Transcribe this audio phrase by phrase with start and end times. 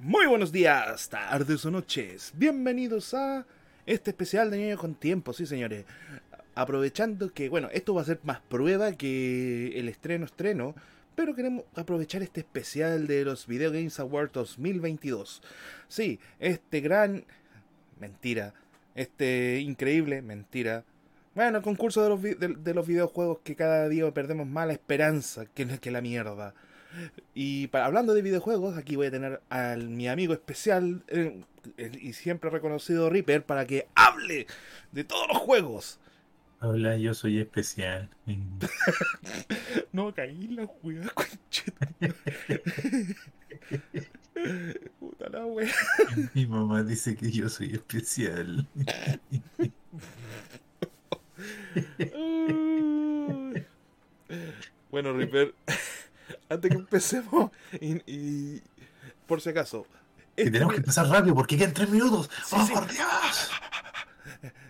[0.00, 2.32] Muy buenos días, tardes o noches.
[2.36, 3.44] Bienvenidos a
[3.84, 5.86] este especial de Niño con Tiempo, sí señores.
[6.54, 10.76] Aprovechando que, bueno, esto va a ser más prueba que el estreno estreno,
[11.16, 15.42] pero queremos aprovechar este especial de los Video Games Awards 2022.
[15.88, 17.24] Sí, este gran...
[17.98, 18.54] Mentira.
[18.94, 20.22] Este increíble...
[20.22, 20.84] Mentira.
[21.34, 25.46] Bueno, el concurso de los, de, los videojuegos que cada día perdemos más la esperanza
[25.46, 26.54] que la mierda.
[27.34, 31.42] Y para, hablando de videojuegos, aquí voy a tener a mi amigo especial eh,
[31.76, 34.46] el- y siempre reconocido Reaper para que hable
[34.92, 36.00] de todos los juegos.
[36.60, 38.08] Hola, yo soy especial.
[39.92, 41.88] No caí en la weá, concheta.
[45.00, 45.72] Puta la wea.
[46.34, 48.66] Mi mamá dice que yo soy especial.
[54.90, 55.54] Bueno, Reaper,
[56.48, 57.50] antes que empecemos,
[57.80, 58.62] y, y
[59.26, 59.86] por si acaso,
[60.36, 62.30] Que este tenemos que empezar rápido porque quedan tres minutos.
[62.46, 62.72] Sí, ¡Oh, sí.
[62.72, 63.50] por Dios!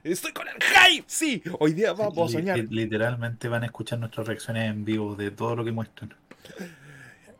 [0.04, 1.04] estoy con el hype.
[1.06, 2.58] Sí, hoy día vamos a soñar.
[2.58, 6.14] li- Literalmente van a escuchar nuestras reacciones en vivo de todo lo que muestran.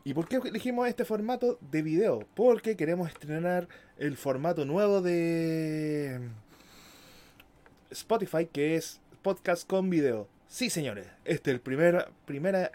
[0.03, 2.27] ¿Y por qué elegimos este formato de video?
[2.35, 6.29] Porque queremos estrenar el formato nuevo de
[7.91, 10.27] Spotify, que es podcast con video.
[10.47, 12.71] Sí, señores, este es el primer, primera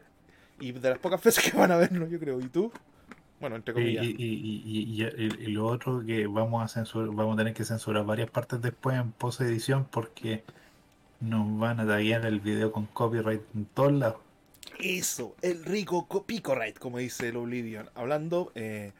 [0.60, 2.40] y de las pocas veces que van a verlo, yo creo.
[2.40, 2.72] ¿Y tú?
[3.40, 4.04] Bueno, entre comillas.
[4.04, 8.04] y- y- y- y- lo otro que vamos a censurar, vamos a tener que censurar
[8.06, 10.44] varias partes después en post edición porque
[11.20, 14.16] nos van a taguear el video con copyright en todos lados.
[14.78, 17.90] Eso, el rico co- Picorite, como dice el Oblivion.
[17.94, 18.92] Hablando, eh,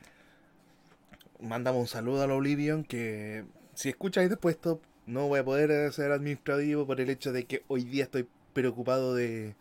[1.41, 6.13] mandamos un saludo al Oblivion que si escucháis después esto, no voy a poder ser
[6.13, 9.55] administrativo por el hecho de que hoy día estoy preocupado de,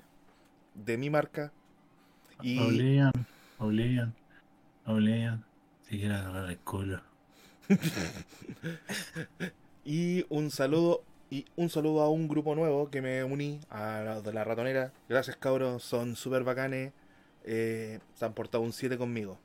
[0.75, 1.51] de mi marca.
[2.43, 3.11] Y Oblivion,
[3.57, 4.13] Oblivion,
[4.85, 5.45] Oblivion,
[5.87, 7.01] si quieres agarrar el culo.
[9.85, 14.21] Y un saludo y un saludo a un grupo nuevo que me uní a la
[14.21, 14.93] de la ratonera.
[15.09, 16.93] Gracias cabros, son súper bacanes.
[17.43, 19.37] Eh, se han portado un 7 conmigo.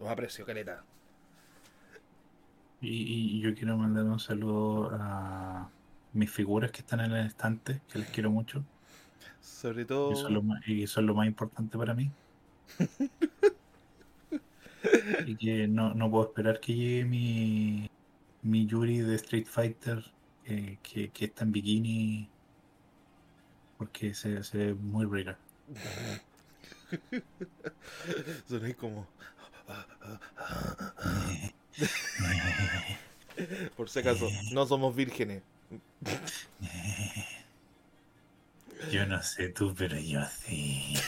[0.00, 0.82] Los aprecio, caleta.
[2.80, 5.70] Y, y yo quiero mandar un saludo a
[6.12, 8.64] mis figuras que están en el estante, que les quiero mucho.
[9.46, 10.16] Sobre todo.
[10.16, 12.10] son lo más, y son lo más importante para mí.
[15.26, 17.88] y que no, no puedo esperar que llegue mi,
[18.42, 20.04] mi Yuri de Street Fighter,
[20.46, 22.28] eh, que, que está en bikini,
[23.78, 25.38] porque se, se ve muy rica.
[28.48, 29.06] Soné como.
[33.76, 35.42] Por si acaso, no somos vírgenes.
[38.92, 40.94] Yo no sé tú, pero yo sí.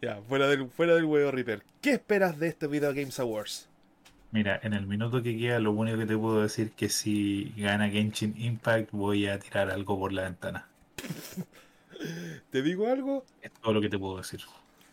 [0.00, 1.62] Ya, fuera del, fuera del huevo Reaper.
[1.80, 3.68] ¿Qué esperas de este Video Games Awards?
[4.32, 7.88] Mira, en el minuto que queda, lo único que te puedo decir que si gana
[7.88, 10.66] Genshin Impact, voy a tirar algo por la ventana.
[12.50, 13.24] ¿Te digo algo?
[13.40, 14.40] Es todo lo que te puedo decir.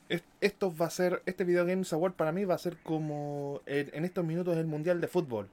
[0.08, 1.22] Es- Esto va a ser.
[1.26, 3.62] Este Video Games Award para mí va a ser como.
[3.66, 5.50] el- en estos minutos el Mundial de Fútbol.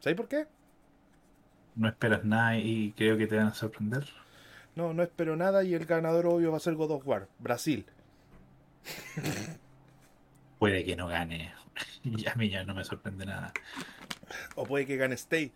[0.00, 0.46] ¿Sabes por qué?
[1.76, 4.04] No esperas nada y creo que te van a sorprender.
[4.76, 7.86] No, no espero nada y el ganador obvio va a ser God of War, Brasil.
[10.58, 11.52] Puede que no gane.
[12.04, 13.52] Y a mí ya no me sorprende nada.
[14.54, 15.50] O puede que gane Stay.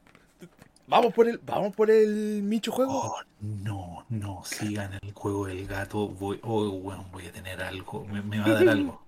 [0.86, 1.38] Vamos por el.
[1.38, 2.92] Vamos por el Micho juego.
[2.92, 4.42] Oh, no, no.
[4.44, 8.06] Si gana el juego del gato, voy, oh, weón, voy a tener algo.
[8.06, 9.02] Me, me va a dar algo.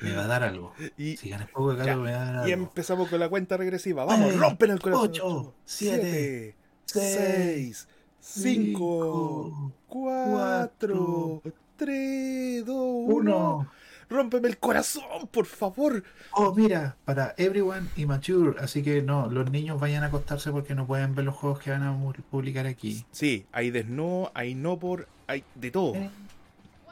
[0.00, 0.72] Me va a dar algo.
[0.96, 2.64] Y, Si gana el juego del gato, Ya, me va a dar y algo.
[2.66, 4.04] empezamos con la cuenta regresiva.
[4.04, 5.08] Vamos, rompen el corazón.
[5.10, 6.54] ocho, siete,
[6.86, 7.88] 6,
[8.20, 11.42] 5, 4,
[11.76, 13.14] 3, 2, 1.
[13.14, 13.70] Uno.
[14.10, 16.02] Rómpeme el corazón, por favor.
[16.32, 18.58] Oh, mira, para everyone y mature.
[18.58, 21.70] Así que no, los niños vayan a acostarse porque no pueden ver los juegos que
[21.70, 21.94] van a
[22.30, 23.04] publicar aquí.
[23.12, 25.94] Sí, hay desnudo, hay no por, hay de todo.
[25.94, 26.10] Eh,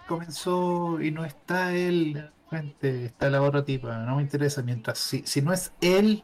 [0.07, 2.31] Comenzó y no está él.
[2.49, 3.99] Frente, está la otra tipa.
[3.99, 4.63] No me interesa.
[4.63, 6.23] Mientras si, si no es él,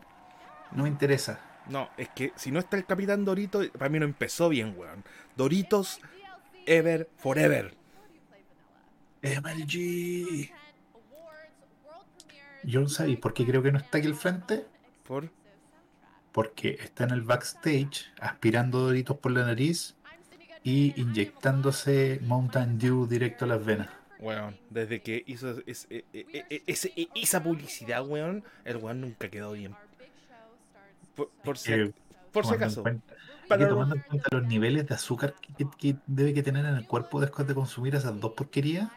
[0.73, 1.41] no me interesa.
[1.69, 5.05] No, es que si no está el Capitán Dorito, para mí no empezó bien, weón.
[5.37, 6.01] Doritos,
[6.67, 7.75] ever, forever.
[9.23, 10.51] MLG.
[12.65, 14.67] Yo sabéis por qué creo que no está aquí al frente.
[15.05, 15.31] Por,
[16.33, 19.97] Porque está en el backstage aspirando doritos por la nariz
[20.65, 23.89] y inyectándose Mountain Dew directo a las venas.
[24.23, 26.05] Weón, desde que hizo e- e-
[26.49, 29.75] e- ese- e- esa publicidad, weón, el weón nunca quedó bien.
[31.15, 31.93] Por, por si, Eh,
[32.33, 32.83] por si acaso.
[32.83, 33.15] cuenta-
[33.49, 36.65] Para y tomando en cuenta los niveles de azúcar que, que- que debe que tener
[36.65, 38.89] en el cuerpo después de consumir esas dos porquerías,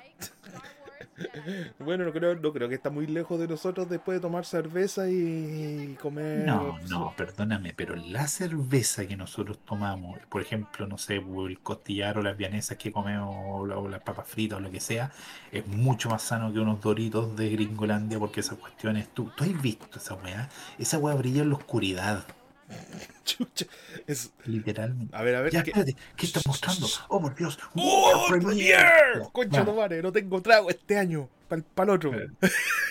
[1.79, 5.09] Bueno, no creo, no creo que está muy lejos de nosotros después de tomar cerveza
[5.09, 6.47] y comer.
[6.47, 12.17] No, no, perdóname, pero la cerveza que nosotros tomamos, por ejemplo, no sé, el costillar
[12.17, 15.11] o las vianesas que comemos o, la- o las papas fritas o lo que sea,
[15.51, 19.07] es mucho más sano que unos doritos de Gringolandia porque esa cuestión es...
[19.13, 20.49] ¿Tú, tú has visto esa weá?
[20.77, 22.25] Esa weá brilla en la oscuridad,
[23.23, 23.65] Chucha.
[24.07, 24.31] Es...
[24.45, 25.15] literalmente.
[25.15, 25.51] A ver, a ver.
[25.51, 26.87] Ya, ¿qué- espérate, ¿qué estás mostrando?
[27.09, 27.57] Oh, por Dios.
[27.75, 29.21] ¡Oh, Premier!
[29.31, 31.29] Concha tu madre, no tengo trago este año.
[31.47, 32.11] Para el otro.
[32.13, 32.49] espérate,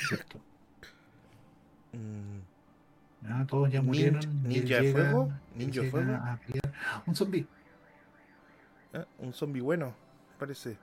[0.09, 0.41] cierto.
[1.93, 2.41] Mm,
[3.26, 4.21] Ah, todos ya murieron.
[4.43, 6.19] ninja de fuego, ninja de fuego.
[7.06, 7.47] Un zombie.
[8.93, 9.94] ah, un zombie bueno,
[10.38, 10.76] parece.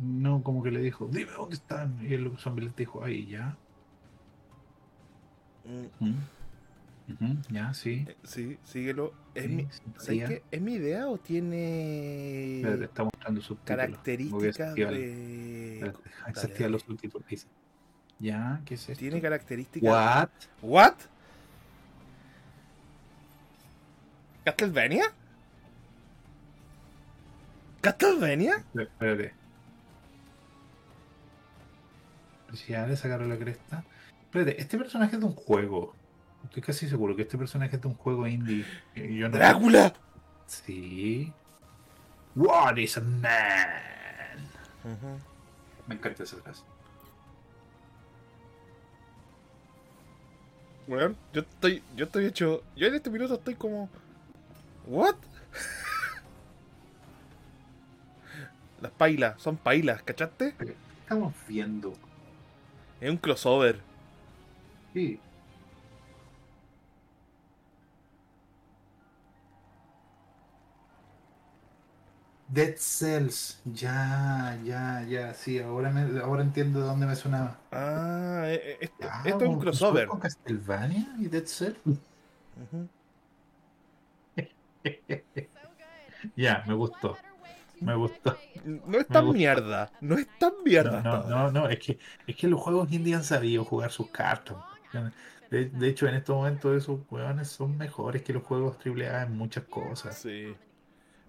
[0.00, 1.98] No, como que le dijo, dime dónde están.
[2.02, 3.54] Y el zombie le dijo, ahí ya.
[6.00, 6.14] Mm,
[7.50, 8.04] Ya, sí.
[8.08, 9.14] eh, sí, síguelo.
[9.34, 9.68] ¿Es, sí, mi.
[10.50, 15.92] ¿Es mi idea o tiene Espérate, está mostrando características de.
[16.34, 16.68] dale.
[16.68, 17.26] los subtítulos.
[17.28, 17.46] Dice.
[18.18, 18.98] Ya, ¿qué es esto?
[18.98, 19.88] Tiene características.
[19.88, 20.28] What?
[20.62, 20.94] ¿What?
[24.44, 25.12] ¿Castlevania?
[27.80, 28.64] ¿Castlevania?
[28.74, 29.34] Espérate.
[32.54, 33.84] Si ya le sacaron la cresta.
[34.22, 35.94] Espérate, este personaje es de un juego.
[36.46, 38.64] Estoy casi seguro que este personaje es de un juego indie.
[38.94, 39.36] Y Yo no...
[39.36, 39.92] ¡Drácula!
[40.46, 41.32] Sí.
[42.34, 43.26] What is a man?
[45.86, 46.62] Me encanta esa frase.
[50.86, 53.90] Weón, yo estoy, yo estoy hecho, yo en este minuto estoy como,
[54.86, 55.16] what?
[58.80, 60.54] Las pailas, son pailas, ¿cachaste?
[61.02, 61.92] Estamos viendo.
[63.00, 63.80] Es un crossover.
[64.94, 65.18] Sí.
[72.56, 73.60] Dead Cells.
[73.64, 75.34] Ya, ya, ya.
[75.34, 77.58] Sí, ahora, me, ahora entiendo de dónde me sonaba.
[77.70, 80.08] Ah, eh, esto, Ah, esto es un crossover.
[80.08, 81.78] ¿Con Castlevania y Dead Cells?
[86.36, 87.16] Ya, me gustó.
[87.80, 88.36] Me gustó.
[88.64, 91.02] No es tan mierda, no es tan mierda.
[91.02, 94.56] no, no, no, es que, es que los juegos indie han sabido jugar sus cartas.
[95.50, 99.36] De, de hecho, en estos momentos esos hueones son mejores que los juegos AAA en
[99.36, 100.16] muchas cosas.
[100.16, 100.56] Sí.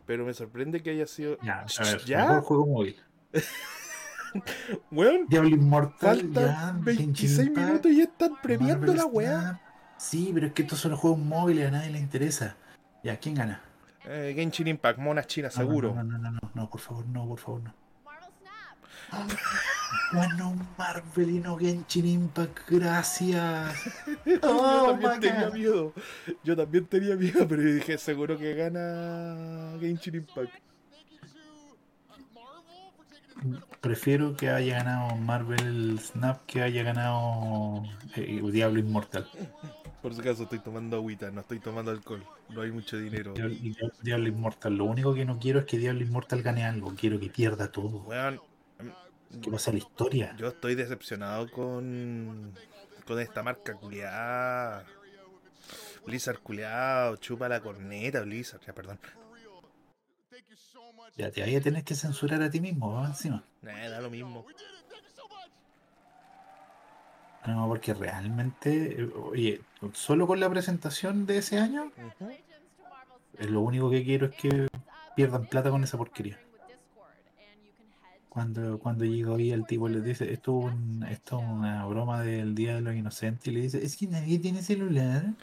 [0.07, 1.37] Pero me sorprende que haya sido.
[1.43, 2.19] Ya, a ver, ¿Ya?
[2.21, 2.95] mejor juego móvil.
[4.91, 9.05] Weón, Diablo Immortal, faltan ya, 26 Genshin Impact, minutos y ya están premiando Marvel la
[9.05, 9.39] weá.
[9.39, 9.61] Snap.
[9.97, 12.55] Sí, pero es que estos son los juegos móviles, a nadie le interesa.
[13.03, 13.61] Ya, ¿quién gana?
[14.05, 15.93] Eh, Genshin Impact, monas chinas, No, no, seguro.
[15.93, 17.73] No, no, no, no, no, por favor, no, por favor, no.
[19.89, 20.37] Marvel Snap.
[20.37, 23.75] Bueno, Marvel y no Genshin Impact, gracias.
[24.25, 25.53] Yo Oh, también my tenía God.
[25.53, 25.93] miedo.
[26.43, 30.53] Yo también tenía miedo, pero yo dije, seguro que gana Genshin Impact.
[33.81, 37.83] Prefiero que haya ganado Marvel Snap que haya ganado
[38.15, 39.27] eh, Diablo Inmortal.
[40.01, 42.23] Por si acaso estoy tomando agüita, no estoy tomando alcohol.
[42.49, 43.33] No hay mucho dinero.
[43.33, 43.55] Diablo,
[44.01, 44.75] Diablo Inmortal.
[44.75, 46.93] Lo único que no quiero es que Diablo Inmortal gane algo.
[46.95, 48.03] Quiero que pierda todo.
[49.41, 50.35] Que pase a la historia.
[50.37, 52.53] yo estoy decepcionado con,
[53.05, 54.85] con esta marca culiada.
[56.05, 58.99] Blizzard culiado, chupa la corneta, Blizzard, ya perdón.
[61.17, 63.07] Ya te vaya a tener que censurar a ti mismo, ¿va?
[63.07, 63.43] encima.
[63.61, 64.45] Nah, da lo mismo.
[67.45, 69.61] No, porque realmente, oye,
[69.93, 71.91] solo con la presentación de ese año,
[73.39, 74.67] eh, lo único que quiero es que
[75.15, 76.37] pierdan plata con esa porquería.
[78.41, 82.53] Cuando, cuando llegó ahí el tipo les dice, esto es, un- es una broma del
[82.53, 85.33] Día de los Inocentes, y le dice, es que nadie tiene celular.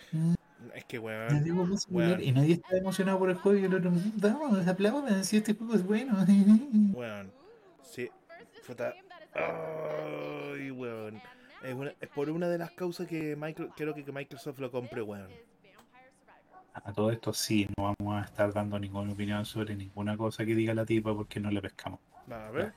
[0.72, 2.22] Es que nadie weón, compra celular", weón.
[2.22, 5.74] Y nadie está emocionado por el juego y el otro, vamos, aplaudan si este juego
[5.74, 6.14] es bueno.
[6.94, 7.32] weón.
[7.82, 8.08] Sí,
[8.64, 8.94] puta.
[9.34, 11.20] Ay, weón.
[11.64, 13.36] Es, una- es por una de las causas que
[13.76, 15.30] quiero que que Microsoft lo compre, weón.
[16.74, 20.54] A todo esto sí, no vamos a estar dando ninguna opinión sobre ninguna cosa que
[20.54, 21.98] diga la tipa porque no le pescamos.
[22.30, 22.72] A ver.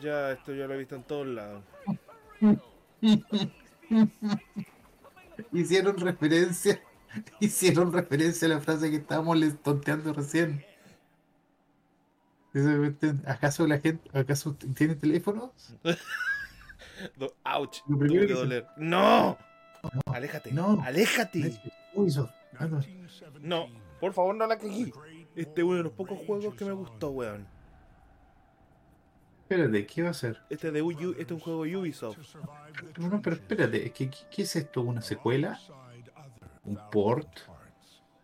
[0.00, 1.62] Ya, esto ya lo he visto en todos lados.
[5.52, 6.80] Hicieron referencia,
[7.40, 10.64] hicieron referencia a la frase que estábamos les tonteando recién.
[13.26, 15.52] ¿Acaso la gente, acaso tiene teléfono?
[17.16, 18.66] Do- ouch, primero que doler.
[18.76, 19.38] ¡No!
[20.06, 20.80] Aléjate, no.
[20.84, 21.58] aléjate.
[22.58, 22.80] Ah, no.
[23.40, 23.66] No,
[23.98, 24.92] por favor, no la cagué.
[25.34, 27.48] Este es uno de los pocos juegos que me gustó, weón.
[29.52, 30.40] Espérate, ¿qué va a ser?
[30.48, 32.16] Este de Wii U, este es un juego de Ubisoft.
[32.96, 34.80] No, no, pero espérate, ¿qué, es esto?
[34.80, 35.60] ¿Una secuela?
[36.64, 37.28] ¿Un port?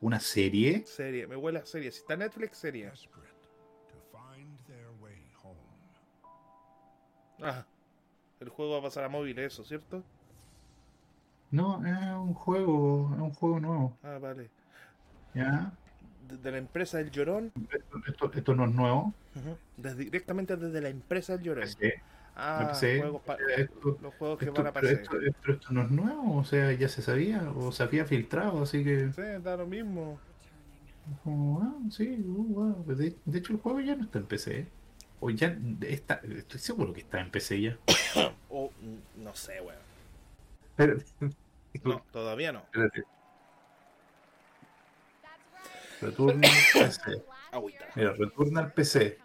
[0.00, 0.86] ¿Una serie?
[0.86, 1.92] Serie, me huele a serie.
[1.92, 2.90] Si está Netflix, serie.
[7.42, 7.66] Ah,
[8.40, 10.02] el juego va a pasar a móvil, eso, ¿cierto?
[11.50, 13.98] No, es un juego, es un juego nuevo.
[14.02, 14.48] Ah, vale.
[15.34, 15.72] ¿Ya?
[16.28, 17.52] De, la empresa El Llorón.
[18.06, 19.14] Esto, esto- no es nuevo.
[19.76, 21.66] Desde- directamente desde la empresa El Llorón.
[21.68, 21.90] Sí,
[22.40, 23.22] Ah, juegos
[23.56, 25.02] Esto- los juegos que esto- van a pero, pasar.
[25.02, 28.62] esto, pero esto no es nuevo, o sea, ya se sabía, o se había filtrado,
[28.62, 29.10] así que.
[29.12, 30.20] Sí, da lo mismo.
[31.26, 32.84] ah, sí, uh, wow.
[32.94, 34.66] De, de hecho, el juego ya no está en PC.
[35.20, 37.78] O ya está, estoy seguro que está en PC ya.
[38.50, 38.70] O,
[39.16, 41.02] no sé, weón.
[41.84, 42.60] No, todavía no.
[42.60, 43.02] espérate.
[46.00, 47.24] Returna al PC.
[47.96, 49.18] Mira, retorna al PC.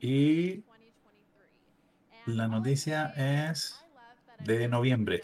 [0.00, 0.64] Y
[2.26, 3.84] la noticia es
[4.40, 5.22] de noviembre.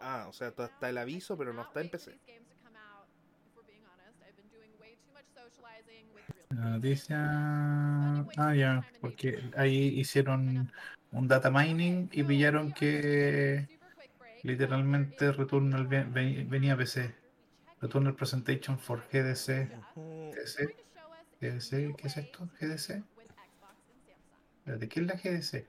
[0.00, 2.18] Ah, o sea, está el aviso, pero no está en PC.
[6.50, 7.16] La noticia.
[8.36, 10.72] Ah, ya, porque ahí hicieron
[11.10, 13.68] un data mining y pillaron que
[14.42, 17.14] literalmente Returnal ve- ve- venía a PC.
[17.84, 19.68] Returnal Presentation for GDC.
[19.94, 20.74] GDC.
[21.40, 22.48] GDC, ¿qué es esto?
[22.58, 23.02] GDC.
[24.64, 25.66] ¿De qué es la GDC?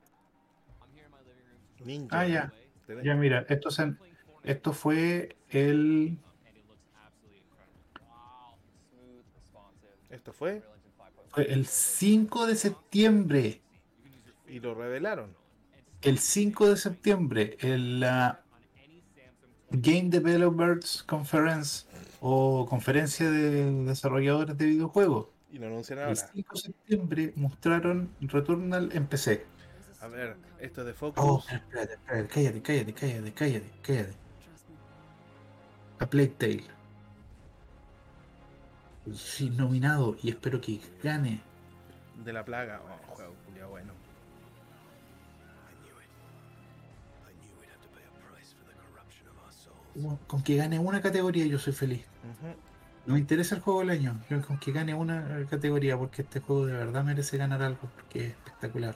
[1.83, 2.17] Ninja.
[2.21, 2.53] Ah, ya.
[3.03, 3.95] Ya, mira, esto, se-
[4.43, 6.17] esto fue el.
[10.09, 10.63] Esto fue
[11.31, 13.61] Fue el 5 de septiembre.
[14.47, 15.35] y lo revelaron.
[16.01, 18.41] El 5 de septiembre, en la
[19.71, 21.85] Game Developers Conference
[22.27, 25.27] o conferencia de desarrolladores de videojuegos.
[25.49, 26.33] Y lo anuncian El ahora.
[26.33, 29.45] 5 de septiembre mostraron Returnal en PC.
[29.99, 31.51] A ver, esto es de Oh, Focus.
[31.51, 34.17] espérate, espérate, cállate, cállate, cállate, cállate, cállate.
[35.99, 36.63] A Plague Tale.
[39.13, 41.41] Sí, nominado y espero que gane.
[42.13, 42.81] De la plaga.
[42.83, 43.93] Oh, juego culiao bueno.
[50.27, 52.05] Con que gane una categoría yo soy feliz.
[53.05, 56.39] No me interesa el juego del año, yo con que gane una categoría, porque este
[56.39, 58.95] juego de verdad merece ganar algo, porque es espectacular.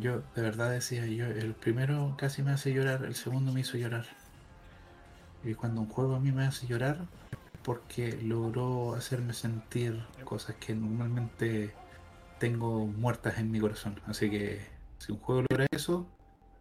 [0.00, 3.78] Yo de verdad decía, yo el primero casi me hace llorar, el segundo me hizo
[3.78, 4.04] llorar.
[5.44, 6.98] Y cuando un juego a mí me hace llorar,
[7.62, 11.72] porque logró hacerme sentir cosas que normalmente
[12.38, 14.00] tengo muertas en mi corazón.
[14.06, 14.60] Así que
[14.98, 16.06] si un juego logra eso,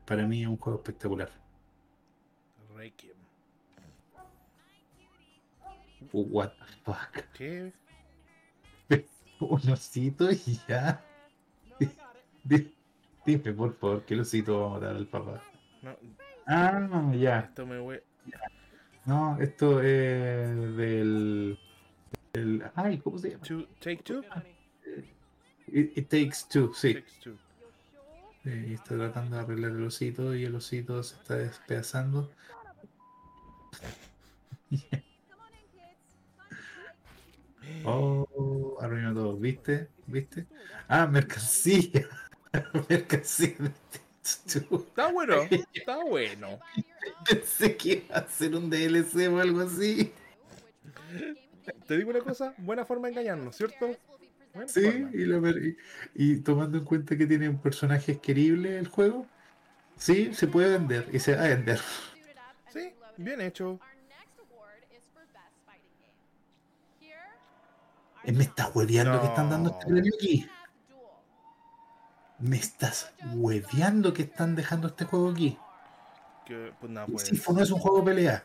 [0.06, 1.30] para mí es un juego espectacular.
[2.76, 3.16] Requiem.
[6.12, 7.26] What the fuck.
[7.34, 7.74] ¿Qué?
[9.40, 11.04] Un osito y ya.
[12.44, 12.74] Di-
[13.26, 15.42] Dime por favor, ¿qué osito va a matar al papá?
[15.82, 15.96] No,
[16.48, 17.40] Ah, ya.
[17.40, 18.04] esto me hue...
[19.06, 21.60] No, esto es del.
[22.34, 23.44] del ay, ¿cómo se llama?
[23.44, 24.22] Two- Take two?
[25.76, 26.94] It, It Takes Two, sí.
[26.94, 27.36] Takes two.
[28.46, 32.32] Eh, está tratando de arreglar el osito y el osito se está despedazando.
[37.84, 39.90] Oh, arruinó todo, ¿viste?
[40.08, 40.46] ¿Viste?
[40.88, 42.08] Ah, mercancía.
[42.90, 43.72] mercancía de.
[44.24, 45.36] Está bueno,
[45.74, 46.60] está bueno.
[47.28, 50.12] Pensé que iba a ser un DLC o algo así.
[51.88, 53.96] Te digo una cosa, buena forma de engañarnos, ¿cierto?
[54.56, 55.10] Buena Sí, forma.
[55.14, 55.78] y, la ver- y-
[56.16, 59.28] y tomando en cuenta que tiene un personaje querible el juego,
[59.98, 61.80] sí, se puede vender y se va a vender.
[62.72, 63.80] Sí, bien hecho.
[68.24, 69.92] Me estás hueveando que están dando este No.
[69.94, 70.50] premio aquí.
[72.40, 75.58] Me estás hueveando que están dejando este juego aquí.
[76.46, 77.24] Que, pues pues.
[77.28, 78.44] Sifu no es un juego de pelea,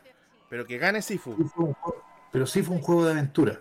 [0.50, 1.35] Pero que gane Sifu.
[2.31, 3.61] pero sí fue un juego de aventura.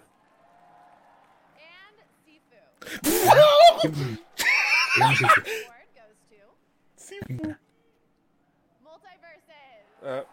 [10.04, 10.24] Ah,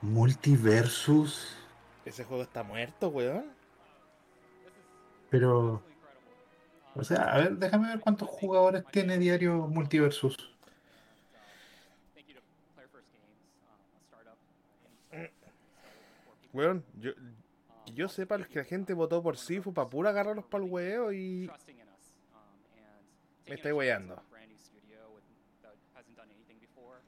[0.00, 1.56] Multiversus,
[2.04, 3.52] ese juego está muerto, weón.
[5.30, 5.82] pero.
[6.94, 10.34] O sea, a ver, déjame ver cuántos jugadores tiene diario Multiversus.
[16.52, 17.12] Weón, yo,
[17.94, 21.50] yo sepa que la gente votó por Sifu para pura agarrarlos para el huevo y.
[23.48, 24.22] Me estáis weyando.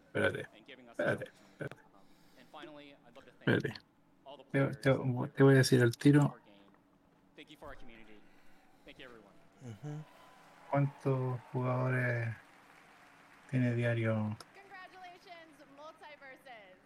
[0.06, 0.40] Espérate,
[0.88, 1.78] espérate, Espérate.
[3.38, 3.74] espérate.
[4.50, 6.34] Te, te- te voy a decir al tiro
[9.62, 10.04] Ujú.
[10.70, 12.28] cuántos jugadores
[13.50, 14.36] tiene diario.
[14.54, 16.78] Congratulations, Multiverses.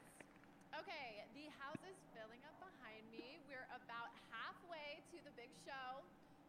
[0.80, 3.38] Okay, the house is filling up behind me.
[3.48, 6.02] We're about halfway to the big show.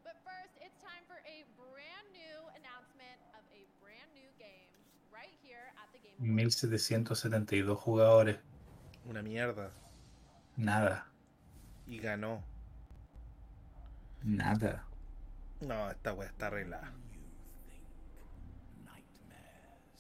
[0.04, 4.72] But first, it's time for a brand new announcement of a brand new game
[5.14, 6.13] right here at the Game Awards.
[6.24, 8.40] 1772 jugadores.
[9.06, 9.72] Una mierda.
[10.56, 11.08] Nada.
[11.88, 12.44] Y ganó.
[14.24, 14.86] Nada.
[15.62, 16.92] No, esta weá está arreglada.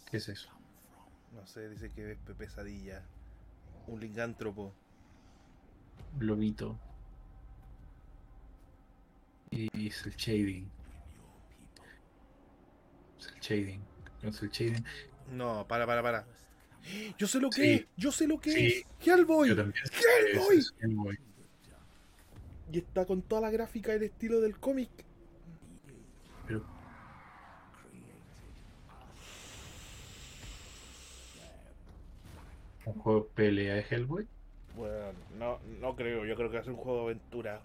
[0.10, 0.50] ¿Qué es eso?
[1.34, 3.04] No sé, dice que es Pesadilla.
[3.88, 4.74] Un licántropo.
[6.20, 6.78] Lobito.
[9.50, 10.70] Y es el shading.
[13.20, 13.82] Es el shading.
[14.22, 14.86] No es el shading.
[15.32, 16.26] No, para, para, para.
[17.18, 17.72] Yo sé lo que Sí.
[17.74, 18.66] es, yo sé lo que Sí.
[18.68, 19.08] es.
[19.08, 19.50] Hellboy.
[19.50, 19.74] Hellboy.
[19.84, 21.18] Ese es Hellboy.
[22.72, 24.90] Y está con toda la gráfica y el estilo del cómic.
[26.48, 26.66] Pero.
[32.86, 34.28] ¿Un juego de pelea de Hellboy?
[34.76, 37.62] Bueno, no, no creo, yo creo que es un juego de aventura.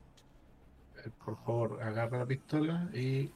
[1.04, 3.30] Eh, Por favor, agarra la pistola y.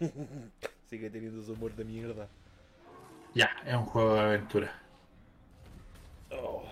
[0.90, 2.26] Sigue teniendo su humor de mierda.
[3.32, 4.82] Ya, es un juego de aventura.
[6.32, 6.64] Oh.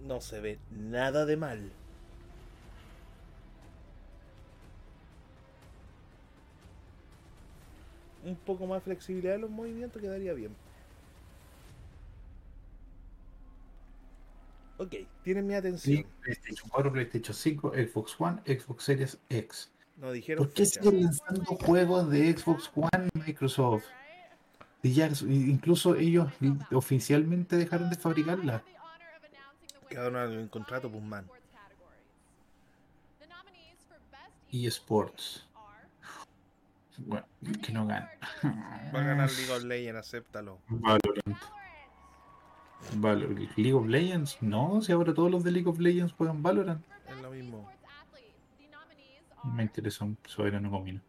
[0.00, 1.70] No se ve nada de mal.
[8.24, 10.56] Un poco más flexibilidad en los movimientos quedaría bien.
[14.78, 15.96] Ok, tienen mi atención.
[15.96, 19.72] Sí, PlayStation 4, PlayStation 5, Xbox One, Xbox Series X.
[19.96, 20.80] No dijeron ¿Por qué fecha.
[20.80, 23.84] siguen lanzando juegos de Xbox One Microsoft?
[24.82, 26.32] Y ya, incluso ellos
[26.72, 28.62] oficialmente dejaron de fabricarla.
[29.88, 31.28] Quedaron en el contrato, pues, man.
[34.50, 35.44] eSports.
[36.98, 37.26] Bueno,
[37.62, 38.10] que no gana.
[38.94, 40.58] Va a ganar League of Legends, acéptalo.
[40.68, 41.57] Valorant.
[42.96, 43.56] Valorant.
[43.56, 46.82] League of Legends, no, si ahora todos los de League of Legends juegan Valorant.
[47.08, 47.68] Es lo mismo.
[49.44, 51.00] Me interesa un soberano comino.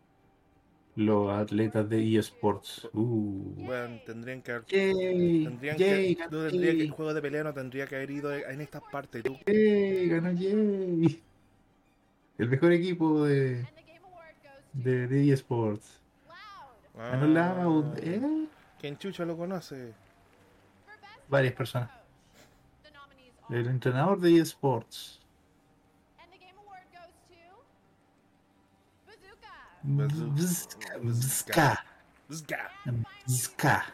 [0.95, 2.89] Los atletas de eSports.
[2.93, 3.53] Uh.
[3.57, 4.65] Bueno, tendrían que haber.
[4.65, 6.81] Yay, Tendrían yay, que, no tendría que.
[6.81, 9.23] El juego de pelea no tendría que haber ido en estas partes.
[9.23, 9.37] Tú.
[9.45, 11.21] yay, ganó Yay.
[12.37, 13.65] El mejor equipo de,
[14.73, 16.01] de, de eSports.
[16.95, 17.97] Ganó Loud.
[17.99, 18.21] ¿eh?
[18.21, 18.45] Ah,
[18.79, 19.93] ¿Quién chucha lo conoce?
[21.29, 21.89] Varias personas.
[23.49, 25.19] El entrenador de eSports.
[31.01, 31.83] Bzka.
[33.25, 33.85] Bzka.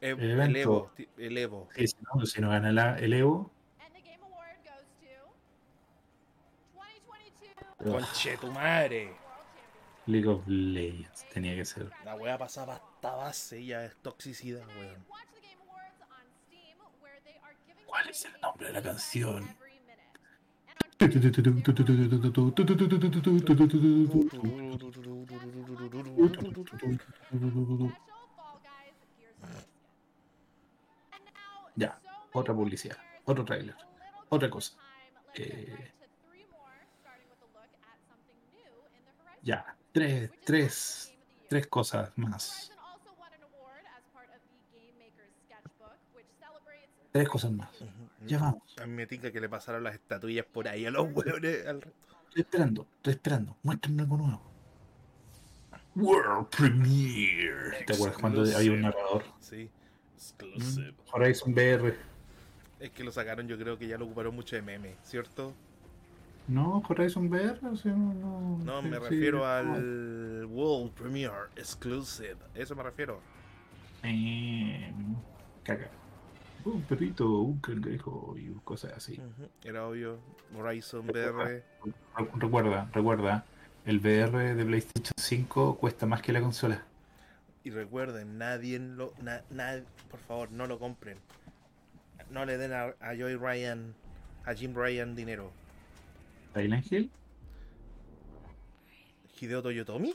[0.00, 0.56] Eh, El El.
[0.56, 0.90] Evo.
[1.18, 1.68] El Evo.
[1.76, 3.50] Sí, si no, si no gana la- el Evo,
[7.82, 9.14] Conche tu madre.
[10.04, 11.90] League of Legends tenía que ser.
[12.04, 15.02] La wea pasaba hasta base ya es toxicidad, weón.
[17.90, 19.56] ¿Cuál es el nombre de la canción?
[31.74, 32.00] Ya,
[32.32, 33.74] otra publicidad, otro tráiler,
[34.28, 34.76] otra cosa.
[35.34, 35.90] Eh,
[39.42, 41.14] Ya, tres, tres,
[41.48, 42.72] tres cosas más.
[47.12, 47.68] Tres cosas más.
[48.26, 48.62] Ya vamos.
[48.80, 51.66] A mí me tinca que le pasaron las estatuillas por ahí a los weones.
[51.66, 51.98] al resto.
[52.28, 53.56] Estoy esperando, estoy esperando.
[53.62, 54.42] Muéstrenme algo nuevo.
[55.96, 57.84] World Premiere.
[57.86, 59.24] ¿Te acuerdas cuando había un narrador?
[59.40, 59.68] Sí.
[60.14, 60.94] Exclusive.
[61.12, 61.96] Horizon VR.
[62.78, 65.52] Es que lo sacaron, yo creo que ya lo ocuparon mucho de meme, ¿cierto?
[66.46, 67.58] No, Horizon VR.
[67.76, 69.44] sea, no, No, sí, me sí, refiero no.
[69.46, 72.36] al World Premiere Exclusive.
[72.54, 73.20] Eso me refiero.
[74.04, 74.92] Eh,
[75.64, 75.90] caca.
[76.64, 79.18] Un perrito, un cangrejo y cosas así.
[79.64, 80.18] Era obvio.
[80.56, 81.32] Horizon VR.
[81.44, 81.62] Re-
[82.36, 83.44] Recuerda, recuerda.
[83.86, 86.84] El VR de PlayStation 5 cuesta más que la consola.
[87.64, 89.12] Y recuerden, nadie lo.
[89.22, 91.16] Na, na- por favor, no lo compren.
[92.30, 93.94] No le den a, a Joy Ryan,
[94.44, 95.50] a Jim Ryan dinero.
[96.54, 97.10] Silent Hill.
[99.40, 100.14] Hideo Toyotomi.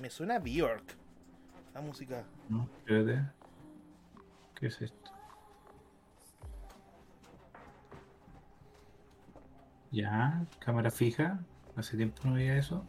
[0.00, 0.96] Me suena a Bjork.
[1.74, 2.24] La música.
[2.48, 3.24] No, espérate.
[4.54, 5.10] ¿Qué es esto?
[9.90, 11.40] Ya, cámara fija.
[11.76, 12.84] Hace tiempo no veía eso.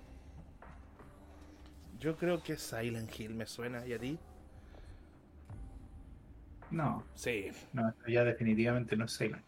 [2.00, 3.86] Yo creo que es Silent Hill me suena.
[3.86, 4.18] ¿Y a ti?
[6.72, 7.48] No, Sí.
[7.74, 9.44] no, ya definitivamente no es Silent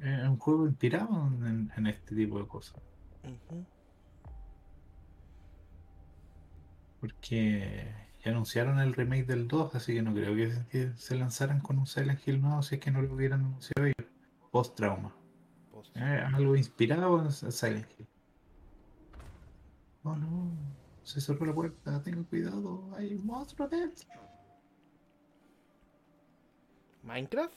[0.00, 0.08] Hill.
[0.08, 2.80] Es un juego inspirado en, en este tipo de cosas.
[3.22, 3.64] Ujú.
[7.04, 11.78] Porque ya anunciaron el remake del 2, así que no creo que se, lanzaran con
[11.78, 14.10] un Silent Hill nuevo si es que no lo hubieran anunciado ellos.
[14.50, 15.14] Post trauma.
[15.70, 15.94] Post.
[15.98, 18.06] algo inspirado en Silent Hill.
[20.02, 20.50] Oh no,
[21.02, 24.08] se cerró la puerta, tengan cuidado, hay un monstruo dentro.
[27.02, 27.54] ¿Minecraft?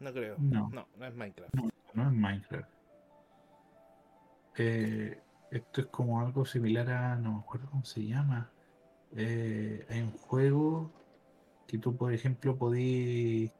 [0.00, 0.36] No creo.
[0.38, 0.70] No.
[0.70, 1.54] No, no es Minecraft.
[1.54, 2.70] No, no es Minecraft.
[4.56, 7.16] Eh, esto es como algo similar a.
[7.16, 8.52] No me acuerdo cómo se llama.
[9.12, 10.92] Eh, hay un juego
[11.66, 13.52] que tú, por ejemplo, podías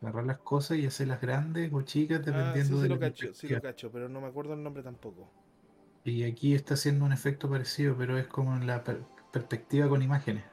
[0.00, 2.98] agarrar las cosas y hacerlas grandes o chicas Ah, sí, dependiendo sí de lo la
[2.98, 5.30] cacho, sí lo cacho, pero no me acuerdo el nombre tampoco.
[6.04, 10.00] Y aquí está haciendo un efecto parecido, pero es como en la per- perspectiva con
[10.00, 10.44] imágenes.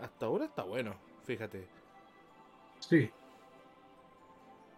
[0.00, 1.68] Hasta ahora está bueno, fíjate.
[2.80, 3.10] Sí.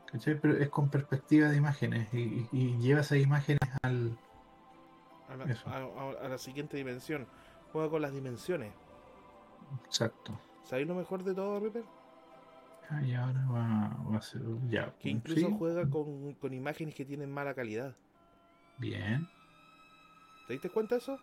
[0.06, 0.40] ¿Cachai?
[0.40, 4.18] Pero es con perspectiva de imágenes y, y- y lleva esas imágenes al.
[5.28, 5.68] A la, Eso.
[5.68, 7.26] a- a- a la siguiente dimensión.
[7.72, 8.72] Juega con las dimensiones.
[9.84, 10.38] Exacto.
[10.64, 11.84] ¿Sabéis lo mejor de todo, Ripper?
[12.88, 14.42] Ah, y ahora va, va a ser.
[14.68, 14.92] Ya.
[14.98, 17.96] Que incluso sí, juega con, con imágenes que tienen mala calidad.
[18.78, 19.26] Bien.
[20.46, 21.18] ¿Te diste cuenta de eso?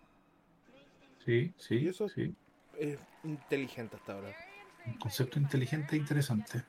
[1.25, 1.75] Sí, sí.
[1.75, 2.09] ¿Y eso?
[2.09, 2.35] sí.
[2.77, 4.35] Es inteligente hasta ahora.
[4.85, 6.63] Un concepto inteligente e interesante.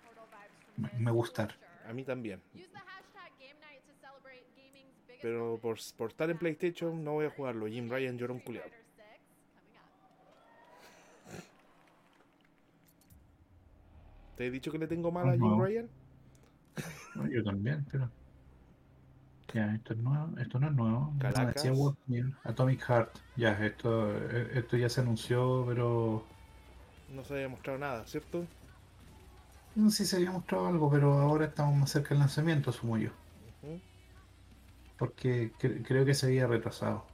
[0.76, 1.48] Me, me gusta.
[1.88, 2.40] A mí también.
[2.54, 7.02] Use the hashtag Game Night to celebrate gaming's biggest Pero por, por estar en PlayStation
[7.02, 7.66] no voy a jugarlo.
[7.66, 8.68] Jim Ryan lloró un culiado.
[8.68, 9.20] Fighter 6
[9.54, 11.40] coming up.
[14.36, 15.58] ¿Te he dicho que le tengo mal a Jim.
[15.58, 15.88] Ryan?
[17.14, 18.10] No, yo también, pero.
[19.54, 20.38] Ya, esto es nuevo.
[20.38, 21.14] Esto no es nuevo.
[21.18, 21.64] Caracas.
[22.42, 23.18] Atomic Heart.
[23.36, 26.22] Ya, esto, eh, esto ya se anunció, pero.
[27.14, 28.44] No se había mostrado nada, ¿cierto?
[29.74, 32.98] No sé si se había mostrado algo, pero ahora estamos más cerca del lanzamiento, asumo
[32.98, 33.08] yo.
[35.04, 37.04] Porque cre- creo que se había retrasado.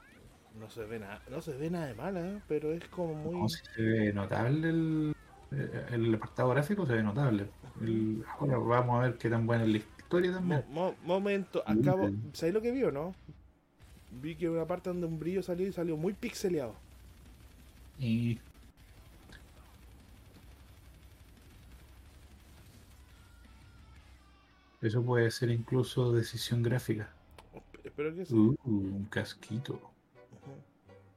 [0.58, 2.40] No se ve nada, no se ve nada de mala, ¿eh?
[2.46, 3.36] pero es como muy.
[3.40, 5.12] No, si se ve notable el,
[5.52, 7.50] eh, el apartado gráfico, se ve notable.
[7.80, 10.64] El- ahora vamos a ver qué tan buena es la historia también.
[10.68, 12.10] mo- momento, acabo.
[12.32, 13.14] ¿Sabes lo que vi o no?
[14.22, 16.74] Vi que una parte donde un brillo salió y salió muy pixeleado.
[17.98, 18.40] Y
[24.82, 27.16] eso puede ser incluso decisión gráfica.
[28.00, 28.34] Espero que sí.
[28.34, 29.78] Uh, un casquito.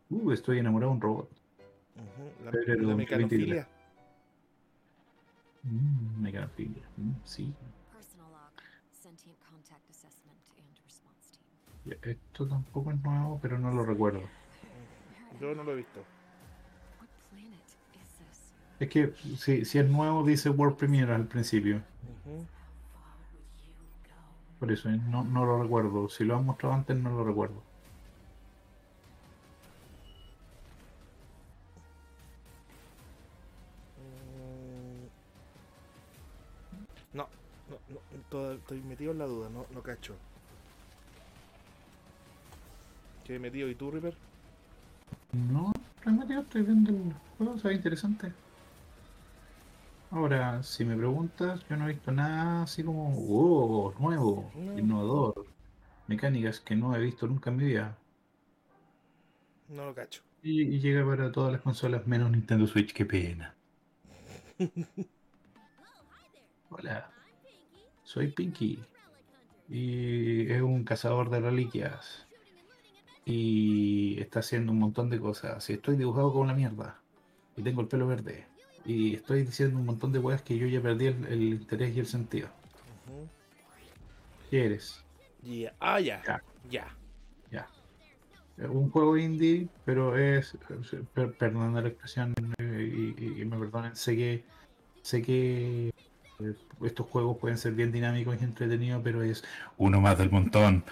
[0.10, 1.30] Uh, estoy enamorado de un robot.
[1.96, 2.43] ujú.
[2.43, 2.98] La, la 2023.
[2.98, 3.67] mecanofilia.
[5.63, 6.84] Mm, mecanofilia.
[6.98, 7.54] Mm, sí.
[11.86, 14.24] Ya, Esto tampoco es nuevo, pero no lo recuerdo.
[15.39, 16.04] Yo no lo he visto.
[18.80, 21.82] Es que si, si es nuevo, dice World Premiere al principio.
[24.63, 26.08] Por eso eh, no, no lo recuerdo.
[26.08, 27.56] Si lo han mostrado antes, no lo recuerdo.
[37.12, 37.17] Mm.
[37.17, 37.28] No,
[37.69, 40.15] no, no, estoy metido en la duda, no, no cacho.
[43.26, 43.67] ¿Qué metido?
[43.67, 44.15] ¿Y tú, Ripper?
[45.52, 45.73] No,
[46.06, 48.32] realmente yo estoy viendo el juego, se ve interesante.
[50.13, 54.73] Ahora, si me preguntas, yo no he visto nada así como, oh, nuevo, No.
[54.78, 55.45] innovador,
[56.08, 57.97] mecánicas que no he visto nunca en mi vida.
[59.67, 60.21] No lo cacho.
[60.43, 63.56] Y, y llega para todas las consolas menos Nintendo Switch, qué pena.
[66.69, 67.10] Hola,
[68.04, 68.80] soy Pinky
[69.69, 72.28] y es un cazador de reliquias
[73.26, 75.69] y está haciendo un montón de cosas.
[75.69, 77.02] Y estoy dibujado como la mierda
[77.56, 78.47] y tengo el pelo verde
[78.86, 82.00] y estoy diciendo un montón de weas que yo ya perdí el, el interés y
[82.00, 82.48] el sentido.
[83.08, 83.28] Ujú.
[84.50, 85.04] ¿Qué eres?
[85.43, 85.74] Ya.
[85.80, 86.22] Ah, ya.
[86.69, 86.88] Ya.
[87.52, 87.67] Ya.
[88.69, 90.56] Un juego indie, pero es,
[91.13, 94.43] per- perdón la expresión eh, y, y- y me perdonen, sé que
[95.02, 95.88] sé que
[96.39, 99.43] eh, estos juegos pueden ser bien dinámicos y entretenidos, pero es
[99.78, 100.84] uno más del montón.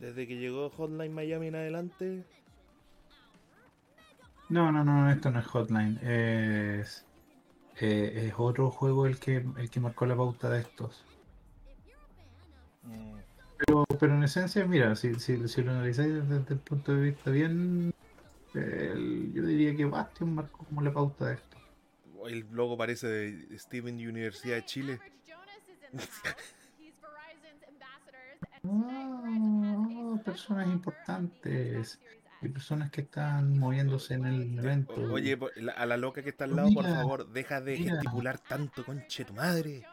[0.00, 2.24] Desde que llegó Hotline Miami en adelante,
[4.52, 7.06] No, no, no, esto no es Hotline, es
[7.80, 11.02] eh, es otro juego el que el que marcó la pauta de estos.
[12.82, 13.14] mm,
[13.58, 17.00] Pero, pero en esencia, mira, si, si, si lo analizáis desde, desde el punto de
[17.00, 17.94] vista bien,
[18.54, 21.56] el- yo diría que Bastion marcó como la pauta de esto.
[22.28, 25.00] el logo parece de Steven Universidad de Chile.
[25.00, 25.92] Special
[30.24, 31.98] personas importantes.
[32.42, 34.94] Hay personas que están moviéndose en el evento.
[34.94, 35.38] Oye,
[35.76, 37.94] a la loca que está al lado, por favor, deja de mira.
[37.94, 39.84] gesticular tanto, conche tu madre.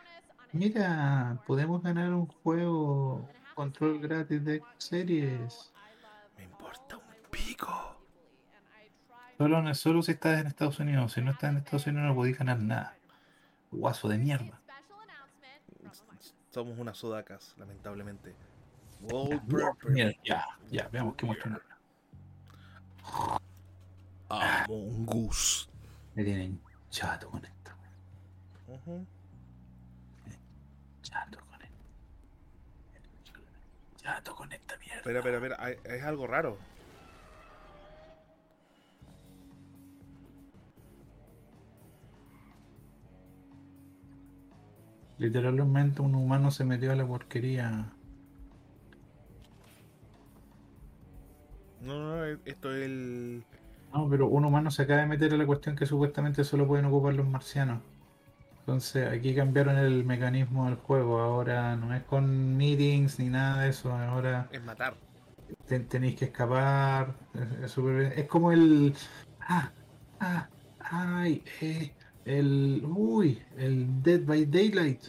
[0.51, 5.71] Mira, podemos ganar un juego control gratis de series.
[6.38, 8.01] Me importa un pico.
[9.38, 11.13] Solo, solo si estás en Estados Unidos.
[11.13, 12.97] Si no estás en Estados Unidos no podéis ganar nada.
[13.69, 14.59] Guaso de mierda.
[16.49, 18.35] Somos unas sudacas, lamentablemente.
[19.01, 21.59] World ya, ya, veamos qué muestran.
[24.30, 25.69] Among Us.
[26.15, 27.72] Me tienen chato con esto.
[31.02, 31.86] Chato con esto.
[34.04, 34.98] Chato con esta mierda.
[34.98, 35.56] Espera, espera, espera.
[35.60, 36.58] hay- Es algo raro.
[45.17, 47.91] Literalmente un humano se metió a la porquería.
[51.82, 53.44] No, no, esto es el.
[53.94, 56.86] No, pero un humano se acaba de meter a la cuestión que supuestamente solo pueden
[56.86, 57.82] ocupar los marcianos.
[58.60, 61.20] Entonces aquí cambiaron el mecanismo del juego.
[61.20, 63.92] Ahora no es con meetings ni nada de eso.
[63.92, 64.94] Ahora Es matar.
[65.65, 67.15] ten- tenéis que escapar.
[67.63, 68.94] Es, es es como el.
[69.42, 69.72] Ah,
[70.20, 70.48] ah,
[70.82, 71.92] ay, eh,
[72.26, 72.84] el.
[72.86, 75.02] Uy, el Dead by Daylight.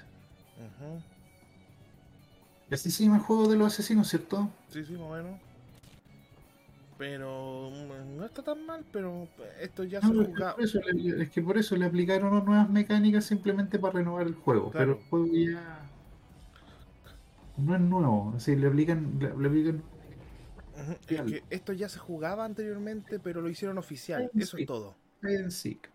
[0.57, 1.03] Ujú.
[2.71, 4.49] Y así se llama el juego de los asesinos, ¿cierto?
[4.69, 5.41] Sí, sí, más o menos.
[7.01, 9.27] Pero mm, no está tan mal, pero
[9.59, 10.55] esto ya se No, ha es, que jugado.
[10.55, 14.27] por eso le, es que por eso le aplicaron unas nuevas mecánicas simplemente para renovar
[14.27, 14.71] el juego.
[14.71, 14.99] Claro.
[14.99, 15.91] Pero el juego ya
[17.57, 18.35] no es nuevo.
[18.37, 19.83] Así le aplican, le, le aplican
[20.75, 24.31] Es que esto ya se jugaba anteriormente, pero lo hicieron oficial.
[24.35, 24.63] Sí, Eso sí.
[24.65, 24.95] es todo.
[25.23, 25.91] and seek.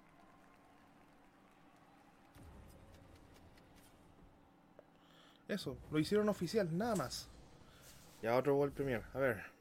[5.48, 7.30] Eso, lo hicieron oficial, nada más.
[8.22, 9.04] Ya otro World Premier.
[9.14, 9.55] A ver.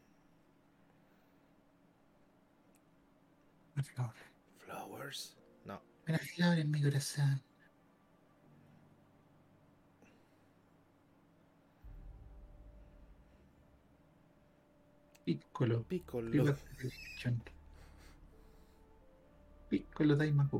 [3.83, 4.15] Flor.
[4.59, 5.37] Flowers.
[5.65, 5.81] No.
[6.09, 7.43] Una flor en mi corazón.
[15.25, 15.83] Piccolo.
[15.85, 16.31] Piccolo.
[19.69, 20.59] Piccolo Daimaku.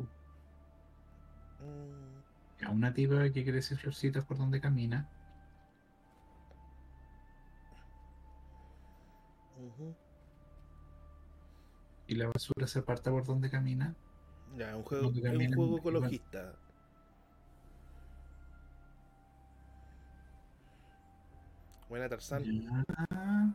[1.61, 2.23] Mm,
[2.61, 5.09] Ya, Una tipa que crece florcitas por donde camina.
[9.59, 9.95] ujú.
[12.07, 13.95] Y la basura se aparta por donde camina.
[14.57, 16.55] Ya, un juego, es un juego ecologista.
[21.89, 22.45] Buena Tarzán.
[22.45, 23.55] Ya.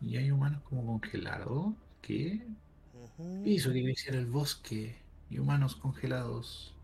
[0.00, 1.74] Y hay humanos como congelados.
[2.02, 2.46] ¿Qué?
[2.94, 3.42] Ujú.
[3.44, 4.96] Hizo que creciera el bosque.
[5.30, 6.74] Y humanos congelados.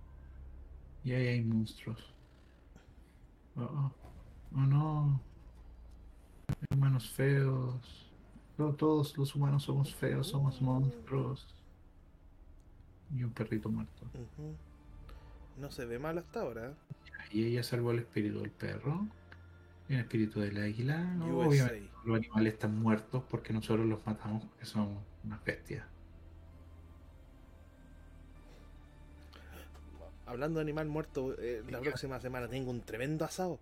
[1.05, 2.13] Y ahí hay monstruos.
[3.57, 3.93] Oh, oh.
[4.55, 5.21] Oh, no.
[6.49, 8.12] Hay humanos feos.
[8.59, 11.47] No todos los humanos somos feos, somos monstruos.
[13.15, 14.07] Y un perrito muerto.
[15.59, 16.75] No se ve mal hasta ahora.
[17.31, 19.07] Y ella salvó al espíritu del perro.
[19.89, 21.17] El espíritu del águila.
[21.23, 25.87] Obviamente los animales están muertos porque nosotros los matamos porque son unas bestias.
[30.27, 33.61] Hablando de animal muerto, eh, la próxima semana tengo un tremendo asado.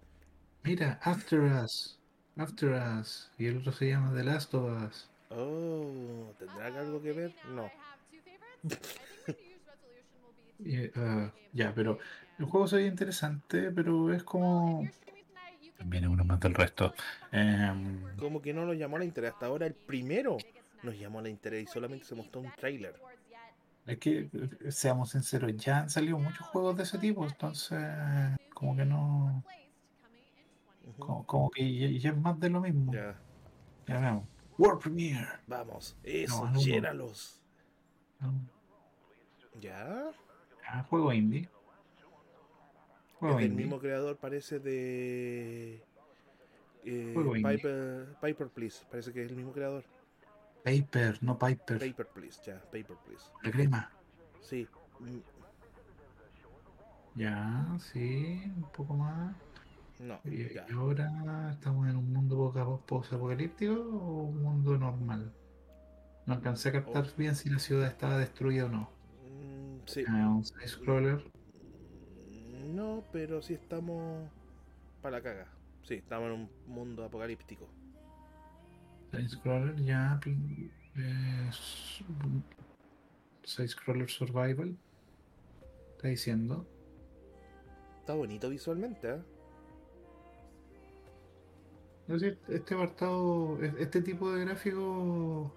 [0.63, 2.00] Mira, After Us.
[2.41, 3.31] After Us.
[3.39, 5.09] Y el otro se llama The Last of Us.
[5.29, 7.35] Oh, ¿tendrá algo que ver?
[7.55, 7.71] No.
[10.63, 11.99] Y, ah, ya, pero
[12.39, 14.87] el juego se ve interesante, pero es como.
[15.79, 16.93] También es uno más del resto.
[17.33, 19.33] Em, Como que no nos llamó la interés.
[19.33, 20.37] Hasta ahora el primero
[20.83, 22.95] nos llamó la interés y solamente se mostró un trailer.
[23.87, 27.79] es que, eh, seamos sinceros, ya han salido muchos juegos de ese tipo, entonces,
[28.53, 29.43] como que no.
[30.99, 32.93] Como, como que ya, ya es más de lo mismo.
[32.93, 33.19] Ya,
[33.87, 34.25] Ya veamos.
[34.59, 35.27] World Premiere.
[35.47, 35.97] vamos.
[36.03, 36.61] Eso, No, no, no.
[36.61, 37.41] llénalos.
[38.21, 38.33] ¿no?
[39.61, 40.11] Ya.
[40.69, 41.43] Ah, juego indie.
[41.43, 41.49] Es
[43.19, 43.65] Juego del indie.
[43.67, 45.83] mismo creador, parece de.
[46.85, 47.57] eh, Juego indie.
[47.57, 48.85] Piper, Piper Please.
[48.91, 49.85] Parece que es el mismo creador.
[50.65, 51.79] Paper, no Piper.
[51.79, 52.61] Paper Please, ya.
[52.65, 53.25] Paper Please.
[53.43, 53.91] La crema.
[54.43, 54.69] Sí.
[54.99, 55.19] Mm,
[57.17, 59.35] Ya, sí, un poco más.
[60.01, 60.67] No, Y, ya.
[60.75, 65.31] ahora estamos en un mundo poca- post-apocalíptico o un mundo normal.
[66.27, 67.17] No alcancé a captar Oh.
[67.19, 68.91] bien si la ciudad estaba destruida o no.
[69.29, 70.05] Mm, sí.
[70.09, 71.23] Ah, un scroller.
[72.65, 74.27] No, pero sí estamos
[75.03, 75.47] para la caga.
[75.83, 77.69] Sí, estamos en un mundo apocalíptico.
[79.11, 80.19] Side scroller ya.
[80.97, 82.03] es-
[83.45, 84.77] Side scroller survival.
[85.97, 86.67] Está diciendo.
[87.99, 89.23] Está bonito visualmente, ¿eh?
[92.11, 95.55] Es decir, este apartado, este tipo de gráfico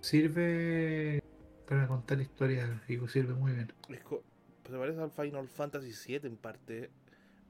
[0.00, 1.22] Sirve
[1.68, 3.72] para contar historias y sirve muy bien.
[3.88, 4.00] Es
[4.68, 6.90] se parece al Final Fantasy VII en parte,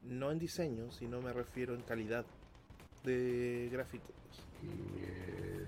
[0.04, 2.26] no en diseño, sino me refiero en calidad
[3.04, 4.14] de gráficos.
[4.62, 5.66] Eh,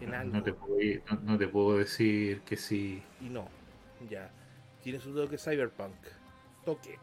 [0.00, 0.32] En no, algo.
[0.38, 3.02] no te puedo, ir- no- no te puedo decir que sí.
[3.20, 3.46] Y no,
[4.08, 4.30] ya.
[4.82, 5.94] Tiene su toque cyberpunk.
[6.64, 6.98] Toque.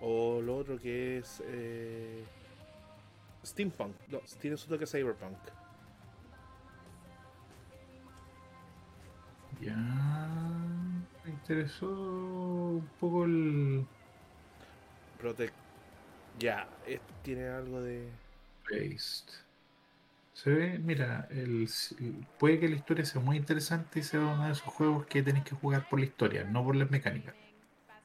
[0.00, 2.22] O lo otro que es eh,
[3.44, 3.94] steampunk.
[4.08, 5.38] No, tiene su toque cyberpunk.
[9.60, 9.76] Ya
[11.24, 13.86] me interesó un poco el
[15.18, 15.54] Protect.
[16.38, 16.66] Ya,
[17.22, 18.08] tiene algo de.
[18.70, 19.28] Based.
[20.32, 21.68] Se ve, mira, el,
[22.38, 25.44] puede que la historia sea muy interesante y sea uno de esos juegos que tenéis
[25.44, 27.34] que jugar por la historia, no por las mecánicas.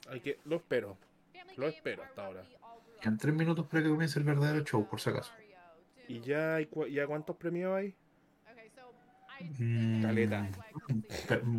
[0.10, 0.40] Hay que.
[0.44, 0.98] Lo espero.
[1.56, 2.44] Lo espero hasta ahora.
[3.06, 5.32] Quedan tres minutos para que comience el verdadero show, por si acaso.
[6.08, 7.94] ¿Y ya, hay, cua- ya cuántos premios hay?
[9.60, 10.48] Mm, Caleta.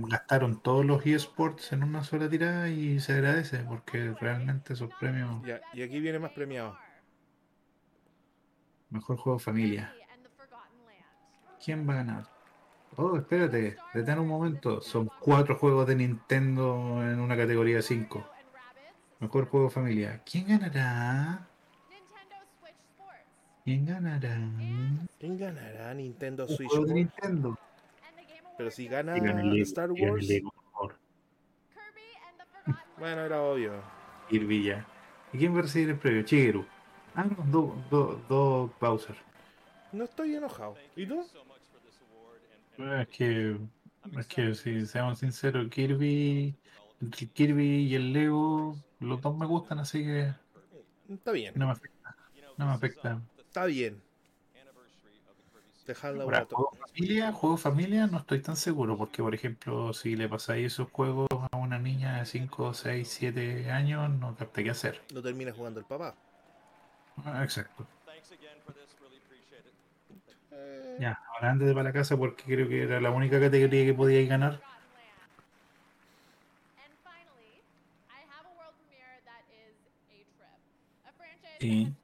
[0.09, 5.47] Gastaron todos los eSports en una sola tirada y se agradece porque realmente esos premios.
[5.47, 6.77] Ya, y aquí viene más premiado.
[8.91, 9.95] Mejor juego familia.
[11.65, 12.25] ¿Quién va a ganar?
[12.97, 14.81] Oh, espérate, detén un momento.
[14.81, 18.25] Son cuatro juegos de Nintendo en una categoría 5.
[19.21, 20.21] Mejor juego familia.
[20.31, 21.47] ¿Quién ganará?
[23.65, 24.39] ¿Quién ganará?
[25.19, 26.71] ¿Quién ganará Nintendo Un Switch?
[26.71, 26.95] juego de?
[26.95, 27.59] Nintendo.
[28.57, 29.17] Pero si gana
[29.63, 30.29] Star Wars.
[32.99, 33.73] Bueno, era obvio.
[34.29, 34.87] Kirby ya.
[35.33, 36.23] ¿Y quién va a recibir el premio?
[36.23, 36.65] Shigeru.
[37.15, 39.17] Ah, no, do Bowser.
[39.93, 40.77] No estoy enojado.
[40.95, 41.25] ¿Y tú?
[42.79, 43.57] Es que,
[44.19, 46.55] es que si seamos sinceros, Kirby,
[47.01, 50.33] entre el Kirby y el Lego, los dos me gustan, así que
[51.09, 51.53] Está bien.
[51.57, 52.17] no me afecta.
[52.57, 53.21] No me afecta.
[53.39, 54.03] Está bien.
[55.87, 60.29] Dejarla Ahora, juego familia, juego familia, no estoy tan seguro, porque por ejemplo, si le
[60.29, 65.01] pasáis esos juegos a una niña de 5, 6, 7 años, no capta qué hacer.
[65.15, 66.17] No termina jugando el papá.
[67.25, 67.87] Ah, Exacto.
[70.51, 73.85] Eh, Ya, ahora antes de para la casa, porque creo que era la única categoría
[73.85, 74.61] que podíais ganar.
[81.61, 81.95] Sí.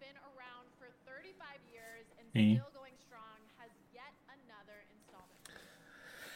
[2.33, 2.61] Sí.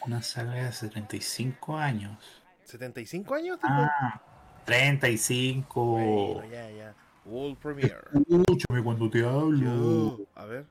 [0.05, 2.17] Una saga de hace 35 años.
[2.65, 3.59] ¿75 años?
[3.59, 3.73] tipo?
[3.73, 4.21] Ah,
[4.65, 5.85] 35.
[5.85, 6.95] Bueno, ya, ya.
[7.25, 7.95] World Premiere.
[8.13, 9.57] Escúchame cuando te hablo.
[9.57, 10.19] Yo.
[10.35, 10.65] A ver.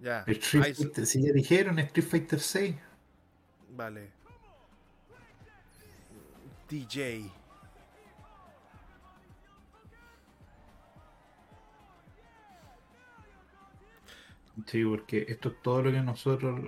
[0.00, 0.24] Ya.
[0.26, 2.76] Street Fighter, si ya dijeron Street Fighter 6.
[3.70, 4.10] Vale.
[6.68, 7.30] DJ.
[14.66, 16.60] Sí, porque esto es todo lo que nosotros,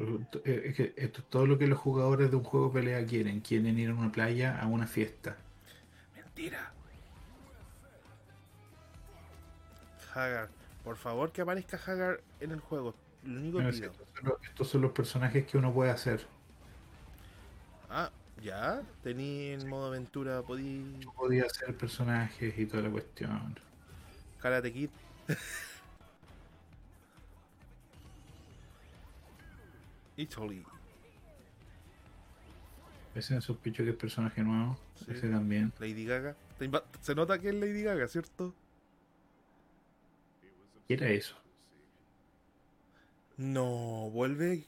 [0.44, 3.06] eh, es que esto es todo lo que los jugadores de un juego de pelea
[3.06, 3.40] quieren.
[3.40, 5.36] Quieren ir a una playa, a una fiesta.
[6.14, 6.74] Mentira.
[10.14, 10.50] Hagar.
[10.82, 12.94] Por favor que aparezca Hagar en el juego.
[13.22, 13.92] Lo único que Bueno, sí, pido.
[13.92, 16.26] estos, son los, estos son los personajes que uno puede hacer.
[17.88, 18.82] Ah, ya.
[19.02, 20.42] Tení en modo aventura.
[20.42, 21.00] Podí.
[21.00, 23.58] Yo podía hacer personajes y toda la cuestión.
[24.38, 24.90] Karate Kid.
[30.16, 30.64] Italy.
[33.14, 34.78] Ese sospecho que es personaje nuevo.
[34.96, 35.06] Sí.
[35.12, 35.72] Ese también.
[35.78, 36.36] Lady Gaga.
[37.00, 38.54] Se nota que es Lady Gaga, ¿cierto?
[40.86, 41.36] ¿Qué era eso?
[43.36, 44.64] No, vuelve.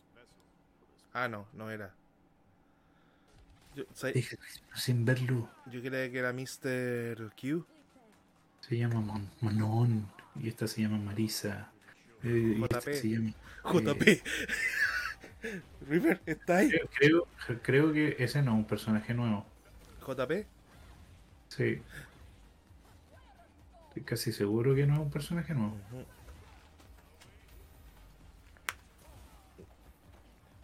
[1.12, 1.94] Ah, no, no era.
[3.74, 3.84] Yo,
[4.74, 5.48] sin verlo.
[5.70, 7.32] yo creía que era Mr.
[7.40, 7.64] Q.
[8.60, 10.10] Se llama Mon- Manon.
[10.40, 11.70] Y esta se llama Marisa.
[12.22, 12.94] Eh, y esta JP.
[12.94, 13.34] se llama-
[13.64, 14.22] JP.
[15.88, 16.70] River, ¿está ahí?
[16.70, 19.46] Creo, creo, creo que ese no es un personaje nuevo.
[20.06, 20.46] JP.
[21.48, 21.82] Sí.
[23.88, 25.76] Estoy casi seguro que no es un personaje nuevo.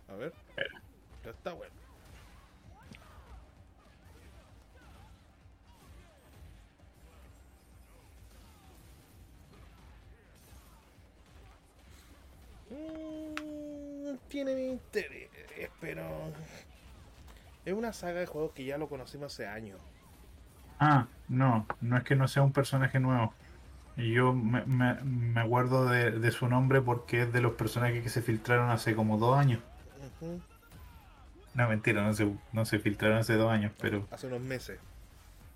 [0.09, 0.33] A ver.
[1.25, 1.84] Ya está bueno.
[14.35, 15.31] Tiene mi interés,
[15.81, 16.03] pero
[17.65, 19.81] es una saga de juegos que ya lo conocimos hace años.
[20.81, 23.33] Ah, no, no es que no sea un personaje nuevo.
[23.97, 28.09] Yo me, me- me acuerdo de, de su nombre porque es de los personajes que
[28.09, 29.61] se filtraron hace como dos años.
[30.21, 30.41] Ujú.
[31.55, 34.81] No, mentira, no se, no se filtraron hace dos años, pero Hace unos meses.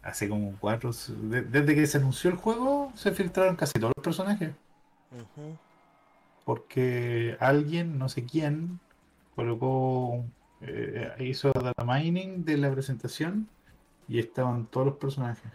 [0.05, 0.93] hace como cuatro.
[1.09, 4.53] de- desde que se anunció el juego, se filtraron casi todos los personajes.
[5.11, 5.59] Ujú.
[6.49, 8.81] Porque alguien, no sé quién,
[9.37, 10.25] colocó,
[10.63, 13.47] eh, hizo data mining de la presentación
[14.09, 15.53] y estaban todos los personajes.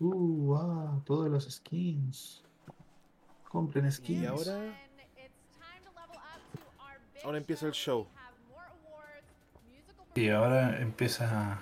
[0.00, 2.42] Uh, wow, todos los skins.
[3.48, 4.26] Compren Y skins.
[4.28, 4.74] ahora, our
[7.14, 8.06] big ahora empieza el show.
[10.14, 11.58] Y ahora empieza,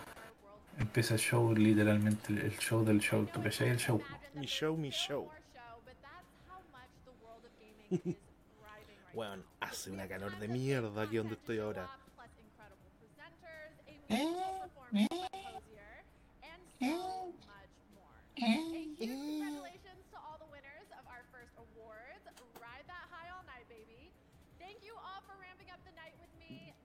[0.76, 3.24] empieza el show, literalmente el- el show del show.
[3.32, 4.02] ¿Tú cachai el show?
[4.34, 5.30] Mi show, mi show.
[9.14, 11.90] Weón, hace una calor de mierda aquí donde estoy ahora.
[14.92, 15.06] Me.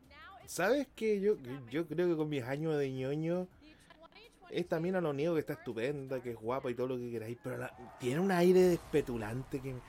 [0.10, 1.20] Now it's ¿Sabes qué?
[1.20, 1.36] Yo,
[1.70, 5.42] yo creo que con mis años de ñoño, the 2022 esta mina lo niego que
[5.42, 8.62] está estupenda, que es guapa y todo lo que queráis, pero la- tiene un aire
[8.62, 9.80] despetulante que me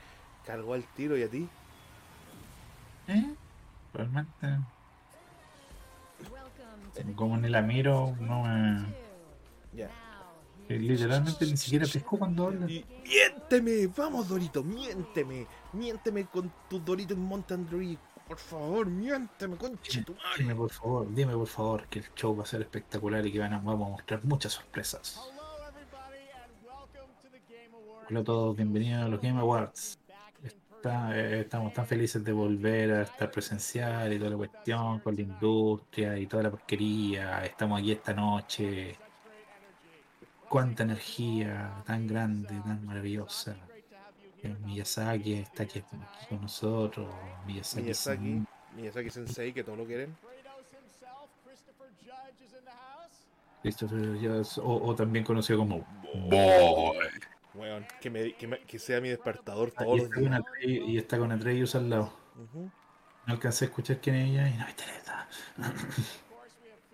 [0.46, 1.48] cargó al tiro y a ti.
[3.08, 3.34] ¿Eh?
[3.92, 4.58] Realmente,
[7.14, 8.86] como ni la miro, no me...
[9.72, 9.90] Ya.
[10.68, 12.70] Literalmente ni siquiera pesco cuando habla.
[12.70, 20.02] Y miénteme, vamos Dorito, miénteme, miénteme con tus Doritos Mountain Dew, por favor, miénteme, conche
[20.02, 20.38] tu madre.
[20.38, 23.38] Dime por favor, dime por favor que el show va a ser espectacular y que
[23.38, 25.20] van a, vamos a mostrar muchas sorpresas.
[28.08, 29.98] Hola a todos, bienvenidos a los Game Awards.
[30.86, 35.16] Está- eh, estamos tan felices de volver a estar presencial y toda la cuestión con
[35.16, 37.44] la industria y toda la porquería.
[37.44, 38.96] Estamos aquí esta noche.
[40.48, 43.56] Cuánta energía tan grande, tan maravillosa.
[44.44, 45.82] Eh, Miyazaki está aquí,
[46.28, 47.08] con nosotros.
[47.48, 48.42] Miyazaki, Miyazaki,
[48.76, 50.14] Miyazaki Sensei, que todo lo quieren.
[53.60, 55.84] Christopher Judge, o, o también conocido como
[57.56, 60.24] Weón, que, me, que, me- que sea mi despertador Ah, todos y los está, con
[60.30, 60.40] días.
[60.42, 62.12] Atreyu- y está con Atreus al lado.
[62.36, 62.70] Ujú.
[63.26, 65.28] No alcancé a escuchar quién es ella y no me interesa.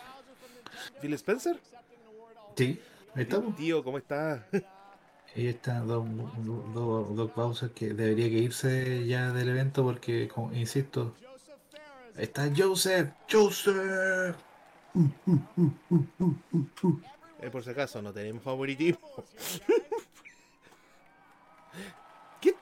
[1.01, 1.59] Phil Spencer,
[2.55, 2.79] Sí,
[3.15, 3.55] ahí estamos.
[3.55, 4.41] tío, ¿cómo estás?
[5.35, 10.51] Ahí está Doc, Doc- Doc Bowser que debería que irse ya del evento porque, como
[10.53, 11.13] insisto,
[12.17, 14.35] está Joseph, Joseph.
[17.41, 18.99] Eh, por si acaso, no tenemos favoritismo.
[22.41, 22.53] ¿Qué,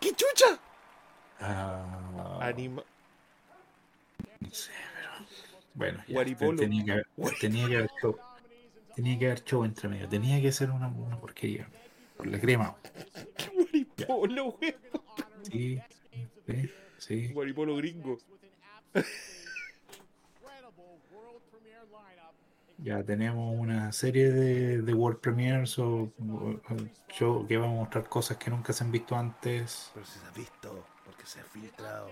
[0.00, 0.58] qué chucha?
[1.40, 2.82] Ah, Anima.
[4.40, 5.10] no sé, pero
[5.74, 6.56] bueno, ya, Guaripolo.
[6.58, 7.06] tenía que haber,
[7.40, 8.16] tenía que haber show,
[8.94, 11.68] tenía que haber show entre medio, tenía que ser una, una porquería
[12.16, 12.76] con la crema.
[13.52, 14.74] Guaripolo, weón.
[15.42, 15.80] Sí,
[16.46, 17.28] sí, sí.
[17.32, 18.18] Guaripolo gringo.
[18.94, 19.10] Incredible
[21.12, 22.34] world premiere lineup.
[22.84, 26.60] Ya tenemos una serie de, de World Premiers o, o-
[27.08, 29.90] show que vamos a mostrar cosas que nunca se han visto antes.
[29.94, 32.08] Pero si se ha visto, porque se ha filtrado.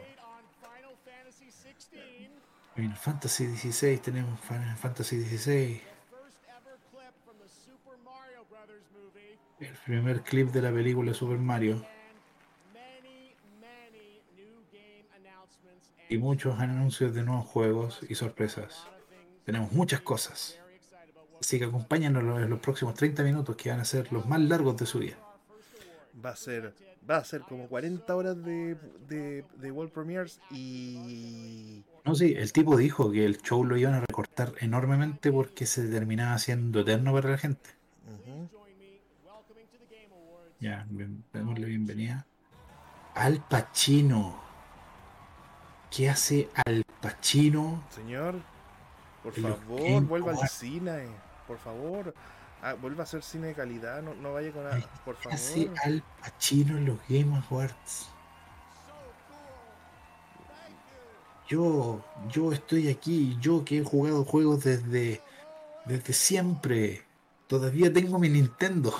[0.64, 2.30] Final Fantasy 16.
[2.74, 5.82] Final Fantasy XVI, tenemos Final Fantasy XVI.
[9.60, 11.84] El primer clip de la película Super Mario.
[16.08, 18.86] Y muchos anuncios de nuevos juegos y sorpresas.
[19.44, 20.58] Tenemos muchas cosas.
[20.62, 23.84] Very excited about what Así que acompáñanos en los próximos 30 minutos que van a
[23.84, 25.16] ser los más largos de su día.
[26.24, 26.72] Va a ser,
[27.10, 28.76] va a ser como 40 horas de,
[29.08, 31.82] de, de World Premiers y...
[32.04, 35.88] No, sí, el tipo dijo que el show lo iban a recortar enormemente porque se
[35.88, 37.70] terminaba haciendo eterno para la gente.
[40.60, 42.24] Ya, bien- démosle bienvenida.
[43.16, 44.40] Al Pacino.
[45.90, 47.82] ¿Qué hace Al Pacino?
[47.90, 48.36] Señor,
[49.24, 51.08] por favor, vuelva al cine.
[51.52, 52.14] Por favor.
[52.62, 54.66] Ah, vuelva a hacer cine de calidad, no, no vaya con...
[54.66, 55.78] a- Por ¿Qué hace favor.
[55.84, 58.08] Al Pacino en los Game Awards?
[61.48, 65.20] Yo, yo estoy aquí, yo que he jugado juegos desde,
[65.84, 67.02] desde siempre.
[67.48, 68.94] Todavía tengo mi Nintendo.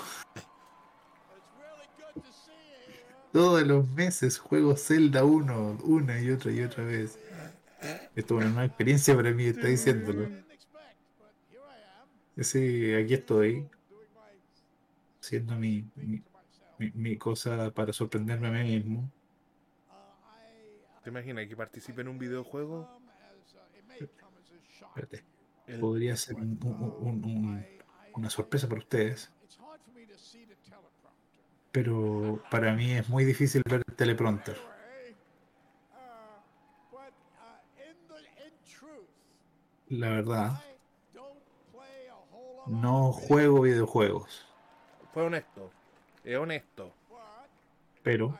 [3.32, 7.18] Todos los meses juego Zelda 1, una y otra y otra vez.
[8.14, 10.24] Esto es una nueva experiencia para mí, está diciéndolo.
[10.26, 11.60] Didn't expect, but here
[12.40, 13.68] Sí, aquí estoy,
[15.20, 15.84] haciendo mi,
[16.94, 19.10] mi, cosa para sorprenderme a mí mismo.
[21.02, 22.88] ¿Te imaginas que participe en un videojuego?
[24.80, 25.24] Espérate,
[25.66, 27.66] El- podría ser un- un- un-
[28.14, 29.30] una sorpresa para ustedes,
[31.72, 34.56] pero para mí es muy difícil ver el teleprompter.
[34.56, 35.14] Anyway,
[35.92, 36.40] uh,
[36.90, 37.58] but uh,
[37.88, 39.08] in the in truth,
[39.88, 41.40] La verdad, I don't
[41.72, 44.46] play a whole lot no juego videojuegos.
[45.12, 45.70] Fue honesto.
[46.24, 46.92] Es honesto.
[48.02, 48.36] pero,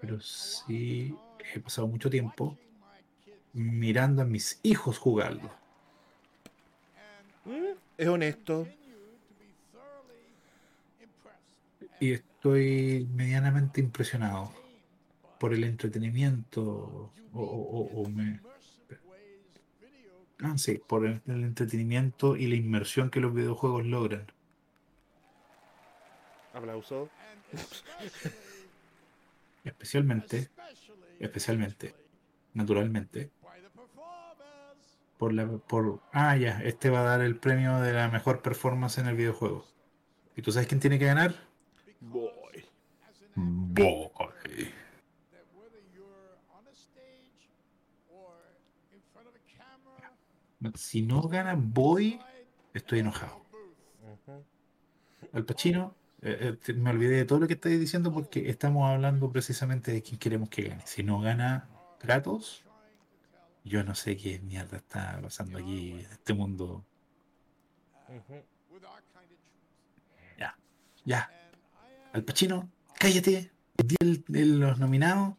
[0.00, 1.14] pero sí
[1.54, 2.56] he pasado mucho tiempo
[3.52, 5.50] mirando a mis hijos jugarlo.
[7.44, 8.66] Mm, Es honesto.
[12.00, 14.52] Y estoy medianamente impresionado
[15.40, 18.40] por el entretenimiento o- o- o me...
[20.42, 24.26] Ah, sí, por el, el entretenimiento y la inmersión que los videojuegos logran.
[26.54, 27.08] Aplauso.
[29.64, 30.48] Especialmente,
[31.18, 31.94] especialmente,
[32.54, 33.30] naturalmente,
[35.18, 38.98] por la por ah ya, este va a dar el premio de la mejor performance
[38.98, 39.66] en el videojuego.
[40.36, 41.34] ¿Y tú sabes quién tiene que ganar?
[42.00, 42.64] Boy.
[43.34, 44.72] Boy.
[50.74, 52.18] Si no gana Boy,
[52.74, 53.44] estoy enojado.
[55.32, 59.30] Al Pacino, eh, eh, me olvidé de todo lo que estáis diciendo porque estamos hablando
[59.30, 60.82] precisamente de quién queremos que gane.
[60.86, 61.68] Si no gana
[62.00, 62.64] Kratos,
[63.64, 66.84] yo no sé qué mierda está pasando aquí en este mundo.
[70.38, 70.56] Ya,
[71.04, 71.30] ya.
[72.12, 75.34] Al Pacino, cállate, di el- el- los nominados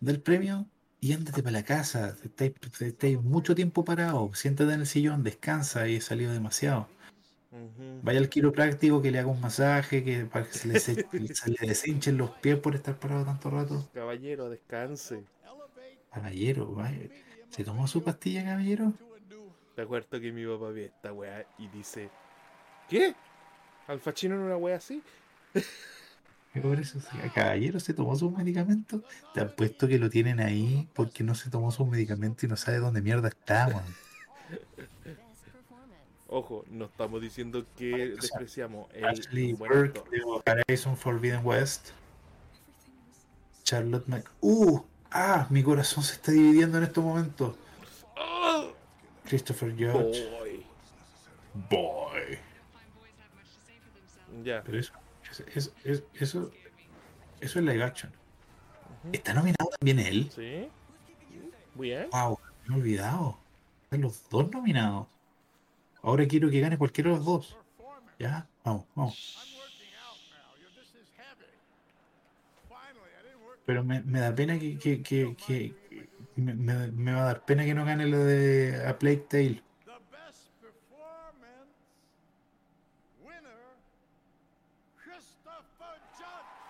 [0.00, 0.66] del premio
[1.00, 2.16] y ándate para la casa.
[2.24, 6.88] Estáis estáis mucho tiempo parado, siéntate en el sillón, descansa y he salido demasiado.
[8.02, 10.94] Vaya al quiropráctico que le haga un masaje, que para que se le, se-
[11.34, 13.88] se le deshinchen los pies por estar parado tanto rato.
[13.92, 15.24] Caballero, descanse.
[16.12, 17.08] Caballero, vaya.
[17.50, 18.92] ¿Se tomó su pastilla, caballero?
[19.74, 22.10] Te acuerdo que mi papá ve esta weá y dice:
[22.88, 23.14] ¿Qué?
[23.86, 25.02] ¿Al Fachino en una weá así?
[26.58, 29.02] Pero por eso, sí, caballero, ¿se tomó sus medicamentos?
[29.32, 32.78] Te apuesto que lo tienen ahí porque no se tomó sus medicamentos y no sabe
[32.78, 33.30] dónde mierda.
[33.30, 33.96] Best performance.
[36.26, 40.02] Ojo, no estamos diciendo que despreciamos el Ashley Burke
[40.66, 41.90] de Forbidden West.
[43.62, 44.28] Charlotte Mac...
[44.40, 44.80] ¡Uh!
[45.12, 45.46] ¡Ah!
[45.50, 47.54] Mi corazón se está dividiendo en estos momentos.
[49.24, 50.28] Christopher George.
[50.28, 50.66] Boy.
[51.70, 52.38] Boy.
[54.42, 54.62] Ya.
[54.64, 54.92] Pero eso,
[55.40, 56.50] es- es- es- eso,
[57.40, 58.12] eso es live action.
[59.12, 60.30] ¿Está nominado también él?
[60.34, 60.68] ¿Sí?
[61.74, 62.08] Bien.
[62.10, 63.38] Wow, me he olvidado.
[63.84, 65.06] Están los dos nominados.
[66.02, 67.56] Ahora quiero que gane cualquiera de los dos.
[68.18, 69.44] Ya, vamos, vamos.
[73.64, 75.74] Pero me, me da pena que, que, que, que-
[76.36, 79.62] me, me- me va a dar pena que no gane lo de A Plague Tale.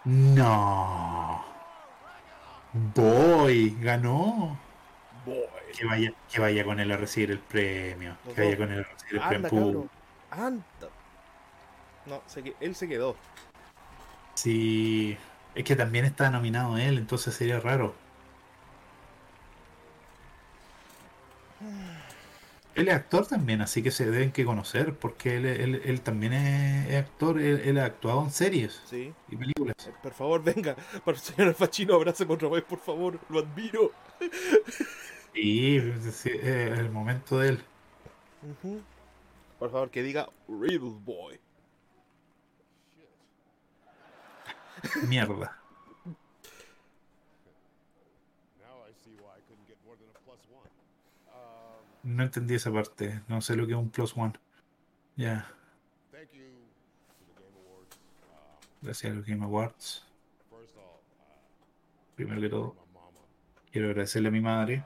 [0.09, 1.44] No.
[2.94, 4.59] Boy, ganó.
[5.26, 5.36] Boy.
[5.76, 8.16] Que vaya, que vaya con él a recibir el premio.
[8.24, 9.88] Los Que vaya con él a recibir el Anda, premio.
[10.30, 10.88] Anda.
[12.06, 13.16] No, se él se quedó.
[14.32, 15.18] Sí.
[15.54, 17.94] Es que también está nominado él, entonces sería raro.
[22.78, 26.32] Él es actor también, así que se deben que conocer, porque él, él- él también
[26.32, 29.12] es, actor, él, él ha actuado en series Sí.
[29.28, 29.74] y películas.
[29.86, 30.76] Eh, Por favor, venga.
[31.04, 33.18] Para el señor Fachino, abrázame otra vez, por favor.
[33.30, 33.90] Lo admiro.
[35.34, 37.64] Y es el momento de él.
[38.62, 38.80] Ujú.
[39.58, 41.40] Por favor, que diga Riddle Boy.
[45.08, 45.58] Mierda.
[52.09, 54.32] No entendí esa parte, no sé lo que es un plus one.
[55.14, 55.46] Ya,
[58.80, 60.06] gracias a los Game Awards.
[62.14, 62.76] Primero que todo,
[63.70, 64.82] quiero agradecerle a mi madre.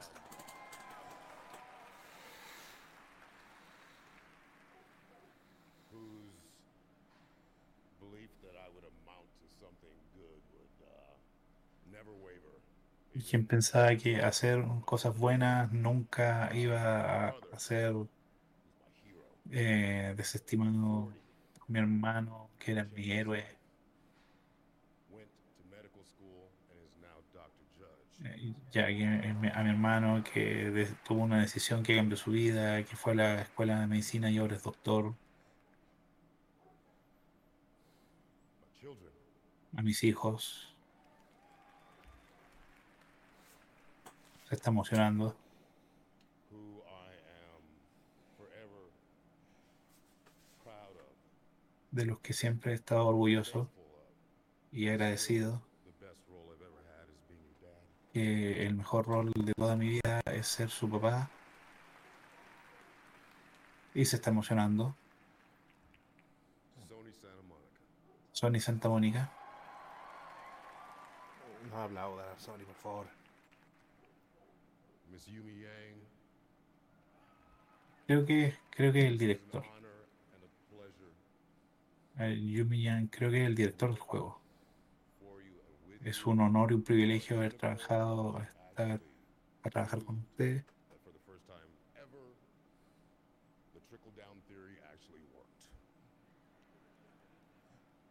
[13.29, 17.93] Quien pensaba que hacer cosas buenas nunca iba a ser
[19.51, 21.13] eh, desestimado
[21.67, 23.45] mi hermano, que era mi héroe.
[28.23, 33.13] Eh, Ya a mi hermano que tuvo una decisión que cambió su vida, que fue
[33.13, 35.13] a la escuela de medicina y ahora es doctor.
[39.77, 40.72] A mis hijos.
[44.53, 45.35] Se está emocionando.
[51.89, 53.67] De los que siempre he estado orgulloso
[54.71, 55.59] y agradecido.
[58.11, 61.31] Que el mejor rol de toda mi vida es ser su papá.
[63.95, 64.95] Y se está emocionando.
[68.33, 69.31] Sony Santa Mónica.
[71.71, 73.22] No aplaudan a Sony, por favor.
[78.05, 79.63] Creo que, creo que es el director.
[80.69, 81.13] pleasure
[82.19, 84.41] Eh, Yumi Yang creo que es el director del juego.
[86.03, 89.01] Es un honor y un privilegio haber trabajado, estar,
[89.63, 90.65] a trabajar con ustedes.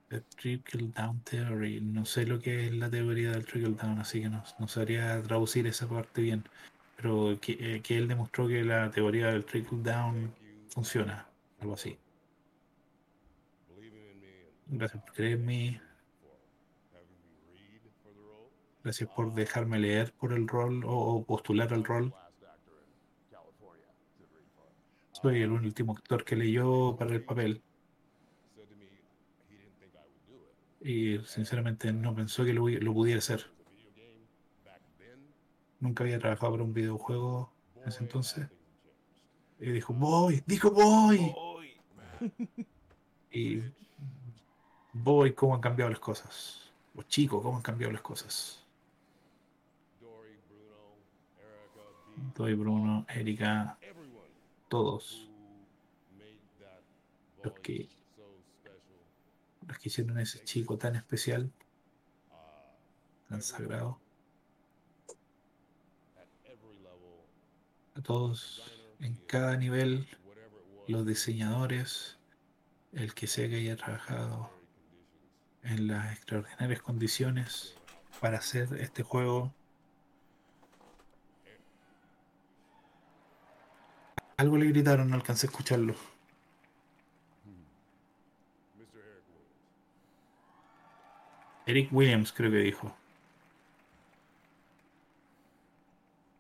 [0.09, 1.81] The Trickle Down Theory.
[1.81, 5.23] No sé lo que es la teoría del Trickle Down, así que no, no sabría
[5.23, 6.45] traducir esa parte bien.
[7.03, 10.33] Pero que, eh, que él demostró que la teoría del Trickle Down
[10.69, 11.27] funciona,
[11.59, 11.99] algo así.
[14.69, 15.81] Gracias por creer en mí,
[16.21, 16.39] for
[16.95, 18.51] having me read for the role.
[18.85, 22.15] gracias por dejarme leer por el rol o, o postular al rol.
[25.11, 27.63] Soy el último actor que leyó para el papel
[30.85, 33.41] y sinceramente no pensó que lo, lo pudiera hacer.
[33.41, 34.27] It was a video game
[34.65, 35.19] back then.
[35.83, 38.49] Nunca había trabajado para un videojuego en ese entonces.
[39.59, 41.35] Y dijo, voy, dijo voy.
[43.33, 43.63] Y
[44.93, 46.73] voy, cómo han cambiado las cosas.
[46.95, 48.65] O chico, cómo han cambiado las cosas.
[52.37, 53.77] Doy Bruno, Erika,
[54.69, 55.29] todos
[57.43, 57.89] los que,
[59.67, 61.51] los que hicieron ese chico tan especial,
[63.29, 64.02] tan sagrado,
[67.95, 68.63] a todos
[69.01, 70.07] en cada nivel,
[70.89, 72.19] los diseñadores,
[72.93, 74.51] el que sea que haya trabajado
[75.63, 77.77] en las extraordinarias condiciones
[78.21, 79.53] para hacer este juego.
[84.37, 85.95] Algo le gritaron, no alcancé a escucharlo.
[91.65, 92.89] Eric Williams creo que dijo.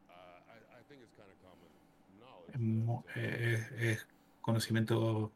[0.08, 1.70] Uh, I, I think it's kind of common
[2.18, 2.41] knowledge.
[2.52, 4.06] Es, eh, es-
[4.40, 5.32] conocimiento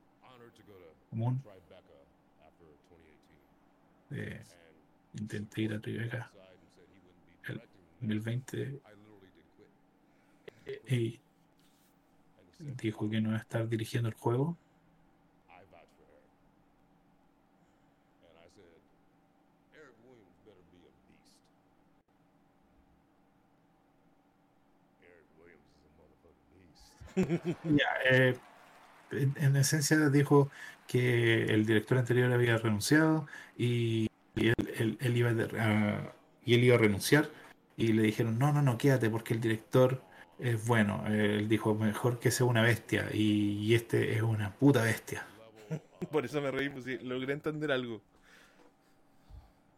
[1.11, 1.41] común.
[1.43, 1.79] Tribeca
[2.45, 2.67] after
[4.11, 4.11] 2018.
[4.11, 6.31] de And intenté ir a Tribeca
[7.45, 7.61] el directing
[8.01, 10.93] the next 2020 I literally did quit.
[10.93, 11.21] y
[12.83, 14.57] dijo que no iba a estar dirigiendo el juego.
[15.49, 16.31] I vouch for Eric.
[18.27, 18.81] And I said,
[19.75, 21.39] Eric Williams better be a beast.
[25.03, 25.64] Eric Williams
[28.11, 28.37] eh,
[29.11, 30.51] en, en esencia dijo
[30.87, 36.12] que el director anterior había renunciado y, y él, él- él iba a,
[36.45, 37.31] y él iba a renunciar
[37.77, 40.03] y le dijeron no, no, no, quédate porque el director
[40.39, 41.05] es bueno.
[41.09, 45.27] Eh, él dijo mejor que sea una bestia y, y este es una puta bestia.
[46.11, 48.01] Por eso me reí, pues sí, logré entender algo.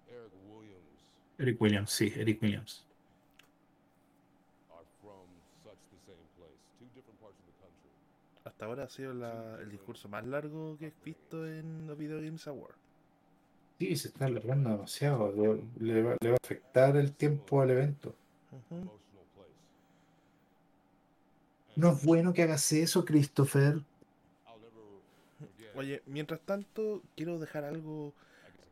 [0.09, 2.85] Eric Williams Eric Williams, sí, Eric Williams.
[4.71, 5.27] are from
[5.65, 7.93] such the same place, two different parts of the country.
[8.59, 12.21] Hasta ahora ha sido la- el discurso más largo que he visto en los Video
[12.21, 12.75] Games Awards.
[13.79, 15.33] Sí, se está alargando demasiado.
[15.79, 18.17] Le, va, a afectar el tiempo al evento.
[21.77, 23.81] No es bueno que hagas eso, Christopher.
[25.77, 28.13] Oye, mientras tanto, quiero dejar algo.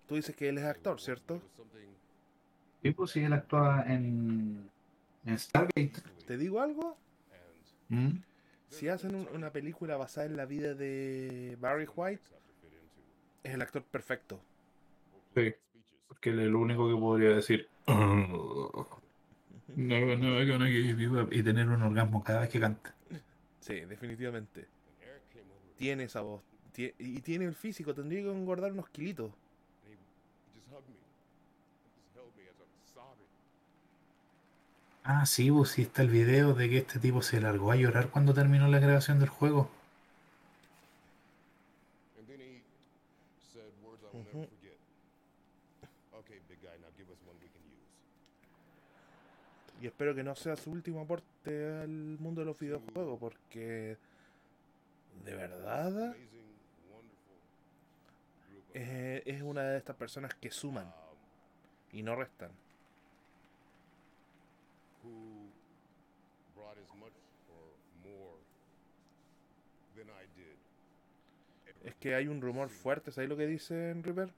[0.08, 1.40] Tú dices que él es actor, ¿cierto?
[2.82, 4.68] Sí, pues sí, él actúa en,
[5.24, 5.92] en Stargate.
[6.26, 6.96] ¿Te digo algo?
[7.88, 8.16] ¿Mm?
[8.70, 12.22] Si hacen un- una película basada en la vida de Barry White,
[13.44, 14.40] es el actor perfecto.
[15.34, 15.54] Sí,
[16.08, 17.68] porque él es lo único que podría decir.
[19.76, 22.94] No, no, up", y tener un orgasmo cada vez que canta.
[23.60, 24.66] Sí, definitivamente.
[25.76, 26.40] Tiene esa voz.
[26.76, 29.30] Y tiene el físico, tendría que engordar unos kilitos.
[29.84, 30.94] and he, he just hugged me.
[30.94, 33.28] He just held me as I'm sobbing.
[35.08, 38.10] Ah, sí, pues sí está el video de que este tipo se largó a llorar
[38.10, 39.70] cuando terminó la grabación del juego.
[49.80, 53.96] Y espero que no sea su último aporte al mundo de los videojuegos, porque
[55.24, 56.16] de verdad
[58.74, 60.92] eh, es una de estas personas que suman um,
[61.92, 62.50] y no restan.
[65.06, 65.48] Who
[66.54, 67.12] brought as much
[67.48, 67.64] or
[68.02, 68.36] more
[69.94, 70.58] than I did.
[71.84, 74.30] Es que hay un rumor fuerte, ¿sabes lo que dicen River?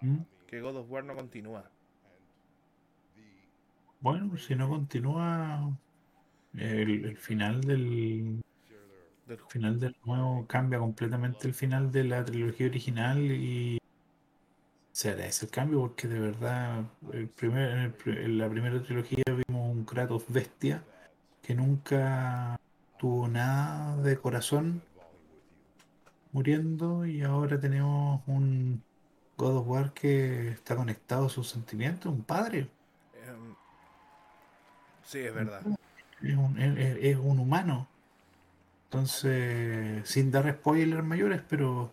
[0.00, 0.24] I ¿Mm?
[0.46, 1.70] Que God of War no continúa.
[4.00, 5.70] Bueno, si no continúa
[6.54, 8.42] el, el final del
[9.26, 13.78] Del final del nuevo cambia completamente el final de la trilogía original y,
[14.92, 19.70] se agradece el cambio porque de verdad el primer, el en la primera trilogía vimos
[19.74, 20.84] un Kratos bestia
[21.42, 22.60] que nunca
[22.98, 24.82] tuvo nada de corazón
[26.32, 28.82] muriendo y ahora tenemos un
[29.36, 32.68] God of War que está conectado a sus sentimientos, un padre,
[33.26, 33.54] Em,
[35.04, 35.62] sí, es verdad.
[36.22, 37.88] es un, es un humano.
[38.84, 41.90] Entonces, sin dar spoilers mayores, pero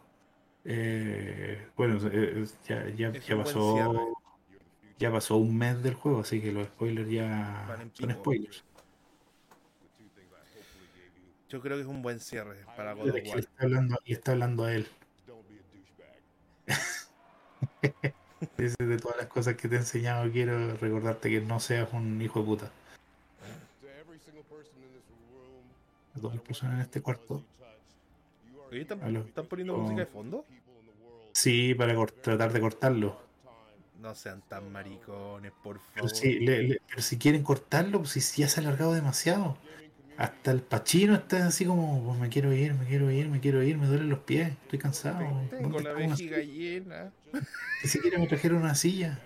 [0.66, 4.16] eh, bueno, eh, ya, ya, ya pasó
[5.00, 8.64] ya pasó un mes del juego, así que los spoilers ya son spoilers.
[11.48, 13.40] Yo creo que es un buen cierre para God of War.
[13.40, 14.88] está hablando, le está hablando a él.
[18.58, 22.42] De todas las cosas que te he enseñado, quiero recordarte que no seas un hijo
[22.42, 22.72] de puta.
[26.16, 27.44] A todas las personas en este cuarto.
[28.72, 29.00] Oye, ¿están,
[29.48, 29.80] poniendo Oh.
[29.80, 30.46] música de fondo?
[31.34, 33.18] Sí, para tratar de cortarlo.
[34.00, 36.16] No sean tan maricones, por Pero favor.
[36.16, 39.58] si, le- le- pero si quieren cortarlo, pues si ya se ha alargado demasiado.
[40.18, 43.64] Hasta el Pachino está así como, pues me quiero ir, me quiero ir, me quiero
[43.64, 45.20] ir, me duelen los pies, estoy cansado.
[45.50, 47.12] Tengo ¿Dónde la vejiga llena.
[47.84, 49.20] Ni siquiera me trajeron una silla.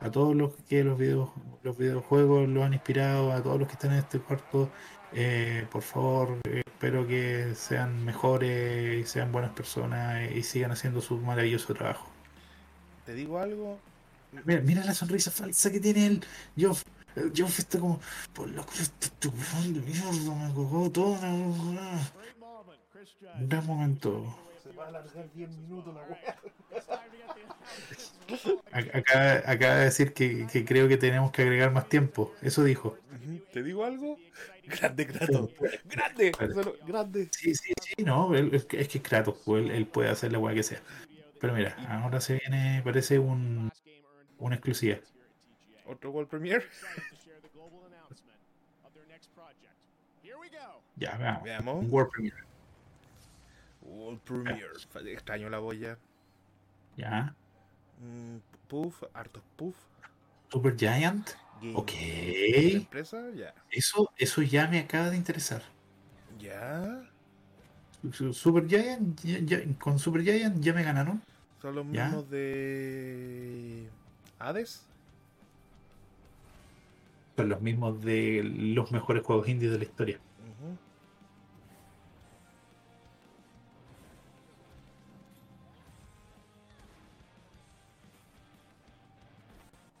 [0.00, 1.32] A todos los que los, video,
[1.62, 4.70] los videojuegos los han inspirado, a todos los que están en este cuarto,
[5.12, 11.00] eh, por favor, eh, espero que sean mejores y sean buenas personas y sigan haciendo
[11.00, 12.08] su maravilloso trabajo.
[13.06, 13.78] ¿Te digo algo?
[14.44, 16.24] Mira, mira la sonrisa falsa que tiene él.
[16.56, 18.00] Eh, Geoff está como,
[18.32, 21.14] por lo que este de mierda me cagó todo.
[21.20, 21.78] Un
[23.48, 24.36] gran momento.
[24.62, 26.36] Se va a alargar 10 minutos la weá.
[28.72, 32.32] Ac- Acaba, acaba de decir que, que creo que tenemos que agregar más tiempo.
[32.42, 32.96] Eso dijo.
[33.52, 34.16] ¿Te digo algo?
[34.64, 35.50] Grande, Kratos.
[35.84, 36.32] Grande.
[36.54, 37.28] Solo- grande.
[37.32, 40.38] Sí, sí, sí, no, él- es que es que Kratos, él, él puede hacer la
[40.38, 40.80] weá que sea.
[41.40, 43.70] Pero mira, ahora se viene, parece un,
[44.38, 44.98] una exclusiva.
[45.86, 46.64] Otro World Premiere.
[50.96, 51.42] Ya, veamos.
[51.42, 51.74] Veamos.
[51.84, 52.36] Un World Premiere.
[53.82, 55.12] World Premiere.
[55.12, 55.98] Extraño la boya.
[56.96, 57.34] Ya.
[57.98, 58.36] Mm,
[58.68, 59.76] puff, hartos puff.
[60.50, 61.30] Super Giant.
[61.60, 61.74] Game.
[61.74, 61.92] Ok.
[63.36, 63.54] Ya.
[63.70, 65.62] Eso, eso ya me acaba de interesar.
[66.38, 67.02] Ya.
[68.12, 71.22] Su- Super Giant, ya- ya- con Super Giant ya me ganaron.
[71.60, 72.06] Son los Ya.
[72.06, 73.86] mismos de.
[74.38, 74.82] Hades.
[77.36, 80.18] Son los mismos de los mejores juegos indies de la historia.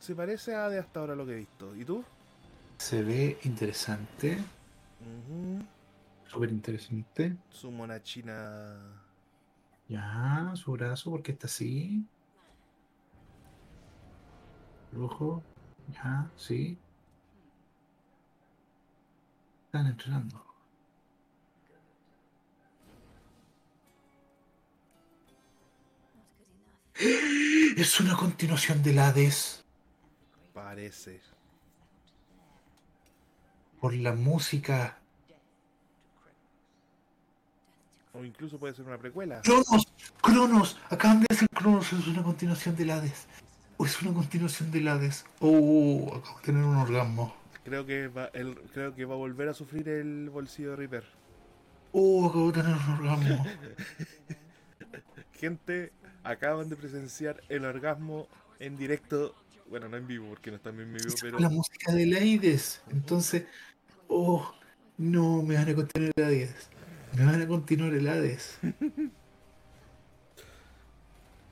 [0.00, 1.76] Se parece a Hades hasta ahora lo que he visto.
[1.76, 2.02] ¿Y tú?
[2.78, 4.38] Se ve interesante.
[5.00, 5.62] Ujú.
[6.26, 7.36] Súper interesante.
[7.50, 8.78] Su mona china.
[9.88, 12.02] Ya, su brazo, porque está así.
[14.92, 15.42] El ojo.
[15.92, 16.78] Ya, sí.
[19.66, 20.42] Están entrenando.
[27.76, 29.59] Es una continuación del Hades.
[30.64, 31.20] Parece.
[33.80, 34.98] Por la música.
[38.12, 39.40] O incluso puede ser una precuela.
[39.40, 39.88] Cronos,
[40.20, 43.26] Cronos, acaban de decir Cronos, es una continuación del Hades.
[43.78, 45.24] O es una continuación del Hades.
[45.40, 47.34] Oh, acabo de tener un orgasmo.
[47.64, 51.04] Creo que va, el, creo que va a volver a sufrir el bolsillo de Reaper.
[51.92, 53.46] Oh, acabo de tener un orgasmo.
[55.32, 55.92] Gente,
[56.22, 59.34] acaban de presenciar el orgasmo en directo.
[59.70, 61.38] Bueno, no en vivo, porque no están en vivo, pero.
[61.38, 62.82] la música del Hades.
[62.90, 63.46] Entonces,
[64.08, 64.52] oh,
[64.98, 66.68] no, me van a continuar el Hades.
[67.16, 68.58] Me van a continuar el Hades.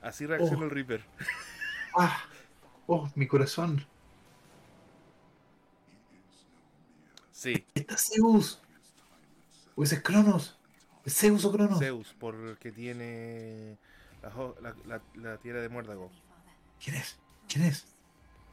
[0.01, 0.63] Así reacciona Oh.
[0.65, 1.03] el Reaper.
[1.97, 2.23] Ah,
[2.87, 3.85] oh, mi corazón.
[7.31, 8.61] Sí, Está Zeus.
[9.75, 10.57] O ese es Cronos.
[11.05, 11.79] ¿Es Zeus o Cronos?
[11.79, 13.77] Zeus, porque tiene
[14.21, 14.29] la,
[14.61, 16.11] la, la- la tierra de muérdago.
[16.83, 17.17] ¿Quién es?
[17.47, 17.85] ¿Quién es?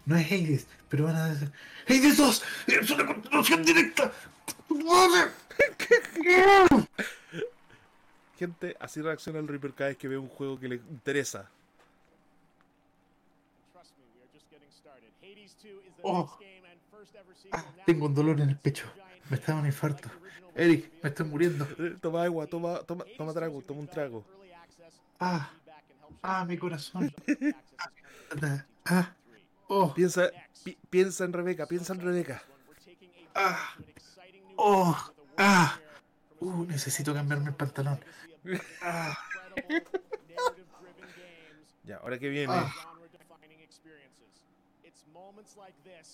[0.06, 1.52] No es Hades, pero van a decir.
[1.88, 2.44] ¡Hades 2!
[2.68, 4.12] ¡Es una continuación directa!
[4.68, 5.32] ¡Madre!
[8.38, 11.50] Gente, así reacciona el Reaper cada vez que ve un juego que le interesa.
[16.02, 16.38] Oh.
[17.50, 18.86] Ah, tengo un dolor en el pecho.
[19.28, 20.08] Me está dando un infarto.
[20.54, 21.66] Eric, me estoy muriendo.
[21.78, 24.24] Eh, Toma agua, toma, toma, toma trago, toma un trago.
[25.18, 25.50] Ah,
[26.22, 27.12] ah, mi corazón.
[28.42, 29.14] Ah, ah,
[29.68, 30.30] oh, Piensa,
[30.64, 32.42] pi- piensa en Rebeca, piensa en Rebeca.
[33.34, 33.74] ah,
[34.56, 34.96] oh,
[35.38, 35.78] ah.
[36.40, 37.98] Uh, necesito cambiarme el pantalón.
[38.82, 39.16] Ah,
[41.84, 42.52] Ya, ahora que viene.
[42.52, 42.72] Ah.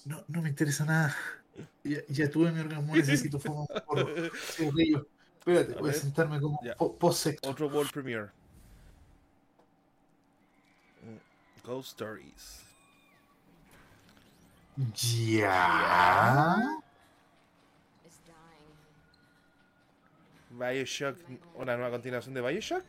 [0.04, 1.16] No, no me interesa nada.
[1.84, 3.66] Ya, ya tuve mi orgasmo, necesito fuego.
[3.86, 4.06] porro.
[4.56, 5.06] Sí, río.
[5.38, 6.74] Espérate, A voy a sentarme como Ya.
[6.76, 7.50] po- post-sexo.
[7.50, 8.28] Otro World Premiere.
[11.64, 12.62] Ghost Stories.
[14.76, 16.80] Ya.
[20.50, 21.18] Bioshock,
[21.54, 22.84] una nueva continuación de Bioshock.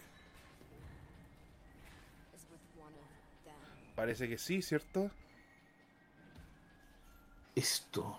[3.96, 5.12] Parece que sí, ¿cierto?
[7.56, 8.18] Esto.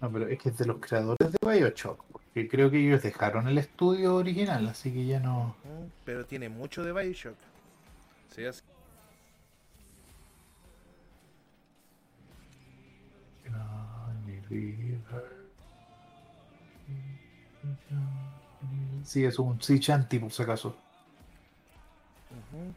[0.00, 2.13] No, pero es que es de los creadores de Bioshock.
[2.34, 5.54] Porque creo que ellos dejaron el estudio original, así que ya no.
[6.04, 7.36] Pero tiene mucho de Bioshock.
[8.34, 8.60] Sí, así-
[19.04, 20.76] Sí, es un Sea Shanty por si acaso.
[22.28, 22.74] People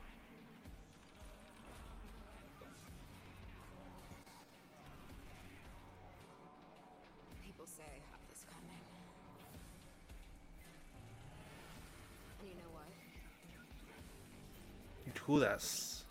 [15.27, 16.05] Judas.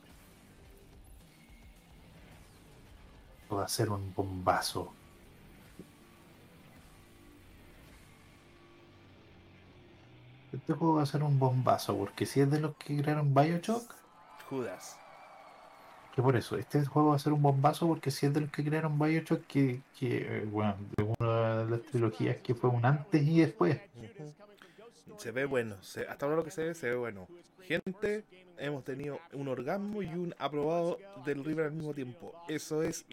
[3.50, 4.92] Va a ser un bombazo.
[10.52, 13.94] Este juego va a ser un bombazo, porque si es de los que crearon Bioshock,
[14.50, 14.96] Judas.
[16.14, 18.50] que por eso, este juego va a ser un bombazo porque si es de los
[18.50, 22.84] que crearon Bioshock, que, que eh, bueno, de una de las trilogías que fue un
[22.86, 23.80] antes y después.
[25.18, 25.76] Se ve bueno.
[25.82, 27.28] se- hasta ahora lo que se ve, se ve bueno.
[27.62, 28.24] Gente,
[28.58, 32.32] hemos tenido un orgasmo y un aprobado del River al mismo tiempo.
[32.48, 33.04] Eso es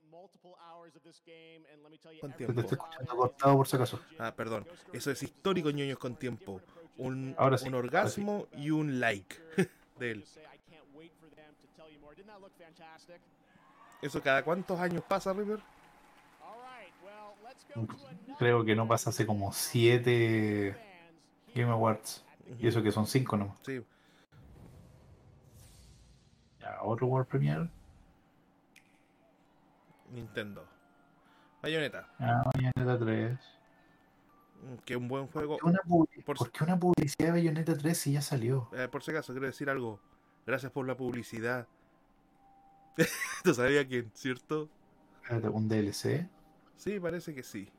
[2.20, 2.62] con Te tiempo.
[2.62, 4.00] estoy escuchando cortado por si acaso.
[4.20, 4.66] Ah, perdón.
[4.92, 6.62] Eso es histórico, ñoños con tiempo.
[6.98, 9.36] Un, Ahora sí, un ahora orgasmo y un like
[10.00, 10.26] de él.
[14.02, 15.60] ¿Eso cada cuántos años pasa, River?
[18.38, 20.76] Creo que no pasa hace como 7
[21.56, 22.24] Game Awards.
[22.60, 23.58] Y eso que son 5 nomás.
[23.66, 23.84] Sí.
[26.60, 27.70] Ya, otro World Premiere.
[30.12, 30.66] Nintendo.
[31.62, 32.08] Bayonetta.
[32.20, 33.40] Ah, Bayonetta 3.
[34.62, 35.58] mm, Que un buen juego.
[35.58, 38.70] ¿Por qué una, publi- Por- por qué una publicidad de Bayonetta 3 si ya salió?
[38.74, 40.00] Eh, por si acaso, quiero decir algo.
[40.46, 41.68] Gracias por la publicidad.
[43.44, 44.70] ¿Tú sabías quién, cierto?
[45.52, 46.28] ¿Un DLC?
[46.76, 47.72] Sí, parece que sí.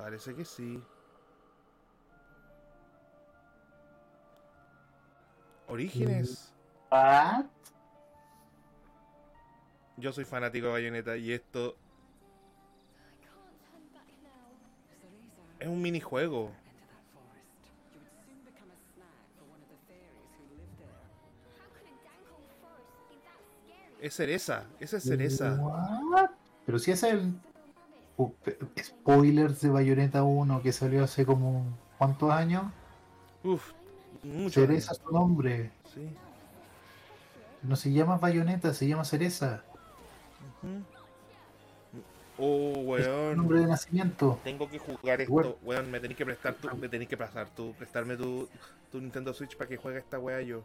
[0.00, 0.82] Parece que sí.
[5.68, 6.54] Orígenes.
[6.90, 7.44] ¿What?
[9.98, 11.76] Yo soy fanático de Bayonetta y esto
[15.58, 16.50] es un minijuego.
[24.00, 24.64] Es cereza.
[24.80, 25.56] Esa es cereza.
[25.56, 26.30] What?
[26.64, 27.34] Pero si es el
[28.78, 31.64] spoilers de Bayonetta 1 que salió hace como
[31.98, 32.64] ¿cuántos años?
[33.42, 33.72] Uf.
[34.22, 34.60] Mucho.
[34.60, 35.70] Cereza es su nombre.
[35.94, 36.08] Sí.
[37.62, 39.62] No se llama Bayonetta, se llama Cereza.
[42.38, 43.36] Oh, su weón.
[43.36, 44.38] nombre de nacimiento.
[44.42, 45.90] Tengo que jugar esto, weón.
[45.90, 48.48] Me tenés que prestar tu, me tenés que pasar tu, prestarme tu,
[48.90, 50.62] tu Nintendo Switch para que juegue esta weá yo.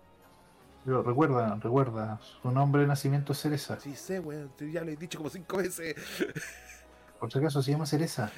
[0.86, 3.80] Pero recuerda, recuerda, su nombre de nacimiento es Cereza.
[3.80, 4.51] Sí sé, weón.
[4.72, 5.95] Ya lo he dicho como cinco veces.
[7.20, 8.32] Por si acaso se llama Cereza.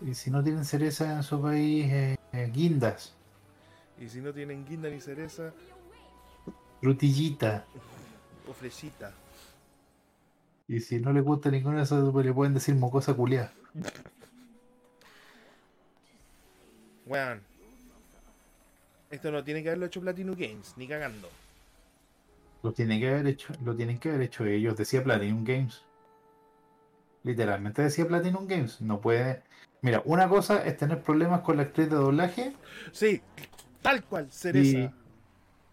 [0.00, 3.14] Y si no tienen cereza en su país, eh, eh, guindas,
[3.98, 5.52] Y si no tienen guinda ni cereza,
[6.80, 7.64] frutillita.
[8.48, 9.12] o flechita.
[10.68, 13.52] Y si no le gusta ninguna de esas, pues le pueden decir mocosa culiá.
[17.06, 17.40] Weón.
[19.10, 21.28] Esto no tiene que haberlo hecho Platinum Games, ni cagando.
[22.66, 24.76] Lo tienen que haber hecho, lo tienen que haber hecho ellos.
[24.76, 25.84] Decía Platinum Games.
[27.22, 28.80] Literalmente decía Platinum Games.
[28.80, 29.44] No puede.
[29.82, 32.54] Mira, una cosa es tener problemas con la actriz de doblaje.
[32.90, 33.22] Sí,
[33.82, 34.78] tal cual, cereza.
[34.78, 34.90] Y-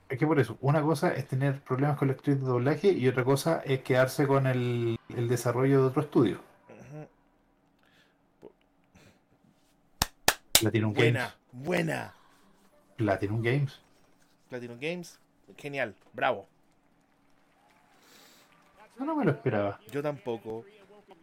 [0.08, 3.08] Es que por eso, una cosa es tener problemas con la actriz de doblaje y
[3.08, 6.42] otra cosa es quedarse con el, el desarrollo de otro estudio.
[10.62, 11.66] Platinum Buena, Games.
[11.66, 12.14] buena.
[12.98, 13.80] Platinum Games.
[14.50, 15.20] Platinum Games,
[15.58, 16.48] genial, bravo.
[18.98, 19.80] Yo no me lo esperaba.
[19.92, 20.66] Yo tampoco.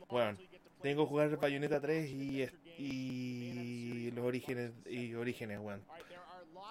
[0.08, 0.38] Bueno,
[0.82, 2.48] tengo que jugar Bayonetta 3 y,
[2.78, 5.82] y los orígenes y orígenes, weón.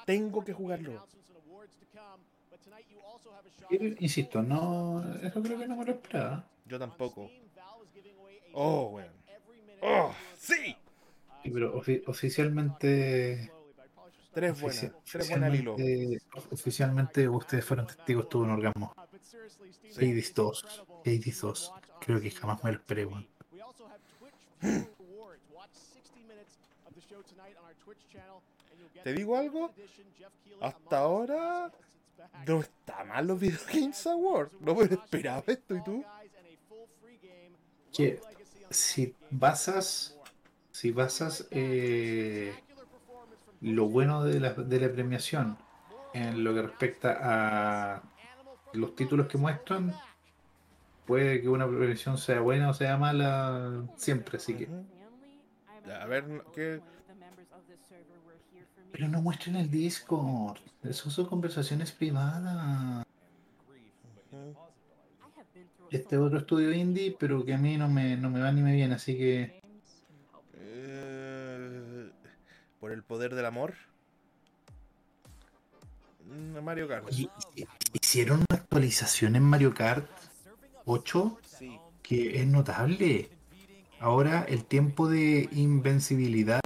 [0.06, 1.06] Tengo que jugarlo.
[4.00, 6.44] Insisto, no, eso creo que no me lo esperaba.
[6.66, 7.30] Yo tampoco.
[8.54, 9.12] Oh, weón.
[9.82, 10.76] Oh, sí.
[11.44, 13.50] Sí, pero ofi- oficialmente,
[14.34, 14.84] Tres buenas.
[14.84, 15.76] ofici- Tres buenas al hilo.
[16.52, 18.94] oficialmente, ustedes fueron testigos, tuve un orgasmo.
[19.98, 21.74] Hades 2, Hades 2.
[22.02, 23.08] Creo que jamás me lo esperé.
[29.04, 29.72] ¿Te digo algo?
[30.62, 31.72] Hasta ahora
[32.46, 34.52] no está mal los Video Games Awards.
[34.60, 36.04] No me esperaba esto, ¿y tú?
[37.94, 38.20] Que
[38.70, 40.18] si basas,
[40.72, 42.54] si basas eh,
[43.62, 45.58] lo bueno de la, de la premiación
[46.14, 48.04] en lo que respecta a
[48.74, 49.94] los títulos que muestran,
[51.06, 54.70] puede que una premiación sea buena o sea mala siempre, así que.
[55.92, 56.82] A ver, ¿qué?
[58.92, 63.06] Pero no muestren el Discord, eso son conversaciones privadas.
[65.92, 68.74] Este otro estudio indie, pero que a mí no me, no me va ni me
[68.74, 69.62] viene, así que.
[70.54, 72.12] Eh,
[72.80, 73.74] por el poder del amor.
[76.28, 77.08] Mm, Mario Kart.
[77.08, 77.28] Oye,
[77.94, 80.08] hicieron actualización en Mario Kart
[80.86, 81.80] 8 Sí.
[82.04, 83.32] que es notable.
[84.00, 86.62] Ahora el tiempo de invencibilidad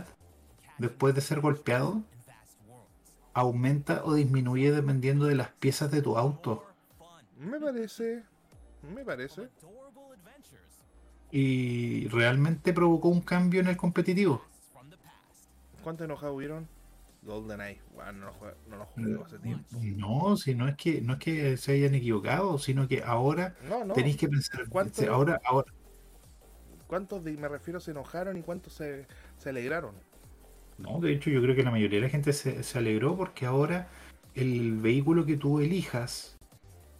[0.80, 2.04] después de ser golpeado
[3.34, 6.66] aumenta o disminuye dependiendo de las piezas de tu auto.
[7.39, 8.24] Me parece.
[8.93, 9.47] Me parece.
[11.32, 14.43] Y realmente provocó un cambio en el competitivo.
[15.82, 16.68] ¿Cuántos enojados hubieron?
[17.26, 17.82] GoldenEye.
[17.93, 19.65] Bueno, no lo juego, no lo juego hace tiempo.
[19.82, 23.84] No, si no es que no es que se hayan equivocado, sino que ahora No,
[23.86, 23.93] no.
[23.93, 24.67] tenéis que pensar.
[24.69, 25.11] ¿Cuánto?
[25.11, 25.71] Ahora, ahora,
[26.88, 29.07] ¿Cuántos de- me refiero se enojaron y cuántos se,
[29.38, 29.95] se alegraron?
[30.78, 33.45] No, de hecho yo creo que la mayoría de la gente se, se alegró porque
[33.45, 33.88] ahora
[34.36, 36.38] el vehículo que tú elijas,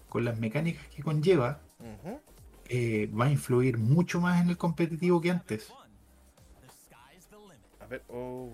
[0.10, 1.60] con las mecánicas que conlleva,
[2.70, 5.72] eh, va a influir mucho más en el competitivo que antes.
[7.80, 8.50] A ver, oh.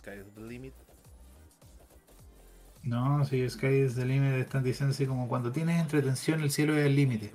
[0.00, 0.74] Sky is the limit.
[2.82, 6.76] No, si Sky is the limit están diciendo así como cuando tienes entretención el cielo
[6.76, 7.34] es el límite.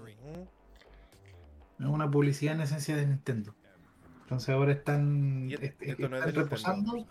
[1.79, 3.53] Es una publicidad en esencia de Nintendo.
[4.23, 7.07] Entonces ahora están, Y et- est- esto no es están reposando.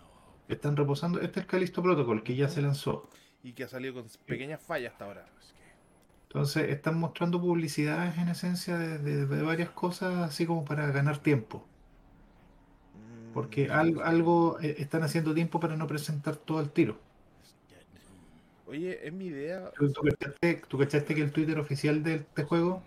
[0.49, 1.19] Están reposando.
[1.21, 3.09] Este es el Callisto Protocol que ya se lanzó.
[3.41, 5.25] Y que ha salido con pequeñas fallas hasta ahora.
[6.23, 11.19] Entonces están mostrando publicidades en esencia de, de- de varias cosas así como para ganar
[11.19, 11.65] tiempo.
[13.35, 16.97] Porque algo, algo eh, están haciendo tiempo para no presentar todo el tiro.
[18.65, 19.71] Oye, es mi idea.
[19.77, 22.81] ¿Tú, tú cachaste, tú cachaste que el Twitter oficial de este juego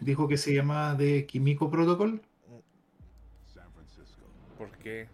[0.00, 2.22] dijo que se llama de Kimiko Protocol?
[4.56, 5.06] ¿Por qué?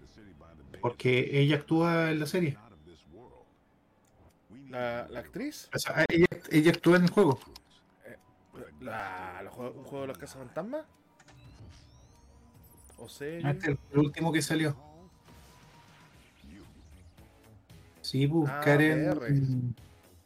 [0.80, 2.56] Porque ella actúa en la serie.
[4.70, 5.68] ¿La, la actriz?
[5.74, 7.40] O sea, ella, ella actúa en el juego.
[8.80, 10.86] La, la ¿Un juego de los cazafantasmas?
[12.98, 13.06] ¿O?
[13.06, 14.76] Este es el último que salió.
[18.02, 19.74] Sí, pues, Ah, Karen.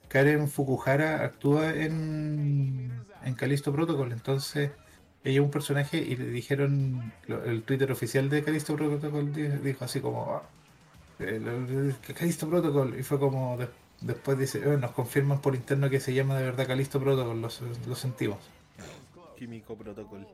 [0.08, 2.90] Karen Fukuhara actúa en,
[3.24, 4.72] en Callisto Protocol, entonces
[5.22, 9.84] ella es un personaje y le dijeron, el Twitter oficial de Callisto Protocol di- dijo
[9.84, 10.42] así como, "Ah,
[11.20, 13.68] el Callisto Protocol, y fue como, de-
[14.00, 17.48] después dice, "Eh, nos confirman por interno que se llama de verdad Callisto Protocol, lo,
[17.86, 18.38] lo sentimos.
[19.38, 20.26] Químico Protocol.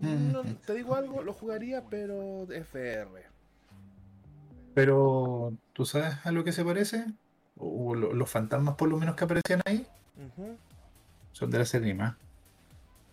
[0.00, 3.22] No, te digo algo, lo jugaría, pero FR.
[4.74, 7.04] Pero, ¿tú sabes a lo que se parece?
[7.56, 9.86] O lo- los fantasmas por lo menos que aparecían ahí
[11.32, 12.18] son de la serie animada.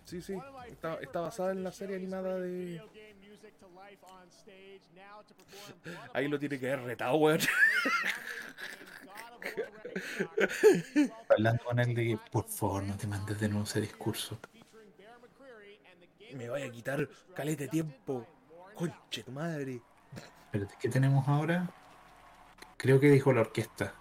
[0.05, 0.33] Sí, sí.
[0.69, 2.81] Está, está basada en la serie animada de.
[6.13, 7.39] Ahí lo tiene que haber retado, weón.
[11.29, 14.39] Hablando con él de que, por favor, no te mandes de nuevo ese discurso.
[16.35, 18.25] Me vaya a quitar caleta de tiempo.
[18.75, 19.81] Conche tu madre.
[20.45, 21.69] Espérate, ¿qué tenemos ahora?
[22.77, 23.93] Creo que dijo la orquesta.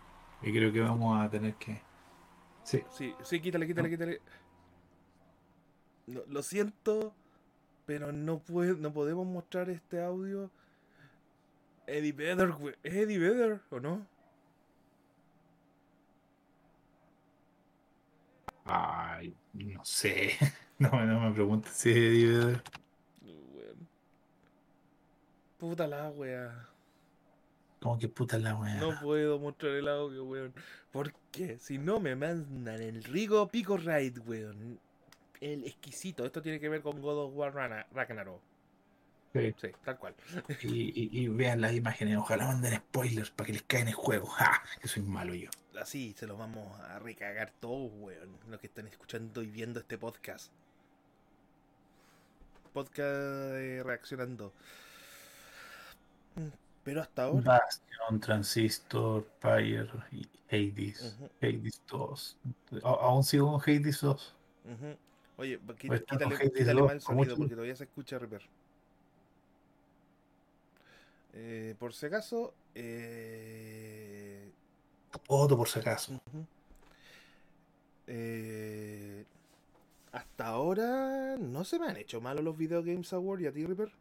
[0.43, 1.81] Y creo que vamos a tener que.
[2.63, 4.21] Sí, Sí, sí, quítale, quítale, quítale.
[6.07, 7.15] No, lo siento,
[7.89, 10.51] pero no, puede, no podemos mostrar este audio.
[11.87, 12.75] Eddie Vedder, güey.
[12.83, 14.07] ¿Es Eddie Vedder o no?
[18.67, 20.37] Ay, no sé.
[20.79, 22.63] No, no me preguntes si es Eddie Vedder.
[25.57, 26.69] Puta la wea.
[27.81, 28.75] Como que puta la weá.
[28.75, 30.53] No puedo mostrar el audio, weón.
[30.93, 31.59] ¿Por qué?
[31.59, 34.79] Si no me mandan el Rigo Pico Ride, weón.
[35.41, 36.25] El exquisito.
[36.27, 37.55] Esto tiene que ver con God of War
[37.93, 38.41] Ragnarok.
[39.33, 39.55] Sí.
[39.61, 40.15] Sí, tal cual.
[40.63, 44.27] Y, y- y vean las imágenes, ojalá manden spoilers para que les caigan el juego.
[44.39, 44.63] ¡Ja!
[44.81, 45.51] Que soy malo yo.
[45.81, 48.37] Así se los vamos a recagar todos, weón.
[48.49, 50.51] Los que están escuchando y viendo este podcast.
[52.73, 54.53] Podcast reaccionando.
[56.85, 57.41] Pero hasta ahora.
[57.61, 61.17] Bastion, Transistor, Pyre y Hades.
[61.43, 62.37] Hades 2.
[62.83, 64.35] A- aún sigo con Hades 2.
[64.65, 64.97] ujú.
[65.39, 68.43] Oye, quítale, quítale 2, mal con sonido porque todavía se escucha Reaper.
[71.33, 74.51] Eh, por si acaso, eh,
[75.29, 76.21] Otro por si acaso.
[78.09, 79.25] Eh,
[80.11, 83.65] hasta ahora no se me han hecho malos los Video Games Awards y a ti,
[83.65, 83.93] Reaper.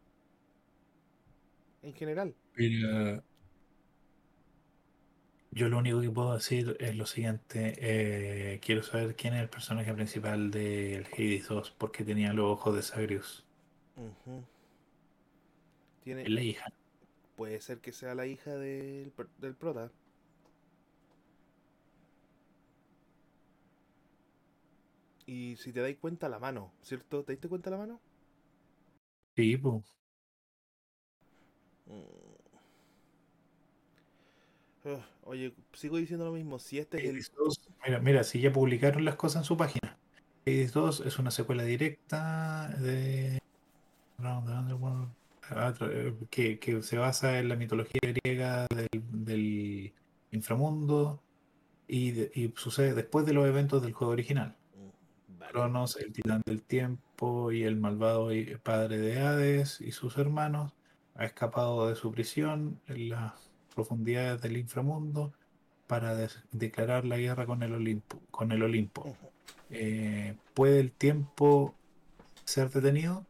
[1.82, 2.34] En general.
[2.54, 3.22] Pero,
[5.50, 7.74] yo lo único que puedo decir es lo siguiente.
[7.78, 12.74] eh, quiero saber quién es el personaje principal del Hades 2 porque tenía los ojos
[12.76, 13.44] de Sagrius.
[13.96, 14.44] Ujú.
[16.02, 16.66] Tiene, Es la hija.
[17.36, 19.90] puede ser que sea la hija del, per- del prota.
[25.26, 27.22] Y si te dais cuenta la mano, ¿cierto?
[27.24, 28.00] ¿Te diste cuenta la mano?
[29.36, 29.96] Sí, pues.
[31.90, 32.27] Mm.
[35.24, 36.58] Oye, sigo diciendo lo mismo.
[36.58, 37.10] Si este es el.
[37.10, 39.96] Hades 2, mira, mira, si ya publicaron las cosas en su página.
[40.46, 43.38] Hades 2 es una secuela directa de
[44.18, 45.08] Underworld,
[45.50, 48.88] ah, eh, que, que se basa en la mitología griega del,
[49.24, 49.92] del
[50.32, 51.22] inframundo
[51.86, 54.56] y, de- y sucede después de los eventos del juego original.
[54.76, 55.42] Mm.
[55.50, 58.30] Cronos, el titán del tiempo y el malvado
[58.62, 60.72] padre de Hades y sus hermanos
[61.14, 63.47] ha escapado de su prisión en las
[63.78, 65.32] profundidades del inframundo
[65.86, 66.16] para
[66.50, 68.18] declarar la guerra con el Olimpo.
[68.32, 69.16] Con el Olimpo.
[69.70, 71.74] Eh, ¿Puede el tiempo
[72.44, 73.24] ser detenido?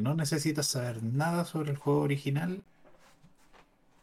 [0.00, 2.62] No necesitas saber nada sobre el juego original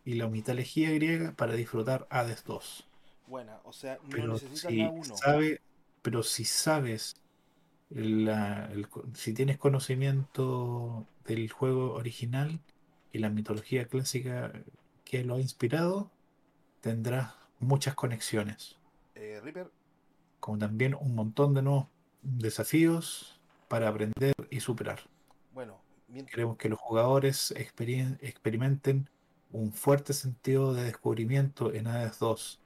[0.05, 2.85] y la mitología griega para disfrutar Hades 2.
[3.27, 5.17] Buena, o sea, no Pero necesitas si la 1.
[5.17, 5.61] sabe,
[6.03, 7.15] pero si sabes,
[7.89, 12.59] la- el si tienes conocimiento del juego original
[13.11, 14.51] y la mitología clásica
[15.03, 16.11] que lo ha inspirado,
[16.81, 18.77] tendrás muchas conexiones,
[19.15, 19.71] Eh, Reaper,
[20.39, 21.87] como también un montón de nuevos
[22.21, 24.99] desafíos para aprender y superar.
[25.53, 26.33] bueno, mientras.
[26.35, 27.51] Queremos que los jugadores
[28.21, 29.09] experimenten
[29.51, 32.59] un fuerte sentido de descubrimiento en Hades 2.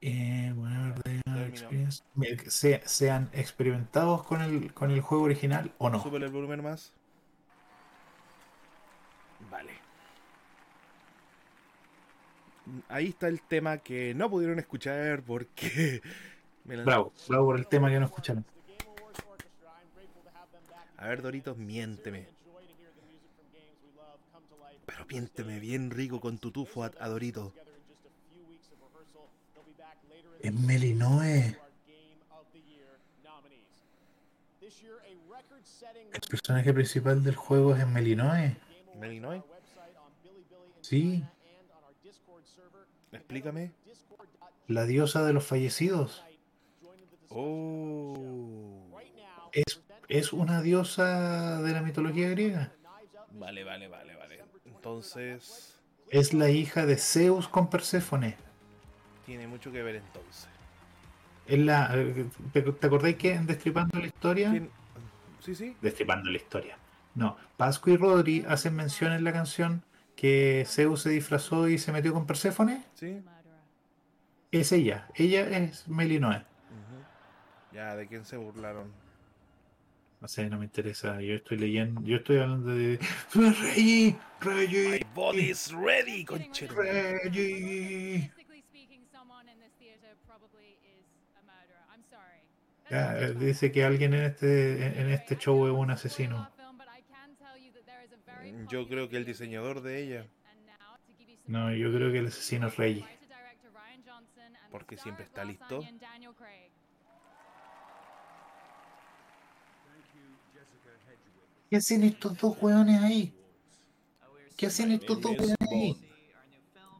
[0.00, 1.46] Eh, bueno, de- Terminó.
[1.46, 6.02] experience- me- se- sean experimentados con el, con el juego original o no.
[6.02, 6.92] Súbele el volumen más.
[9.54, 9.70] Vale.
[12.88, 16.02] Ahí está el tema que no pudieron escuchar porque.
[16.64, 18.44] me Bravo, bravo por el tema que no escucharon.
[20.96, 22.26] A ver, Doritos, miénteme.
[24.86, 27.52] Pero miénteme bien rico con tu tufo a, a Dorito.
[30.40, 31.56] Es Melinoe.
[36.12, 38.56] El personaje principal del juego es Melinoe.
[38.98, 39.42] Melinoe,
[40.84, 41.24] Sí,
[43.10, 43.72] explícame.
[44.68, 46.22] la diosa de los fallecidos.
[47.30, 48.86] Oh.
[49.52, 52.70] Es, es una diosa de la mitología griega.
[53.32, 54.44] Vale, vale, vale, vale.
[54.66, 55.80] Entonces,
[56.10, 58.36] Es la hija de Zeus con Perséfone.
[59.24, 60.48] tiene mucho que ver entonces.
[61.46, 64.50] Es la, eh, ¿te, te acordáis que en Destripando la Historia?
[64.50, 64.68] ¿Quién?
[65.40, 65.76] Sí, sí.
[65.80, 66.76] Destripando la Historia.
[67.14, 69.82] No, Pascu y Rodri hacen mención en la canción
[70.16, 72.84] que Zeus se disfrazó y se metió con Perséfone.
[72.94, 73.22] Sí.
[74.50, 75.08] Es ella.
[75.14, 76.44] Ella es Melinoe.
[77.72, 78.92] Ya, ¿de quién se burlaron?
[80.20, 81.20] No sé, no me interesa.
[81.20, 82.00] Yo estoy leyendo.
[82.02, 82.98] Yo estoy hablando de.
[83.34, 84.16] ¡Reggie!
[84.40, 84.90] ¡Reggie!
[84.90, 86.74] My body's ready, conchero.
[86.76, 88.30] ¡Reggie!
[92.90, 96.48] Ya, eh, dice que alguien en este, en este show es un asesino.
[98.68, 100.26] Yo creo que el diseñador de ella.
[101.46, 103.06] No, yo creo que el asesino es Reggie.
[104.70, 105.82] Porque siempre está listo.
[111.70, 113.32] ¿Qué hacen estos dos hueones ahí?
[114.56, 116.00] ¿Qué hacen estos dos hueones ahí?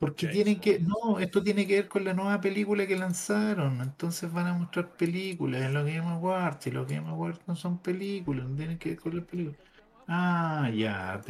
[0.01, 0.81] Porque tienen que.
[0.81, 3.81] No, esto tiene que ver con la nueva película que lanzaron.
[3.81, 6.67] Entonces van a mostrar películas en los Game Awards.
[6.67, 9.59] Y los Game Awards no son películas, no tienen que ver con las películas.
[10.07, 11.21] Ah, ya,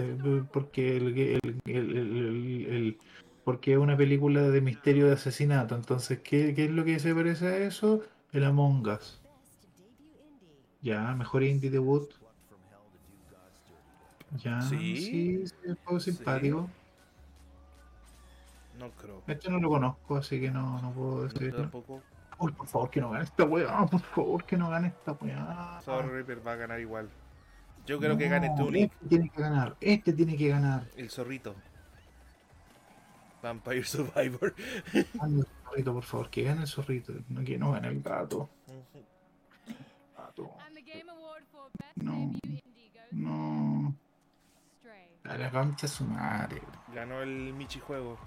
[0.52, 2.98] porque el, el- el- el-
[3.44, 7.14] porque es una película de misterio de asesinato, entonces ¿qué, qué es lo que se
[7.14, 8.02] parece a eso?
[8.32, 9.20] El Among Us.
[10.80, 12.10] Ya, mejor indie debut.
[14.42, 14.96] Ya, Sí.
[14.96, 16.12] sí, sí, es juego Sí.
[16.12, 16.68] simpático.
[18.78, 19.22] No creo.
[19.28, 21.60] Este no lo conozco, así que no, no puedo No, decirlo.
[21.60, 22.02] tampoco.
[22.38, 25.80] Uy, por favor, que no gane esta weá, por favor, que no gane esta weá.
[25.84, 27.08] Sorry, Reaper va a ganar igual.
[27.86, 30.86] Yo creo que No, gane Tunic, Este tiene que ganar, este tiene que ganar.
[30.96, 31.54] el zorrito.
[33.42, 34.54] Vampire Survivor.
[35.14, 38.48] Gane el zorrito, por favor, que gane el zorrito, no que no gane el gato.
[40.16, 40.50] Gato.
[41.96, 42.32] No.
[43.10, 43.94] No.
[45.24, 46.62] A la concha su madre.
[46.94, 48.18] Ganó el Michi Juego.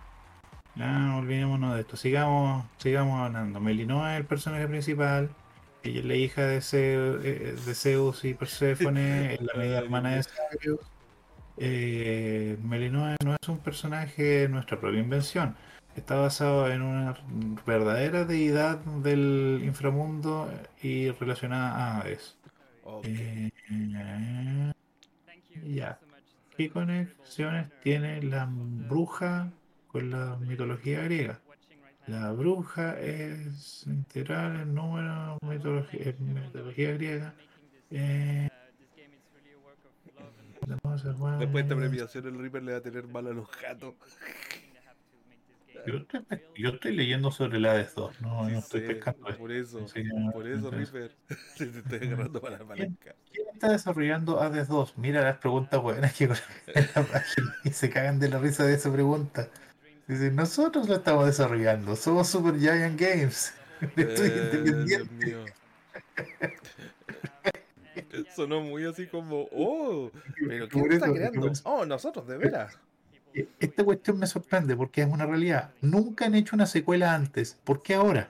[0.76, 1.98] Ya, olvidémonos de esto.
[1.98, 3.60] Sigamos, sigamos hablando.
[3.60, 5.30] Melinoa es el personaje principal.
[5.94, 10.80] La hija de, Zeu- eh, de Zeus y Perséfone, es la media hermana de Sabios.
[11.58, 15.56] Eh, Melinoa no es un personaje de nuestra propia invención.
[15.96, 17.16] Está basado en una
[17.66, 20.52] verdadera deidad del inframundo
[20.84, 22.38] y relacionada a Hades.
[22.84, 23.06] Ok.
[23.08, 24.72] Eh,
[25.66, 26.00] ya.
[26.56, 29.52] ¿Qué conexiones tiene la bruja
[29.88, 31.40] con la mitología griega?
[32.08, 37.34] La bruja es integral en número en mitología griega.
[37.92, 38.50] Eh,
[40.68, 43.94] Después de esta premiación, el Reaper le va a tener mal a los gatos.
[45.86, 46.22] yo, estoy,
[46.58, 49.86] yo estoy leyendo sobre la Hades 2, no, Sí no estoy sé, pescando por eso,
[50.34, 51.16] por eso, Reaper.
[51.58, 53.16] Te estoy agarrando para la palanca.
[53.32, 54.98] ¿Quién está desarrollando Hades 2?
[54.98, 56.24] Mira las preguntas buenas que
[56.68, 59.50] en la página y se cagan de la risa de esa pregunta.
[60.08, 63.54] Dicen, nosotros lo estamos desarrollando, somos Super Giant Games.
[63.96, 64.86] Estoy Eh, independiente.
[64.86, 65.46] Dios mío.
[68.36, 70.12] Sonó muy así como, oh,
[70.48, 71.52] pero ¿quién está creando?
[71.64, 72.78] Oh, nosotros, de veras.
[73.34, 75.72] Eh, Esta cuestión me sorprende porque es una realidad.
[75.82, 77.58] Nunca han hecho una secuela antes.
[77.64, 78.30] ¿Por qué ahora?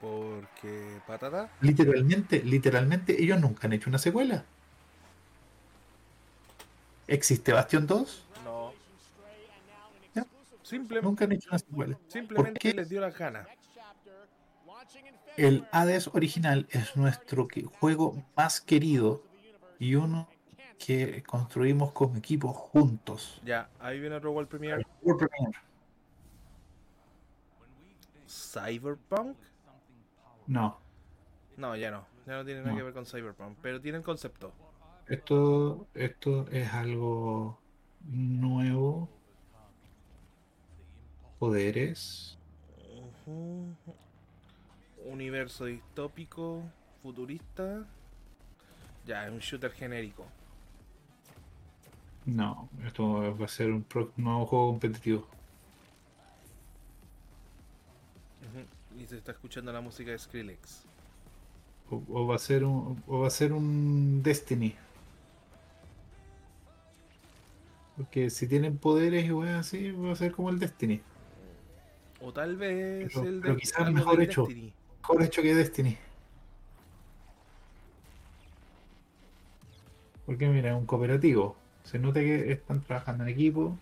[0.00, 4.44] Porque, patata, Literalmente, literalmente, ellos nunca han hecho una secuela.
[7.06, 8.23] ¿Existe Bastion 2?
[10.64, 10.70] No.
[10.70, 10.78] Ya.
[10.78, 11.98] Simple- Nunca han hecho una secuela.
[12.08, 12.72] simplemente qué?
[12.74, 13.46] les dio las ganas.
[15.36, 17.48] El Hades original es nuestro
[17.80, 19.22] juego más querido
[19.78, 20.28] y uno
[20.78, 23.40] que construimos como equipo juntos.
[23.44, 24.86] Ya, ahí viene otro World Premiere.
[25.02, 25.58] World Premiere.
[28.28, 29.36] Cyberpunk.
[30.46, 30.78] No,
[31.56, 32.04] No, ya no.
[32.26, 32.76] Ya no tiene nada No.
[32.78, 33.58] que ver con Cyberpunk.
[33.62, 34.52] Pero tiene el concepto.
[35.06, 37.58] esto, esto es algo
[38.06, 39.08] nuevo.
[41.44, 42.38] Poderes.
[45.04, 46.62] Universo distópico,
[47.02, 47.86] futurista.
[49.06, 50.24] Ya, es un shooter genérico.
[52.24, 53.84] No, esto va a ser un
[54.16, 55.26] nuevo juego competitivo.
[58.98, 60.84] Y se está escuchando la música de Skrillex.
[61.90, 64.74] O, o va a ser un, o va a ser un Destiny.
[67.98, 71.02] Porque si tienen poderes y weas así, va a ser como el Destiny.
[72.24, 74.42] O tal vez Pero- el pero de quizás algo mejor hecho.
[74.46, 74.72] Destiny.
[75.02, 75.98] Mejor hecho que Destiny.
[80.26, 81.56] Porque mira, es un cooperativo.
[81.84, 83.76] Se nota que están trabajando en equipo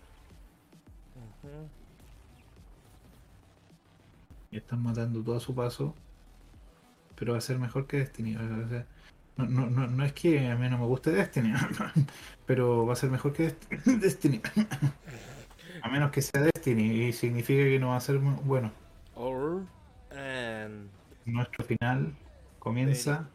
[4.51, 5.95] y están matando todo a su paso.
[7.15, 8.35] Pero va a ser mejor que Destiny.
[8.35, 8.85] o sea,
[9.37, 11.53] no, no, no, no es que a mí no me guste Destiny,
[12.45, 14.41] pero va a ser mejor que Dest- Destiny.
[15.81, 18.71] A menos que sea Destiny y significa que no va a ser bueno.
[19.15, 19.65] Or
[20.11, 20.89] and
[21.25, 22.15] Nuestro final
[22.59, 23.27] comienza.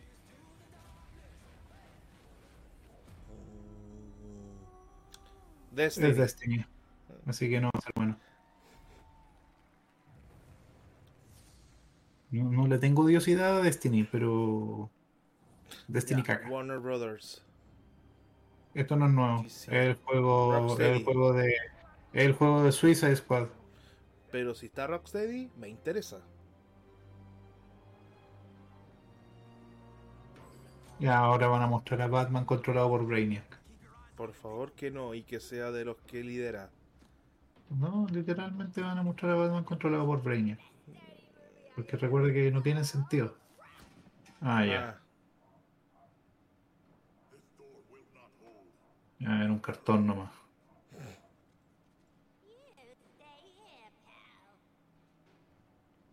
[5.72, 6.08] Destiny.
[6.08, 6.66] Es Destiny.
[7.26, 8.18] Así que no va a ser bueno.
[12.30, 14.90] No, no le tengo odiosidad a Destiny, pero.
[15.86, 16.48] Destiny Ya, caca.
[16.48, 17.44] Warner Brothers.
[18.72, 19.44] Esto no es nuevo.
[19.44, 20.78] Es el juego.
[20.78, 21.54] el juego de.
[22.12, 23.48] Es el juego de Suicide Squad.
[24.30, 26.20] Pero si está Rocksteady, me interesa.
[31.00, 33.58] Y ahora van a mostrar a Batman controlado por Brainiac.
[34.16, 36.70] Por favor que no, y que sea de los que lidera.
[37.70, 40.58] No, literalmente van a mostrar a Batman controlado por Brainiac.
[41.74, 43.36] Porque recuerda que no tiene sentido.
[44.40, 44.88] Ah, ya.
[44.88, 45.00] Ah,
[49.20, 50.30] Ya era un cartón nomás.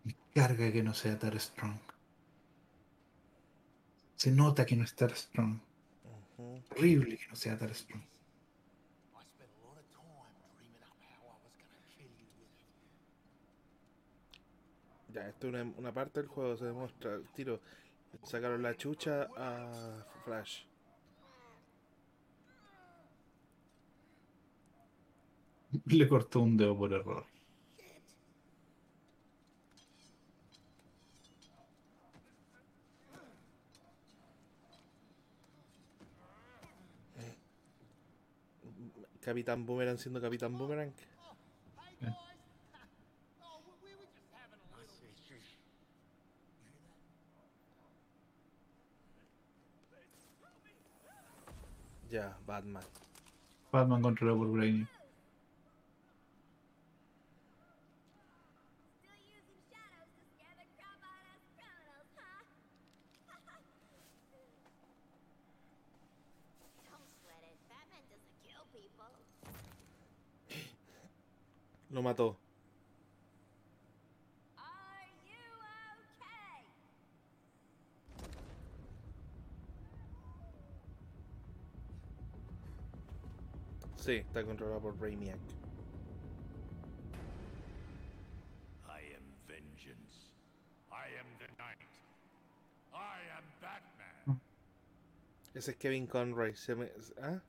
[0.03, 1.79] Me carga que no sea Tar Strong.
[4.17, 5.61] Se nota que no es Tar Strong.
[6.71, 7.95] Horrible que no sea with it.
[15.13, 17.61] Ya, esto es una, una parte del juego, se demuestra el tiro.
[18.23, 20.65] Sacaron la chucha a Flash.
[25.85, 27.34] Le cortó un dedo por error.
[39.25, 40.93] Capitán Boomerang siendo Capitán Boomerang.
[42.01, 42.13] Eh.
[52.11, 52.83] Ya, Batman.
[53.71, 54.85] Batman controlado por Brainy.
[59.01, 62.45] Still using shadows to scare the crap out of us criminals, huh?
[66.85, 67.57] Don't sweat it.
[67.67, 69.09] Batman doesn't kill people.
[71.91, 72.35] Lo mató.
[74.57, 75.47] Are you
[75.95, 76.67] okay?
[84.05, 85.39] Sí, está controlado por Brainiac.
[88.85, 90.29] I am vengeance.
[90.91, 91.79] I am the night.
[92.93, 94.39] I am Batman.
[95.55, 96.55] Ese es Kevin Conroy.
[96.55, 96.91] Se me...
[97.19, 97.41] ¿Ah?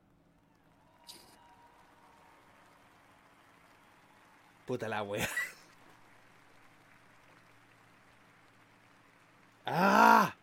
[4.65, 5.29] Puta la wea.
[9.67, 10.35] ¡Ah!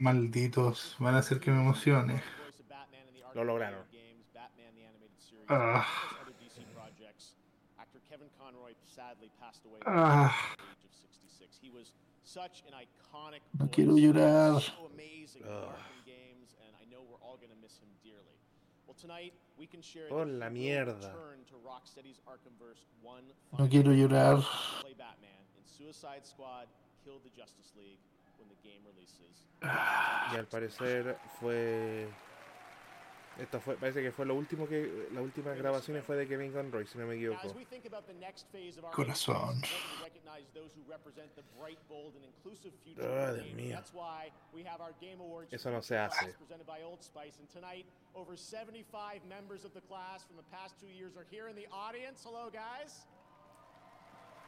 [0.00, 2.20] Malditos, van a hacer que me emocione.
[3.34, 3.93] Lo lograron.
[5.48, 5.84] Ah.
[7.80, 11.58] Actor Kevin Conroy sadly passed away at the age of 66.
[11.60, 11.92] He was
[12.24, 14.60] such an iconic No voice, quiero llorar.
[14.62, 15.42] So amazing.
[15.42, 18.36] Arkham games, and I know we're all going to miss him dearly.
[18.86, 20.96] Well, tonight we can share Por la mierda.
[20.96, 23.24] return to Rocksteady's Arkhamverse one
[23.58, 24.40] No quiero llorar.
[24.80, 26.66] Play Batman in Suicide Squad,
[27.04, 28.00] Kill the Justice League
[28.38, 29.44] when the game releases.
[29.62, 32.06] Y al parecer fue.
[33.38, 35.08] Esto fue, parece que fue lo último que.
[35.12, 37.54] Las últimas grabaciones fue de Kevin Conroy, si no me equivoco.
[38.92, 39.60] Corazón.
[43.00, 43.74] Ah, of Dios mío.
[43.74, 46.32] That's why we have our Game Awards Eso no se hace.
[46.38, 50.78] presented by Old Spice, and tonight over 75 members of the class from the past
[50.80, 52.22] two years are here in the audience.
[52.24, 53.06] Hello, guys.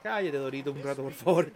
[0.03, 1.53] Cállate, Dorito, un rato, por favor.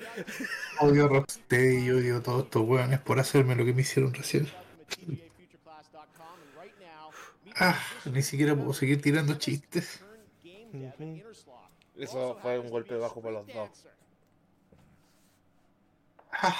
[0.80, 4.12] Odio a Rocksteady y odio a todos estos weones por hacerme lo que me hicieron
[4.12, 4.48] recién.
[4.90, 10.00] Welcome to TBAFutureclass.com, and right now, meet the Ah, ni siquiera puedo seguir tirando chistes.
[11.96, 13.86] Eso fue un golpe bajo para los dos.
[16.32, 16.56] Ah,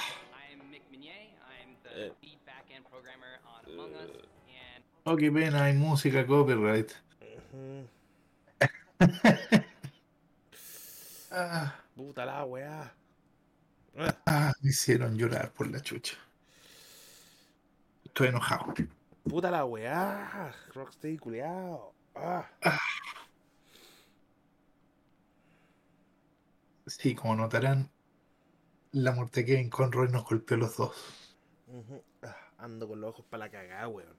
[5.05, 6.91] oh, qué pena, hay música copyright.
[11.31, 12.93] Ah, Puta la weá.
[14.25, 16.17] Ah, me hicieron llorar por la chucha.
[18.05, 18.73] Estoy enojado.
[19.23, 20.53] Puta la weá.
[20.73, 21.93] Rocksteady culiao.
[22.15, 22.49] Ah.
[26.85, 27.89] Sí, como notarán,
[28.91, 31.35] la muerte de Kevin Conroy nos golpeó los dos.
[32.23, 34.17] Ah, Ando con los ojos para la cagada, weón.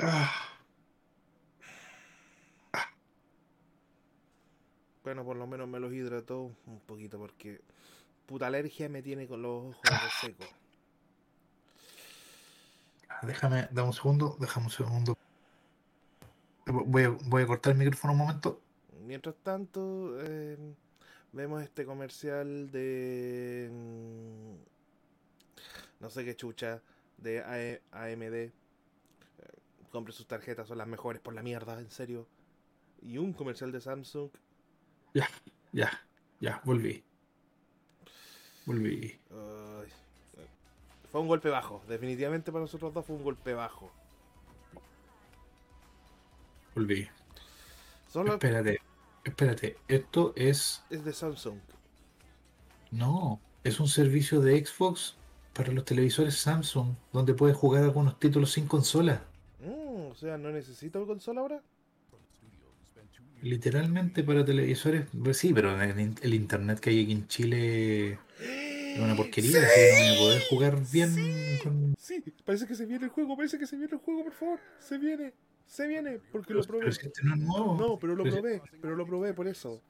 [0.00, 0.32] Ah,
[5.06, 7.60] Bueno, por lo menos me los hidrató un poquito porque
[8.26, 10.48] puta alergia me tiene con los ojos resecos.
[13.22, 15.18] Déjame, dame un segundo, déjame un segundo.
[16.66, 18.60] Voy a, voy a cortar el micrófono un momento.
[19.04, 20.56] Mientras tanto, eh,
[21.32, 23.68] vemos este comercial de.
[23.72, 24.54] mm,
[26.00, 26.82] No sé qué chucha,
[27.18, 28.34] de AMD.
[28.34, 28.52] Eh,
[29.90, 32.26] compre sus tarjetas, son las mejores por la mierda, en serio.
[33.02, 34.30] Y un comercial de Samsung.
[35.14, 35.28] Ya,
[35.72, 35.90] ya,
[36.40, 37.04] ya, volví.
[38.66, 39.18] Volví.
[39.30, 39.88] Ay,
[41.16, 43.90] fue un golpe bajo, definitivamente para nosotros dos fue un golpe bajo.
[46.74, 47.08] Volví.
[48.06, 48.82] Solo Espérate,
[49.24, 49.78] espérate.
[49.88, 50.84] Esto es.
[50.90, 51.56] es de Samsung.
[52.90, 55.16] No, es un servicio de Xbox
[55.54, 59.24] para los televisores Samsung, donde puedes jugar algunos títulos sin consola.
[59.60, 61.62] Mm, o sea, no necesito consola ahora.
[63.40, 65.06] Literalmente para televisores.
[65.24, 68.18] pues sí, pero el, el internet que hay aquí en Chile
[68.96, 69.58] es una porquería.
[69.60, 71.94] así que no voy a poder jugar bien con.
[71.98, 74.60] Sí, parece que se viene el juego, parece que se viene el juego, por favor.
[74.78, 75.32] Se viene,
[75.66, 76.80] se viene, porque lo probé.
[76.80, 77.76] Pero si este no es nuevo.
[77.78, 79.82] No, pero lo Pero si- probé, pero lo probé por eso.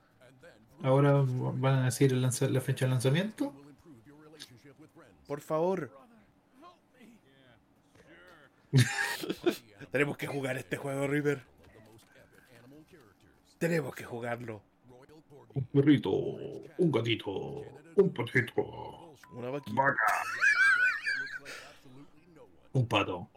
[0.83, 3.53] Ahora van a decir el lanza- la fecha de lanzamiento.
[5.27, 5.91] Por favor.
[9.91, 11.43] Tenemos que jugar este juego, River.
[13.59, 14.63] Tenemos que jugarlo.
[15.55, 17.65] Un perrito, un gatito,
[17.97, 19.75] un patito, Una vaquita.
[19.83, 20.03] vaca,
[22.73, 23.29] un pato.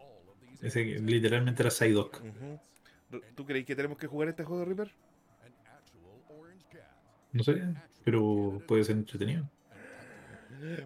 [0.62, 2.20] Ese que literalmente era Psyduck.
[3.34, 4.92] ¿Tú crees que tenemos que jugar este juego, River?
[7.32, 7.62] No sé,
[8.04, 9.48] pero puede ser entretenido.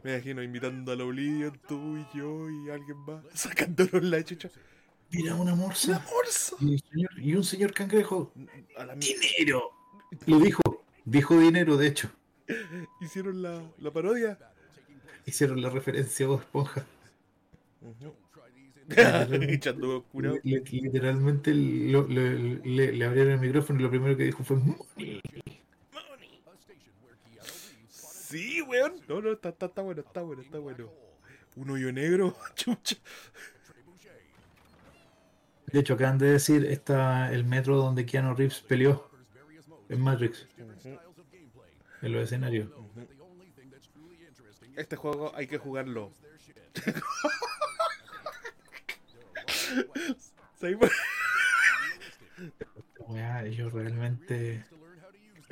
[0.04, 4.48] Me imagino invitando a la Oblivion, tú y yo y alguien más, sacándonos la chucha.
[5.10, 6.04] Mira, una morsa.
[6.12, 6.56] ¡Morsa!
[6.60, 8.32] Y un señor, y un señor cangrejo.
[8.76, 9.20] A la mierda.
[9.38, 9.70] ¡Dinero!
[10.26, 10.62] Lo dijo.
[11.04, 12.10] Dijo dinero, de hecho.
[13.00, 14.38] Hicieron la, la parodia.
[15.26, 16.84] Hicieron la referencia a Bob Esponja.
[19.48, 20.04] Echando
[20.42, 25.20] Literalmente lo- le, le- le abrieron el micrófono y lo primero que dijo fue "Money".
[27.88, 28.94] Sí, weón.
[29.08, 30.90] No, no, está, está, está bueno, está bueno, está bueno.
[31.56, 32.96] Un hoyo negro, chucha.
[35.66, 39.10] De hecho, acaban de decir está el metro donde Keanu Reeves peleó
[39.88, 40.98] en Matrix, Ujú.
[42.04, 42.68] En los escenarios.
[44.76, 46.12] Este juego hay que jugarlo.
[53.08, 54.64] Weá, yo realmente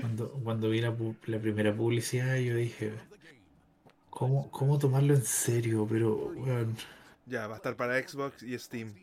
[0.01, 0.95] cuando, cuando vi la,
[1.41, 2.93] primera publicidad yo dije
[4.11, 5.87] ¿cómo, cómo tomarlo en serio?
[5.89, 6.77] Pero weón,
[7.27, 8.95] Ya, va a estar para Xbox y Steam.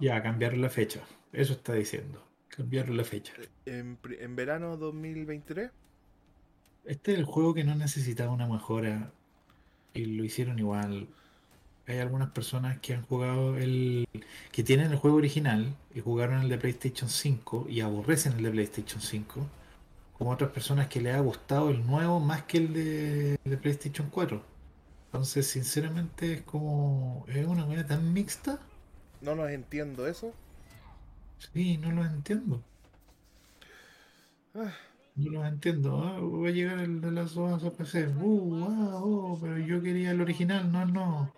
[0.00, 1.00] ya cambiaron la fecha.
[1.32, 2.22] Eso está diciendo.
[2.48, 3.32] Cambiaron la fecha.
[3.64, 5.70] En, pri- en verano 2023.
[6.84, 9.12] Este es el juego que no necesitaba una mejora
[9.94, 11.08] y lo hicieron igual.
[11.86, 14.08] Hay algunas personas que han jugado el.
[14.50, 18.50] que tienen el juego original y jugaron el de PlayStation 5 y aborrecen el de
[18.50, 19.46] PlayStation 5.
[20.18, 23.56] Como otras personas que les ha gustado el nuevo más que el de, el de
[23.56, 24.42] PlayStation 4.
[25.06, 27.24] Entonces, sinceramente, es como.
[27.28, 28.58] es una manera tan mixta.
[29.20, 30.32] No los entiendo eso.
[31.52, 32.62] Sí, no lo entiendo.
[34.54, 34.72] Ah,
[35.14, 36.02] No lo entiendo.
[36.02, 38.08] Ah, va a llegar el de las dos a PC.
[38.08, 40.70] Uh, ah, oh, pero yo quería el original.
[40.72, 41.32] No, no.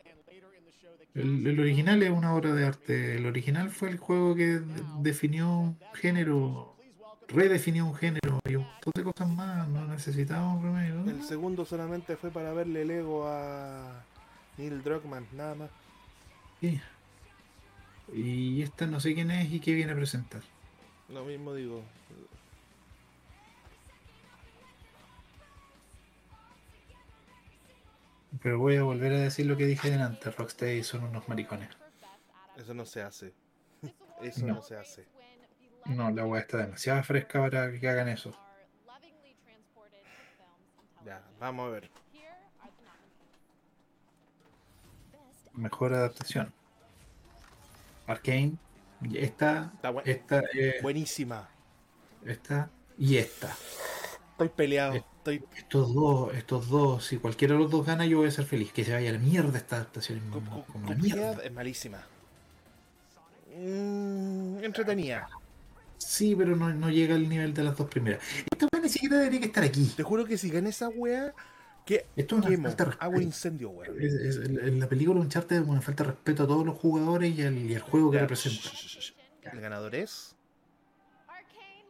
[1.14, 3.16] El, el original es una obra de arte.
[3.16, 6.74] El original fue el juego que de- definió un género,
[7.28, 9.68] redefinió un género y un montón de cosas más.
[9.68, 11.04] No necesitaba un remedio.
[11.10, 14.04] el segundo solamente fue para verle el ego a
[14.58, 15.70] Neil Druckmann, nada más.
[16.60, 16.80] Sí.
[18.12, 20.42] Y esta no sé quién es y qué viene a presentar.
[21.08, 21.82] Lo mismo digo.
[28.42, 30.30] Pero voy a volver a decir lo que dije delante.
[30.30, 31.68] Rocksteady son unos maricones.
[32.56, 33.32] Eso no se hace.
[34.22, 34.54] Eso No.
[34.54, 35.06] no se hace.
[35.86, 38.34] No, la weá está demasiado fresca para que hagan eso.
[41.04, 41.90] Ya, vamos a ver.
[45.52, 46.52] Mejor adaptación.
[48.06, 48.54] Arkane.
[49.02, 49.72] y Esta,
[50.04, 51.48] esta, eh, Buenísima.
[52.24, 53.54] esta y esta.
[54.34, 54.94] Estoy peleado.
[54.94, 55.04] Eh.
[55.18, 58.44] Estoy Estos dos, estos dos, si cualquiera de los dos gana, yo voy a ser
[58.44, 58.72] feliz.
[58.72, 60.20] Que se vaya a la mierda esta adaptación.
[60.30, 61.42] Co- Como, co- como la mierda.
[61.42, 62.04] es malísima.
[63.56, 65.28] Mm, entretenida.
[65.96, 68.20] Sí, pero no, no llega al nivel de las dos primeras.
[68.50, 69.86] Esta weá ni siquiera debería que estar aquí.
[69.96, 71.32] Te juro que si gana esa wea,
[71.86, 74.00] que Esto es una quemo, falta de hago incendio, weón.
[74.02, 77.34] Es- es- en la película Uncharted es una falta de respeto a todos los jugadores
[77.34, 78.70] y al, y al juego que Ya, representa.
[79.52, 80.34] El ganador es.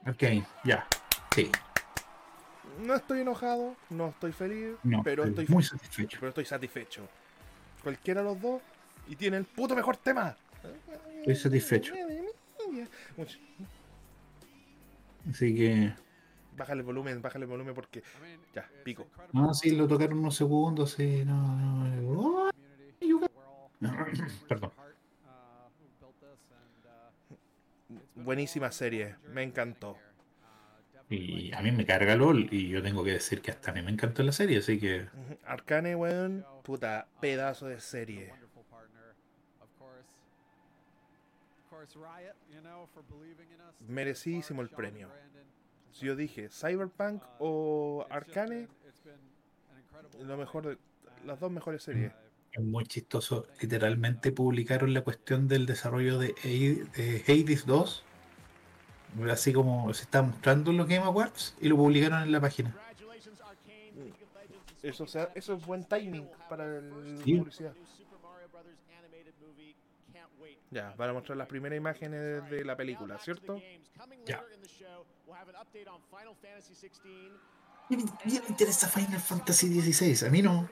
[0.05, 0.87] Arkane, ya.
[1.35, 1.51] Sí.
[2.81, 6.19] No estoy enojado, no estoy feliz, No, pero estoy muy satisfecho.
[6.21, 7.09] pero estoy satisfecho.
[7.83, 8.63] Cualquiera de los dos
[9.09, 10.37] y tiene el puto mejor tema.
[11.19, 11.95] Estoy satisfecho.
[15.31, 15.93] Así que.
[16.57, 18.03] Bájale el volumen, bájale el volumen porque
[18.55, 19.07] ya, pico.
[19.33, 21.57] No, sí, lo tocaron unos segundos, sí, no,
[21.91, 22.51] no.
[24.49, 24.71] Perdón.
[28.15, 29.99] Buenísima serie, me encantó.
[31.11, 33.83] Y a mí me carga LOL y yo tengo que decir que hasta a mí
[33.83, 35.07] me encantó la serie, así que.
[35.45, 38.33] Arcane, weón, puta, pedazo de serie.
[43.87, 45.09] Merecidísimo el premio.
[45.93, 48.69] Si yo dije Cyberpunk o Arcane,
[50.23, 50.79] lo mejor de
[51.25, 52.13] las dos mejores series.
[52.53, 53.47] es muy chistoso.
[53.61, 58.05] Literalmente publicaron la cuestión del desarrollo de, Hades- de Hades 2,
[59.31, 62.74] así como se está mostrando en los Game Awards, y lo publicaron en la página.
[64.82, 67.39] Eso, o sea, eso es buen timing para el Sí.
[67.39, 67.73] publicidad.
[70.70, 73.62] Ya, van a mostrar las primeras imágenes de la película, ¿cierto?
[74.27, 74.45] Ya.
[77.89, 80.27] ¿Quién quién le interesa Final Fantasy XVI?
[80.27, 80.69] A mí no.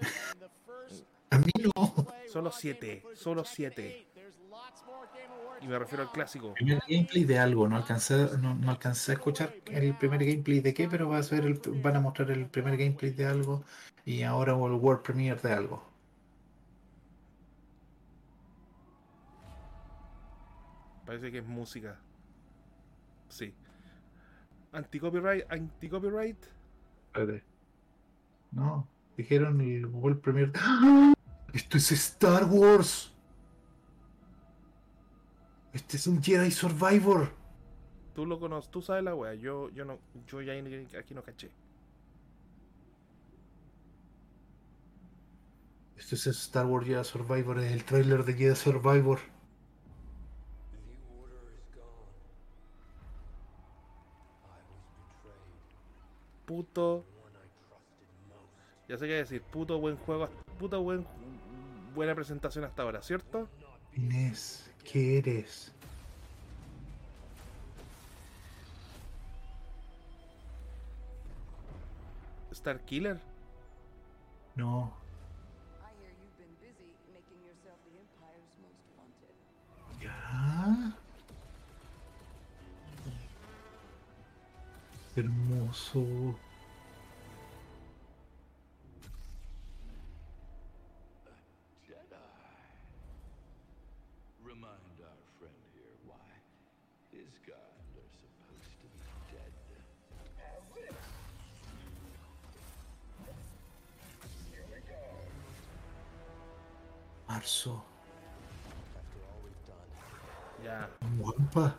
[1.30, 2.06] A mí no.
[2.30, 4.06] Solo siete, solo siete.
[5.62, 6.54] Y me refiero al clásico.
[6.54, 10.74] Primer gameplay de algo, no alcancé, no, no alcancé a escuchar el primer gameplay de
[10.74, 13.62] qué, pero va a ser el- van a mostrar el primer gameplay de algo
[14.04, 15.84] y ahora el World Premiere de algo.
[21.06, 21.98] Parece que es música.
[23.28, 23.54] Sí.
[24.72, 26.38] Anti-copyright, anti-copyright.
[27.06, 27.44] Espérate.
[28.50, 30.52] No, dijeron el World Premiere.
[30.56, 31.12] ¡Ah!
[31.52, 33.11] Esto es Star Wars.
[35.72, 37.32] Este es un Jedi Survivor.
[38.14, 39.34] Tú lo conoces, tú sabes la wea.
[39.34, 40.52] Yo, yo no, yo ya
[40.98, 41.50] aquí no caché.
[45.96, 49.20] Esto es Star Wars Jedi Survivor, es el trailer de Jedi Survivor.
[56.44, 57.06] Puto.
[58.88, 59.42] Ya sé qué decir.
[59.42, 60.28] Puto buen juego.
[60.58, 61.06] Puto buen,
[61.94, 63.48] buena presentación hasta ahora, ¿cierto?
[63.94, 65.72] Inés, ¿qué eres?
[72.52, 73.18] Star Killer.
[74.54, 74.92] No.
[85.14, 86.42] I hear
[107.42, 107.84] Marzo.
[110.62, 110.88] Ya.
[111.18, 111.76] Guapa.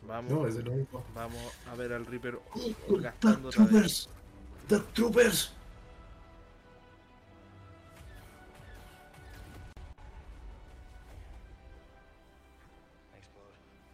[0.00, 0.32] Vamos.
[0.32, 0.86] No, ese no.
[1.14, 2.40] Vamos a ver al Reaper
[3.02, 3.50] gastando.
[3.50, 4.08] Troopers.
[4.66, 5.52] Dark Troopers.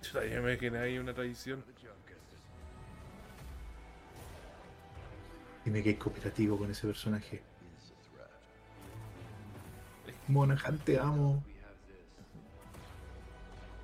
[0.03, 1.65] Yo también me imaginé ahí una tradición.
[5.65, 7.50] Dime que hay cooperativo con ese personaje.
[10.31, 11.43] Monaghan, te amo.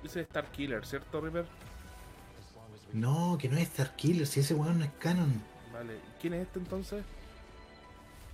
[0.03, 1.45] Ese es Star Killer, ¿cierto, Reaper?
[2.93, 5.41] No, que no es Star Killer, si ese weón no es canon.
[5.73, 5.95] Vale.
[5.95, 7.03] ¿Y quién es este entonces?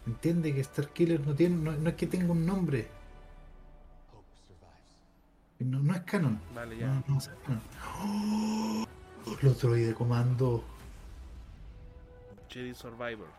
[0.06, 2.88] Entiende que Star Killer no tiene, no, no es que tenga un nombre.
[5.60, 6.40] No, no es canon.
[6.54, 6.88] Vale, ya.
[6.88, 7.62] No, no es canon.
[8.02, 8.86] ¡Oh!
[9.42, 10.64] Los droides de comando.
[12.50, 13.30] Jedi Survivor.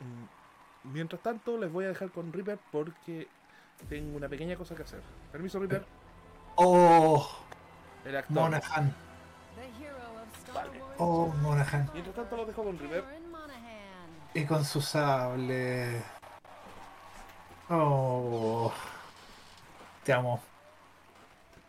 [0.00, 0.39] Mm,
[0.84, 3.28] Mientras tanto, les voy a dejar con Reaper porque
[3.88, 5.02] tengo una pequeña cosa que hacer.
[5.32, 5.84] Permiso, Reaper.
[6.56, 7.28] Oh,
[8.04, 8.34] El actor.
[8.34, 8.94] Monaghan.
[10.98, 11.90] Oh, Monaghan.
[11.92, 13.04] Mientras tanto, los dejo con Reaper.
[14.34, 16.02] Y con su sable.
[17.68, 18.72] Oh.
[20.04, 20.40] Te amo.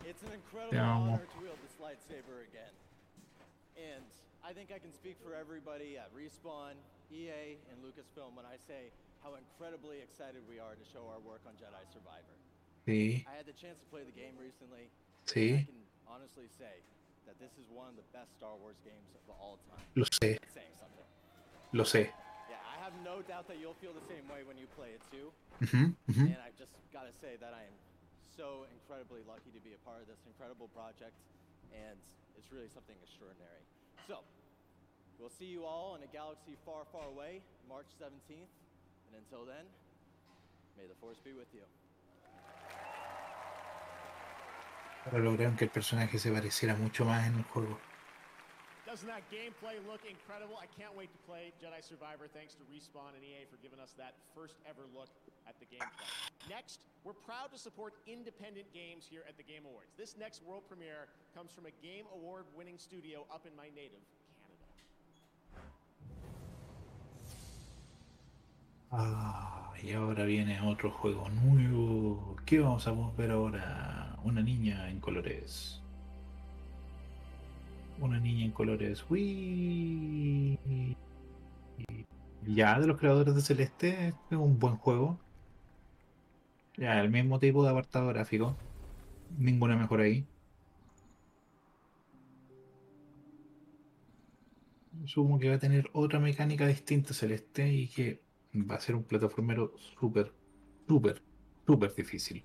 [0.04, 1.12] It's an incredible Te amo.
[1.14, 2.72] honor to wield this lightsaber again.
[3.76, 4.04] And
[4.44, 6.74] I think I can speak for everybody at Respawn,
[7.12, 8.88] EA, and Lucasfilm when I say
[9.20, 12.36] how incredibly excited we are to show our work on Jedi Survivor.
[12.88, 14.90] Sí, I had the chance to play the game recently.
[14.90, 16.82] and I can honestly say
[17.28, 19.84] that this is one of the best Star Wars games of all time.
[19.94, 21.06] lo sé, saying something.
[21.72, 22.10] lo sé.
[22.50, 25.02] Yeah, I have no doubt that you'll feel the same way when you play it
[25.14, 25.30] too.
[25.62, 26.24] Ujú, ujú.
[26.26, 27.76] And I've just got to say that I am
[28.34, 31.14] so incredibly lucky to be a part of this incredible project,
[31.70, 31.94] and
[32.34, 33.62] it's really something extraordinary.
[34.10, 34.26] So,
[35.22, 37.38] we'll see you all in a galaxy far, far away,
[37.70, 38.50] March 17th.
[39.06, 39.62] And until then,
[40.74, 41.62] may the Force be with you.
[45.06, 47.78] Ahora lograron que el personaje se pareciera mucho más en el juego.
[48.86, 50.58] Doesn't that gameplay look incredible?
[50.60, 52.28] I can't wait to play Jedi Survivor.
[52.28, 55.08] Thanks to Respawn and EA for giving us that first ever look
[55.48, 56.06] at the gameplay.
[56.50, 59.96] Next, we're proud to support independent games here at the Game Awards.
[59.96, 64.04] This next world premiere comes from a Game Award winning studio up in my native
[68.94, 72.36] Ah, y ahora viene otro juego nuevo.
[72.44, 74.16] ¿Qué vamos a ver ahora?
[74.22, 75.80] Una niña en colores.
[78.00, 79.04] Una niña en colores.
[79.08, 80.58] Uy.
[82.46, 85.18] Ya, de los creadores de Celeste, es un buen juego.
[86.76, 88.56] Ya, el mismo tipo de apartado gráfico.
[89.38, 90.26] Ninguna mejor ahí.
[95.06, 98.20] Supongo que va a tener otra mecánica distinta Celeste y que
[98.54, 100.32] va a ser un plataformero súper,
[100.86, 101.22] súper,
[101.66, 102.44] súper difícil.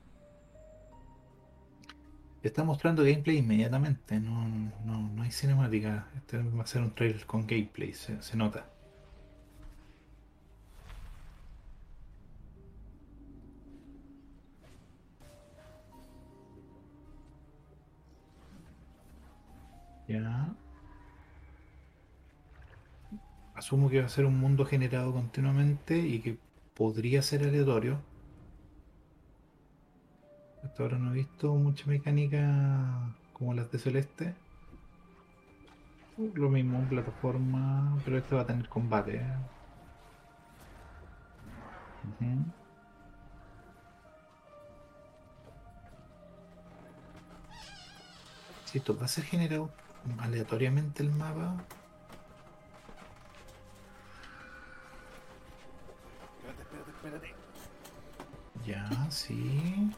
[2.44, 4.48] Está mostrando gameplay inmediatamente, no,
[4.86, 6.08] no, no hay cinemática.
[6.16, 8.70] Este va a ser un trailer con gameplay, se, se nota.
[23.58, 26.38] Asumo que va a ser un mundo generado continuamente y que
[26.76, 28.00] podría ser aleatorio.
[30.64, 34.36] Hasta ahora no he visto mucha mecánica como las de Celeste.
[36.36, 39.26] Lo mismo, plataforma, pero este va a tener combate.
[48.66, 49.72] Si esto va a ser generado
[50.20, 51.58] aleatoriamente el mapa,
[57.08, 57.34] Espérate,
[58.66, 59.90] ya, sí,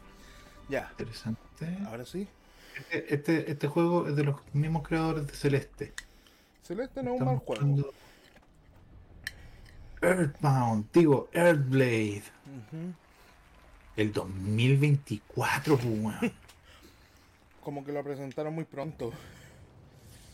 [0.68, 1.66] Ya, interesante.
[1.86, 2.28] ahora sí.
[2.76, 5.92] Este, este, este juego es de los mismos creadores de Celeste.
[6.62, 7.92] Celeste no es un mal juego.
[10.00, 12.22] Earthbound, digo, Earthblade.
[12.46, 12.94] Ujú.
[13.96, 16.32] El 2024, pues, weón.
[17.64, 19.12] Como que lo presentaron muy pronto.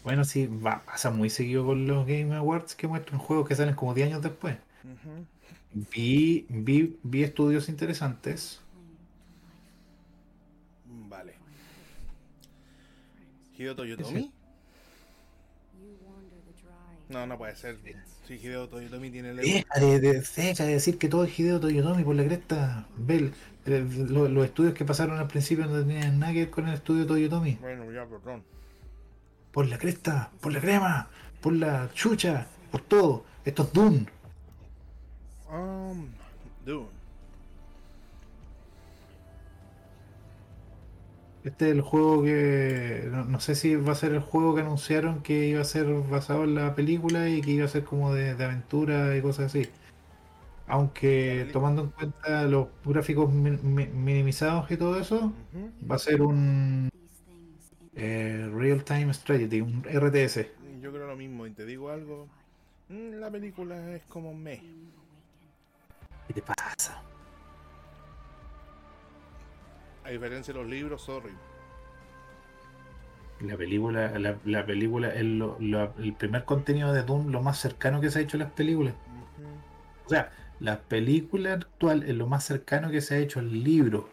[0.04, 3.74] Bueno, sí, va, pasa muy seguido con los Game Awards que muestran juegos que salen
[3.74, 4.56] como 10 años después.
[4.84, 5.24] Ujú.
[5.72, 8.60] Vi, vi, vi estudios interesantes.
[11.08, 11.34] Vale.
[13.56, 14.32] Hideo Toyotomi.
[17.08, 17.78] No, no puede ser.
[18.26, 21.60] Si Hideo Toyotomi tiene el Deja de, de- deja de decir que todo es Hideo
[21.60, 22.86] Toyotomi por la cresta.
[23.08, 23.32] El-
[24.12, 27.06] lo- los estudios que pasaron al principio no tenían nada que ver con el estudio
[27.06, 27.56] Toyotomi.
[27.60, 28.42] Bueno, ya, perdón.
[29.52, 31.08] Por la cresta, por la crema,
[31.40, 33.24] por la chucha, por todo.
[33.44, 34.06] Esto es Dune.
[35.50, 36.08] Um,
[36.64, 36.88] Dune.
[41.44, 43.08] Este es el juego que.
[43.10, 45.86] No, no sé si va a ser el juego que anunciaron que iba a ser
[46.10, 49.46] basado en la película y que iba a ser como de, de aventura y cosas
[49.46, 49.68] así.
[50.66, 55.32] Aunque tomando en cuenta los gráficos mi- mi- minimizados y todo eso,
[55.88, 56.88] va a ser un
[57.94, 60.48] eh, Real Time Strategy, un RTS.
[60.82, 61.46] Yo creo lo mismo.
[61.46, 62.26] Y te digo algo.
[62.88, 64.62] mm, La película es como me.
[66.26, 67.06] ¿Qué te pasa?
[70.04, 71.38] A diferencia de los libros, sorry.
[73.38, 75.56] La película, la, la película es lo-
[75.96, 78.94] el primer contenido de Doom, lo más cercano que se ha hecho a las películas.
[80.06, 84.08] O sea, la película actual es lo más cercano que se ha hecho al libro.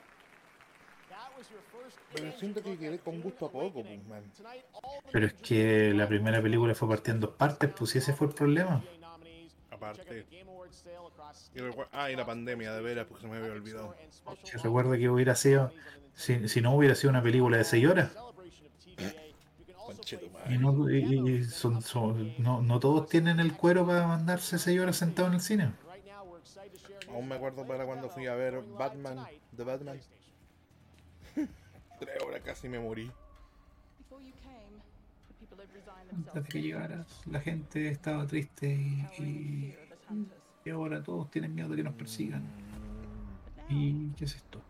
[2.13, 4.23] Pero siento que quedé con gusto a poco, pues, man.
[5.11, 8.33] Pero es que la primera película fue partida en dos partes, pues ese fue el
[8.33, 8.83] problema.
[9.83, 10.25] Aparte.
[11.91, 13.95] Ah, y la pandemia, de veras, porque se me había olvidado.
[14.43, 15.71] Si recuerda que hubiera sido,
[16.15, 18.11] si, si no hubiera sido una película de 6 horas,
[20.49, 24.79] y no, y- y son- son- no, no todos tienen el cuero para mandarse 6
[24.79, 25.71] horas sentado en el cine.
[27.09, 29.99] Aún me acuerdo para cuando fui a ver Batman, The Batman.
[31.99, 33.11] Tres horas casi me morí.
[36.15, 39.75] Antes de que llegaras, la gente estaba triste y, y-
[40.65, 42.43] y ahora todos tienen miedo de que nos persigan.
[43.69, 44.61] ¿Y qué es esto?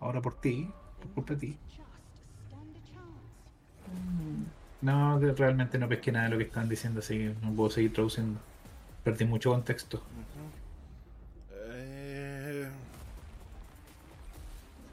[0.00, 0.68] Ahora por ti,
[1.00, 1.56] por culpa de ti.
[4.82, 7.70] No, que realmente no pesqué nada de lo que están diciendo, así que no puedo
[7.70, 8.38] seguir traduciendo.
[9.04, 10.02] Perdí mucho contexto.
[11.52, 12.68] Eh,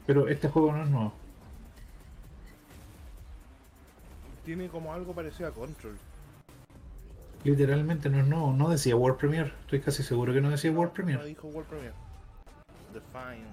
[0.06, 1.12] Pero este juego no es nuevo.
[4.44, 5.96] Tiene como algo parecido a Control.
[7.44, 8.52] Literalmente no es nuevo.
[8.52, 9.52] No decía World Premiere.
[9.60, 11.24] Estoy casi seguro que no decía World No Premiere.
[11.26, 11.94] dijo World Premiere.
[12.92, 13.46] Define.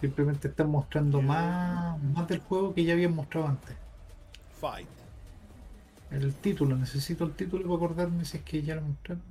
[0.00, 3.76] Simplemente están mostrando más, más del juego que ya habían mostrado antes.
[4.60, 4.88] Fight.
[6.10, 9.22] El título, necesito el título para acordarme si es que ya lo mostraron.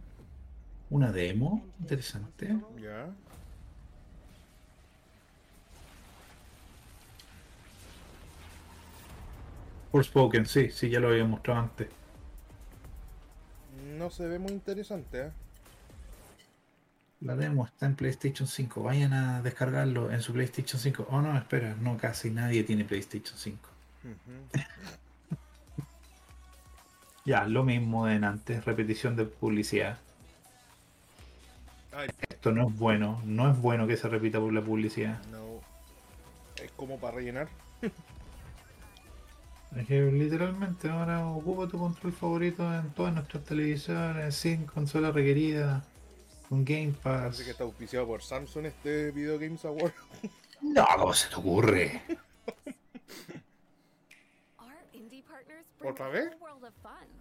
[0.89, 2.55] Una demo, interesante.
[2.81, 3.07] Ya.
[9.91, 11.87] Forspoken, sí, sí, ya lo había mostrado antes.
[13.97, 15.31] No se ve muy interesante, ¿eh?
[17.19, 18.81] La demo está en PlayStation 5.
[18.81, 21.07] Vayan a descargarlo en su PlayStation 5.
[21.11, 23.69] Oh, no, espera, no, casi nadie tiene PlayStation 5.
[24.03, 25.35] Ujú.
[27.23, 29.99] Ya, lo mismo de antes, repetición de publicidad.
[31.91, 35.21] Ay, Esto no es bueno, no es bueno que se repita por la publicidad.
[35.25, 35.61] no.
[36.55, 37.47] Es como para rellenar.
[39.75, 45.83] Es que literalmente ahora ocupa tu control favorito en todas nuestras televisiones, sin consola requerida,
[46.49, 47.21] con Game Pass.
[47.21, 49.93] Parece que está auspiciado por Samsung este Video Games Award.
[50.61, 52.03] No, ¿cómo se te ocurre?
[55.83, 56.31] ¿Otra vez?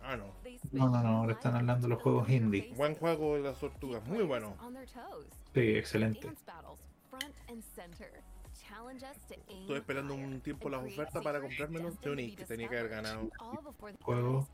[0.02, 0.27] Ah, no.
[0.72, 2.70] No, no, no, ahora están hablando de los juegos indie.
[2.77, 4.55] Buen juego de las tortugas, muy bueno.
[5.55, 6.31] Sí, excelente.
[9.48, 11.90] Estuve esperando un tiempo las ofertas para comprármelo.
[11.90, 13.31] De Unix, que tenía que haber ganado.
[14.02, 14.48] Juego.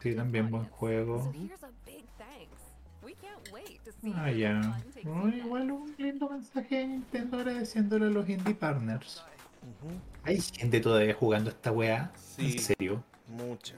[0.00, 1.24] Sí, también buen juego.
[1.24, 2.60] So here's a big thanks.
[3.02, 4.60] We can't wait to see Ah, ya.
[4.60, 8.54] the fun takes No, you igual un lindo mensaje de Nintendo agradeciéndole a los indie
[8.54, 9.24] partners.
[9.62, 9.92] Ujú.
[10.24, 12.12] Hay gente todavía jugando esta weá.
[12.16, 12.52] Sí.
[12.52, 13.04] ¿En serio?
[13.26, 13.74] Mucha.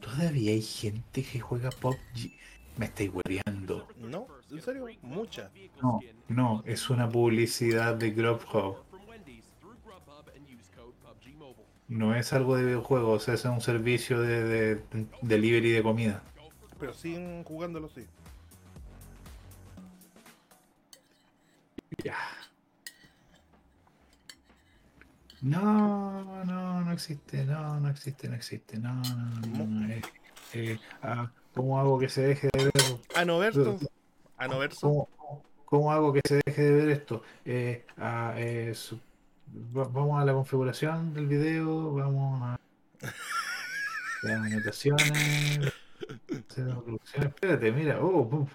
[0.00, 2.32] Todavía hay gente que juega PUBG.
[2.80, 3.86] Me estáis hueveando.
[3.98, 5.50] No, en serio, mucha.
[5.82, 8.78] No, no, es una publicidad de Grubhub.
[11.88, 16.22] No es algo de videojuegos, es un servicio de, de- de delivery de comida.
[16.78, 18.06] Pero siguen jugándolo, sí.
[22.02, 22.16] Ya.
[25.42, 30.02] No, no, no existe, no, no existe, no existe, no, no, no, no, eh,
[30.54, 32.72] eh, ah, ¿Cómo hago que se deje de ver?
[33.14, 33.78] Anoverso.
[34.36, 34.80] Anoverso.
[34.80, 35.08] ¿Cómo,
[35.64, 37.22] cómo hago que se deje de ver esto?
[37.44, 37.84] Eh,
[38.36, 39.00] eh, su-
[39.46, 42.60] vamos a la configuración del video, vamos a
[44.22, 45.72] las anotaciones.
[47.14, 48.48] Espérate, mira, oh,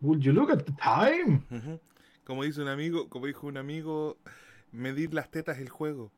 [0.00, 1.42] would you look at the time?
[2.24, 4.16] Como dice un amigo, como dijo un amigo,
[4.72, 6.10] medir las tetas el juego.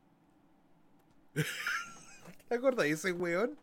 [2.49, 3.57] ¿Te acuerdas de ese weón?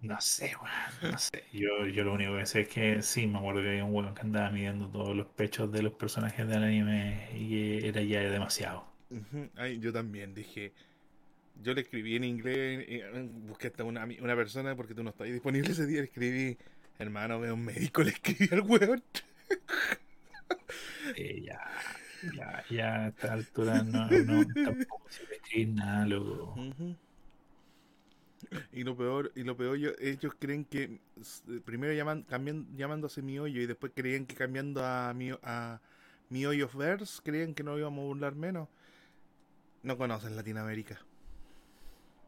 [0.00, 1.44] No sé, weón, no sé.
[1.52, 4.14] Yo, yo lo único que sé es que sí, me acuerdo que había un weón
[4.14, 8.84] que andaba midiendo todos los pechos de los personajes del anime y era ya demasiado.
[9.56, 10.72] Ay, yo también dije.
[11.60, 12.86] Yo le escribí en inglés,
[13.48, 15.98] busqué hasta una, una persona porque tú no estabas disponible ese día.
[15.98, 16.56] Le escribí,
[17.00, 19.02] hermano, veo un médico, le escribí al weón.
[21.16, 21.58] Eh, ya,
[22.32, 26.54] ya, ya a esta altura no, no tampoco se escribir nada, loco.
[26.60, 26.96] Ujú.
[28.72, 31.00] Y lo peor, y lo peor, yo- ellos creen que
[31.64, 35.80] primero llaman, cambian, llamándose mi hoyo y después creían que cambiando a mi, a
[36.30, 38.68] mi hoyo verse, creían que no íbamos a burlar menos.
[39.82, 40.98] No conocen Latinoamérica.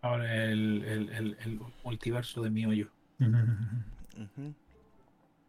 [0.03, 2.89] Ahora el, el, el, el multiverso de mi hoyo.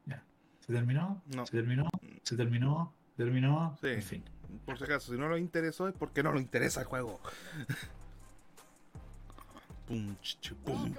[0.05, 0.23] Ya.
[0.59, 1.21] ¿Se terminó?
[1.35, 1.45] No.
[1.45, 1.89] ¿Se terminó?
[2.23, 2.93] ¿Se terminó?
[3.17, 3.77] ¿Se terminó?
[3.81, 3.87] Sí.
[3.87, 4.23] En fin.
[4.65, 7.21] Por si acaso, si no nos interesó es porque no nos interesa el juego.
[9.91, 10.55] That was ch.
[10.63, 10.95] looking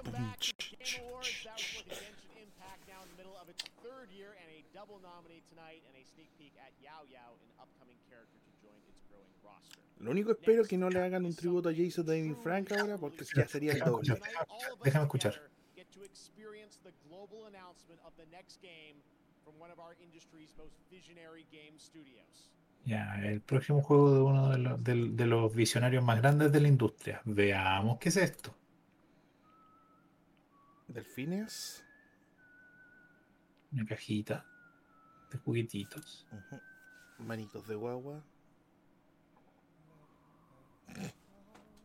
[1.89, 5.81] Genshin Impact now in the middle of its third year and a double nominee tonight
[5.89, 9.81] and a sneak peek at Yao Yao, an upcoming character to join its growing roster.
[9.97, 12.99] Lo único espero es que no le hagan un tributo a Jason David Frank ahora
[12.99, 14.21] porque ya sería el Déjame doble.
[14.83, 15.41] déjame escuchar.
[15.75, 19.01] get to experience the global announcement of the next game
[19.43, 22.51] from one of our industry's most visionary game studios.
[22.85, 26.67] Ya, el próximo juego de uno de los, de los visionarios más grandes de la
[26.67, 27.21] industria.
[27.25, 28.53] Veamos qué es esto.
[30.93, 31.83] Delfines.
[33.71, 34.45] Una cajita
[35.31, 36.27] de juguetitos.
[37.17, 38.23] Manitos de guagua.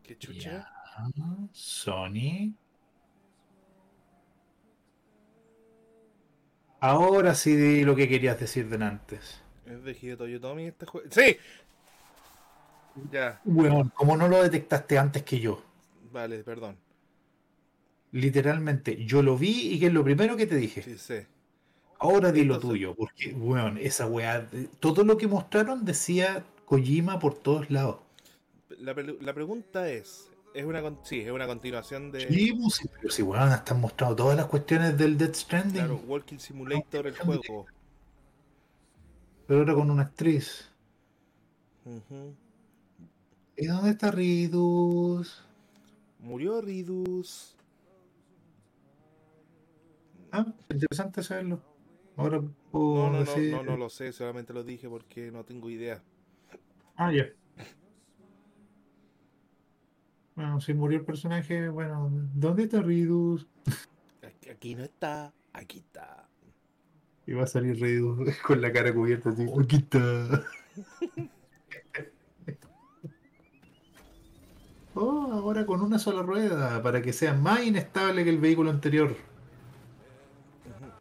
[0.02, 0.50] Qué chucha.
[0.50, 0.72] Ya,
[1.52, 2.54] Sony.
[6.80, 9.42] Ahora sí di lo que querías decir de antes.
[9.66, 11.08] Es de Hideo Toyotomi este juego.
[11.10, 11.36] ¡Sí!
[13.10, 15.62] Ya, Weón, ¿cómo no lo detectaste antes que yo?
[16.10, 16.76] vale, perdón.
[18.12, 20.82] Literalmente, yo lo vi y que es lo primero que te dije.
[20.82, 21.26] Sí, sé.
[21.98, 24.48] Ahora di lo tuyo, porque, weón, esa weá,
[24.78, 27.96] todo lo que mostraron decía Kojima por todos lados.
[28.78, 33.10] La, la pregunta es, es una sí, es una continuación de Sí, pues, sí, pero
[33.10, 37.66] si, weón, están mostrando todas las cuestiones del Death Stranding, claro, Walking Simulator el juego.
[39.46, 40.70] pero ahora con una actriz.
[43.56, 45.42] ¿Y dónde está Ridus?
[46.20, 47.57] Murió Ridus.
[50.30, 51.60] Ah, interesante saberlo.
[52.16, 53.52] Ahora puedo No, no, no, decir...
[53.52, 56.02] no, no lo sé, solamente lo dije porque no tengo idea.
[56.96, 57.26] Ah, ya.
[60.34, 63.46] Bueno, si murió el personaje, bueno, ¿dónde está Ridus?
[64.22, 66.28] Aquí, aquí no está, aquí está.
[67.26, 69.46] Y va a salir Ridus con la cara cubierta así.
[69.60, 70.44] Aquí está.
[75.00, 79.14] Oh, ahora con una sola rueda, para que sea más inestable que el vehículo anterior.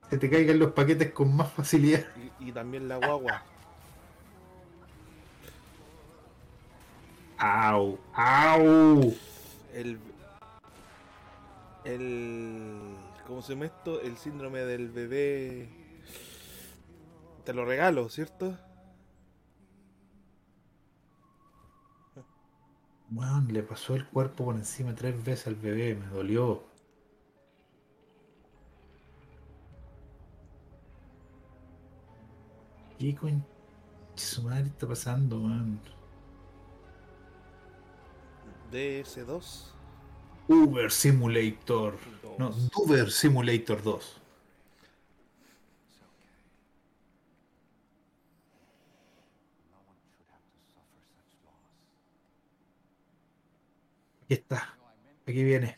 [0.10, 2.06] Que te caigan los paquetes con más facilidad.
[2.40, 3.44] Y, y también la guagua.
[7.38, 8.00] ¡Au!
[8.14, 9.14] ¡Au!
[9.74, 10.00] El.
[11.84, 12.96] El.
[13.28, 14.02] ¿Cómo se llama esto?
[14.02, 15.70] El síndrome del bebé.
[17.44, 18.58] Te lo regalo, ¿cierto?
[23.12, 26.64] Weón, le pasó el cuerpo por encima tres veces al bebé, me dolió.
[33.00, 33.46] ¿Qué, con-
[34.16, 35.80] Su madre está pasando, weón.
[38.72, 39.72] DS2.
[40.48, 41.98] Uber Simulator.
[42.38, 44.22] No, Uber Simulator 2.
[54.24, 54.78] Aquí está.
[55.26, 55.78] Aquí viene.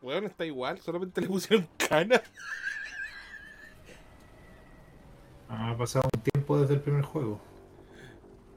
[0.00, 2.20] Weón, está igual, solamente le pusieron cana.
[5.54, 7.38] Ha pasado un tiempo desde el primer juego.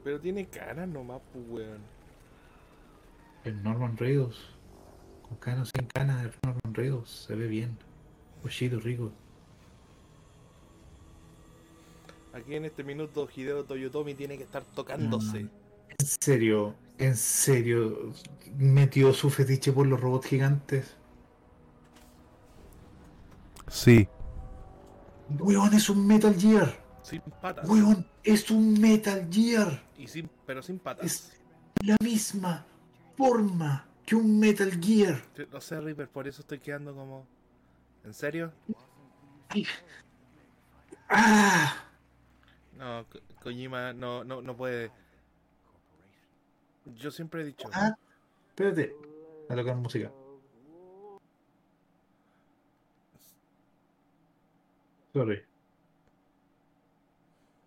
[0.04, 1.82] Pero tiene canas nomás, pues, weón.
[3.44, 4.50] El Norman Reedus.
[5.28, 7.10] Con canas sin canas de Norman Reedus.
[7.10, 7.78] Se ve bien.
[8.46, 9.12] Oshido rico.
[12.32, 15.40] Aquí en este minuto Hideo Toyotomi tiene que estar tocándose.
[15.98, 18.14] En serio, en serio,
[18.58, 20.96] metió su fetiche por los robots gigantes.
[23.68, 24.08] Sí.
[25.40, 26.85] Weón, es un Metal Gear.
[27.06, 27.70] Sin patas.
[27.70, 29.80] Weón, es un Metal Gear.
[29.96, 31.06] Y sin, pero sin patas.
[31.06, 31.40] Es
[31.84, 32.66] la misma
[33.16, 35.22] forma que un Metal Gear.
[35.52, 37.28] No sé, Reaper, por eso estoy quedando como.
[38.04, 38.52] ¿En serio?
[41.10, 41.76] ¡Ah!
[42.78, 44.92] No, Ko- Kojima no, no, no puede.
[46.98, 47.70] Yo siempre he dicho.
[47.72, 47.96] Ah,
[48.50, 48.96] espérate.
[49.50, 50.12] A tocar música.
[55.14, 55.44] Sorry.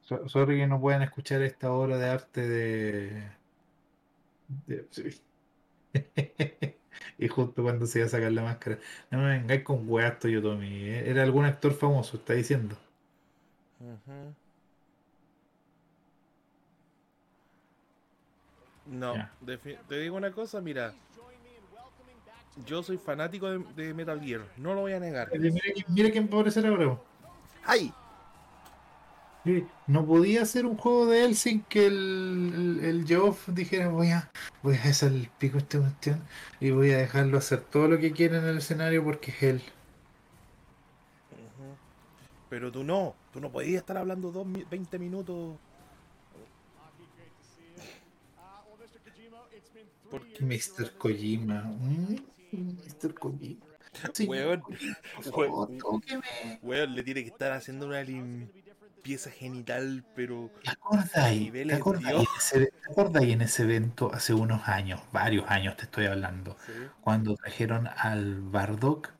[0.08, 3.22] So- sorry que no puedan escuchar esta obra de arte de.
[4.66, 5.20] de- sí.
[7.18, 8.78] y justo cuando se iba a sacar la máscara.
[9.10, 10.66] No me vengáis con weas, Toyotomi.
[10.66, 11.10] ¿eh?
[11.10, 12.74] Era algún actor famoso, está diciendo.
[13.80, 14.34] Ujú.
[18.86, 20.94] No, te digo una cosa, mira.
[22.66, 25.28] Yo soy fanático de, de Metal Gear, no lo voy a negar.
[25.38, 26.98] Mira, quién- mira quién va a aparecer ahora.
[27.64, 27.92] ¡Ay!
[29.86, 34.10] No podía hacer un juego de él sin que el, el, el Geoff dijera voy
[34.10, 34.30] a,
[34.62, 36.22] voy a hacer el pico esta cuestión
[36.60, 39.62] y voy a dejarlo hacer todo lo que quiera en el escenario porque es él.
[42.50, 45.56] Pero tú no, tú no podías estar hablando dos, mi- 20 minutos.
[50.10, 50.92] Porque Mr.
[50.96, 51.62] Kojima.
[51.62, 52.16] mm,
[52.52, 53.14] Mr.
[53.14, 53.64] Kojima.
[54.12, 54.62] Sí, Weón,
[55.34, 55.78] weón,
[56.62, 58.67] weón, le tiene que estar haciendo una limpieza
[59.04, 61.52] genital, pero ¿Te acordáis?
[61.52, 66.06] ¿Te acordáis ese- te acordáis en ese evento hace unos años, varios años te estoy
[66.06, 66.72] hablando, Sí.
[67.00, 69.10] cuando trajeron al Bardock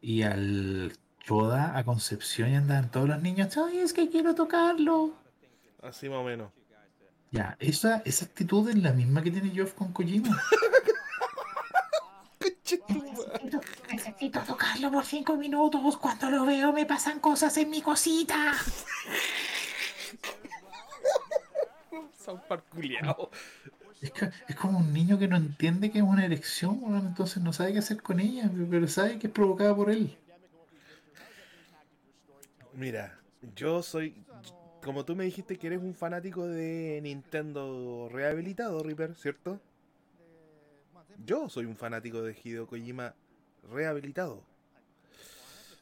[0.00, 0.92] y al
[1.26, 5.14] Yoda a Concepción y andaban todos los niños, ay, es que quiero tocarlo.
[5.82, 6.50] así más o menos.
[7.30, 10.40] Ya, esa, esa actitud es la misma que tiene Geoff con Kojima.
[14.14, 15.96] necesito, tocarlo por cinco minutos.
[15.98, 18.52] Cuando lo veo me pasan cosas en mi cosita.
[22.24, 23.28] Son parculeados.
[24.00, 27.52] Es, que- es como un niño que no entiende que es una erección, entonces no
[27.52, 30.16] sabe qué hacer con ella, pero sabe que es provocada por él.
[32.72, 33.18] Mira,
[33.54, 34.14] yo soy.
[34.82, 39.58] Como tú me dijiste que eres un fanático de Nintendo rehabilitado, Reaper, ¿cierto?
[41.24, 43.14] Yo soy un fanático de Hideo Kojima
[43.70, 44.42] rehabilitado.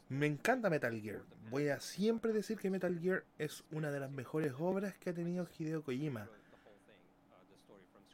[0.08, 1.22] Me encanta Metal Gear.
[1.50, 5.14] Voy a siempre decir que Metal Gear es una de las mejores obras que ha
[5.14, 6.28] tenido Hideo Kojima.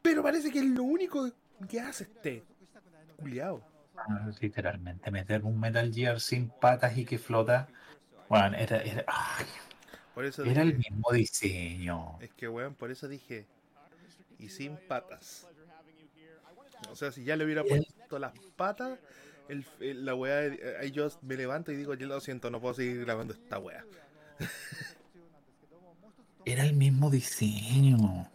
[0.01, 1.29] Pero parece que es lo único
[1.67, 2.43] que hace este
[3.17, 3.61] culiao.
[4.39, 7.67] Literalmente, meter un Metal Gear sin patas y que flota.
[8.29, 9.45] Bueno, era, era, ay,
[10.15, 12.17] Por eso era el mismo diseño.
[12.21, 13.45] Es que, weón, por eso dije.
[14.37, 15.47] Y sin patas.
[16.89, 18.97] O sea, si ya le hubiera puesto las patas,
[19.49, 22.73] el, el- la weá, ahí yo me levanto y digo, yo lo siento, no puedo
[22.75, 23.83] seguir grabando esta weá.
[26.45, 28.29] Era el mismo diseño.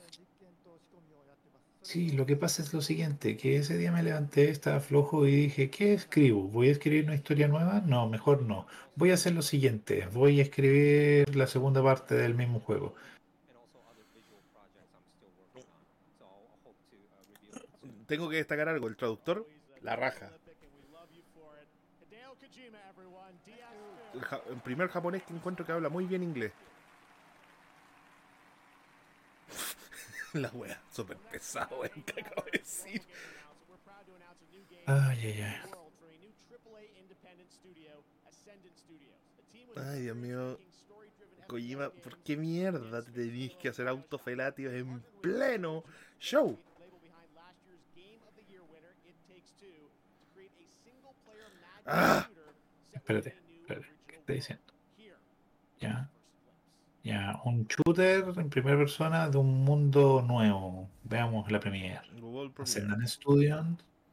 [1.82, 5.36] Sí, lo que pasa es lo siguiente, que ese día me levanté, estaba flojo y
[5.36, 6.48] dije, ¿qué escribo?
[6.48, 7.82] ¿Voy a escribir una historia nueva?
[7.86, 8.66] No, mejor no.
[8.96, 12.94] Voy a hacer lo siguiente, voy a escribir la segunda parte del mismo juego.
[18.06, 19.46] Tengo que destacar algo, el traductor,
[19.82, 20.30] la raja.
[24.14, 26.52] El, ja- el primer japonés que encuentro que habla muy bien inglés.
[30.34, 33.02] la weá, súper pesado, weón, que acabo de decir.
[34.86, 35.56] Ay, ay, ay.
[39.76, 40.60] Ay, Dios mío.
[41.46, 45.84] Kojima, ¿por qué mierda te tenéis que hacer autofelatios en pleno
[46.18, 46.58] show?
[51.86, 52.28] ¡Ah!
[52.92, 53.34] Espérate,
[54.24, 54.64] espérate, ¿qué está diciendo?
[55.80, 56.10] Ya.
[57.02, 60.88] Ya, un shooter en primera persona de un mundo nuevo.
[61.02, 62.01] Veamos la premiere.
[62.59, 63.66] Ascendan Studios.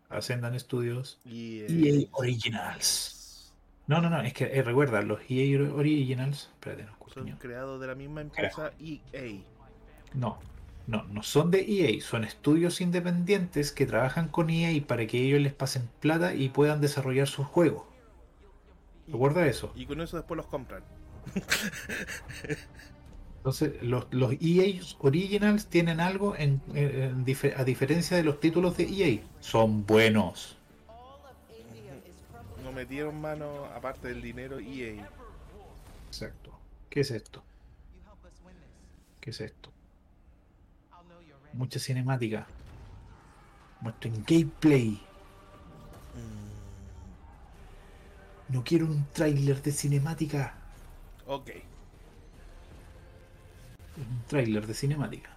[0.10, 1.20] Ascendan Studios.
[1.24, 3.54] Y, eh, EA Originals.
[3.88, 6.50] No, no, no, es que eh, recuerda, los EA Originals.
[6.54, 9.40] Espérate, no escucho son creados de la misma empresa EA.
[10.14, 10.40] No,
[10.88, 15.40] no, no son de EA, son estudios independientes que trabajan con EA para que ellos
[15.40, 17.91] les pasen plata y puedan desarrollar sus juegos.
[19.08, 19.72] Recuerda eso.
[19.76, 20.84] Y con eso después los compran.
[23.38, 28.40] Entonces, los, los EA Originals tienen algo en, en- en dife- a diferencia de los
[28.40, 29.22] títulos de EA.
[29.40, 30.58] Son buenos.
[32.64, 35.08] No metieron mano, aparte del dinero, EA.
[36.08, 36.52] Exacto.
[36.90, 37.42] ¿Qué es esto?
[39.20, 39.72] ¿Qué es esto?
[41.54, 42.46] Mucha cinemática.
[43.82, 45.02] Muestren gameplay.
[48.52, 50.54] No quiero un tráiler de cinemática.
[51.26, 51.50] Ok.
[53.98, 55.30] Un tráiler de cinemática.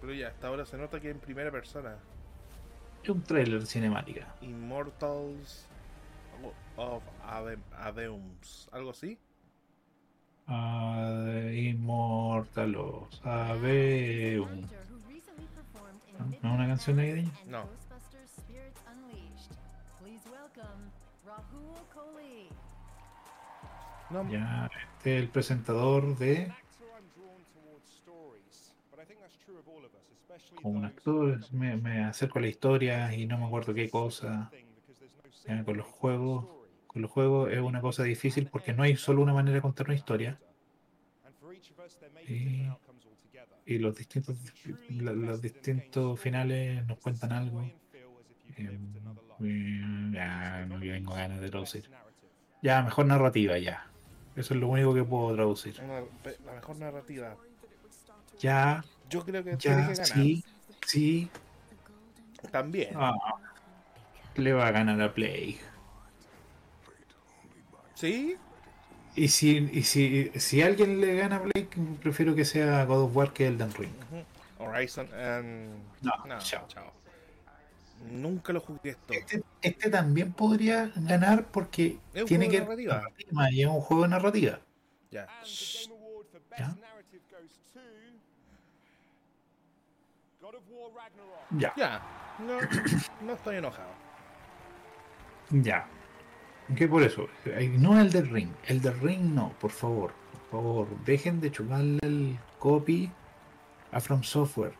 [0.00, 1.96] Pero ya, hasta ahora se nota que en primera persona.
[3.02, 4.26] Es un tráiler de cinemática.
[4.42, 5.66] Immortals
[6.76, 8.68] of Ave- Aveums.
[8.72, 9.18] ¿Algo así?
[10.46, 13.20] Ah, Immortalos.
[13.24, 14.48] Aveum.
[16.18, 17.30] ¿No es una canción navideña?
[17.46, 17.68] No.
[24.30, 26.52] Ya, este es el presentador de.
[30.62, 34.50] Como un actor, me, me acerco a la historia y no me acuerdo qué cosa.
[35.64, 36.46] con los juegos,
[36.86, 39.86] con los juegos es una cosa difícil porque no hay solo una manera de contar
[39.86, 40.38] una historia
[42.26, 44.36] y, los distintos
[44.88, 47.60] los distintos finales nos cuentan algo.
[48.56, 48.94] Em,
[49.40, 51.90] eh, ya, no que tengo ganas de traducir.
[52.62, 53.90] Ya, mejor narrativa, ya.
[54.38, 55.78] Eso es lo único que puedo traducir.
[55.82, 56.00] una-
[56.46, 57.34] la mejor narrativa.
[58.38, 60.06] Ya, Yo creo que tiene ya, que ganar.
[60.06, 60.44] sí,
[60.86, 61.30] sí.
[62.52, 62.90] También.
[62.94, 63.14] Ah,
[64.36, 65.58] le va a ganar a Play.
[67.94, 68.36] ¿Sí?
[69.16, 71.70] Y si, y si, si alguien le gana a Blake,
[72.00, 73.90] prefiero que sea God of War que Elden Ring.
[74.58, 75.70] Horizon and...
[76.02, 76.66] No, No, chao.
[76.68, 76.92] chao.
[78.10, 79.12] Nunca lo jugué esto.
[79.12, 82.94] Este, este también podría ganar porque tiene que narrativa.
[82.96, 84.60] narrativa y es un juego de narrativa.
[85.10, 85.26] Ya.
[91.50, 92.02] Ya, Ya.
[92.38, 92.58] No,
[93.22, 93.90] no estoy enojado.
[95.50, 95.86] ya.
[96.76, 97.26] Que por eso,
[97.78, 100.12] no el del ring, el del ring no, por favor,
[100.50, 103.10] por favor, dejen de chuparle el copy
[103.90, 104.74] a From Software.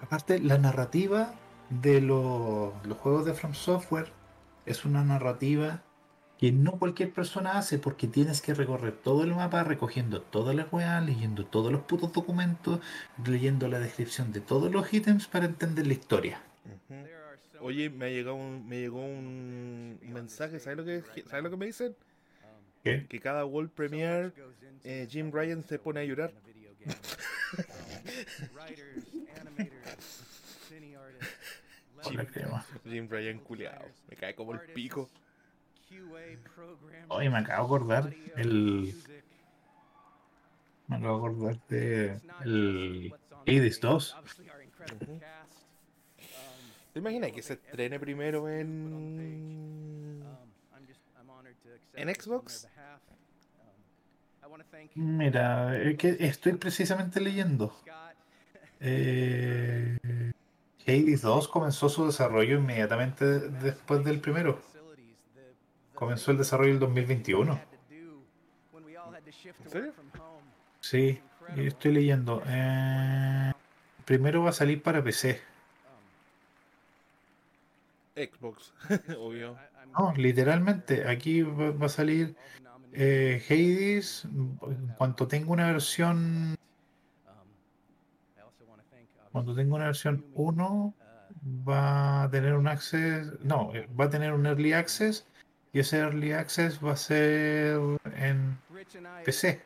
[0.00, 1.34] Aparte, la narrativa
[1.70, 4.08] de los, los juegos de From Software
[4.66, 5.82] es una narrativa
[6.38, 10.72] que no cualquier persona hace porque tienes que recorrer todo el mapa recogiendo todas las
[10.72, 12.80] weas, leyendo todos los putos documentos,
[13.24, 16.42] leyendo la descripción de todos los ítems para entender la historia.
[17.60, 21.66] Oye, me llegó un, me llegó un mensaje, ¿sabes lo que ¿sabes lo que me
[21.66, 21.96] dicen?
[22.82, 23.06] ¿Qué?
[23.08, 24.32] Que cada World Premiere
[24.82, 26.32] eh, Jim Ryan se pone a llorar.
[32.04, 32.64] Crema.
[32.84, 33.86] Jim Ryan culeado.
[34.08, 35.10] Me cae como el pico.
[37.08, 38.94] Hoy me acabo de acordar el.
[40.86, 43.14] Me acabo de acordar de el
[43.46, 44.16] Hades 2.
[46.92, 50.22] ¿Te imaginas que se estrene primero en
[51.94, 52.68] en Xbox?
[54.94, 57.76] Mira, es que estoy precisamente leyendo.
[58.80, 59.98] Eh,
[60.86, 64.60] Hades 2 comenzó su desarrollo inmediatamente después del primero.
[65.94, 67.60] Comenzó el desarrollo el 2021.
[69.64, 69.92] ¿En serio?
[70.80, 71.20] Sí,
[71.56, 72.42] estoy leyendo.
[72.46, 73.52] Eh,
[74.04, 75.40] primero va a salir para PC.
[78.14, 78.72] Xbox,
[79.18, 79.56] obvio.
[79.98, 82.36] No, literalmente, aquí va, va a salir
[82.92, 84.24] eh, Hades.
[84.24, 86.56] En cuanto tenga una versión.
[89.34, 90.94] Cuando tenga una versión 1,
[91.68, 93.32] va a tener un access.
[93.40, 95.26] No, eh, va a tener un early access.
[95.72, 97.80] Y ese early access va a ser
[98.16, 98.56] en
[99.24, 99.60] PC,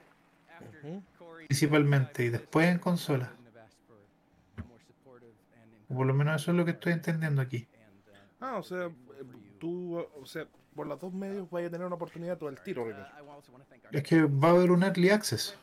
[1.49, 3.31] principalmente, y después en consola.
[5.91, 7.69] O por lo menos eso es lo que estoy entendiendo aquí.
[8.41, 8.91] Ah, o sea,
[9.59, 12.87] tú, o sea, por los dos medios vaya a tener una oportunidad todo el tiro,
[12.87, 13.03] Ricky.
[13.93, 15.59] Es que va a haber un early access.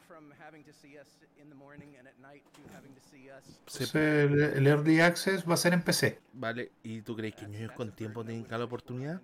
[3.67, 6.19] Se- Entonces, el, early access va a ser en PC.
[6.33, 9.21] Vale, ¿y tú crees que niños con tiempo tienen cada oportunidad?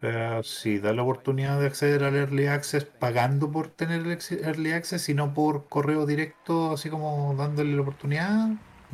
[0.00, 4.70] Eh, sí, da la oportunidad de acceder al Early Access pagando por tener el Early
[4.72, 8.50] Access y no por correo directo, así como dándole la oportunidad.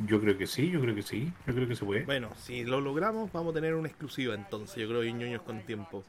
[0.06, 2.04] Yo creo que sí, yo creo que sí, yo creo que se puede.
[2.04, 5.60] Bueno, si lo logramos, vamos a tener una exclusiva entonces, yo creo, en ñoños con
[5.62, 6.04] tiempo.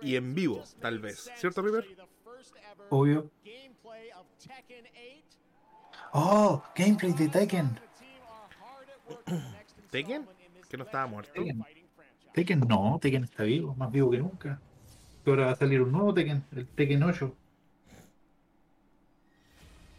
[0.00, 1.32] Y en vivo, tal vez.
[1.34, 1.84] ¿Cierto, River?
[2.90, 3.30] Obvio.
[6.12, 7.78] Oh, gameplay de Tekken.
[9.90, 10.26] ¿Tekken?
[10.68, 11.32] Que no estaba muerto.
[11.32, 11.64] Tekken.
[12.32, 14.60] Tekken no, Tekken está vivo, más vivo que nunca.
[15.26, 17.34] Ahora va a salir un nuevo Tekken, el Tekken 8.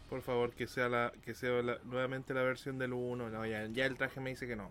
[0.08, 3.28] Por favor, que sea la que sea la- nuevamente la versión del 1.
[3.28, 4.70] No, ya, ya el traje me dice que no.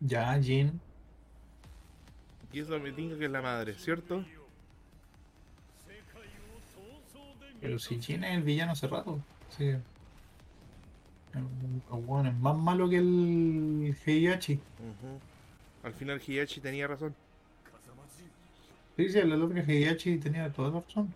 [0.00, 0.80] Ya, Jin.
[2.52, 4.24] Y eso me tinga que es la madre, ¿cierto?
[7.60, 9.20] Pero si Jin es el villano hace rato.
[9.56, 9.64] Sí.
[9.64, 9.82] El,
[11.34, 14.54] el weón es más malo que el Heihachi.
[14.54, 15.18] Ujú.
[15.82, 17.14] Al final Hiyachi tenía razón.
[18.96, 21.14] Sí, sí, la loca Heihachi tenía toda la razón.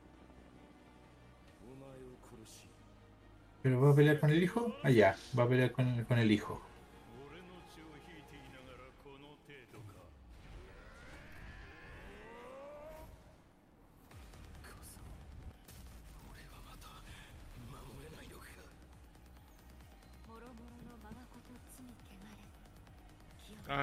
[3.62, 4.74] ¿Pero va a pelear con el hijo?
[4.82, 6.60] Ah, ya, va a pelear con el, con el hijo.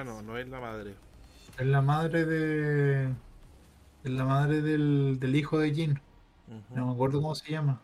[0.00, 0.94] Ah, no, no es la madre.
[1.58, 3.08] Es la madre de.
[4.02, 6.00] Es la madre del, del hijo de Jin.
[6.70, 7.82] No me acuerdo cómo se llama.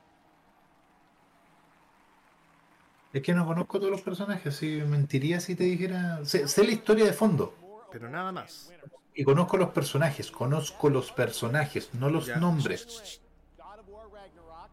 [3.13, 6.25] Es que no conozco todos los personajes, así mentiría si te dijera.
[6.25, 7.55] Sé, sé la historia de fondo.
[7.93, 8.73] Pero nada más.
[9.15, 12.37] Y conozco los personajes, conozco los personajes, no los Ya.
[12.37, 13.21] nombres.
[13.59, 14.71] God of War Ragnarok,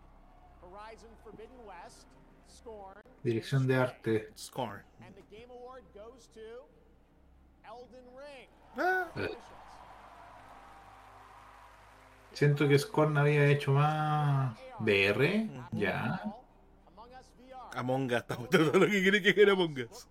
[0.62, 2.08] Horizon Forbidden West,
[2.50, 4.30] Scorn, Dirección de arte.
[4.38, 4.82] Scorn.
[5.06, 6.42] and the Game Award goes to
[7.66, 8.50] Elden Ring.
[8.78, 9.38] Ah, Eh.
[12.34, 16.22] Siento que Scorn había hecho más BR, ya.
[17.76, 20.08] Among Us, estamos todo lo que quiere que era Among Us.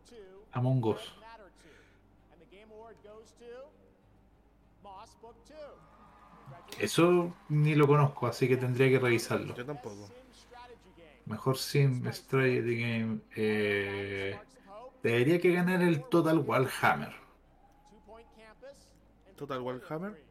[0.52, 1.00] Among Us.
[2.32, 3.44] And the Game Award goes to
[4.82, 6.78] Moss Book 2.
[6.80, 9.54] Eso ni lo conozco, así que tendría que revisarlo.
[9.56, 10.08] Yo tampoco.
[11.26, 13.18] Mejor Sim Strategy Game.
[13.36, 14.38] eh,
[15.02, 17.21] debería que ganar el Total Warhammer.
[19.36, 20.22] Total Warhammer.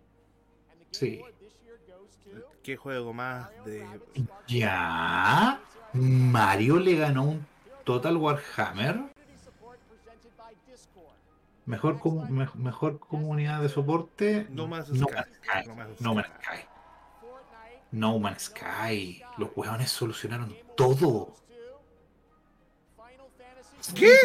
[0.92, 1.22] Sí.
[2.64, 3.86] ¿Qué juego más de.
[4.48, 5.60] ¿Ya?
[5.94, 7.46] ¿Mario le ganó un
[7.84, 9.00] Total Warhammer?
[11.66, 12.00] Mejor,
[12.30, 14.48] me- mejor comunidad de soporte.
[14.50, 15.14] No Man's No Sky.
[15.16, 15.68] Man's Sky.
[15.68, 16.66] No Man's No Man's Sky.
[17.92, 19.24] No Man's Sky.
[19.38, 21.36] Los hueones solucionaron todo.
[23.96, 24.16] ¿Qué?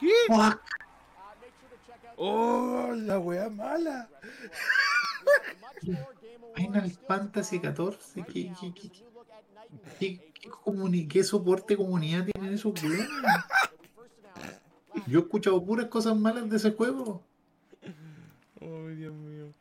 [0.00, 0.12] ¿Qué?
[2.16, 4.08] ¡Oh, la wea mala!
[6.54, 8.24] Final Fantasy XIV.
[8.24, 8.90] ¿Qué, qué, qué,
[9.98, 13.08] qué- qué comuni- qué soporte comunidad tienen esos hueones?
[15.06, 17.22] Yo he escuchado puras cosas malas de ese juego.
[18.60, 19.52] ¡Oh, Dios mío!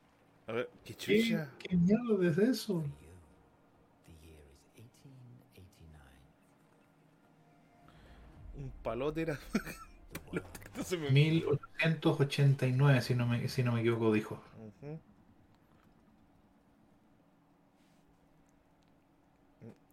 [0.47, 1.49] A ver, ¿qué ¿Qué, chucha?
[1.59, 2.83] qué mierda es eso?
[8.57, 9.39] Un palote era.
[10.77, 14.39] No se me- 1889, si no me, si no me equivoco, dijo.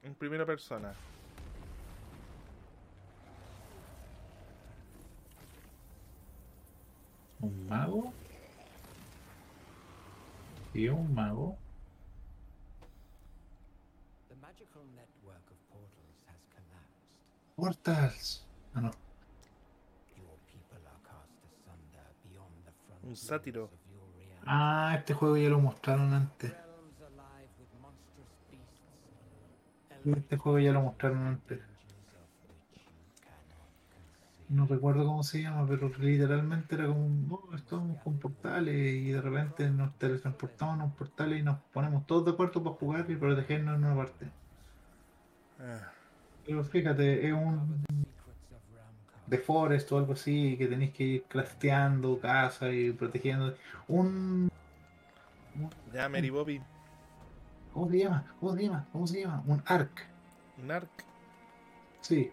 [0.03, 0.93] En primera persona.
[7.41, 8.13] ¿Un mago?
[10.75, 11.57] ¿Y un mago?
[14.29, 17.57] The magical network of portals has collapsed.
[17.57, 18.43] Portals.
[18.75, 18.91] Ah, no.
[20.17, 22.73] Your people are cast asunder beyond the
[23.13, 23.69] Un sátiro.
[24.47, 26.51] Ah, este juego ya lo mostraron antes.
[30.07, 31.61] Este juego ya lo mostraron antes.
[34.49, 37.07] No recuerdo cómo se llama, pero literalmente era como,
[37.51, 42.07] no, estamos con portales y de repente nos teletransportamos en un portal y nos ponemos
[42.07, 44.33] todos de acuerdo para jugar y protegernos en una parte.
[45.59, 45.93] Ah,
[46.47, 47.85] Pero fíjate, es un
[49.33, 53.55] de Forest o algo así, que tenéis que ir crafteando casa y protegiendo.
[53.89, 54.51] Un.
[55.93, 56.61] ya, Mary Bobby.
[57.73, 58.27] ¿Cómo se llama?
[58.39, 58.89] ¿Cómo se llama?
[58.93, 59.43] ¿Cómo se llama?
[59.47, 60.07] Un arc.
[60.63, 60.91] Un arc.
[62.03, 62.31] Sí.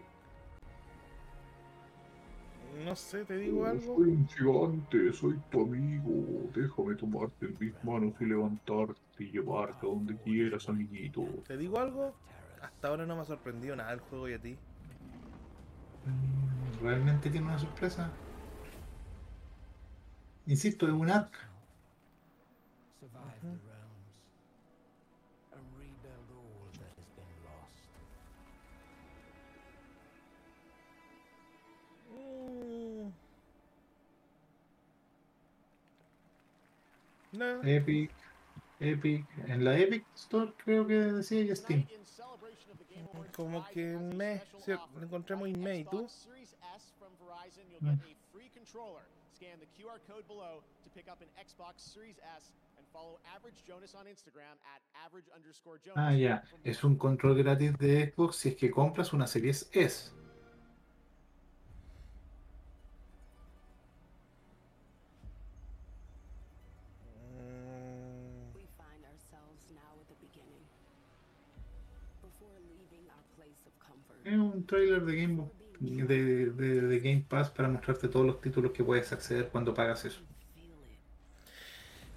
[2.84, 3.96] No sé, te digo algo.
[3.96, 6.50] Soy un gigante, soy tu amigo.
[6.54, 11.24] Déjame tomarte en mis manos y levantarte y llevarte a donde quieras, amiguito.
[11.46, 12.14] ¿Te digo algo?
[12.60, 14.58] Hasta ahora no me ha sorprendido nada el juego y a ti.
[16.04, 16.49] Mm,
[16.80, 18.10] ¿Realmente tiene una sorpresa?
[20.46, 21.32] Insisto, es un arc.
[22.98, 24.16] Survive the realms
[25.52, 28.00] and rebuild all that has been lost.
[32.08, 33.12] Mm.
[37.32, 37.60] No.
[37.62, 38.10] Epic.
[38.80, 39.24] Epic.
[39.46, 41.86] En la Epic Store creo que decía ya Steam.
[43.36, 46.08] Como que me, sí, lo encontré muy me, ¿y tú?
[46.08, 47.12] Xbox Series S from
[47.50, 49.02] Verizon, you'll get a free controller.
[49.34, 53.64] Scan the QR code below to pick up an Xbox Series S and follow Average
[53.66, 55.98] Jonas on Instagram at average underscore Jonas.
[55.98, 56.40] Ah, ya.
[56.64, 60.12] Es un control gratis de Xbox si es que compras una Series S.
[68.54, 70.62] We find ourselves now at the beginning.
[72.20, 74.20] Before leaving our place of comfort.
[74.24, 78.72] Es un trailer de Game, de, de- de Game Pass para mostrarte todos los títulos
[78.72, 80.20] que puedes acceder cuando pagas eso.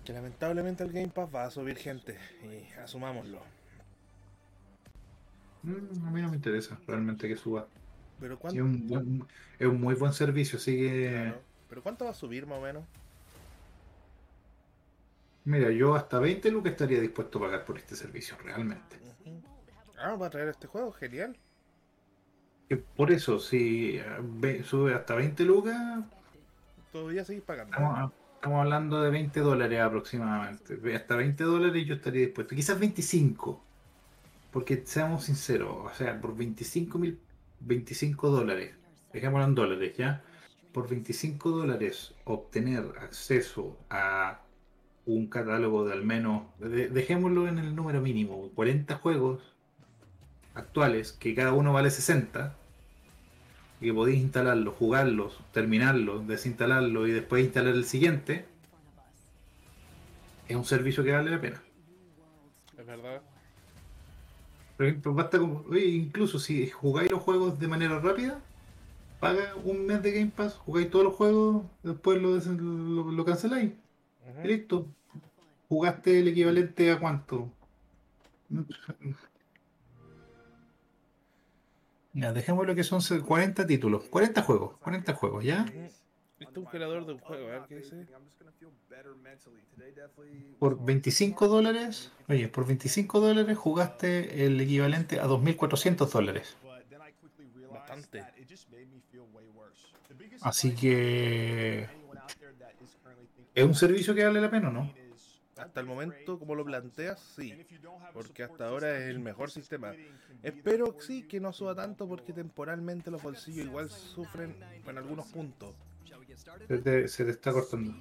[0.05, 2.17] Que lamentablemente el Game Pass va a subir gente.
[2.43, 3.41] Y asumámoslo.
[5.63, 7.67] Mm, a mí no me interesa realmente que suba.
[8.19, 9.27] Pero Sí, es, un buen-
[9.59, 11.23] es un muy buen servicio, así que...
[11.23, 12.83] claro, pero cuánto va a subir más o menos.
[15.45, 18.97] Mira, yo hasta 20 lucas estaría dispuesto a pagar por este servicio, realmente.
[19.97, 21.37] Ah, va a traer este juego, genial.
[22.95, 26.03] Por eso, si eh, sube hasta 20 lucas,
[26.91, 27.71] Todavía seguís pagando.
[27.75, 30.95] estamos, estamos hablando de 20 dólares aproximadamente.
[30.95, 32.55] Hasta 20 dólares yo estaría dispuesto.
[32.55, 33.63] Quizás 25.
[34.51, 37.17] Porque seamos sinceros, o sea, por 25 mil,
[37.61, 38.75] 25 dólares,
[39.11, 40.21] dejémoslo en dólares, ¿ya?
[40.71, 44.41] Por 25 dólares obtener acceso a
[45.07, 49.52] un catálogo de al menos, de- dejémoslo en el número mínimo, 40 juegos
[50.55, 52.55] actuales, que cada uno vale 60,
[53.81, 58.45] y que podéis instalarlos, jugarlos, terminarlos, desinstalarlos y después instalar el siguiente,
[60.47, 61.61] es un servicio que vale la pena.
[62.77, 63.21] Es verdad.
[64.77, 68.39] Por ejemplo, basta con, oye, incluso si jugáis los juegos de manera rápida,
[69.19, 73.71] paga un mes de Game Pass, jugáis todos los juegos, después lo, lo, lo canceláis.
[74.43, 74.87] Listo.
[75.69, 77.49] Jugaste el equivalente a cuánto.
[82.13, 85.65] Ya, dejémoslo que son 40 títulos, 40 juegos, 40 juegos, ¿ya?
[86.39, 88.05] Este es un creador de un juego, qué dice.
[90.59, 96.55] Por 25 dólares, oye, por 25 dólares jugaste el equivalente a 2.400 dólares.
[97.71, 98.23] Bastante.
[100.41, 101.87] Así que
[103.55, 104.93] es un servicio que vale la pena, ¿no?
[105.63, 107.65] Hasta el momento, como lo planteas, sí.
[108.13, 109.93] Porque hasta ahora es el mejor sistema.
[110.41, 115.73] Espero sí que no suba tanto porque temporalmente los bolsillos igual sufren en algunos puntos.
[116.67, 117.93] Se te, se te está cortando.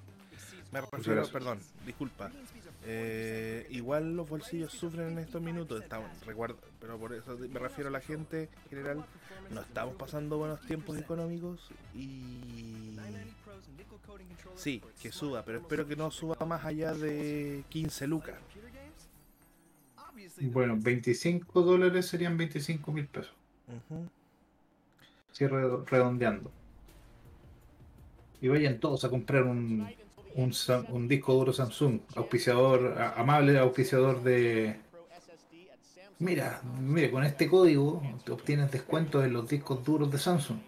[0.72, 2.32] Me refiero, perdón, disculpa.
[2.85, 7.89] Eh, igual los bolsillos sufren en estos minutos, estamos, recuerdo, pero por eso me refiero
[7.89, 9.05] a la gente en general.
[9.51, 12.97] No estamos pasando buenos tiempos económicos y
[14.57, 18.37] sí, que suba, pero espero que no suba más allá de 15 lucas.
[20.53, 23.33] Bueno, 25 dólares serían 25 mil pesos.
[25.31, 26.51] Así redo- redondeando.
[28.41, 29.87] Y vayan todos a comprar un,
[30.37, 30.53] un,
[30.89, 34.81] un disco duro Samsung, auspiciador, amable auspiciador de...
[36.19, 40.59] Mira, mira, con este código obtienes descuentos en los discos duros de Samsung.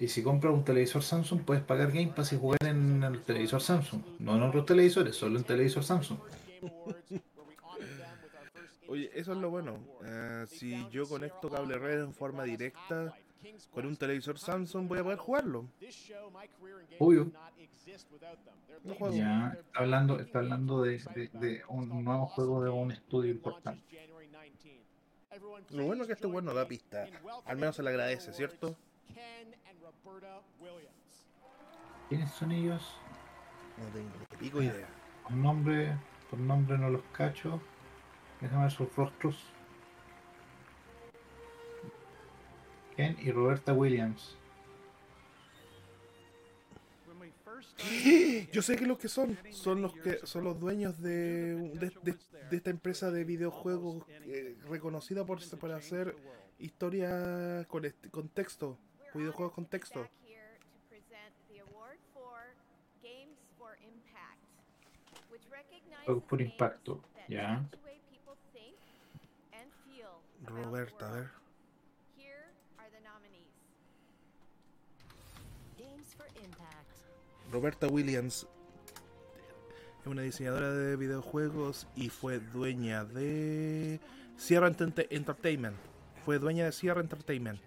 [0.00, 3.60] Y si compras un televisor Samsung, puedes pagar Game Pass y jugar en el televisor
[3.60, 4.00] Samsung.
[4.18, 6.18] No en otros televisores, solo en televisor Samsung.
[8.88, 9.78] Oye, eso es lo bueno.
[10.04, 13.14] Eh, si yo conecto cable red en forma directa
[13.72, 15.66] con un televisor Samsung, voy a poder jugarlo.
[16.98, 17.30] Obvio.
[18.84, 19.14] No juego.
[19.16, 23.82] Ya, está hablando, está hablando de, de- de un nuevo juego de un estudio importante.
[23.82, 24.78] launches January 19th.
[25.30, 27.06] Everyone, Lo bueno es que este nos me da pista.
[27.44, 28.76] Al menos se le agradece, ¿cierto?
[32.08, 32.96] ¿Quiénes son ellos?
[33.76, 34.88] No tengo ni pico idea.
[35.22, 35.96] Por nombre,
[36.30, 37.60] por nombre no los cacho.
[38.40, 39.36] Déjame ver sus rostros.
[42.98, 44.36] Ken y Roberta Williams.
[48.52, 52.18] Yo sé que los que son, son los que son los dueños de, de, de-
[52.50, 56.16] de esta empresa de videojuegos eh, reconocida por, por hacer
[56.58, 58.76] historia con este- con texto,
[59.14, 60.00] videojuegos con texto.
[60.00, 62.54] Back here to present the award for
[63.00, 64.42] Games for Impact,
[65.30, 67.46] which recognizes Juegos por games impacto, that ya.
[67.58, 68.74] change the way people think
[69.52, 71.18] and feel about the Roberta, a ver.
[71.20, 71.30] world.
[72.16, 73.54] Here are the nominees.
[75.76, 76.96] Games for Impact.
[77.50, 78.46] Roberta Williams
[80.00, 84.00] es una diseñadora de videojuegos y fue dueña de
[84.36, 85.76] Sierra Ente- Entertainment.
[86.24, 87.60] Fue dueña de Sierra Entertainment.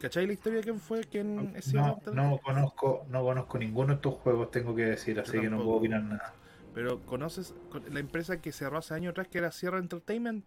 [0.00, 1.00] ¿Cachai la historia de quién fue?
[1.04, 5.40] ¿Quién es No, no conozco, no conozco ninguno de estos juegos, tengo que decir, así
[5.40, 6.34] que no puedo opinar nada.
[6.74, 10.46] Pero ¿conoces con- la empresa que cerró hace años atrás que era Sierra Entertainment?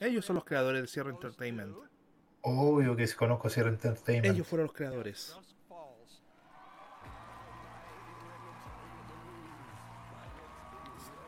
[0.00, 1.76] Ellos son los creadores de Sierra Entertainment.
[2.42, 4.34] Obvio que conozco Sierra Entertainment.
[4.34, 5.36] Ellos fueron los creadores.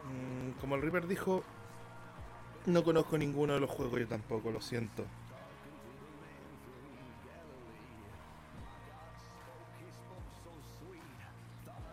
[0.05, 1.43] Mm, como el Reaper dijo,
[2.67, 5.05] no conozco ninguno de los juegos, yo tampoco, lo siento.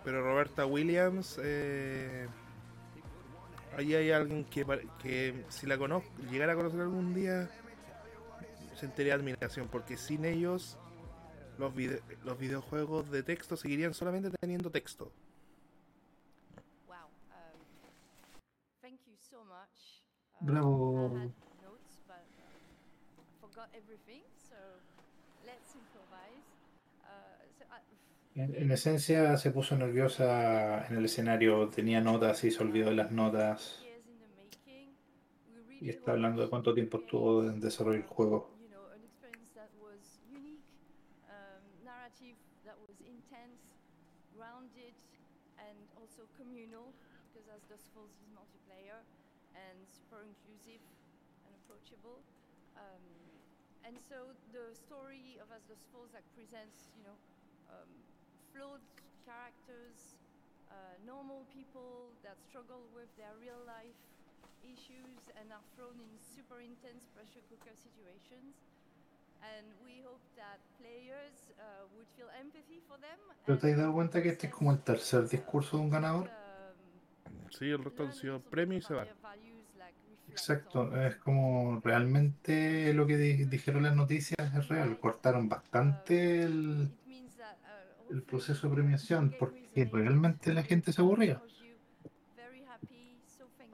[0.03, 2.27] Pero Roberta Williams, eh,
[3.77, 4.65] ahí hay alguien que,
[5.01, 7.49] que si la conozco, llegara a conocer algún día,
[8.75, 10.77] sentiría admiración, porque sin ellos
[11.57, 15.11] los, vide- los videojuegos de texto seguirían solamente teniendo texto.
[16.87, 17.07] Wow.
[17.31, 17.59] Um,
[18.81, 20.01] thank you so much.
[20.41, 21.15] Um, Bravo.
[21.15, 21.31] I had
[21.63, 24.21] notes, but uh, I forgot everything.
[24.49, 24.55] So
[25.45, 26.47] let's improvise.
[27.03, 27.09] Uh,
[27.57, 27.79] so I,
[28.35, 32.95] En, en esencia se puso nerviosa en el escenario, tenía notas y se olvidó de
[32.95, 33.79] las notas.
[35.79, 38.49] Y está hablando de to cuánto tiempo estuvo en desarrollar el juego.
[52.75, 53.05] Um,
[53.85, 55.61] and so the story of As
[55.93, 57.17] Falls presents, you know,
[57.69, 58.12] um,
[58.53, 58.81] flawed
[59.25, 60.15] characters,
[60.69, 60.73] uh,
[61.05, 63.97] normal people that struggle with their real life
[64.63, 68.55] issues and are thrown in super intense pressure cooker situations.
[69.43, 73.19] And we hope that players uh, would feel empathy for them.
[73.45, 76.29] ¿Pero te has dado cuenta que este es como el tercer discurso de un ganador?
[77.49, 79.07] Sí, el resto han sido premios y se van.
[80.29, 84.97] Exacto, es como realmente lo que di- dijeron las noticias es real.
[84.99, 86.89] Cortaron bastante el,
[88.13, 91.41] el proceso de premiación porque realmente la gente se aburría.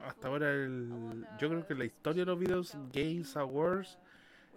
[0.00, 3.98] Hasta ahora, el, yo creo que la historia de los videos Games Awards,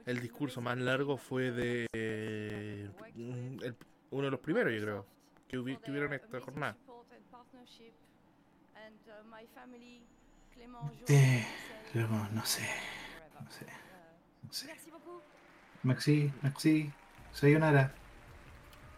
[0.05, 2.89] el discurso más largo fue de eh,
[3.61, 3.75] el-
[4.11, 5.05] uno de los primeros, yo creo,
[5.47, 6.77] que, hubi- que hubieron esta jornada.
[11.07, 11.45] De,
[11.93, 12.61] no sé,
[13.43, 13.65] no sé,
[14.43, 14.67] no sé.
[15.83, 16.91] Maxi, Maxi,
[17.33, 17.93] sayonara,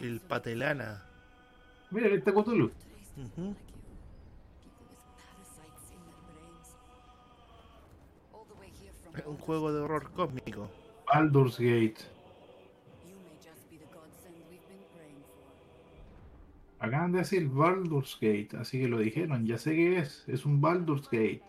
[0.00, 1.02] el Patelana.
[1.90, 2.70] Mira, este Cthulhu.
[3.16, 3.54] Ujú.
[5.16, 6.76] parasites in their brains.
[8.32, 10.68] All the way here from Es un juego de horror cósmico.
[11.06, 11.96] Baldur's Gate.
[16.78, 20.60] Acaban de decir Baldur's Gate, así que lo dijeron, ya sé qué es, es un
[20.60, 21.42] Baldur's Gate.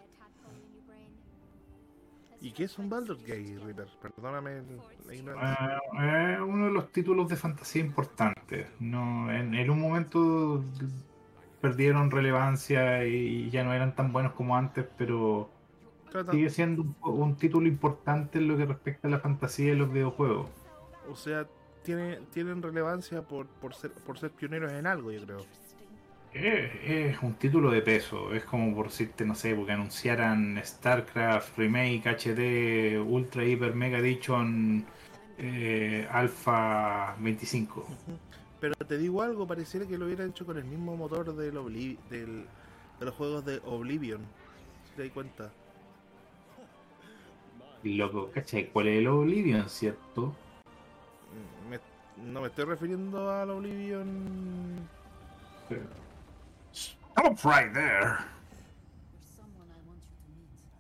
[2.39, 3.87] ¿Y qué es un Baldur's Gate, Reaper?
[4.01, 4.61] Perdóname
[5.07, 5.77] la ignorancia.
[5.99, 8.67] Eh, eh, uno de los títulos de fantasía importantes.
[8.79, 10.63] No, en, en un momento
[11.61, 15.49] perdieron relevancia y ya no eran tan buenos como antes, pero
[16.11, 19.75] Trata- sigue siendo un, un título importante en lo que respecta a la fantasía y
[19.75, 20.47] los videojuegos.
[21.09, 21.47] O sea,
[21.83, 25.39] tiene, tienen relevancia por, por, ser, por ser pioneros en algo, yo creo.
[26.33, 31.57] Es, es un título de peso, es como por decirte, no sé, porque anunciaran StarCraft
[31.57, 34.85] Remake HD Ultra Hyper Mega Edition
[35.37, 37.87] eh, Alpha 25.
[38.59, 41.53] Pero te digo algo, pareciera que lo hubieran hecho con el mismo motor del
[42.09, 44.21] de los juegos de Oblivion.
[44.89, 45.51] Si te das cuenta.
[47.83, 48.69] Loco, ¿cachai?
[48.69, 50.35] ¿Cuál es el Oblivion, cierto?
[51.31, 54.75] Mm, me- no me estoy refiriendo al Oblivion.
[57.17, 58.19] Stop right there.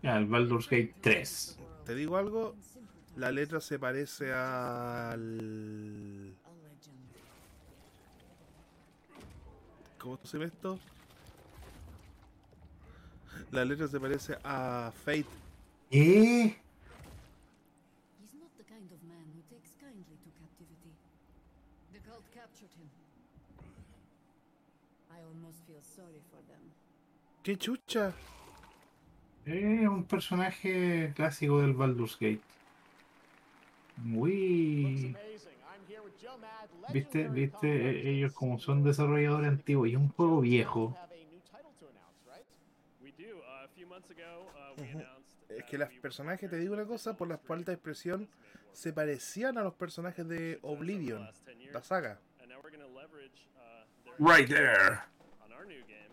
[0.03, 1.57] Ya, el Baldur's Gate 3.
[1.83, 2.55] Te digo algo,
[3.15, 6.35] la letra se parece al.
[9.97, 10.79] ¿Cómo se ve esto?
[13.51, 15.25] La letra se parece a Fate.
[15.89, 16.55] ¿Qué?
[18.19, 20.93] He's not the kind of man who takes kindly to captivity.
[21.93, 22.91] The cult captured him.
[25.09, 25.86] I almost feel sorry for them.
[27.43, 28.13] ¡Qué chucha!
[29.45, 32.41] Es un personaje clásico del Baldur's Gate.
[33.97, 35.15] Muy.
[36.93, 40.97] Viste, viste, E- ellos como son desarrolladores antiguos y un juego viejo.
[43.01, 43.43] We do.
[43.45, 44.99] A few months ago, we Ujú.
[44.99, 48.27] announced Es que los personajes, te digo una cosa, por la falta de expresión,
[48.73, 51.27] se parecían a los personajes de Oblivion,
[51.71, 52.19] la saga.
[54.19, 54.99] Right there.
[55.67, 56.11] New game,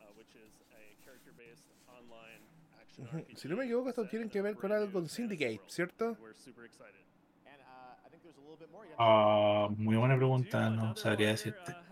[0.00, 2.40] uh, which is a character-based online
[2.80, 3.18] action Ujú.
[3.18, 3.36] RPG.
[3.38, 6.16] Si no me equivoco, esto tiene que ver con algo con Syndicate, ¿cierto?
[6.20, 7.02] We're super excited.
[7.46, 8.86] And uh, I think there's a little bit more.
[8.98, 11.72] Ah, muy buena pregunta, no sabría decirte.
[11.72, 11.84] uh, uh,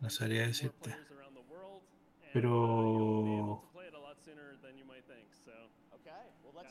[0.00, 0.94] No sabría decirte.
[2.32, 3.62] Pero.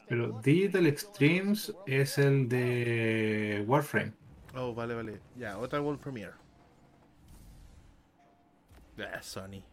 [0.08, 0.41] Pero.
[0.44, 4.14] Digital Extremes es el de Warframe.
[4.56, 5.22] Oh, vale, vale.
[5.38, 6.34] Ya, otra World Premiere.
[9.02, 9.64] Ah, Sony.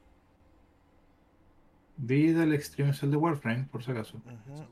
[1.96, 4.18] Digital Extremes es el de Warframe, por si acaso.
[4.18, 4.66] Ujú.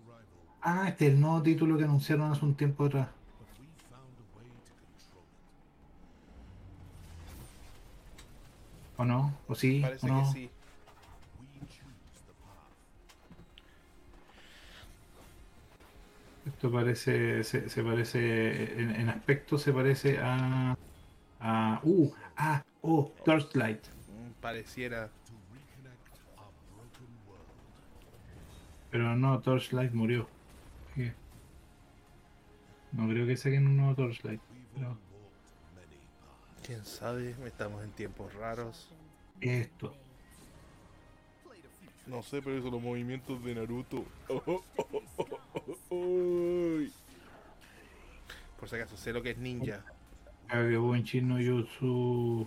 [0.62, 3.08] Ah, este es el nuevo título que anunciaron hace un tiempo atrás.
[8.96, 9.34] ¿O no?
[9.46, 9.80] ¿O sí?
[9.82, 10.20] Parece ¿O no?
[10.20, 10.50] que sí.
[16.46, 20.76] Esto parece, se, se parece, en, en aspecto se parece a,
[21.40, 23.95] a, uh, ah, oh, Torchlight.
[24.46, 25.10] Pareciera.
[28.92, 30.28] Pero no, Torchlight murió.
[30.94, 31.12] ¿Qué?
[32.92, 34.40] No creo que saquen un nuevo Torchlight.
[34.72, 34.96] pero
[36.64, 38.88] Quién sabe, estamos en tiempos raros.
[39.40, 39.92] esto.
[42.06, 44.04] No sé, pero eso los movimientos de Naruto.
[44.28, 46.86] Oh, oh, oh, oh, oh, oh.
[48.60, 49.84] Por si acaso, sé lo que es ninja.
[50.46, 52.46] Kageboichi no Yutsu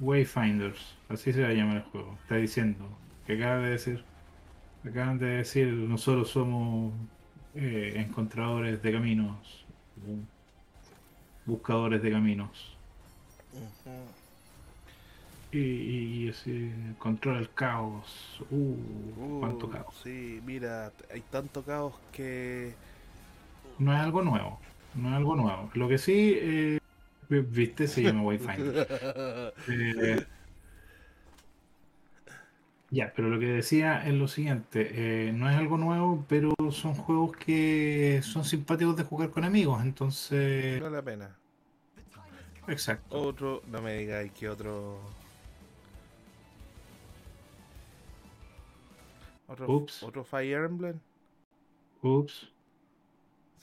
[0.00, 2.16] Wayfinders, así se va a llamar el juego.
[2.22, 2.86] Está diciendo
[3.26, 4.04] que acaba de decir,
[4.84, 6.92] acaban de decir, nosotros somos
[7.54, 9.64] eh, encontradores de caminos,
[11.46, 12.76] buscadores de caminos.
[15.52, 18.40] Y, y, y así, controla el caos.
[18.50, 19.94] Uh, cuánto Uh, caos.
[20.02, 22.74] Sí, mira, hay tanto caos que.
[23.78, 24.58] No es algo nuevo,
[24.96, 25.70] no es algo nuevo.
[25.74, 26.78] Lo que sí, eh,
[27.28, 28.86] viste, se llama Wayfinder.
[29.68, 30.26] Eh,
[32.90, 36.94] ya, pero lo que decía es lo siguiente, eh, no es algo nuevo, pero son
[36.94, 40.80] juegos que son simpáticos de jugar con amigos, entonces...
[40.80, 41.36] Vale la pena.
[42.68, 43.20] Exacto.
[43.20, 45.00] Otro, no me digáis que otro.
[49.46, 50.02] Otro, Ups.
[50.02, 50.98] otro Fire Emblem.
[52.00, 52.53] Ups,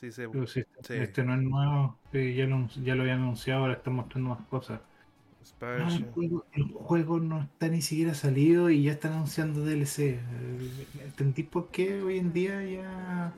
[0.02, 0.28] Sí, se.
[0.28, 0.94] pero si sí.
[0.96, 4.82] este no es nuevo, ya, lo, ya lo habían anunciado, ahora están mostrando más cosas.
[5.46, 5.98] Sparge.
[5.98, 10.00] el, juego, el juego no está ni siquiera salido y ya están anunciando DLC.
[10.00, 10.20] Eh,
[11.04, 13.34] ¿Entendí por qué hoy en día ya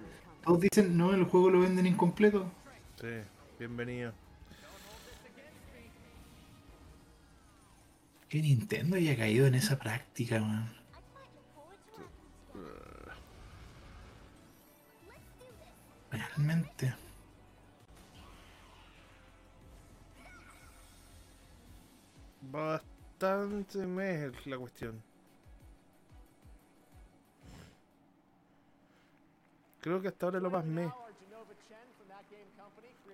[0.46, 2.50] todos dicen, no, el juego lo venden incompleto?
[3.00, 3.08] Sí,
[3.60, 4.14] bienvenido.
[8.30, 10.83] Que Nintendo haya caído en esa práctica, man.
[16.14, 16.94] Realmente.
[22.42, 25.02] Bastante mes es la cuestión.
[29.82, 30.92] Creo que hasta ahora es lo más mes.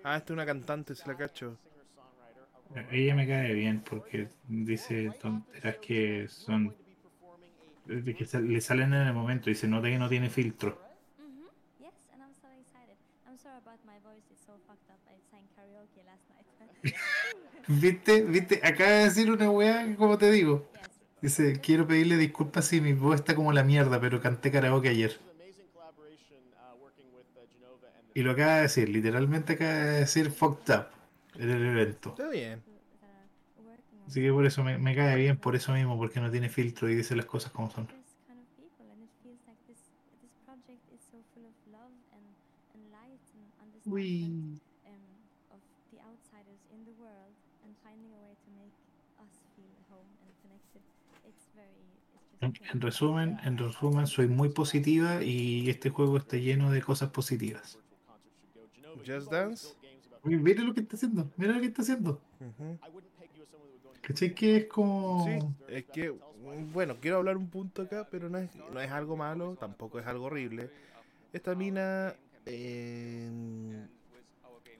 [0.04, 1.56] Ah, esta es una cantante, se la cacho.
[2.90, 6.74] Ella me cae bien porque dice tonteras que son.
[7.86, 10.78] que le salen en el momento y se nota que no tiene filtro.
[11.18, 11.82] Mm-hmm.
[11.82, 12.96] Yes, and I'm so excited.
[13.26, 15.00] I'm sorry about my voice, it's so fucked up.
[15.08, 16.46] I sang karaoke last night.
[17.68, 18.22] ¿Viste?
[18.22, 18.60] ¿Viste?
[18.64, 20.68] Acaba de decir una weá como te digo.
[21.22, 25.20] Dice, quiero pedirle disculpas si mi voz está como la mierda, pero canté karaoke ayer.
[28.14, 30.86] Y lo acaba de decir, literalmente acaba de decir fucked up
[31.36, 32.10] en el evento.
[32.10, 32.62] Está bien.
[34.10, 36.88] Así que por eso me, me cae bien, por eso mismo, porque no tiene filtro
[36.90, 37.86] y dice las cosas como son.
[37.86, 39.78] this kind of people, and it feels like this
[40.18, 42.26] this project is so full of love and,
[42.74, 44.58] and light and understanding
[44.90, 45.06] um,
[45.54, 45.62] of
[45.94, 48.74] the outsiders in the world and finding a way to make
[49.22, 50.82] us feel home and connected.
[51.22, 51.86] It's very
[52.18, 57.10] it's En, resumen, en resumen, soy muy positiva y este juego está lleno de cosas
[57.10, 57.78] positivas.
[59.06, 59.74] Just Dance.
[60.24, 62.20] Mira lo que está haciendo, mira lo que está haciendo.
[62.40, 62.78] Ujú.
[64.00, 64.34] ¿Cachai?
[64.34, 65.24] Que es como.
[65.26, 65.38] Sí,
[65.68, 66.10] es que,
[66.72, 70.06] bueno, quiero hablar un punto acá, pero no es, no es algo malo, tampoco es
[70.06, 70.70] algo horrible.
[71.32, 72.14] Esta mina
[72.46, 73.30] eh,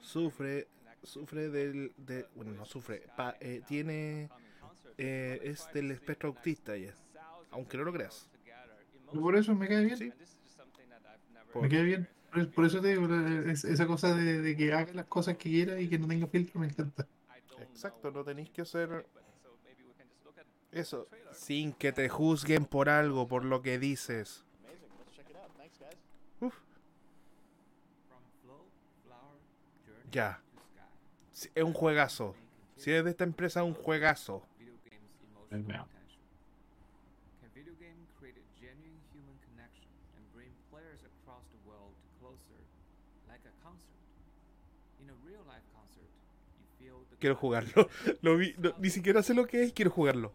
[0.01, 0.67] sufre,
[1.03, 4.29] sufre del, de, bueno, no sufre, pa- eh, tiene,
[4.97, 6.93] eh, es del espectro autista ella,
[7.51, 8.27] aunque no lo creas.
[9.13, 10.13] Por eso me cae bien.
[11.53, 12.07] Por- Me cae bien.
[12.33, 13.13] Por, por eso te digo,
[13.51, 16.27] es- esa cosa de, de que haga las cosas que quiera y que no tenga
[16.27, 17.05] filtro me encanta.
[17.59, 19.05] Exacto, no tenéis que hacer
[20.71, 24.45] eso sin que te juzguen por algo, por lo que dices.
[26.39, 26.55] Uf.
[30.11, 30.41] Ya.
[31.31, 32.35] Sí, Es un juegazo.
[32.77, 34.43] Si es de esta empresa, es un juegazo.
[35.51, 35.87] Ahí veo.
[37.41, 42.59] Can video game create a genuine human connection and bring players across the world closer,
[43.27, 43.99] like a concert?
[45.03, 46.07] In a real life concert,
[46.59, 47.87] you feel the Quiero jugarlo.
[48.21, 50.33] Lo vi, no, ni siquiera sé lo que es, quiero jugarlo.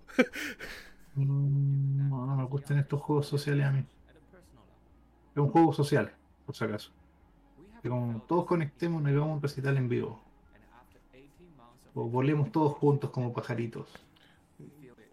[1.14, 3.84] Mm, No, no me gustan estos juegos sociales a mí.
[5.34, 6.12] Es un juego social,
[6.46, 6.92] por si acaso.
[7.82, 10.22] Que como todos conectemos, nos hagamos un recital en vivo.
[11.94, 13.88] O volemos todos juntos como pajaritos.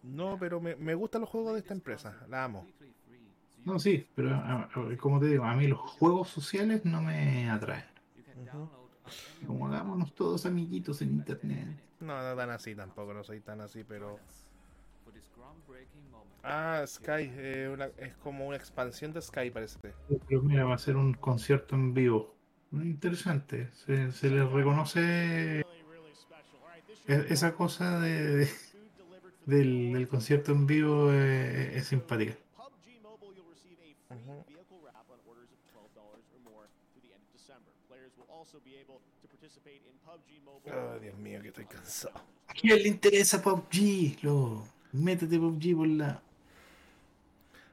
[0.03, 2.15] No, pero me, me gustan los juegos de esta empresa.
[2.29, 2.67] La amo.
[3.65, 7.49] No, sí, pero a- a- como te digo, a mí los juegos sociales no me
[7.49, 7.85] atraen.
[8.51, 8.82] Como
[9.65, 11.67] hagámonos todos amiguitos en internet.
[11.99, 14.19] No, no tan así tampoco, no soy tan así, pero...
[16.43, 19.79] Ah, Sky, eh, una- es como una expansión de Sky, parece.
[20.27, 22.33] Pero mira, va a ser un concierto en vivo.
[22.71, 23.69] Muy Interesante.
[23.71, 25.65] Se, se les reconoce e-
[27.29, 28.49] esa cosa de, de-
[29.45, 32.33] del, del concierto en vivo eh, es simpática.
[32.57, 33.77] PUBG Mobile, you'll receive
[34.09, 37.71] a free vehicle wrap on orders of $12 or more through the end of December.
[37.87, 38.42] Players will also be able to participate in PUBG Mobile.
[40.65, 42.15] Oh, Dios mío, que estoy cansado.
[42.47, 44.23] ¿A quién le interesa PUBG?
[44.23, 46.21] Lo, métete PUBG por la.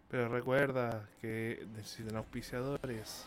[0.09, 3.27] Pero recuerda que necesitan auspiciadores.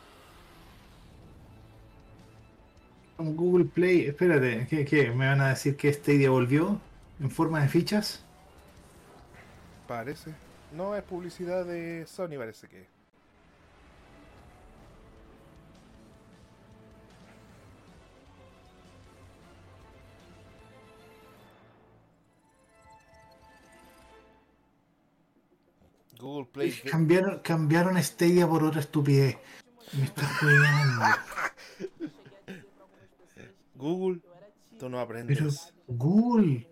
[3.15, 4.07] Como Google Play.
[4.07, 5.11] Espérate, ¿qué, qué?
[5.11, 6.81] ¿Me van a decir que Stadia volvió
[7.19, 8.25] en forma de fichas?
[9.87, 10.33] Parece.
[10.73, 12.92] No, es publicidad de Sony, parece que.
[26.23, 26.71] Google Play.
[26.89, 29.37] Cambiaron, cambiaron Stadia por otra estupidez.
[29.91, 31.05] Me está jugando.
[33.75, 34.21] Google,
[34.79, 35.37] tú no aprendes.
[35.37, 35.51] Pero
[35.87, 36.67] Google,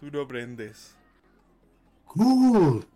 [0.00, 0.96] Tú no aprendes.
[2.14, 2.86] Google.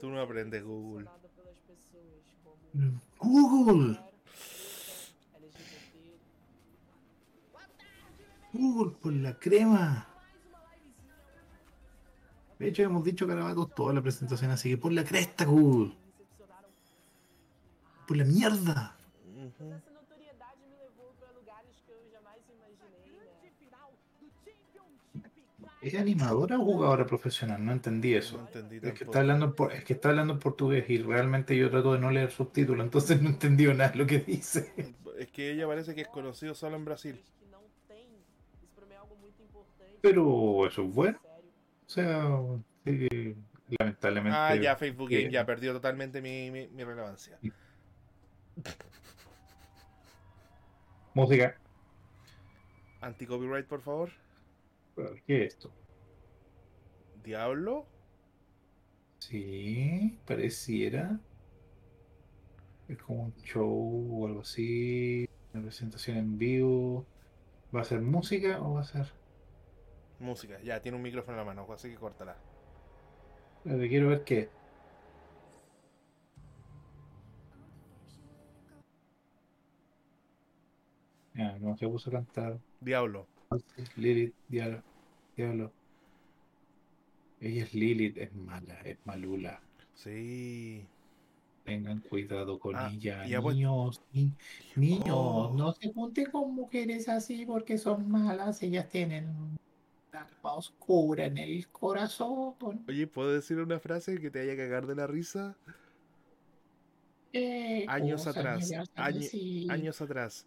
[0.00, 1.08] Tú no aprendes, Google.
[3.18, 3.98] Google.
[8.52, 10.13] Google por la crema.
[12.58, 15.92] De hecho, hemos dicho carabatos toda la presentación, así que por la cresta, Google.
[18.06, 18.96] Por la mierda.
[25.80, 27.62] ¿Es animadora o jugadora profesional?
[27.62, 28.38] No entendí eso.
[28.38, 31.54] No entendí Es que está hablando por- es que está hablando en portugués y realmente
[31.54, 34.72] yo trato de no leer subtítulos, entonces no entendí nada de lo que dice.
[35.18, 37.20] Es que ella parece que es conocido solo en Brasil.
[40.00, 41.18] Pero eso es bueno.
[41.86, 42.38] O sea,
[42.84, 43.36] sí,
[43.78, 44.36] lamentablemente.
[44.36, 47.38] Ah, ya, Facebook Game ya perdió totalmente mi, mi, mi relevancia.
[51.14, 51.56] Música.
[53.00, 54.10] Anti-copyright, por favor.
[55.26, 55.72] ¿Qué es esto?
[57.22, 57.86] Diablo.
[59.18, 61.18] Sí, pareciera.
[62.88, 65.28] Es como un show o algo así.
[65.52, 67.06] Una presentación en vivo.
[67.74, 69.23] ¿Va a ser música o va a ser.?
[70.24, 72.36] Música, ya tiene un micrófono en la mano, así que córtala.
[73.58, 74.48] Espérate, quiero ver qué.
[81.34, 82.58] Ya, no se puso a cantar.
[82.80, 83.26] Diablo.
[83.96, 84.82] Lilith, diablo.
[85.36, 85.72] Diablo.
[87.40, 89.60] Ella es Lilith, es mala, es malula.
[89.94, 90.86] Sí.
[91.64, 93.24] Tengan cuidado con Ah, ella.
[93.24, 94.32] Niños, ni-
[94.76, 95.52] niños, Oh.
[95.56, 98.62] no se junten con mujeres así porque son malas.
[98.62, 99.26] Ellas tienen
[100.16, 102.84] alma oscura en el corazón.
[102.88, 105.56] Oye, ¿puedo decir una frase que te haya cagar de la risa?
[107.32, 109.20] ¿Qué Años atrás, año-
[109.72, 110.46] años atrás,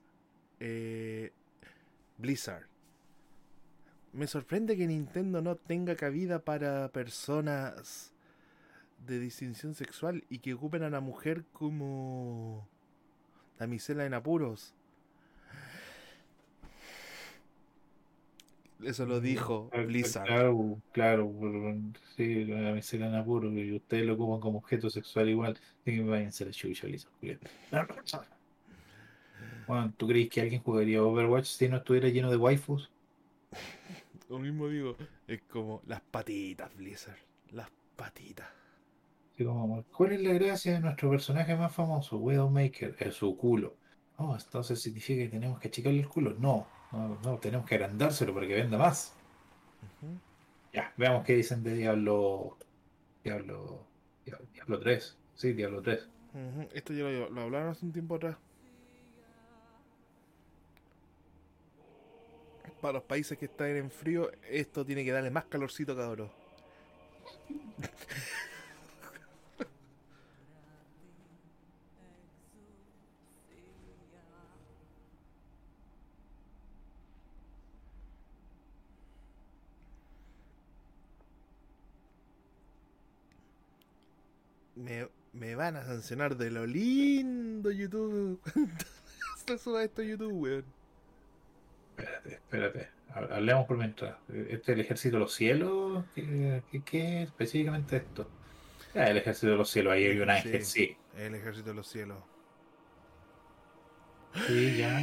[0.59, 1.31] eh,
[2.17, 2.65] Blizzard.
[4.13, 8.13] Me sorprende que Nintendo no tenga cabida para personas
[9.05, 12.67] de distinción sexual y que ocupen a la mujer como
[13.59, 14.73] Damisela en apuros.
[18.83, 20.25] Eso lo dijo Ah, Blizzard.
[20.25, 21.33] Claro, claro,
[22.15, 25.57] sí, la miseria en apuro, y ustedes lo ocupan como objeto sexual igual.
[25.81, 27.11] Así que váyanse a la chucha, Blizzard.
[29.67, 32.89] Bueno, ¿tú crees que alguien jugaría Overwatch si no estuviera lleno de waifus?
[34.29, 34.95] Lo mismo digo.
[35.27, 37.17] Es como las patitas, Blizzard.
[37.51, 38.47] Las patitas.
[39.37, 42.95] Como, ¿cuál es la gracia de nuestro personaje más famoso, Widowmaker?
[42.99, 43.75] Es su culo.
[44.17, 46.33] Oh, entonces significa que tenemos que achicarle el culo.
[46.39, 49.13] No, no, no, tenemos que agrandárselo para que venda más.
[50.73, 52.57] Ya, veamos qué dicen de Diablo.
[53.23, 53.85] Diablo.
[54.25, 55.17] Diablo, Diablo 3.
[55.35, 56.07] Sí, Diablo 3.
[56.33, 58.37] Ujú, Esto ya lo, lo hablaron hace un tiempo atrás.
[62.81, 66.29] Para los países que están en frío, esto tiene que darle más calorcito, cabrón.
[84.87, 88.39] Me, me van a sancionar de lo lindo YouTube.
[89.45, 90.65] Se suba esto YouTube, weón.
[91.97, 92.89] Espérate, espérate.
[93.13, 94.15] Ha- Hablemos por mientras.
[94.29, 96.05] ¿Este es el ejército de los cielos?
[96.15, 98.29] ¿Qué, qué, qué es específicamente esto?
[98.95, 100.95] Ah, el ejército de los cielos, ahí hay un ángel, sí.
[101.17, 102.17] El ejército de los cielos.
[104.47, 104.99] Sí, ya.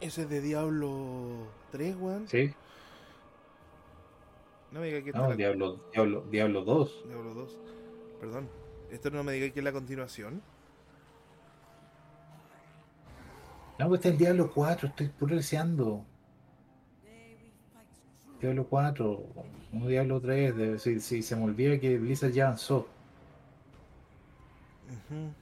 [0.00, 2.26] Ese es de Diablo 3, weón.
[2.28, 2.52] Sí.
[4.72, 7.04] No me diga que No, Diablo, Diablo, Diablo 2.
[7.06, 7.58] Diablo 2.
[8.22, 8.48] Perdón.
[8.92, 10.40] Esto no me diga que es la continuación.
[13.80, 16.04] No, pues está el Diablo 4, estoy pulseando.
[18.40, 19.26] Diablo 4,
[19.72, 20.56] no Diablo 3.
[20.56, 22.86] de- si, si se me olvida que Blizzard ya avanzó.
[24.86, 25.32] Ujú.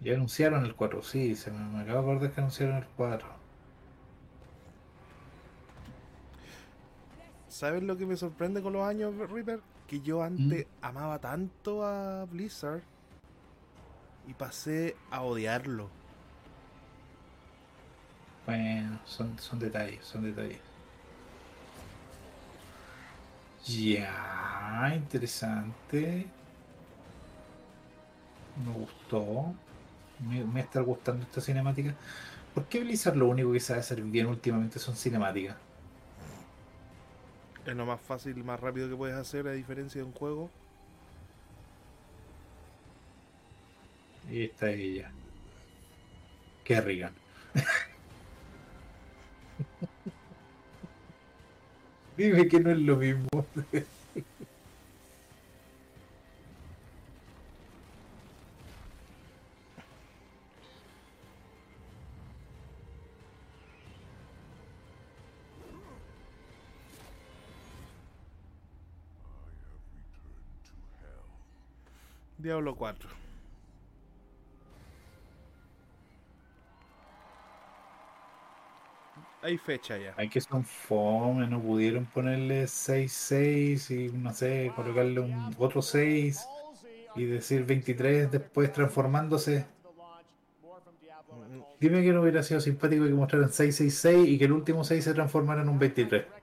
[0.00, 3.28] Ya anunciaron el 4, sí, se me, me acabo de acordar que anunciaron el 4.
[7.46, 9.60] ¿Sabes lo que me sorprende con los años, Reaper?
[9.86, 12.84] Que yo antes amaba tanto a Blizzard
[14.26, 15.90] y pasé a odiarlo.
[18.46, 20.62] Bueno, son, son detalles, son detalles.
[23.66, 26.32] Ya, interesante.
[28.56, 29.54] Me gustó.
[30.18, 31.98] Me, me está gustando esta cinemática.
[32.54, 35.56] ¿Por qué Blizzard lo único que sabe hacer bien últimamente son cinemáticas?
[37.66, 40.48] Es lo más fácil y más rápido que puedes hacer a diferencia de un juego.
[44.30, 45.10] Y está ella.
[46.64, 47.12] Kerrigan.
[52.16, 53.28] Dime que no es lo mismo.
[72.46, 73.08] Diablo 4.
[79.42, 80.14] Hay fecha ya.
[80.16, 86.46] Hay que son fome, no pudieron ponerle 6-6 y no sé, colocarle un otro 6
[87.16, 89.66] y decir 23 después transformándose.
[91.80, 95.14] Dime que no hubiera sido simpático que mostraran 666 y que el último 6 se
[95.14, 96.35] transformara en un 23.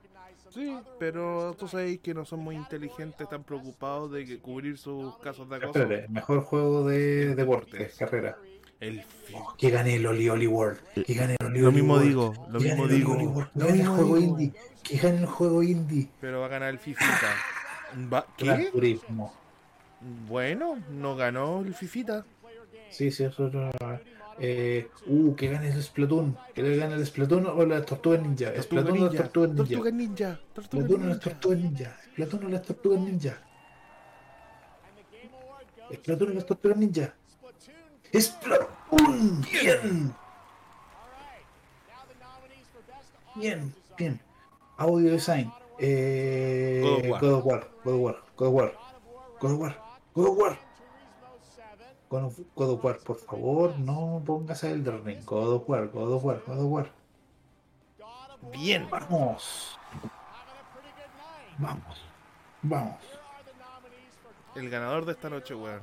[0.54, 5.48] Sí, pero tú sabes que no son muy inteligentes, están preocupados de cubrir sus casos
[5.50, 5.80] de acoso.
[5.80, 8.38] Espérate, mejor juego de deportes, carrera.
[8.80, 9.02] El
[9.58, 10.78] Que gane el Oli Oli World.
[11.04, 13.12] Que gane el Oli Lo Oli mismo World, digo, lo mismo digo.
[13.14, 14.30] World, Lo gane el juego digo.
[14.30, 14.52] indie.
[14.82, 16.08] Que gane el juego indie.
[16.20, 17.34] Pero va a ganar el Fifita.
[18.12, 18.70] Va- Gran ¿Qué?
[18.70, 19.32] Turismo.
[20.28, 22.24] Bueno, no ganó el Fifita.
[22.90, 23.70] Sí, sí, eso era.
[24.38, 26.36] Eh, uh, que gane el Splatoon.
[26.54, 28.52] Que le gane el Splatoon o las tortugas ninja.
[28.52, 29.64] Tortuga Splatoon o las Ninja, tortugas ninja.
[29.64, 30.40] Tortuga Ninja.
[30.54, 31.20] Tortuga Splatoon o las Ninja.
[31.20, 31.96] tortugas ninja.
[32.14, 33.42] Splatoon o las tortugas ninja.
[35.94, 37.14] Splatoon o las tortugas ninja.
[38.12, 39.40] Splatoon.
[39.52, 40.14] Bien.
[43.36, 44.20] Bien, bien.
[44.76, 45.52] Audio design.
[45.78, 46.82] Eh,
[47.20, 47.70] God of War.
[47.84, 48.22] God of War.
[48.36, 48.72] God of War.
[49.40, 49.76] God of War.
[50.14, 50.58] God of War.
[52.10, 52.38] God of.
[52.54, 55.20] God War, por favor, no pongas a Elden Ring.
[55.24, 56.86] God of War, God of War, God of War.
[58.52, 58.88] Bien.
[58.90, 59.78] Vamos.
[61.58, 62.00] Vamos.
[62.62, 62.96] Vamos.
[64.56, 65.82] El ganador de esta noche, weón.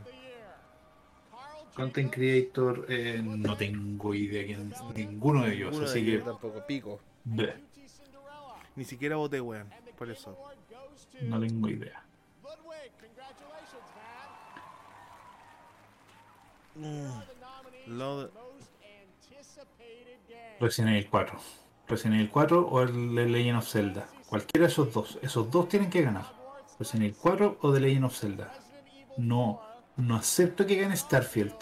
[1.76, 6.66] Content Creator, eh, no tengo idea quién ninguno de ellos, Ninguno así de que tampoco,
[6.68, 7.00] pico.
[7.24, 7.56] bleh,
[8.76, 9.70] Ni siquiera voté, weón.
[9.98, 10.38] Por eso.
[11.22, 12.04] no tengo idea.
[16.76, 17.22] Mm.
[17.98, 18.32] Lo de-
[20.60, 21.40] Resident Evil 4.
[21.88, 24.08] Resident Evil 4 o el The Legend of Zelda.
[24.30, 25.18] Cualquiera de esos dos.
[25.22, 26.26] Esos dos tienen que ganar.
[26.80, 28.54] Resident Evil 4 o The Legend of Zelda.
[29.18, 29.62] No,
[29.98, 31.56] no acepto que gane Starfield.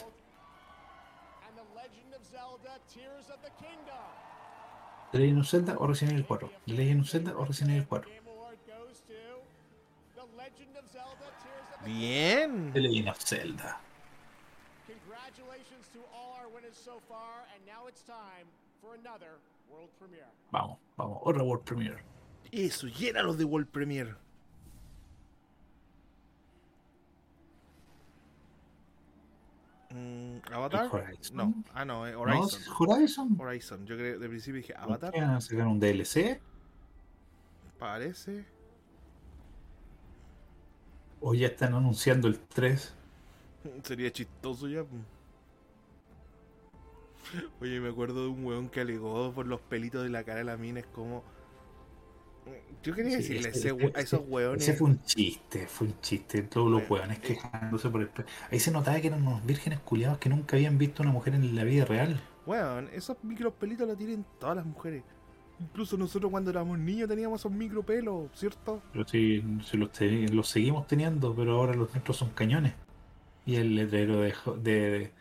[5.12, 6.50] The Legend of Zelda o Resident Evil 4.
[6.68, 8.06] The Legend of Zelda o Resident Evil 4.
[11.86, 12.72] Bien.
[12.74, 13.80] The Legend of Zelda.
[14.88, 16.59] Congratulations to all our winners so far, and now it's time for another world premiere.
[20.52, 21.20] Vamos, vamos.
[21.24, 22.04] Otra World Premiere.
[22.52, 24.16] Eso, llénalos de World Premiere.
[29.92, 30.88] Mm, ¿Avatar?
[30.92, 31.36] Horizon.
[31.36, 32.62] No, ah no, eh, No, Horizon.
[32.62, 33.38] es Horizon.
[33.40, 33.86] Horizon.
[33.86, 35.12] Yo creo, de principio dije ¿Qué Avatar.
[35.14, 36.40] van a sacar un DLC?
[37.80, 38.46] Parece.
[41.22, 42.94] O ya están anunciando el 3.
[43.84, 44.84] Sería chistoso ya.
[47.62, 50.46] Oye, me acuerdo de un weón que alegó por los pelitos de la cara de
[50.46, 50.80] la mina.
[50.80, 51.24] Es como.
[52.82, 54.62] Yo quería Sí, decirle a, ese- ese we- a ese- esos weones.
[54.68, 56.42] Ese fue un chiste, fue un chiste.
[56.44, 58.10] Todos los weones quejándose por el.
[58.52, 61.56] Ahí se notaba que eran unos vírgenes culiados que nunca habían visto una mujer en
[61.56, 62.20] la vida real.
[62.46, 65.04] Weón, esos micropelitos los tienen todas las mujeres.
[65.60, 68.82] Incluso nosotros cuando éramos niños teníamos esos micropelos, ¿cierto?
[68.94, 72.74] Pero sí, sí los, te- los seguimos teniendo, pero ahora los nuestros son cañones.
[73.46, 75.12] Y el letrero de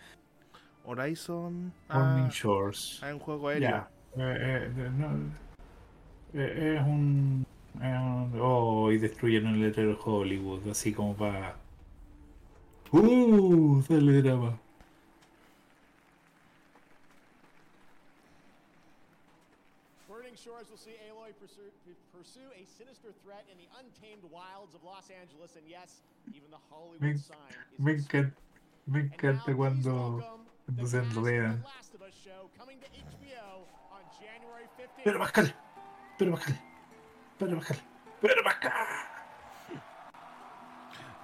[0.88, 1.72] Horizon.
[1.92, 3.00] Morning Ah, Shores.
[3.02, 3.68] ah, un juego aéreo.
[3.68, 3.88] Ya.
[4.16, 5.32] Eh, eh, no,
[6.34, 7.44] eh, es un.
[7.74, 11.56] es un- Oh, y destruyeron el letrero de Hollywood, así como para.
[12.90, 13.82] ¡Uh!
[13.82, 14.58] Sale drama.
[20.08, 21.68] Burning Shores will see Aloy pursue,
[22.12, 26.00] pursue a sinister threat in the untamed wilds of Los Angeles, and yes,
[26.32, 28.32] even the Hollywood Me, sign is me encanta,
[28.86, 30.24] me encanta cuando,
[33.90, 35.04] on January 15th.
[35.04, 35.54] Pedro Pascal,
[36.18, 36.60] Pedro Pascal,
[37.38, 37.78] Pedro Pascal,
[38.20, 38.72] Pedro Pascal.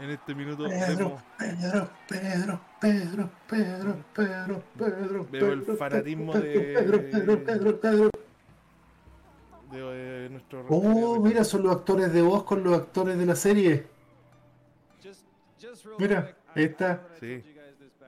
[0.01, 5.27] En este minuto Pedro, vemos, Pedro, Pedro, Pedro, Pedro, Pedro, Pedro.
[5.31, 8.11] veo el Pedro, fanatismo Pedro, de, Pedro, Pedro, Pedro, Pedro.
[9.71, 10.67] de, nuestro.
[10.69, 13.87] Oh, mira, son los actores de voz con los actores de la serie.
[15.99, 17.07] Mira, ahí está.
[17.21, 17.54] Sí.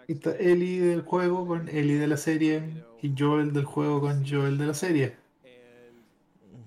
[0.09, 2.63] Ahí está Ellie del juego con Ellie de la serie
[3.03, 5.17] y Joel del juego con Joel de la serie.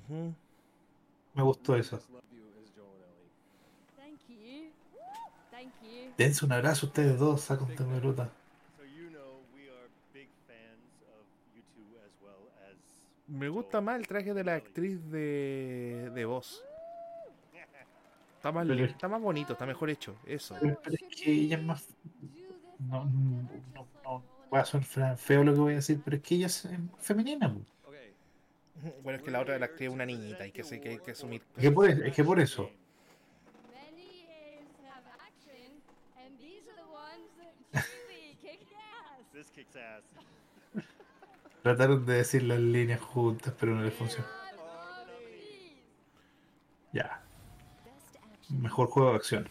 [0.09, 0.33] Ujú.
[1.35, 2.01] Me gustó eso.
[6.17, 8.29] Dense un abrazo ustedes dos, saca un temeruta.
[8.77, 12.75] So you know we are big fans of you two as well as
[13.25, 16.61] Me gusta más el traje de la actriz de, de voz.
[18.35, 20.13] Está más, está más bonito, está mejor hecho.
[20.25, 20.57] Eso.
[20.59, 21.87] Pero es que ella es más.
[22.79, 26.23] No, no, no, no va a sonar feo lo que voy a decir, pero es
[26.23, 27.55] que ella es eh, femenina.
[29.03, 30.89] Bueno, es que la otra de la actriz es una niñita y que sé que
[30.89, 31.43] hay que asumir.
[31.57, 32.69] Es que por, es es que por eso.
[41.61, 44.25] Trataron de decir las líneas juntas, pero no les funcionó.
[46.93, 47.21] Ya.
[48.49, 49.49] Mejor juego de acción.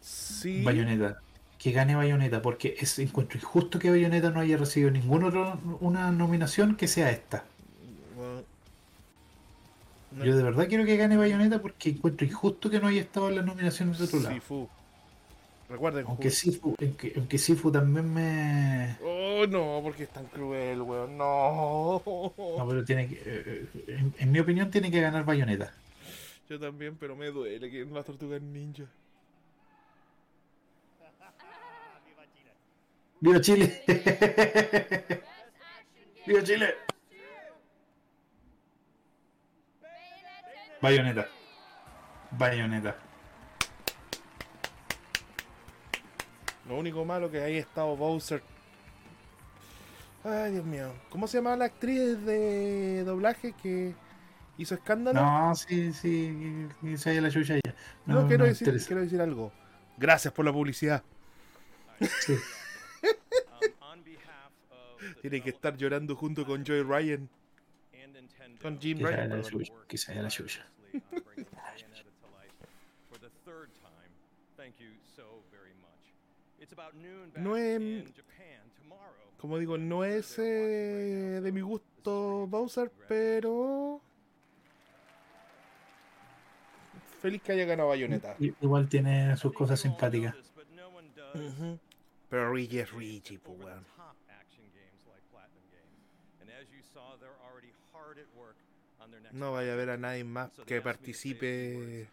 [0.00, 0.64] Sí.
[0.64, 1.23] Bayonetta.
[1.64, 6.12] Que gane Bayonetta, porque es encuentro injusto que Bayonetta no haya recibido ninguna otra una
[6.12, 7.42] nominación que sea esta.
[8.14, 8.42] Bueno,
[10.12, 13.30] no- Yo de verdad quiero que gane Bayonetta porque encuentro injusto que no haya estado
[13.30, 14.34] en las nominaciones de otro lado.
[14.34, 14.68] Sifu.
[15.70, 16.04] Recuerden.
[16.06, 18.96] Aunque Sifu, aunque, aunque Sifu también me.
[19.02, 21.16] Oh, no, porque es tan cruel, weón.
[21.16, 22.02] No.
[22.04, 23.14] No, pero tiene que.
[23.14, 25.72] eh, eh, en, en mi opinión, tiene que ganar Bayonetta.
[26.50, 28.84] Yo también, pero me duele que las tortugas ninja.
[33.24, 33.82] ¡Viva Chile!
[36.26, 36.74] ¡Viva Chile!
[40.82, 41.26] Bayonetta.
[42.32, 42.96] Bayonetta.
[46.68, 48.42] Lo único malo que ahí ha estado Bowser.
[50.22, 50.92] Ay, Dios mío.
[51.08, 53.94] ¿Cómo se llama la actriz de doblaje que
[54.58, 55.22] hizo escándalo?
[55.22, 57.74] No, sí, sí, se haya la chucha ya.
[58.04, 58.86] No, quiero, decir, interesa.
[58.86, 59.50] quiero decir algo.
[59.96, 61.02] Gracias por la publicidad.
[62.20, 62.36] Sí.
[65.24, 67.30] Tiene que estar llorando junto con Joy Ryan.
[68.60, 69.42] Con Jim Que Ryan.
[69.88, 70.66] Que se la chucha.
[73.08, 74.12] For the third time,
[74.54, 76.12] thank you so very much.
[76.60, 77.80] It's about noon back No es.
[79.38, 84.02] Como digo, no es eh, de mi gusto Bowser, pero.
[87.22, 88.36] Feliz que haya ganado Bayonetta.
[88.38, 90.34] Igual tiene sus cosas simpáticas.
[92.28, 93.84] Pero Richie es Richie, pues, weón.
[93.96, 96.04] top action games like Platinum Games.
[96.42, 98.03] And as you saw, they're already hard at work on their next
[99.32, 102.08] No vaya a ver a nadie más que participe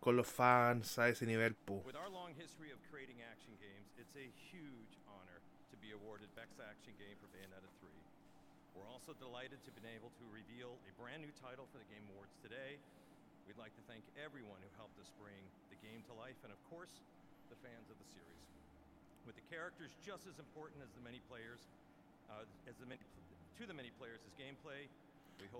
[0.00, 1.54] con los fans a ese nivel.
[1.84, 6.32] With our long history of creating action games, it's a huge honor to be awarded
[6.34, 7.92] Best Action Game for Bayonetta 3.
[8.78, 12.06] We're also delighted to be able to reveal a brand new title for the Game
[12.16, 12.80] Awards today.
[13.44, 16.60] We'd like to thank everyone who helped us bring the game to life, and of
[16.72, 17.02] course,
[17.52, 18.46] the fans of the series.
[19.26, 21.60] With the characters just as important as the many players,
[22.30, 23.02] uh, as the many,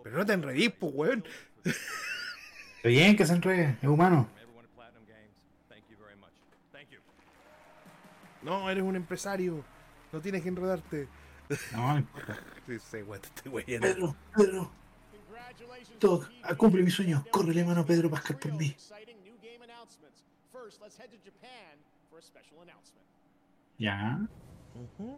[0.02, 1.24] Pero no te enredís, pues, weón.
[1.64, 4.28] Está bien que se enrede, es humano.
[4.40, 5.36] everyone at Platinum Games,
[5.68, 6.32] thank you very much.
[6.72, 6.98] Thank you.
[8.42, 9.62] No, eres un empresario.
[10.12, 11.08] No tienes que enredarte.
[11.72, 12.38] No, no importa.
[12.66, 13.86] Sí, sí, weón, te estoy weyendo.
[13.86, 14.72] Pedro, Pedro.
[15.98, 17.24] Todo, ah, cumple mi sueño.
[17.32, 18.66] Córrele mano a Pedro Pascal por mí.
[18.68, 20.22] Exciting new game announcements.
[20.52, 21.76] First, let's head to Japan
[22.08, 23.04] for a special announcement.
[23.78, 24.20] Ya.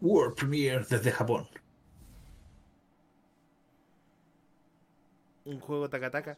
[0.00, 1.46] World Premiere desde Japón.
[5.44, 6.36] Un juego taca-taca.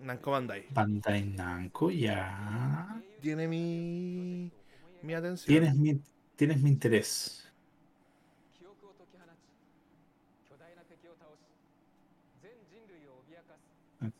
[0.00, 0.66] Namco Bandai.
[0.70, 3.00] Bandai Namco, ya.
[3.20, 4.50] Tiene mi.
[5.02, 5.46] mi atención.
[5.46, 6.00] Tienes mi,
[6.36, 7.42] tienes mi interés.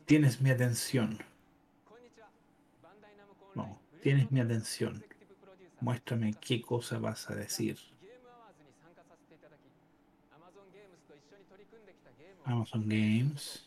[0.06, 1.18] Tienes mi atención.
[3.54, 5.04] No, tienes mi atención.
[5.80, 7.78] Muéstrame qué cosa vas a decir.
[12.46, 13.62] Amazon Games.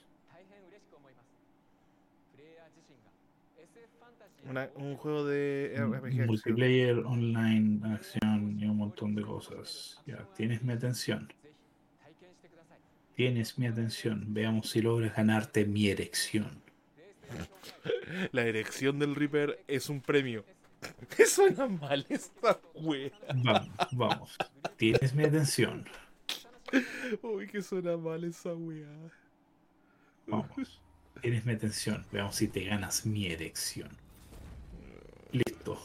[4.49, 6.05] Una- un juego de RPG.
[6.07, 6.27] acción.
[6.27, 10.01] Multiplayer, online, acción y un montón de cosas.
[10.07, 11.31] Ya, tienes mi atención.
[13.15, 14.33] Tienes mi atención.
[14.33, 16.61] Veamos si logras ganarte mi erección.
[18.31, 20.45] La erección del Reaper es un premio.
[21.15, 23.11] ¿Qué suena mal esta wea?
[23.35, 24.37] Vamos, vamos.
[24.77, 25.85] Tienes mi atención.
[27.21, 28.87] Uy, que suena mal esa wea.
[30.27, 30.81] Vamos.
[31.21, 32.05] Tienes mi atención.
[32.11, 33.89] Veamos si te ganas mi erección.
[35.31, 35.77] Listo.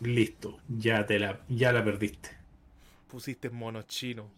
[0.00, 0.58] Listo.
[0.68, 2.30] Ya te la, ya la perdiste.
[3.08, 4.30] Pusiste mono chino.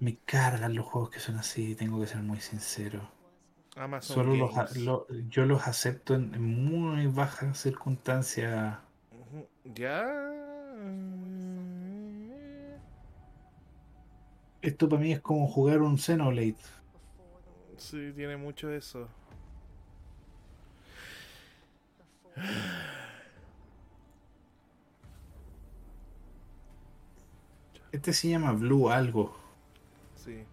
[0.00, 3.10] Me cargan los juegos que son así, tengo que ser muy sincero.
[3.76, 8.78] Amazon Solo los, lo- yo los acepto en, muy bajas circunstancias.
[9.12, 10.04] Ujú, Ya.
[14.68, 16.58] Esto para mí es como jugar un Xenoblade.
[17.78, 19.08] Sí, tiene mucho de eso.
[27.90, 29.34] Este se llama Blue algo.
[30.16, 30.44] Sí.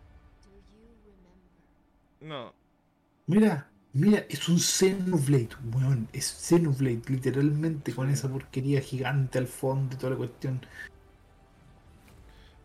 [2.21, 2.53] No.
[3.27, 6.07] Mira, mira, es un Xenoblade, weón.
[6.13, 10.61] Es Xenoblade, literalmente, con esa porquería gigante al fondo y toda la cuestión.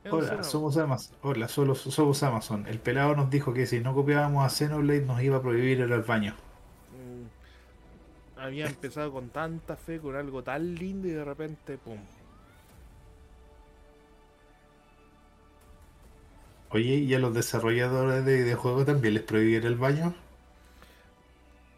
[0.08, 1.16] Hola, somos Amazon.
[1.22, 2.66] Hola, solo somos Amazon.
[2.66, 5.92] El pelado nos dijo que si no copiábamos a Xenoblade nos iba a prohibir ir
[5.92, 6.36] al baño.
[6.90, 7.30] Mm,
[8.34, 12.08] Había empezado con tanta fe, con algo tan lindo y de repente, pum.
[16.70, 20.14] Oye, ¿y a los desarrolladores de videojuegos también les prohibieron el baño?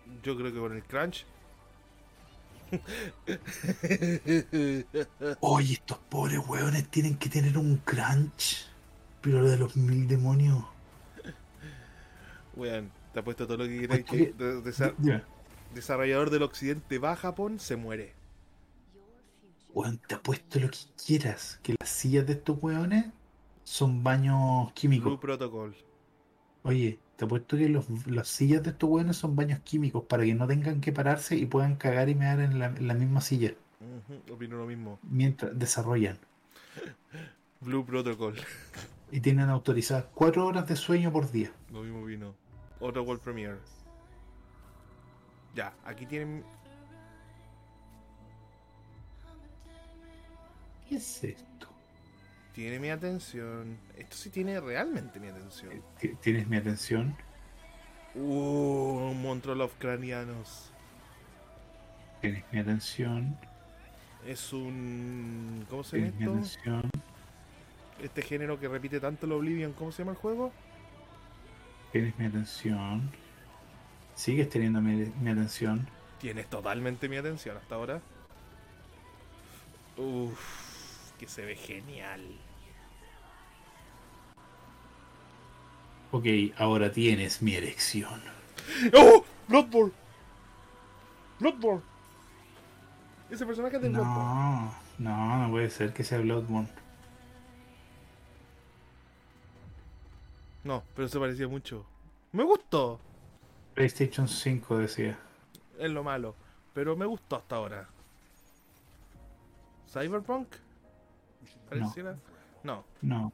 [0.04, 1.26] Yo creo que con el crunch.
[5.40, 8.66] Oye, estos pobres hueones tienen que tener un crunch.
[9.20, 10.64] Pero de los mil demonios.
[12.56, 14.94] Weón, te apuesto todo lo que quieras que desa-
[15.74, 18.14] desarrollador del occidente va a Japón, se muere.
[19.72, 21.60] Weón, te apuesto lo que quieras.
[21.62, 23.06] Que las sillas de estos hueones
[23.64, 25.06] son baños químicos.
[25.06, 25.76] Blue Protocol.
[26.64, 30.34] Oye, te apuesto que los, las sillas de estos hueones son baños químicos para que
[30.34, 33.54] no tengan que pararse y puedan cagar y mear en la, en la misma silla.
[34.28, 34.98] Opino lo mismo.
[35.08, 36.18] Mientras desarrollan.
[37.60, 38.34] Blue Protocol.
[39.12, 41.52] Y tienen autorizadas cuatro horas de sueño por día.
[41.70, 42.34] Lo mismo vino.
[42.80, 43.58] Otro World Premiere.
[45.54, 46.42] Ya, aquí tienen.
[50.88, 51.71] ¿Qué es esto?
[52.52, 53.78] Tiene mi atención.
[53.96, 55.84] Esto sí tiene realmente mi atención.
[55.98, 57.16] Ti- ¿Tienes mi atención?
[58.14, 60.72] Uh, un monstruo Lovecranianos.
[62.22, 63.38] ¿Tienes mi atención?
[64.22, 65.66] Es un.
[65.68, 66.50] ¿Cómo se llama ¿Tienes mi esto?
[66.64, 66.90] atención?
[67.96, 69.72] Este género que repite tanto el Oblivion.
[69.72, 70.52] ¿Cómo se llama el juego?
[71.92, 73.16] ¿Tienes mi atención?
[74.14, 75.86] ¿Sigues teniendo mi, mi atención?
[76.16, 78.02] Tienes totalmente mi atención hasta ahora.
[79.96, 80.71] Uff,
[81.22, 82.20] que se ve genial.
[86.10, 86.24] Ok,
[86.58, 88.20] ahora tienes mi erección.
[88.92, 89.24] ¡Oh!
[89.46, 89.92] ¡Bloodborne!
[91.38, 91.82] ¡Bloodborne!
[93.30, 94.72] Ese personaje es de Bloodborne.
[94.98, 96.68] No, no, no puede ser que sea Bloodborne.
[100.64, 101.86] No, pero se parecía mucho.
[102.32, 102.98] Me gustó.
[103.74, 105.16] PlayStation 5 decía.
[105.78, 106.34] Es lo malo.
[106.74, 107.88] Pero me gustó hasta ahora.
[109.88, 110.48] ¿Cyberpunk?
[111.80, 112.84] No.
[113.02, 113.32] No.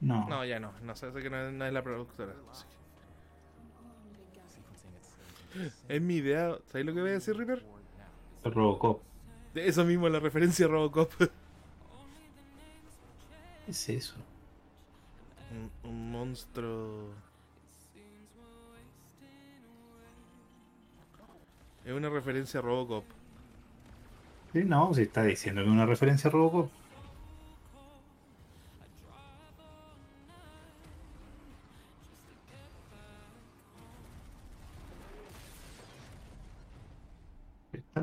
[0.00, 0.28] No.
[0.28, 0.72] No, ya no.
[0.82, 2.34] No sé, sé que no es, no es la productora.
[5.88, 6.56] Es mi idea.
[6.66, 7.64] ¿Sabes lo que voy a decir, Reaper?
[8.44, 9.02] Robocop.
[9.54, 11.10] Eso mismo, la referencia a Robocop.
[11.18, 11.30] ¿Qué
[13.72, 14.14] es eso?
[15.50, 17.08] un, un monstruo.
[21.84, 23.04] Es una referencia a Robocop.
[24.52, 26.70] Sí, no, se está diciendo que es una referencia a Robocop.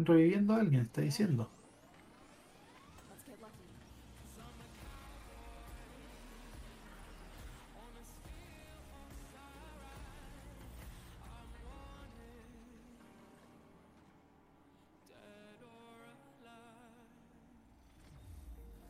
[0.06, 1.50] Están reviviendo a alguien, está diciendo.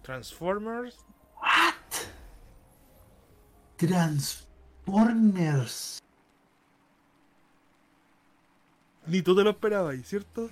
[0.03, 0.97] Transformers.
[3.77, 4.41] Transformers.
[9.07, 10.49] Ni tú te lo esperabas, ¿cierto?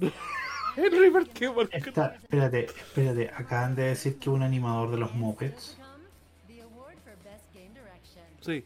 [0.76, 1.52] El River, qué.
[1.72, 5.76] Esta- espérate, espérate, acaban de decir que un animador de los Muppets.
[8.40, 8.64] Sí.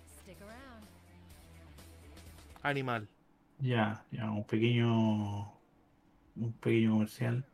[2.63, 3.09] Animal.
[3.61, 5.53] Ya, ya, un pequeño.
[6.37, 7.45] Un pequeño comercial.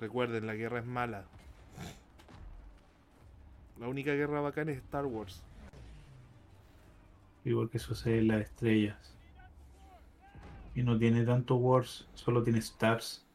[0.00, 1.24] Recuerden, la guerra es mala.
[3.78, 5.42] La única guerra bacana es Star Wars.
[7.44, 9.16] Y porque sucede en las estrellas.
[10.74, 13.26] Y no tiene tanto Wars, solo tiene Stars.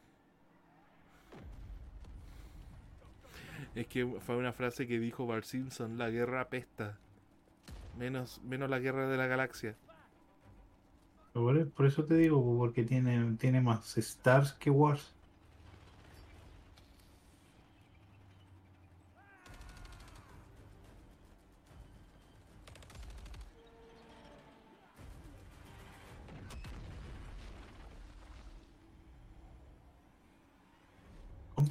[3.74, 6.98] Es que fue una frase que dijo Bart Simpson, la guerra apesta.
[7.96, 9.76] Menos, menos la guerra de la galaxia.
[11.32, 15.14] Por, por eso te digo, porque tiene, tiene más Stars que Wars.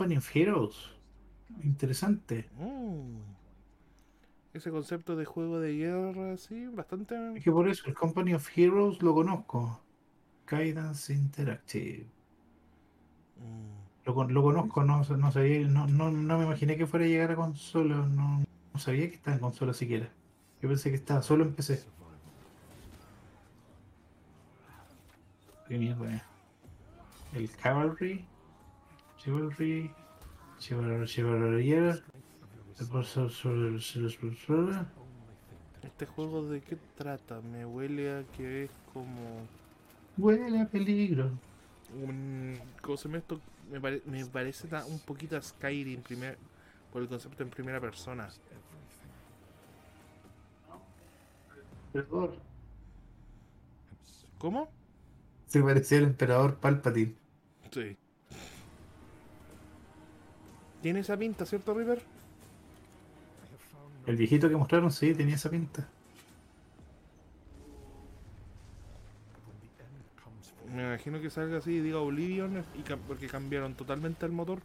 [0.08, 0.76] Company of Heroes.
[1.64, 2.50] Interesante.
[2.58, 3.18] Mm.
[4.54, 7.16] Ese concepto de juego de guerra, sí, bastante.
[7.36, 9.82] Es que por eso el Company of Heroes lo conozco.
[10.50, 12.08] Guidance Interactive.
[14.06, 17.10] Lo, con- lo conozco, no, no sabía, no, no, no me imaginé que fuera a
[17.10, 20.10] llegar a consola, no, no sabía que estaba en consola siquiera.
[20.62, 21.84] Yo pensé que estaba solo en PC.
[25.68, 26.24] Qué mierda.
[27.34, 28.26] El Cavalry,
[29.28, 29.92] Chivalry,
[30.58, 31.06] Chivalry,
[33.30, 34.86] sobre- sobre-
[35.84, 37.42] ¿Este juego de qué trata?
[37.42, 39.46] Me huele a que es como.
[40.18, 41.30] Huele a peligro.
[42.02, 43.42] un ¿cómo se llama esto?
[43.70, 46.38] Me, pare- me parece un poquito a Skyrim primer,
[46.94, 48.30] por el concepto en primera persona.
[51.94, 52.38] Emperador.
[54.38, 54.70] ¿Cómo?
[55.48, 57.14] Se parecía al emperador Palpatine.
[57.74, 57.98] Sí.
[60.88, 62.02] Tiene esa pinta, ¿cierto, River?
[64.06, 65.86] El viejito que mostraron, sí, tenía esa pinta.
[70.74, 74.62] Me imagino que salga así y diga Oblivion y cam- porque cambiaron totalmente el motor.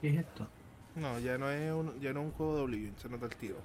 [0.00, 0.48] ¿Qué es esto?
[0.96, 3.36] No, ya no es un, ya no es un juego de Oblivion, se nota el
[3.36, 3.56] tiro.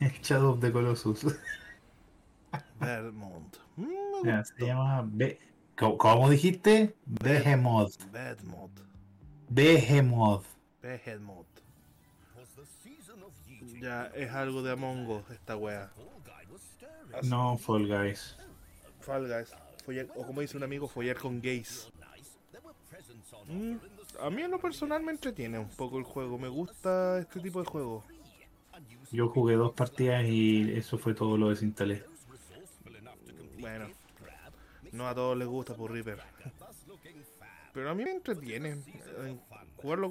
[0.00, 1.24] El Shadow of the Colossus.
[2.80, 3.56] Vermont.
[3.76, 5.02] Mm, se llama.
[5.06, 5.38] Be-
[5.76, 6.94] ¿Cómo, cómo dijiste?
[7.06, 7.96] Behemoth.
[8.12, 8.70] Behemoth.
[9.48, 10.44] Behemoth.
[10.82, 11.46] Behemoth.
[13.80, 15.90] Ya es algo de Among Us esta wea.
[17.14, 18.36] Así- No, Fall Guys.
[19.00, 19.52] Fall Guys.
[19.86, 21.90] Follar- o como dice un amigo, follar con gays.
[23.48, 23.76] Mm,
[24.20, 26.38] a mí en lo personal me entretiene un poco el juego.
[26.38, 28.04] Me gusta este tipo de juego.
[29.12, 32.04] Yo jugué dos partidas y eso fue todo lo desinstalé.
[33.58, 33.86] Bueno,
[34.92, 36.18] no a todos les gusta por Reaper.
[37.72, 38.76] Pero a mí me entretiene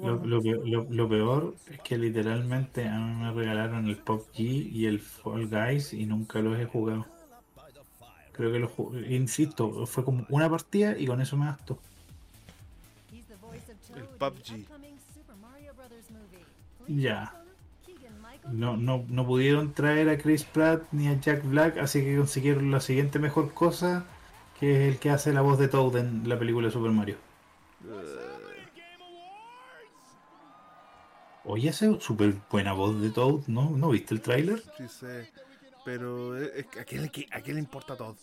[0.00, 0.30] con...
[0.30, 4.98] lo lo- lo peor es que literalmente a mí me regalaron el PUBG y el
[5.00, 7.06] Fall Guys y nunca los he jugado.
[8.32, 11.78] Creo que los jugué, insisto, fue como una partida y con eso me bastó.
[13.96, 14.66] El PUBG.
[16.88, 17.39] Ya.
[18.48, 22.70] No, no, no pudieron traer a Chris Pratt ni a Jack Black, así que consiguieron
[22.70, 24.04] la siguiente mejor cosa,
[24.58, 27.16] que es el que hace la voz de Toad en la película de Super Mario.
[31.44, 33.70] Oye, hace súper buena voz de Toad, ¿no?
[33.70, 34.62] ¿No viste el tráiler?
[34.76, 35.30] Sí sé.
[35.84, 38.16] Pero es, que ¿a, quién, le- a quién le importa todo?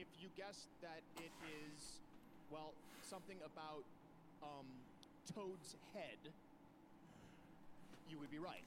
[0.00, 2.00] If you guessed that it is,
[2.50, 2.72] well,
[3.02, 3.84] something about
[4.42, 4.66] um,
[5.34, 6.18] Toad's head,
[8.08, 8.64] you would be right.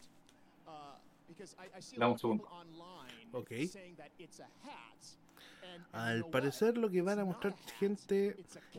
[0.67, 0.95] Uh,
[1.27, 3.67] because I, I see a lot of people online Ok.
[3.67, 5.01] saying that it's a hat.
[5.93, 8.35] Al parecer lo que van a mostrar gente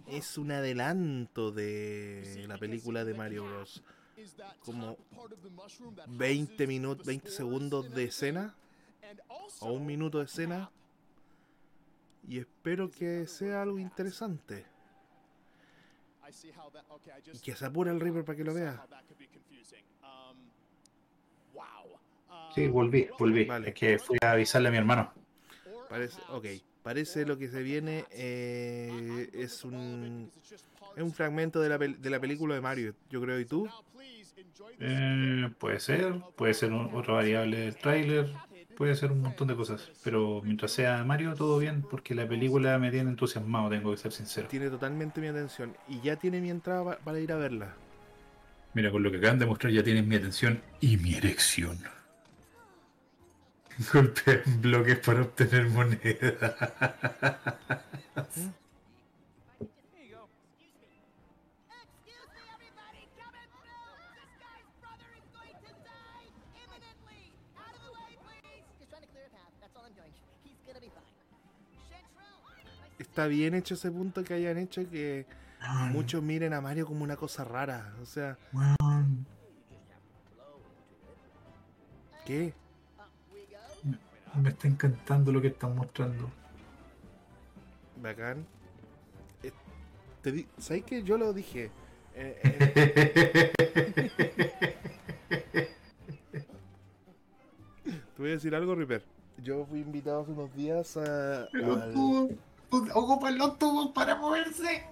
[0.07, 3.83] es un adelanto de la película de Mario Bros.
[4.65, 4.97] Como
[6.09, 8.55] 20 minutos, 20 segundos de escena
[9.61, 10.71] o un minuto de escena
[12.29, 14.65] y espero que sea algo interesante
[17.33, 18.85] y que se apure el Reaper para que lo vea.
[22.55, 23.49] Sí, volví, volví.
[23.67, 25.13] Es que fui a avisarle a mi hermano.
[25.89, 26.47] Parece, ok,
[26.83, 30.31] parece lo que se viene eh, es un
[30.97, 33.69] es un fragmento de la, de la película de Mario, yo creo, ¿y tú?
[34.79, 38.33] Eh, puede ser, puede ser un- otra variable del tráiler,
[38.77, 39.91] puede ser un montón de cosas.
[40.03, 44.13] Pero mientras sea Mario, todo bien, porque la película me tiene entusiasmado, tengo que ser
[44.13, 44.49] sincero.
[44.49, 47.75] Tiene totalmente mi atención y ya tiene mi entrada pa- para ir a verla.
[48.75, 51.79] Mira, con lo que acaban de mostrar ya tienen mi atención y mi erección.
[53.93, 56.57] Golpea en bloques para obtener moneda.
[58.35, 58.49] Just
[73.15, 75.25] Está bien hecho ese punto que hayan hecho que
[75.93, 78.37] muchos miren a Mario como una cosa rara, o sea,
[82.27, 82.53] ¿qué?
[84.43, 86.29] me está encantando lo que están mostrando.
[88.03, 88.45] Bacán.
[89.45, 89.53] Eh,
[90.21, 91.71] Te di- ¿Sabes que yo lo dije?
[92.17, 93.53] Eh, eh,
[97.85, 99.05] Te voy a decir algo, Ripper.
[99.41, 101.45] Yo fui invitado hace unos días a.
[101.45, 102.37] Al-
[102.95, 104.85] ocupan los tubos para moverse.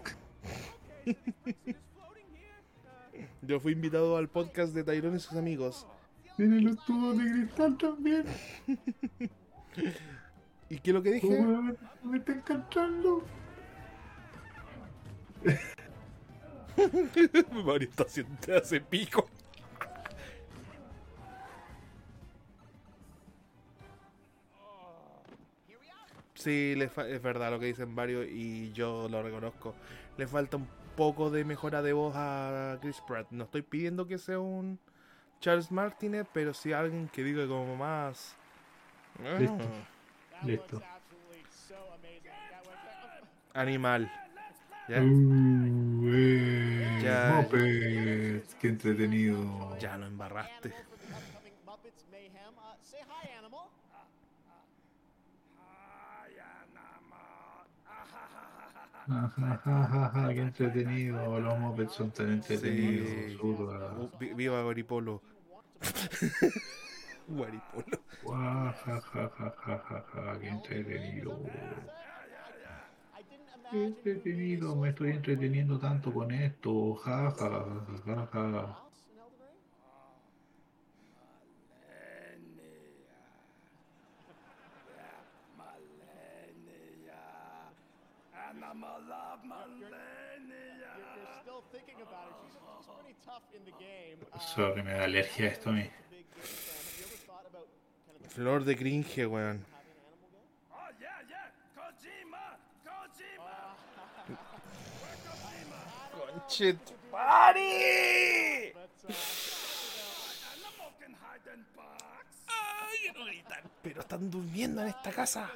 [3.43, 5.87] Yo fui invitado al podcast de Tyrone y sus amigos.
[6.37, 8.25] Tienen los tubos de cristal también.
[10.69, 11.47] ¿Y qué es lo que dije?
[12.03, 13.23] Me está encantando.
[17.65, 19.29] Mario está haciendo hace pico.
[26.43, 29.75] Sí, le fa- es verdad lo que dicen varios y yo lo reconozco.
[30.17, 33.27] Le falta un poco de mejora de voz a Chris Pratt.
[33.31, 34.79] No estoy pidiendo que sea un
[35.41, 38.35] Charles Martínez, pero sí alguien que diga como más.
[39.39, 39.59] Listo.
[40.35, 40.83] "Ah, Listo.
[43.55, 44.11] Animal.
[44.89, 45.01] ¿Ya?
[45.03, 47.35] Uh, eh, Ya.
[47.37, 49.77] Muppets, qué entretenido.
[49.79, 50.73] Ya lo embarraste.
[51.67, 52.33] Muppets Mayhem.
[52.57, 53.69] Uh, say hi, animal.
[57.87, 58.92] Ajajajaja,
[60.35, 61.41] qué entretenido.
[61.41, 63.09] Los Muppets son tan entretenidos.
[63.09, 63.39] Sí.
[63.43, 65.23] Uh, Viva Guaripolo.
[67.29, 67.85] Guaripolo.
[70.41, 71.41] Qué entretenido.
[73.71, 76.95] Qué entretenido, me estoy entreteniendo tanto con esto.
[76.97, 78.83] Jajajajaja.
[89.79, 92.37] You're, you're still thinking about it.
[92.43, 93.13] She's, she's pretty tough in the game.
[93.13, 93.21] Uh,
[94.55, 95.91] Sorry, me da alergia esto a mí.
[98.29, 99.65] Flor de cringe, weón.
[106.17, 106.79] Conchit.
[107.11, 107.61] ¡Pari!
[112.49, 113.63] Ay, no gritan.
[113.83, 115.51] Pero están durmiendo en esta casa.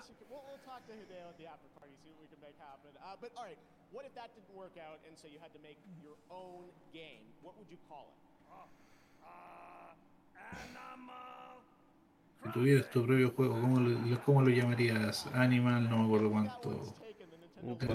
[0.87, 2.95] To Hideo at the after party, see what we can make happen.
[3.03, 3.59] Uh, but all right,
[3.91, 6.63] what if that didn't work out, and so you had to make your own
[6.95, 7.27] game?
[7.43, 8.15] What would you call it?
[12.43, 15.27] Si tuvieras tu propio juego, ¿cómo lo, cómo lo llamarías?
[15.35, 16.95] Animal, no me acuerdo cuánto.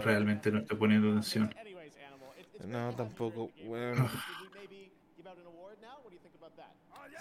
[0.03, 1.53] Realmente no estoy poniendo atención.
[2.67, 3.49] No, tampoco.
[3.65, 4.09] Bueno.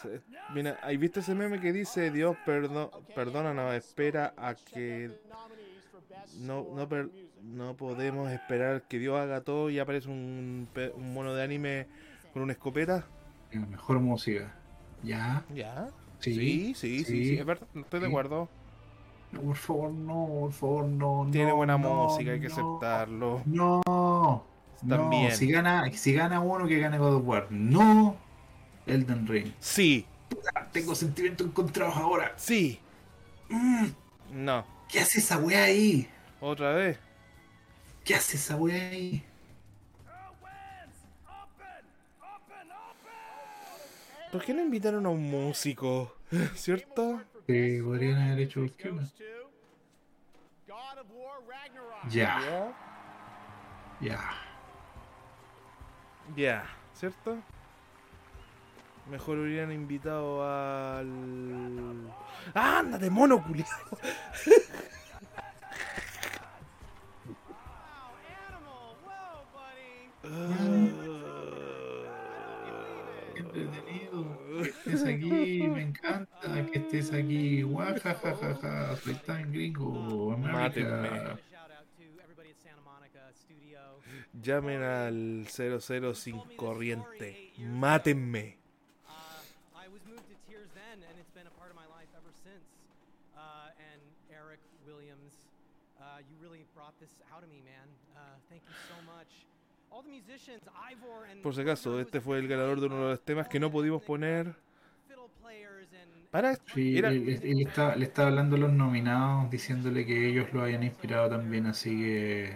[0.02, 0.20] Se-
[0.54, 5.10] Mira, ¿hay visto ese meme que dice Dios perdo perdónanos, espera a que
[6.40, 7.10] no, no, per-
[7.42, 10.68] no podemos esperar que Dios haga todo y aparece un,
[10.98, 11.86] mono de anime
[12.32, 13.06] con una escopeta?
[13.52, 14.54] La mejor música.
[15.02, 15.44] ¿Ya?
[15.54, 15.88] ¿Ya?
[16.18, 18.48] Sí, Sí, sí, sí, sí, es verdad, estoy de acuerdo.
[19.32, 21.28] No, por favor, no, por favor, no.
[21.30, 23.42] Tiene no, buena no, música, hay que aceptarlo.
[23.46, 24.44] No.
[24.86, 25.32] También.
[25.32, 27.46] Si gana, si gana uno, que gane God of War.
[27.50, 28.16] No
[28.86, 29.52] Elden Ring.
[29.58, 30.06] Sí.
[30.72, 32.32] Tengo sentimientos encontrados ahora.
[32.36, 32.80] Sí.
[33.48, 33.86] Mm,
[34.32, 34.64] No.
[34.90, 36.08] ¿Qué hace esa weá ahí?
[36.40, 36.98] ¿Otra vez?
[38.04, 39.24] ¿Qué hace esa weá ahí?
[44.32, 46.16] ¿Por qué no invitaron a un músico?
[46.54, 47.22] ¿Cierto?
[47.46, 48.60] Sí, podrían haber hecho
[51.48, 52.08] Ragnarok.
[52.10, 52.72] Ya.
[54.00, 54.30] Ya.
[56.36, 57.42] Ya, ¿cierto?
[59.08, 62.12] Mejor hubieran invitado al.
[62.54, 63.44] ¡Ah, ¡Ándate, mono.
[74.62, 77.62] Que estés aquí, me encanta que estés aquí.
[77.62, 80.36] Guajajajaja, soy tan gringo.
[80.36, 81.10] Mátenme.
[84.42, 87.52] Llamen al 00 sin corriente.
[87.58, 88.56] Mátenme.
[89.74, 92.32] I was moved to tears then, and it's been a part of my life ever
[92.44, 92.64] since.
[93.36, 95.34] Uh, and Eric Williams,
[96.00, 96.78] uh, you really brought this out of me, man.
[96.78, 96.78] Uh, thank you so much.
[96.78, 96.89] All the musicians, Ivor and
[101.42, 104.02] Por si acaso, este fue el ganador de uno de los temas que no pudimos
[104.02, 104.54] poner.
[106.30, 110.28] Para Sí, era- él, él- él está- le estaba hablando a los nominados, diciéndole que
[110.28, 112.54] ellos lo hayan inspirado también, así que.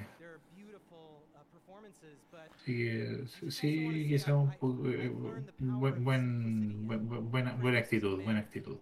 [2.54, 4.88] Así que sí, quizás un poco.
[4.88, 8.76] eh, buen, buen, buen- buen- buena, buena actitud, buena actitud.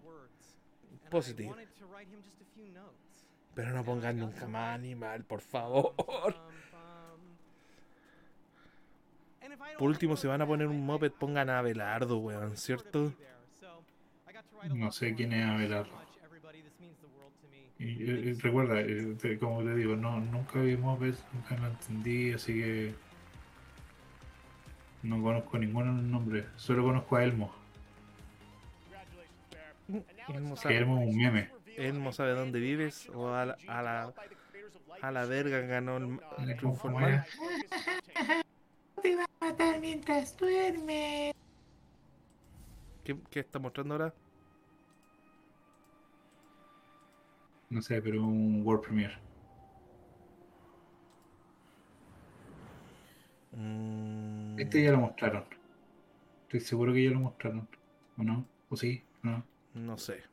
[1.09, 1.55] Positivo.
[3.55, 5.93] Pero no pongan nunca más animal, por favor.
[9.77, 13.13] Por último, si van a poner un moped, pongan a Abelardo, weón, ¿cierto?
[14.73, 16.03] No sé quién es Abelardo.
[17.79, 22.53] Y, eh, recuerda, eh, como te digo, no, nunca vi Muppets, nunca lo entendí, así
[22.53, 22.93] que
[25.01, 27.53] no conozco ninguno de los nombres, solo conozco a Elmo.
[30.29, 30.65] Elmo es
[31.09, 31.62] un meme.
[31.77, 34.13] Elmo sabe dónde vives o a la, a la,
[35.01, 36.57] a la verga ganó el, el.
[39.01, 41.33] Te va a matar mientras duerme.
[43.03, 44.13] ¿Qué, qué está mostrando ahora?
[47.69, 49.17] No sé, pero un World Premiere.
[53.51, 55.43] Mm, Este ya lo mostraron.
[56.43, 57.67] Estoy seguro que ya lo mostraron.
[58.17, 58.45] ¿O no?
[58.69, 59.03] ¿O sí?
[59.21, 59.43] ¿No?
[59.73, 60.23] no sé.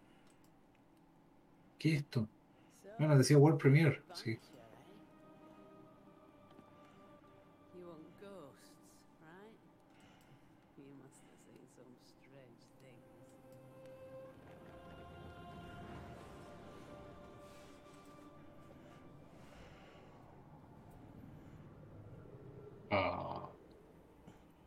[1.80, 2.28] ¿Qué es esto?
[2.98, 4.02] Bueno, decía World Premiere.
[4.12, 4.38] Sí.
[22.90, 23.48] Ah.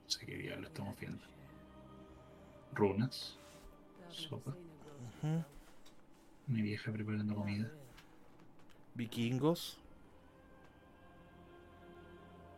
[0.04, 1.24] No sé qué diablo estamos viendo.
[2.74, 3.38] Runas.
[4.10, 4.56] Sopa.
[5.22, 5.53] Ujú.
[6.48, 7.72] Mi vieja preparando comida.
[8.96, 9.80] Vikingos.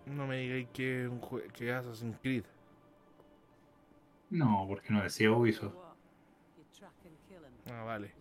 [0.06, 2.44] No me digáis que un jue- que Assassin's Creed.
[4.30, 5.76] No, porque no decía Ubisoft.
[7.72, 8.12] Ah, vale.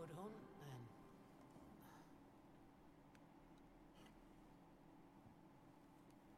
[0.00, 0.32] Good hunt
[0.64, 0.82] then.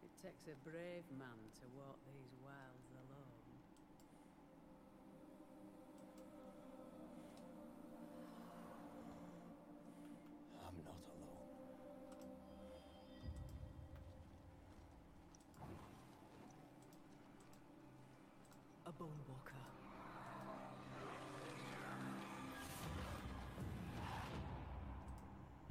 [0.03, 2.92] It takes a brave man to walk these wilds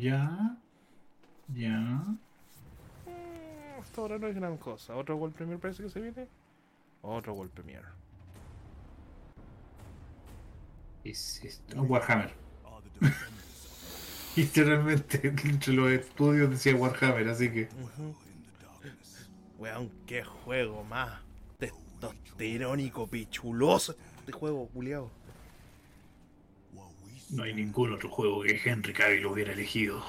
[0.01, 0.57] Ya.
[1.55, 2.01] Ya.
[3.07, 4.95] Eh, Hasta ahora no es gran cosa.
[4.95, 6.27] ¿Otro World Premiere parece que se viene?
[7.01, 7.85] Otro World Premiere.
[11.03, 12.33] Es, es- no, Warhammer.
[14.35, 17.67] Literalmente entre los estudios decía Warhammer, así que.
[19.59, 21.19] Weón, qué juego más
[21.59, 25.11] testosterónico, pichuloso este juego, culiao.
[27.31, 30.03] No hay ningún otro juego que Henry Cavill hubiera elegido.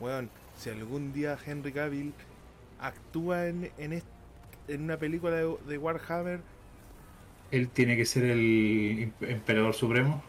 [0.00, 2.12] Weón, si algún día Henry Cavill
[2.80, 4.02] actúa en, en,
[4.68, 6.40] en una película de, de Warhammer,
[7.50, 10.22] Él tiene que ser el emperador supremo.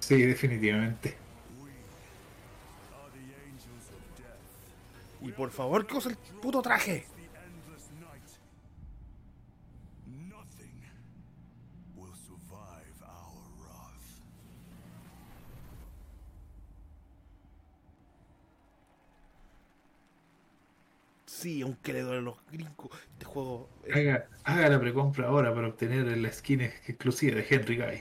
[0.00, 1.16] Sí, definitivamente.
[5.20, 7.06] y por favor que use el puto traje.
[11.96, 14.20] will survive our wrath.
[21.44, 22.88] Sí, aunque le duelen los gringos.
[23.12, 27.76] Este juego es- Haga, haga la precompra ahora para obtener la skin exclusiva de Henry
[27.76, 28.00] Cavill.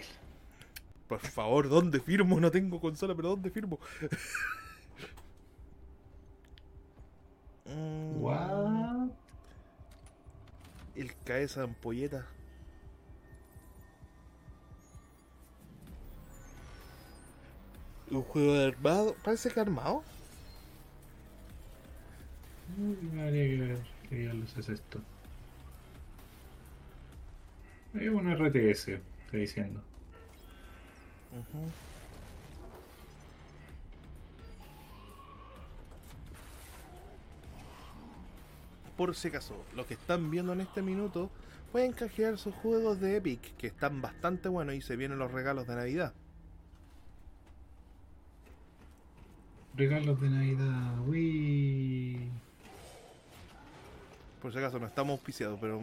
[1.10, 2.40] Por favor, ¿dónde firmo?
[2.40, 3.80] No tengo consola, pero ¿dónde firmo?
[7.66, 9.10] Mm, What?
[10.96, 12.26] El cabeza de ampolleta.
[18.12, 19.16] Un juego de armado.
[19.24, 20.04] Parece que armado.
[23.12, 23.80] Habría que ver
[24.10, 25.00] qué diablos es esto.
[27.94, 28.88] Es un RTS,
[29.26, 29.82] estoy diciendo.
[38.98, 41.30] Por si acaso, los que están viendo en este minuto
[41.72, 45.68] pueden canjear sus juegos de Epic, que están bastante buenos y se vienen los regalos
[45.68, 46.14] de Navidad.
[49.76, 52.30] Regalos de Navidad, uy.
[54.44, 55.82] Por si acaso, no estamos auspiciados, pero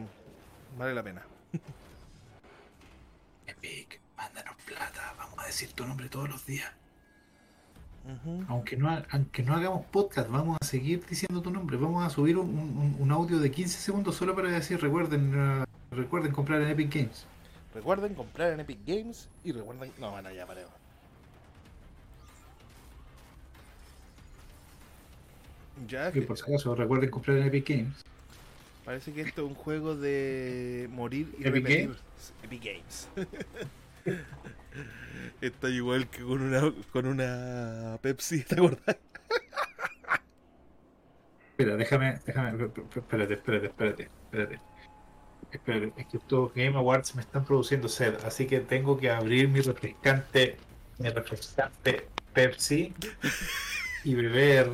[0.78, 1.22] vale la pena.
[3.46, 6.70] Epic, mándanos plata, vamos a decir tu nombre todos los días.
[8.48, 11.76] Aunque no, aunque no hagamos podcast, vamos a seguir diciendo tu nombre.
[11.76, 15.64] Vamos a subir un, un- un audio de 15 segundos solo para decir recuerden, uh,
[15.90, 17.26] recuerden comprar en Epic Games.
[17.74, 19.92] Recuerden comprar en Epic Games y recuerden.
[19.98, 20.68] No, bueno, ya pareo.
[25.88, 28.04] Ya, Y que por si acaso, recuerden comprar en Epic Games.
[28.84, 31.86] Parece que esto es un juego de morir y ¿Epic repetir.
[31.86, 32.34] Games?
[32.42, 33.08] Epic Games.
[35.40, 38.96] Está igual que con una con una Pepsi, ¿te acuerdas?
[41.50, 44.60] Espera, déjame, déjame, espérate, espérate, espérate, espérate.
[45.52, 49.48] Espérate, es que estos Game Awards me están produciendo sed, así que tengo que abrir
[49.48, 50.56] mi refrescante,
[50.98, 52.94] mi refrescante Pepsi
[54.04, 54.70] y beber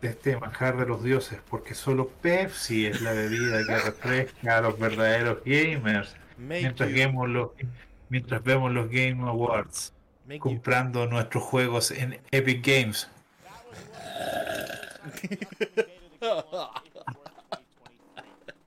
[0.00, 4.60] de este manjar de los dioses, porque solo Pepsi es la bebida que refresca a
[4.60, 6.14] los verdaderos gamers.
[6.38, 7.50] Make Mientras, vemos los,
[8.10, 9.92] mientras vemos los Game Awards,
[10.26, 13.08] Make you- comprando nuestros juegos en Epic Games.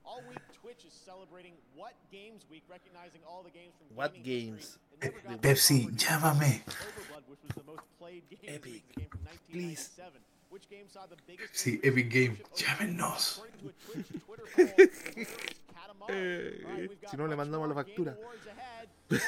[0.04, 4.22] All week, Twitch is celebrating What Games Week, recognizing all the games from What gaming
[4.56, 4.78] games?
[4.78, 4.80] history.
[5.02, 6.62] It never got Pepsi, llámame.
[8.46, 8.82] Epic,
[9.50, 9.90] please.
[10.50, 10.52] 1997.
[10.52, 13.42] Which game saw the biggest Sí, Epic Game, llámenos.
[16.08, 18.16] Eh, si no le much mandamos la factura.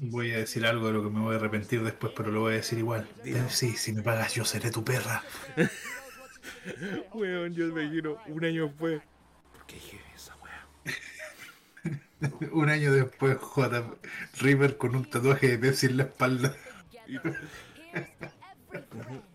[0.00, 2.54] Voy a decir algo de lo que me voy a arrepentir después, pero lo voy
[2.54, 3.08] a decir igual.
[3.22, 5.22] Pepsi, si me pagas yo seré tu perra.
[7.14, 9.00] Weón, yo me imagino un año después.
[9.52, 10.66] ¿Por qué dije esa weá?
[12.50, 13.94] Un año después, J.
[14.40, 16.54] River con un tatuaje de Pepsi en la espalda.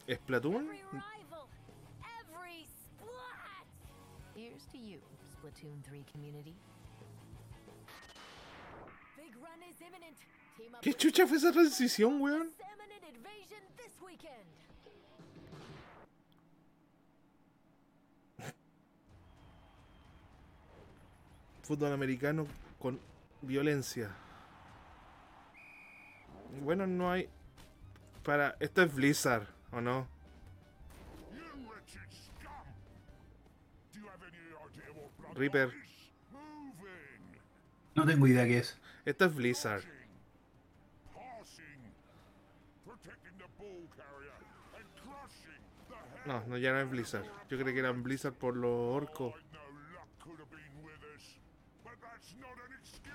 [0.07, 0.69] ¿Splatoon?
[4.35, 4.99] Here's to you,
[5.33, 6.55] Splatoon 3 community.
[9.15, 10.17] Big run is imminent.
[10.57, 12.51] Team up ¿Qué chucha fue esa transición, weón?
[21.63, 22.47] Fútbol americano
[22.79, 22.99] con
[23.41, 24.09] violencia.
[26.61, 27.29] Bueno, no hay.
[28.27, 28.57] Para.
[28.59, 30.05] Esto es Blizzard, ¿o no?
[35.33, 35.71] Reaper.
[37.95, 38.77] No tengo idea qué es.
[39.05, 39.83] Esto es Blizzard.
[46.25, 47.23] No, no, ya no es Blizzard.
[47.49, 49.35] Yo creí que eran Blizzard por los orcos.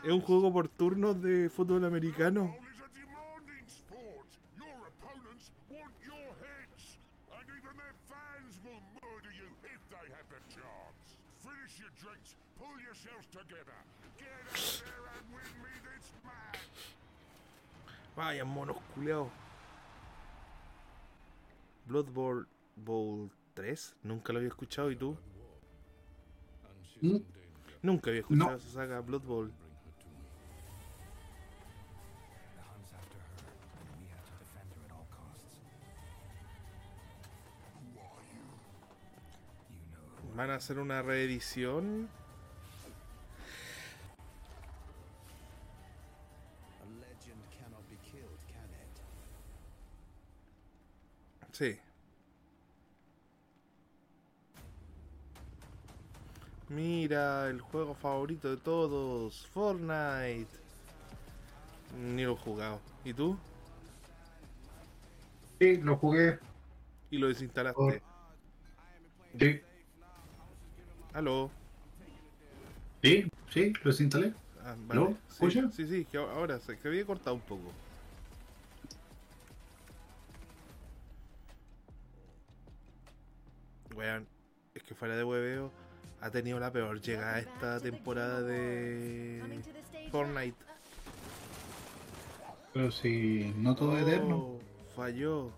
[0.02, 2.61] Es un juego por turnos de fútbol americano.
[18.16, 19.28] Vaya monos culeados.
[21.86, 24.90] Blood Bowl, Bowl 3, nunca lo había escuchado.
[24.90, 25.16] ¿Y tú?
[27.00, 27.16] ¿Mm?
[27.82, 28.56] Nunca había escuchado No.
[28.56, 29.52] esa saga Blood Bowl.
[40.36, 42.08] Van a hacer una reedición.
[51.52, 51.78] Sí.
[56.68, 60.48] Mira, el juego favorito de todos, Fortnite.
[62.00, 62.80] Ni lo he jugado.
[63.04, 63.36] ¿Y tú?
[65.60, 66.38] Sí, lo jugué.
[67.10, 67.76] Y lo desinstalaste.
[67.76, 68.02] Por-
[69.38, 69.60] Sí,
[71.14, 71.50] Aló.
[73.02, 74.34] sí, sí, lo desinstalé.
[74.62, 75.06] Ah, vale.
[75.28, 75.70] Sí, ¿Escucha?
[75.70, 77.72] sí, sí, que ahora se que había cortado un poco.
[84.02, 84.26] Weón,
[84.74, 85.70] es que fuera de hueveo
[86.20, 89.62] ha tenido la peor llegada esta temporada de
[90.10, 90.56] Fortnite.
[92.72, 94.38] Pero si no todo es eterno.
[94.38, 94.60] Oh,
[94.96, 95.52] falló.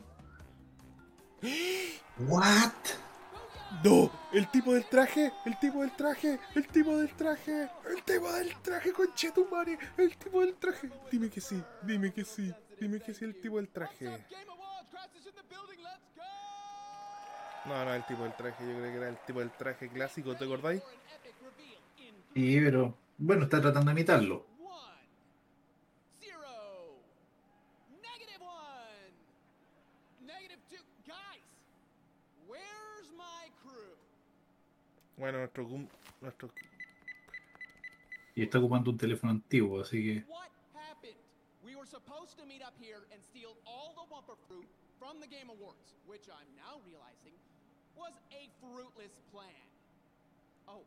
[2.18, 2.72] ¿What?
[3.82, 8.30] No, el tipo del traje, el tipo del traje, el tipo del traje, el tipo
[8.30, 10.90] del traje, conchetumare, el tipo del traje.
[11.10, 14.22] Dime que sí, dime que sí, dime que sí, el tipo del traje.
[17.66, 20.34] No, no, el tipo del traje, yo creo que era el tipo del traje clásico,
[20.36, 20.82] ¿te acordáis?
[22.34, 24.44] Sí, pero bueno, está tratando de imitarlo.
[26.20, 26.96] Zero.
[28.02, 29.12] Negative one.
[30.26, 30.82] Negative two.
[31.06, 31.42] Guys,
[32.46, 33.96] where's my crew?
[35.16, 35.88] Bueno, nuestro, cum-
[36.20, 36.50] nuestro
[38.34, 40.24] Y está ocupando un teléfono antiguo, así que.
[40.28, 41.16] What happened?
[41.64, 44.66] We were supposed to meet up here and steal all the Wumper fruit
[44.98, 47.32] from the Game Awards, which I'm now realizing
[47.96, 49.66] was a fruitless plan.
[50.68, 50.82] Oh,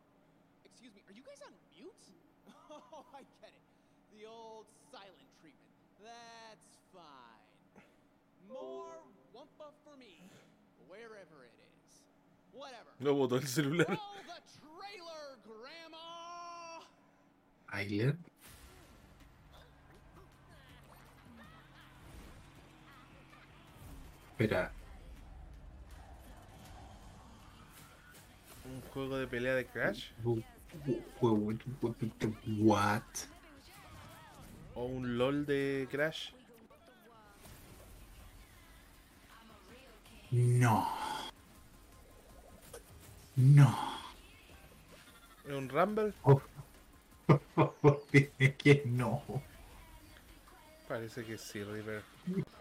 [0.64, 2.04] excuse me, are you guys on mute?
[2.70, 3.64] Oh, I get it.
[4.12, 5.72] The old silent treatment.
[6.04, 7.82] That's fine.
[8.48, 8.92] More
[9.34, 10.20] Wumpa for me,
[10.88, 12.02] wherever it is.
[12.52, 12.90] Whatever.
[13.00, 13.86] No botó el celular.
[13.88, 16.84] Roll the trailer, Grandma!
[17.72, 18.16] Ailer.
[24.32, 24.70] Espera,
[28.68, 30.10] Un juego de pelea de Crash
[32.58, 33.02] What?
[34.74, 36.30] o un LOL de Crash.
[40.30, 40.86] No.
[43.34, 43.76] No.
[45.46, 46.12] ¿Es un Rumble?
[48.38, 49.22] Es que no.
[50.86, 52.02] Parece que sí, River.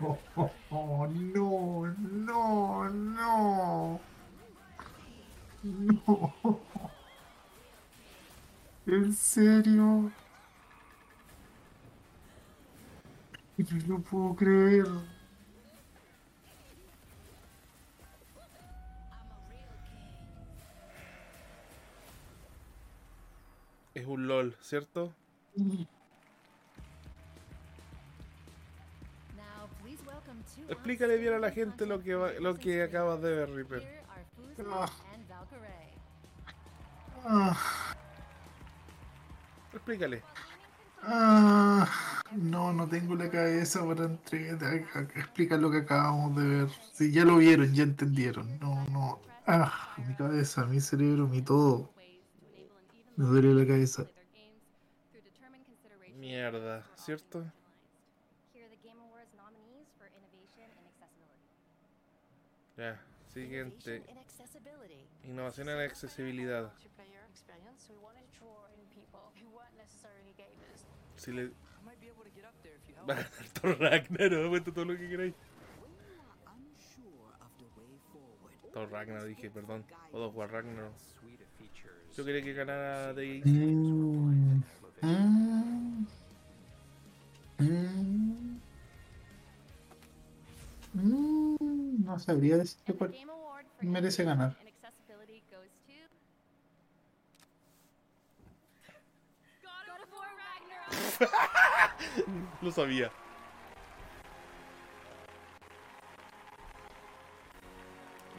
[0.01, 4.01] Oh, oh, oh, no, no, no.
[5.67, 6.33] No.
[8.85, 10.11] ¿En serio?
[13.57, 14.85] Yo no puedo creer.
[23.93, 25.13] Es un LOL, ¿cierto?
[30.69, 33.83] Explícale bien a la gente lo que va- lo que acabas de ver, Reaper.
[34.71, 34.89] Ah.
[37.25, 37.57] Ah,
[39.73, 40.21] Explícale.
[41.03, 41.87] ah,
[42.31, 46.69] no, no tengo la cabeza para entre- a- a- explicar lo que acabamos de ver.
[46.93, 48.59] Si ya lo vieron, ya entendieron.
[48.59, 49.19] No, no.
[49.45, 51.89] Ah, mi cabeza, mi cerebro, mi todo.
[53.15, 54.05] Me duele la cabeza.
[56.17, 57.43] Mierda, ¿cierto?
[62.77, 62.99] Ya,
[63.33, 64.03] siguiente.
[65.23, 66.71] Innovación en accesibilidad.
[67.87, 70.85] Multiplayer experience, we wanted to draw in people who weren't necessarily gamers.
[71.15, 71.51] Si le...
[73.05, 75.33] Va a ganar Thor Ragnarok, cuenta todo lo que queráis.
[78.73, 79.85] Thor Ragnarok dije, perdón.
[80.11, 80.93] O dos War Ragnarok.
[82.15, 83.41] Yo quería que ganara de
[84.99, 86.05] Mm,
[87.59, 88.59] mm,
[90.93, 93.11] mm, no sabría decir for
[93.81, 94.55] merece ganar.
[102.61, 103.11] Lo sabía.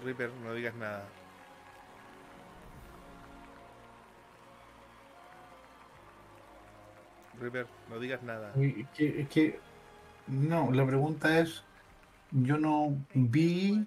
[0.04, 1.04] Reaper, no digas nada.
[7.40, 8.52] Reaper, no digas nada.
[8.56, 9.60] Es que, que,
[10.26, 11.64] no, la pregunta es,
[12.30, 13.86] yo no vi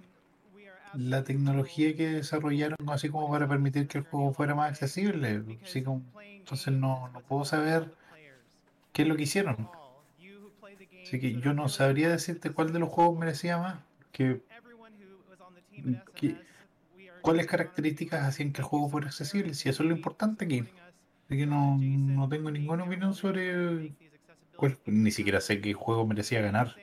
[0.94, 5.44] la tecnología que desarrollaron así como para permitir que el juego fuera más accesible.
[5.64, 7.94] Así como, entonces no, no puedo saber
[8.94, 9.70] qué es lo que hicieron.
[11.04, 13.80] Así que yo no sabría decirte cuál de los juegos merecía más.
[14.12, 14.42] Que,
[16.16, 16.36] que-
[17.22, 19.54] cuáles características hacían que el juego fuera accesible.
[19.54, 20.60] Si eso es lo importante aquí.
[21.26, 23.94] Así que no, no tengo ninguna opinión sobre
[24.58, 26.76] cuál- ni siquiera sé qué juego merecía ganar.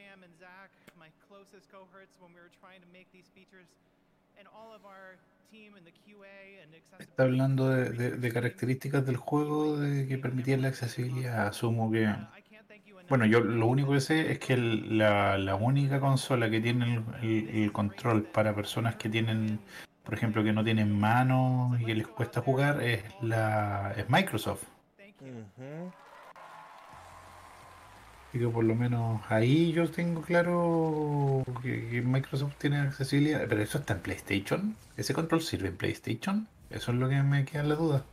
[6.99, 11.47] Está hablando de, de- de características del juego de que permitían la accesibilidad.
[11.49, 12.07] Asumo que.
[13.09, 16.95] Bueno, yo lo único que sé es que el- la, la única consola que tiene
[16.95, 19.61] el, el- el control para personas que tienen,
[20.03, 24.65] por ejemplo, que no tienen manos y que les cuesta jugar es la es Microsoft.
[28.29, 33.47] Así que por lo menos ahí yo tengo claro que, que Microsoft tiene accesibilidad.
[33.49, 34.77] Pero eso está en PlayStation.
[34.97, 36.47] ¿Ese control sirve en PlayStation?
[36.71, 38.05] Eso es lo que me queda en la duda.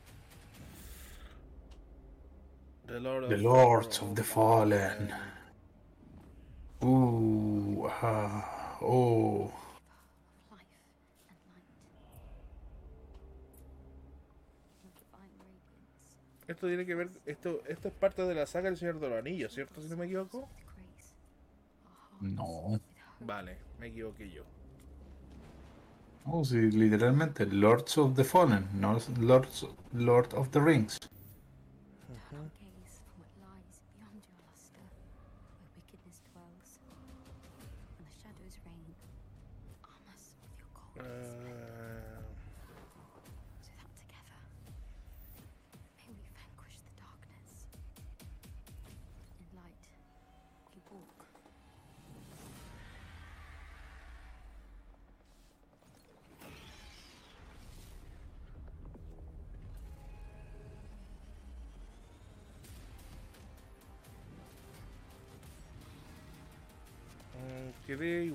[2.87, 5.09] The Lord The of- Lords of the Fallen.
[6.81, 9.51] Uh, ah, oh.
[16.47, 19.17] Esto tiene que ver, esto, esto es parte de la saga del Señor de los
[19.17, 19.81] Anillos, ¿cierto?
[19.81, 20.47] Si no me equivoco.
[22.21, 22.79] No.
[23.19, 24.43] Vale, me equivoqué yo.
[26.25, 30.97] Oh, sí, literalmente, Lords of the Fallen, no Lords, Lord of the Rings.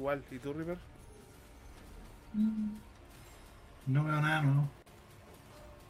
[0.01, 0.25] Igual.
[0.31, 0.79] ¿Y tú, River?
[3.87, 4.69] No veo nada, no.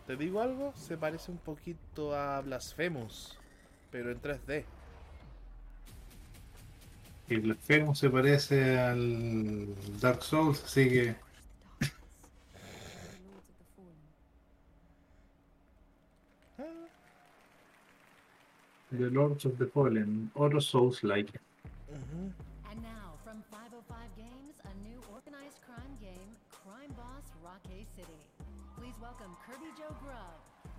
[0.06, 0.72] ¿Te digo algo?
[0.76, 3.38] Se parece un poquito a Blasphemous,
[3.92, 4.64] pero en 3D.
[7.28, 9.68] Y el Blasphemous se parece al
[10.00, 11.14] Dark Souls, así que.
[18.90, 21.38] The Lords of the Fallen, otro Souls-like.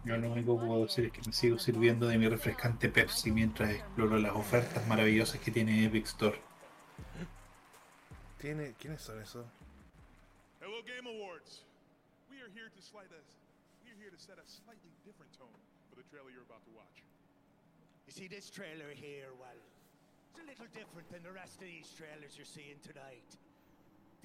[0.04, 3.32] Yo lo único que puedo decir es que me sigo sirviendo de mi refrescante Pepsi
[3.32, 6.42] mientras exploro las ofertas maravillosas que tiene Epic Store.
[8.40, 9.46] ¿Tiene, ¿Quiénes son esos?
[10.60, 11.62] Hello, Game Awards.
[12.32, 13.22] We are here to slight a,
[13.86, 15.54] we are here to set a slightly different tone
[15.90, 17.06] for the trailer you're about to watch.
[18.08, 19.62] You see this trailer here, well,
[20.34, 23.38] it's a little different than the rest of these trailers you're seeing tonight.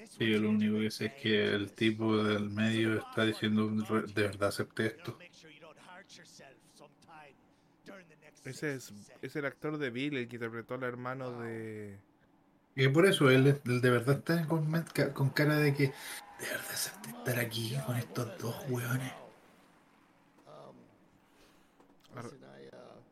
[0.05, 4.03] Sí, yo lo único que sé es que el tipo del medio está diciendo "Re-
[4.03, 5.19] de verdad acepté esto.
[8.45, 8.93] Ese es,
[9.23, 11.99] es el actor de Bill, el que interpretó al hermano de...
[12.77, 17.11] Y por eso él, él de verdad está con, cara de que de verdad acepté
[17.11, 19.13] estar aquí con estos dos hueones.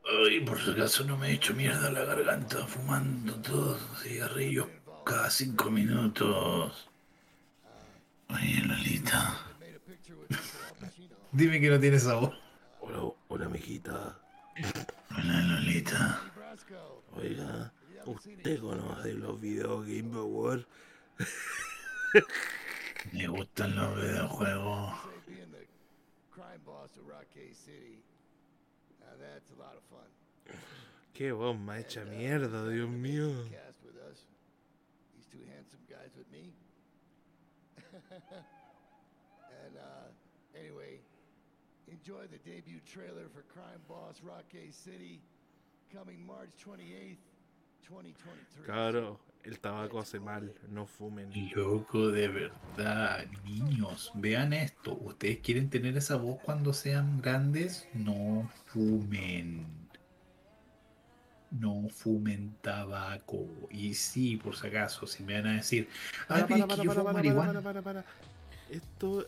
[0.06, 4.68] Ay, por si acaso no me he hecho mierda la garganta fumando todos los cigarrillos
[5.04, 6.88] cada cinco minutos.
[8.28, 9.38] Oye, Lolita.
[11.32, 12.34] Dime que no tienes esa voz.
[12.80, 14.18] Hola, hola, mijita.
[15.10, 16.20] Hola, Lolita.
[17.16, 17.72] Oiga,
[18.06, 20.10] ¿usted conoce los Video Game?
[23.12, 24.94] Me gustan los videojuegos.
[31.14, 33.28] Qué bomba hecha mierda, Dios mío.
[33.48, 34.26] Cast with us.
[35.14, 36.52] These two handsome guys with me.
[39.64, 41.00] and uh, anyway,
[41.90, 45.20] enjoy the debut trailer for Crime Boss Rockay City,
[45.92, 47.18] coming March 28th,
[47.88, 48.64] 2023.
[48.64, 51.30] Claro, el tabaco hace mal, no fumen.
[51.54, 54.94] Loco, de verdad, niños, vean esto.
[54.94, 57.88] ¿Ustedes quieren tener esa voz cuando sean grandes?
[57.94, 59.83] No fumen.
[61.58, 63.46] No fumen tabaco.
[63.70, 65.88] Y sí, por si acaso, si me van a decir,
[66.28, 67.60] ah, Para, para, que yo fumo marihuana".
[67.82, 68.04] para.
[68.70, 69.26] Esto...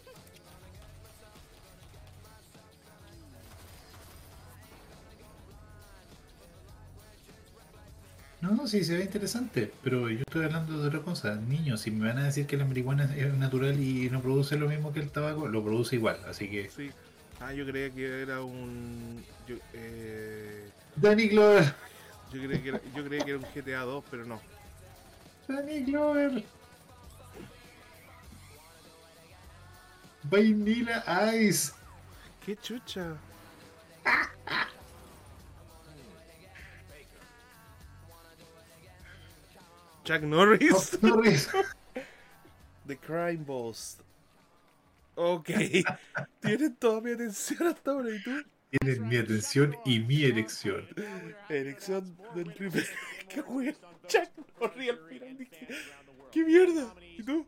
[8.41, 11.35] No, sí, se ve interesante, pero yo estoy hablando de otra cosa.
[11.37, 14.69] Niños, si me van a decir que la marihuana es natural y no produce lo
[14.69, 16.71] mismo que el tabaco, lo produce igual, así que...
[16.71, 16.91] Sí.
[17.41, 19.23] Ah, yo creía que era un.
[19.47, 21.75] Yo, eh, Danny Glover,
[22.37, 24.41] yo, creía que era, yo creía que era un GTA 2, pero no.
[25.49, 26.45] Danny Glover.
[30.25, 31.73] Vanilla Ice.
[32.45, 33.17] ¡Qué chucha!
[40.05, 41.03] Chuck Norris.
[41.03, 41.49] Norris.
[42.87, 43.99] The Crime Boss.
[45.17, 45.51] Ok.
[46.41, 48.11] Tienen toda mi atención hasta ahora.
[48.15, 48.31] ¿Y tú?
[48.81, 50.87] Tienen mi atención y mi elección.
[51.49, 52.85] Elección del primer.
[53.29, 53.75] ¡Qué wea!
[54.07, 54.29] Chuck
[54.61, 55.39] Norris al final.
[55.39, 55.69] dije,
[56.33, 56.95] ¡Qué mierda!
[57.17, 57.47] ¿Y tú?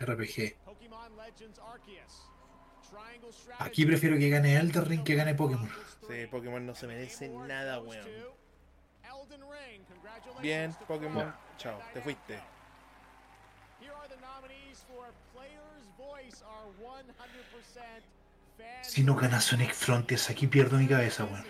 [0.00, 0.56] RPG.
[3.58, 5.70] Aquí prefiero que gane Elden Ring que gane Pokémon.
[6.08, 8.06] Sí, Pokémon no se merece nada, weón.
[8.06, 11.34] Elden Ring, congratulations Bien, Pokémon.
[11.56, 12.34] Chao, te fuiste.
[13.80, 16.01] Here are the nominees for Player's Voice, our 100% fan
[18.82, 21.44] Si no gana Sonic Frontiers, aquí pierdo mi cabeza, weón.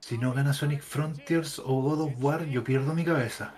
[0.00, 3.52] Si no gana Sonic Frontiers o God of War, yo pierdo mi cabeza.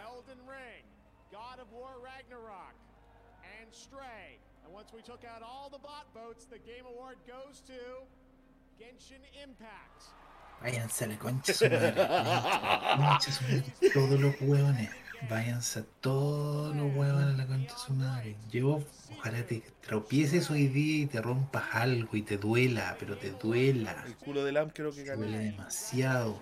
[10.61, 11.95] Váyanse a la concha su madre.
[11.95, 13.65] Concha su madre.
[13.95, 14.91] Todos los hueones.
[15.29, 18.37] Váyanse a todos los hueones a la concha de su madre.
[18.51, 18.81] Yo,
[19.17, 24.05] ojalá te tropieces hoy día y te rompas algo y te duela, pero te duela.
[24.07, 25.23] El culo de Lam creo que ganó.
[25.23, 26.41] duele demasiado.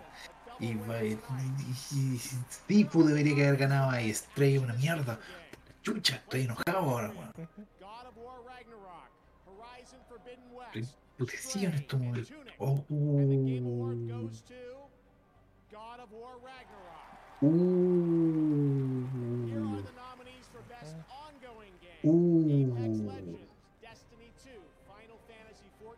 [0.60, 1.18] Y, y,
[1.92, 2.20] y-
[2.66, 4.12] Tipo debería que haber ganado ahí.
[4.12, 5.18] Stray es una mierda.
[5.82, 7.32] Chucha, estoy enojado ahora, weón.
[11.18, 12.32] Estoy en estos momentos.
[12.58, 14.44] Oh, goes
[17.42, 17.46] uh,
[19.84, 22.04] the nominees for Best Ongoing Game.
[22.04, 22.78] uh.
[22.80, 23.50] Apex Legends,
[23.82, 24.50] Destiny 2,
[24.88, 25.96] Final Fantasy 14,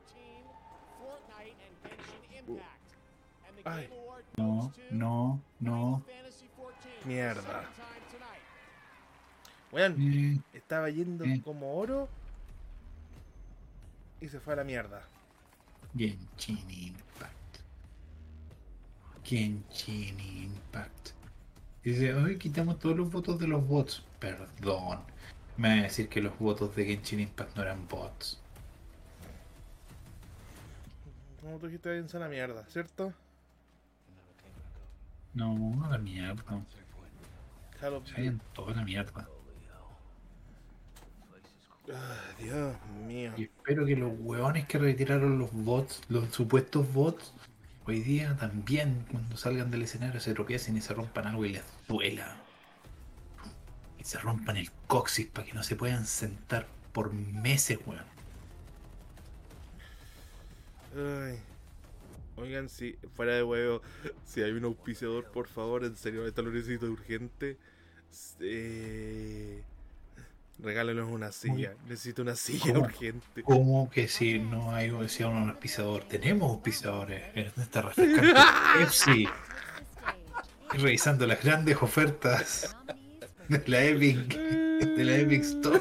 [0.99, 2.89] Fortnite, and Genshin Impact.
[3.47, 3.81] And the Ay.
[3.83, 6.02] Game Award No, goes to no, no.
[6.07, 6.75] Fantasy 14.
[7.07, 7.34] Mierda.
[7.36, 8.44] Second time tonight.
[9.73, 11.41] Weón, Eh, estaba yendo Eh.
[11.44, 12.08] como oro
[14.20, 15.02] y se fue a la mierda.
[15.97, 17.60] Genshin Impact.
[19.25, 21.12] Genshin Impact.
[21.82, 24.02] Dice, hoy quitamos todos los votos de los bots.
[24.18, 25.00] Perdón.
[25.57, 28.40] Me va a decir que los votos de Genshin Impact no eran bots.
[31.40, 33.12] Como tú dijiste, a la mierda, ¿cierto?
[35.34, 36.62] No, a la mierda.
[37.81, 39.28] Se vayan toda la mierda.
[41.92, 42.76] Ah, Dios
[43.07, 43.32] mío.
[43.36, 47.32] Y espero que los hueones que retiraron los bots, los supuestos bots,
[47.89, 51.65] hoy día también, cuando salgan del escenario, se tropiecen y se rompan algo y les
[51.89, 52.36] duela.
[53.99, 58.05] Y se rompan el coxis para que no se puedan sentar por meses, weón.
[60.94, 61.41] Ay.
[62.36, 63.83] Oigan, si fuera de huevo,
[64.25, 67.57] si hay un auspiciador, por favor, en serio, esto lo necesito urgente.
[68.41, 69.65] Eh,
[70.58, 71.74] regálenos una silla.
[71.88, 72.86] Necesito una silla ¿Cómo?
[72.86, 73.42] urgente.
[73.42, 76.04] ¿Cómo que si no hay si hay un auspiciador?
[76.04, 78.34] Tenemos auspiciadores en esta refrescante
[78.78, 79.28] Pepsi.
[80.70, 82.76] Revisando las grandes ofertas
[83.48, 85.80] de la Epic, de la Epic Store.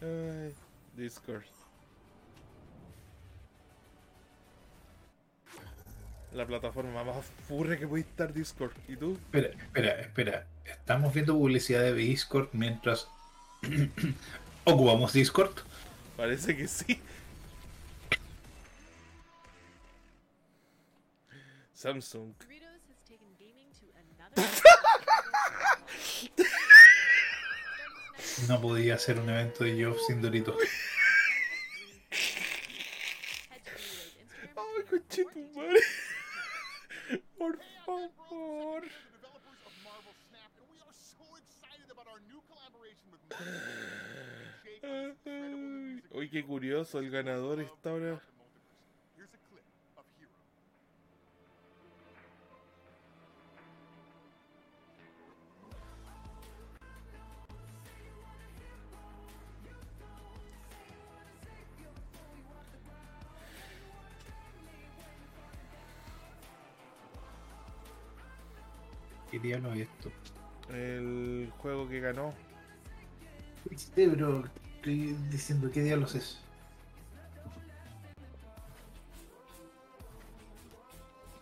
[0.00, 0.54] Ay,
[0.96, 1.42] Discord.
[6.34, 8.72] La plataforma más furre que puede estar Discord.
[8.88, 9.18] ¿Y tú?
[9.24, 10.46] Espera, espera, espera.
[10.64, 13.06] Estamos viendo publicidad de Discord mientras
[14.64, 15.52] ocupamos Discord.
[16.16, 17.00] Parece que sí.
[21.74, 22.32] Samsung.
[28.48, 30.56] No podía hacer un evento de Geoff sin Doritos.
[34.56, 35.80] Ay, conchetumare.
[37.38, 38.82] Por favor.
[46.10, 48.20] Uy, qué curioso, el ganador está ahora.
[69.32, 70.12] ¿Qué diablo es esto?
[70.68, 72.34] El juego que ganó.
[73.74, 74.44] Sí, pero
[74.76, 76.38] estoy diciendo qué diablos es.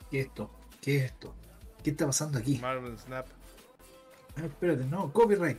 [0.08, 0.50] ¿Qué es esto?
[0.80, 1.34] ¿Qué es esto?
[1.82, 2.58] ¿Qué está pasando aquí?
[2.58, 3.26] Marvel Snap.
[4.36, 5.58] Ah, espérate, no, copyright.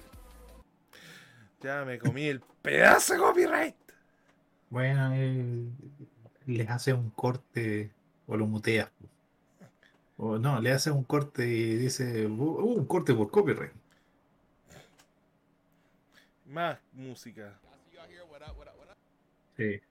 [1.60, 3.76] Ya me comí el pedazo de copyright.
[4.70, 5.68] Bueno, eh,
[6.46, 7.92] les hace un corte
[8.26, 8.90] o lo muteas.
[10.24, 13.74] O no, le hace un corte y dice, "Uh, un corte por copyright.
[16.46, 17.58] Más música.
[19.58, 19.82] Sí.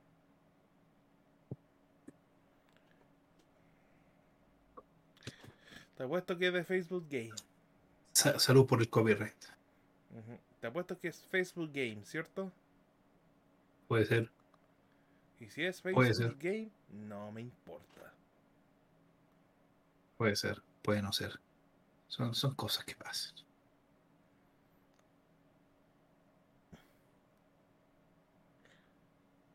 [5.97, 7.33] Te apuesto que es de Facebook Game.
[8.13, 9.45] Sa- salud por el copyright.
[10.11, 10.39] Ujú.
[10.61, 12.51] Te apuesto que es Facebook Game, ¿cierto?
[13.89, 14.31] Puede ser.
[15.41, 18.13] Y si es Facebook Game, no me importa.
[20.21, 21.41] Puede ser, puede no ser.
[22.09, 23.35] Son, son cosas que pasan.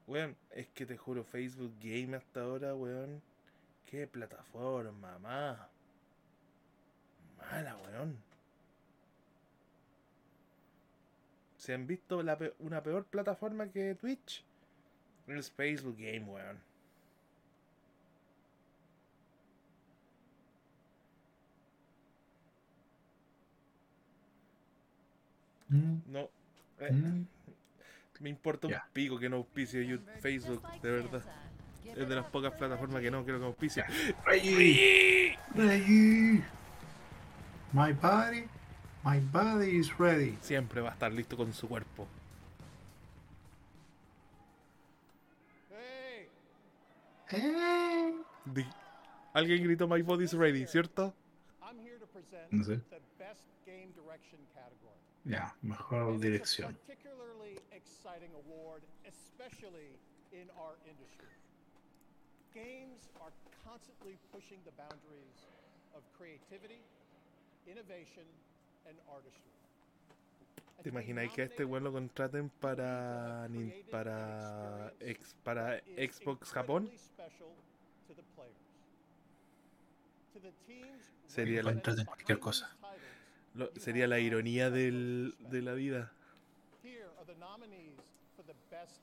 [0.08, 3.22] Weón, es que te juro, Facebook Game hasta ahora, weón.
[3.86, 5.60] Qué plataforma, más.
[7.38, 8.18] Mala, weón.
[11.58, 12.24] ¿Se han visto
[12.58, 14.44] una peor plataforma que Twitch?
[15.28, 16.60] Es Facebook Game, weón.
[26.08, 26.30] No.
[26.80, 27.26] eh, Mm.
[28.22, 31.22] Me importa un pico que no auspicie you- Facebook, de verdad.
[31.84, 33.84] Es de las pocas plataformas que no quiero que auspicie.
[34.26, 36.44] Reggie, Reggie.
[37.74, 38.46] My body,
[39.04, 40.38] my body is ready.
[40.42, 42.08] Siempre va a estar listo con su cuerpo.
[47.32, 48.14] Eh.
[48.46, 48.66] Di-
[49.34, 51.14] Alguien gritó My body's ready, ¿cierto?
[51.62, 52.80] I'm here to present No sé.
[55.26, 56.78] Ya, mejor dirección.
[56.86, 59.98] Particularly exciting award, especially
[60.32, 61.34] in our industry.
[62.54, 65.48] Games are constantly pushing the boundaries
[65.96, 66.82] of creativity,
[67.66, 68.26] innovation,
[68.88, 69.52] and artistry.
[70.84, 73.48] ¿Te imagináis que a este weón lo contraten para,
[73.90, 76.92] para, ex- para Xbox Japón?
[81.28, 82.76] Sería la, Contraten cualquier cosa.
[83.56, 86.12] Lo- sería la ironía del, de la vida.
[86.84, 87.96] Here are the nominees
[88.36, 89.00] for the best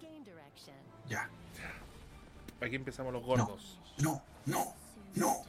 [0.00, 0.74] game direction.
[1.08, 2.66] Ya, ya.
[2.66, 3.78] Aquí empezamos los gordos.
[3.98, 4.74] No, no,
[5.14, 5.44] no,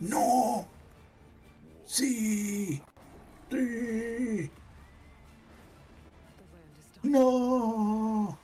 [0.00, 0.66] no.
[1.86, 2.82] Sí.
[3.50, 4.50] Sí.
[7.02, 8.38] No.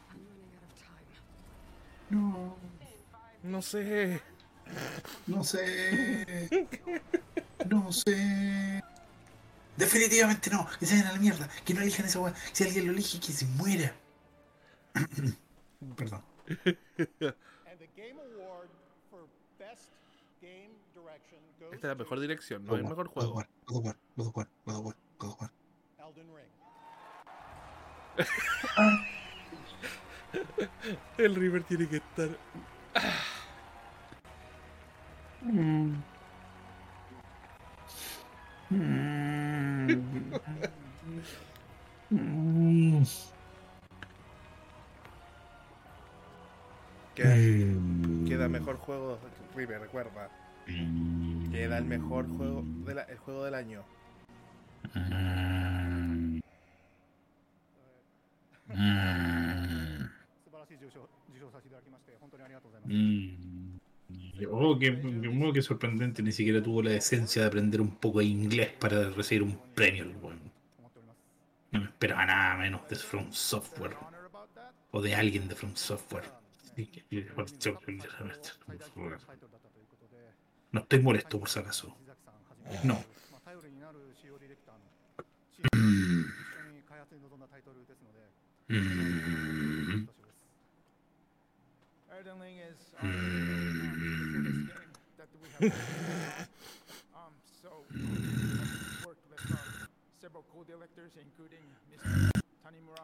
[2.10, 2.56] No.
[3.42, 4.20] No sé.
[5.26, 6.68] No sé.
[7.68, 8.82] No sé.
[9.76, 10.66] Definitivamente no.
[10.78, 11.48] Que se vayan a la mierda.
[11.64, 12.34] Que no elijan esa weá.
[12.52, 13.94] Si alguien lo elige, que se muera.
[15.96, 16.22] Perdón.
[21.72, 23.34] Esta es la mejor dirección, no God el mejor juego.
[23.34, 25.50] God of War, God of War, God of War, God of War.
[25.96, 26.48] to Elden Ring.
[31.18, 32.30] El River tiene que estar.
[35.42, 35.94] Mm.
[38.70, 39.92] Mm.
[42.10, 43.04] Mm.
[47.14, 48.28] Queda, Mm.
[48.28, 49.18] queda mejor juego,
[49.56, 50.28] River, recuerda.
[51.50, 53.82] Queda el mejor juego, de la- el juego del año.
[64.50, 68.26] Oh, qué, qué, qué, sorprendente, ni siquiera tuvo la decencia de aprender un poco de
[68.26, 70.06] inglés para recibir un premio.
[71.70, 73.96] No me esperaba nada menos de From Software
[74.92, 76.24] o de alguien de From Software.
[80.72, 81.94] No estoy molesto por si acaso.
[82.84, 83.04] No.
[85.74, 86.24] Mm.
[93.02, 93.77] Mm.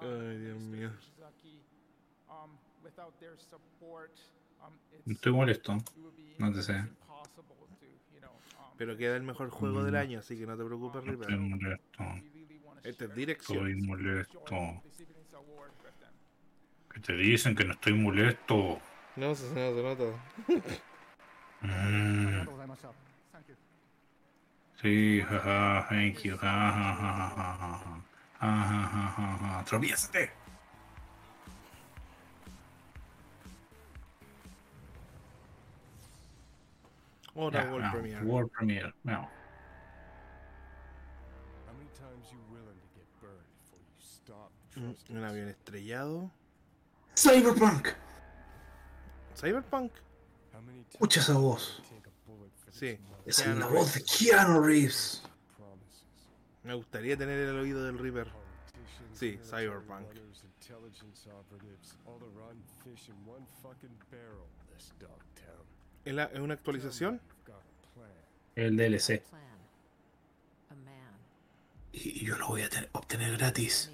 [0.00, 0.76] Ay, Dios Mr.
[0.76, 0.90] mío.
[2.28, 2.50] Um,
[2.82, 4.10] without their support,
[4.60, 4.72] um,
[5.06, 5.78] estoy molesto.
[6.38, 6.72] No te sé.
[6.80, 6.86] um,
[8.76, 9.96] Pero queda el mejor juego del Mm.
[9.96, 11.30] año, así que no te preocupes, River.
[11.30, 12.04] Estoy molesto.
[12.82, 13.68] Esta es dirección.
[13.68, 14.82] Estoy molesto.
[16.92, 18.80] Que te dicen que no estoy molesto.
[19.16, 20.04] No, se, no, se nota.
[21.64, 22.46] Mm.
[24.82, 26.38] Sí, jaja, thank you.
[29.60, 30.30] Atraviésate.
[37.36, 37.92] Hola, yeah, World no.
[37.92, 38.24] Premiere.
[38.24, 38.94] World Premiere.
[45.08, 46.30] Un avión estrellado.
[47.16, 47.88] Cyberpunk.
[49.34, 49.92] Cyberpunk.
[50.90, 51.82] Escucha esa voz.
[52.70, 52.98] Sí.
[53.26, 54.02] Es Keanu la voz de.
[54.04, 55.22] Keanu Reeves.
[56.62, 58.28] Me gustaría tener el oído del Reaper.
[59.12, 60.06] Sí, Cyberpunk.
[66.04, 67.20] ¿Es, la- es una actualización?
[68.56, 69.22] El DLC.
[71.92, 73.90] Y yo lo voy a te- obtener gratis.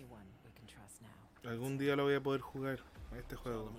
[1.50, 2.78] Algún día lo voy a poder jugar
[3.12, 3.72] a este juego.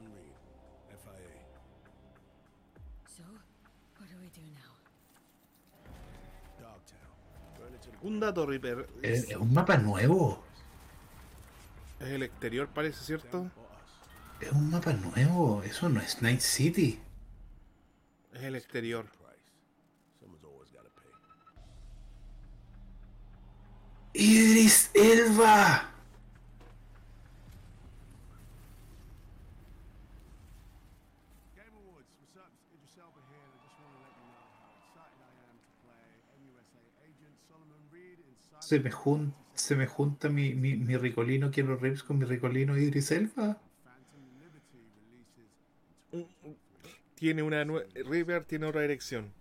[8.01, 8.87] Un dato, Reaper.
[9.01, 10.43] Es, es un mapa nuevo.
[11.99, 13.49] Es el exterior, parece, ¿cierto?
[14.39, 15.61] Es un mapa nuevo.
[15.63, 16.99] Eso no es Night City.
[18.33, 19.05] Es el exterior.
[24.13, 25.87] Idris Elba.
[31.55, 32.51] Game Awards, what's up?
[32.75, 33.39] Idris Elba here.
[33.39, 36.07] I just want to let you know how excited I am to play
[36.43, 38.35] NUSA agent Solomon Reed in
[38.71, 42.77] Se me, jun- se me junta mi, mi, mi ricolino Keanu Reeves con mi ricolino
[42.77, 43.57] Idris Elba.
[47.15, 49.33] Tiene una Reaper tiene otra dirección.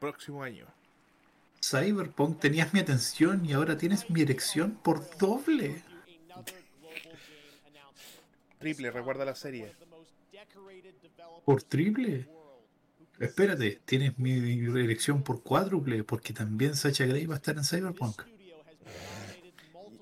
[0.00, 0.64] Próximo año.
[1.62, 5.82] Cyberpunk tenías mi atención y ahora tienes mi erección por doble.
[8.60, 9.74] Triple, recuerda la serie.
[11.44, 12.26] ¿Por triple?
[13.18, 14.32] Espérate, tienes mi
[14.80, 18.22] erección por cuádruple porque también Sacha Grey va a estar en Cyberpunk.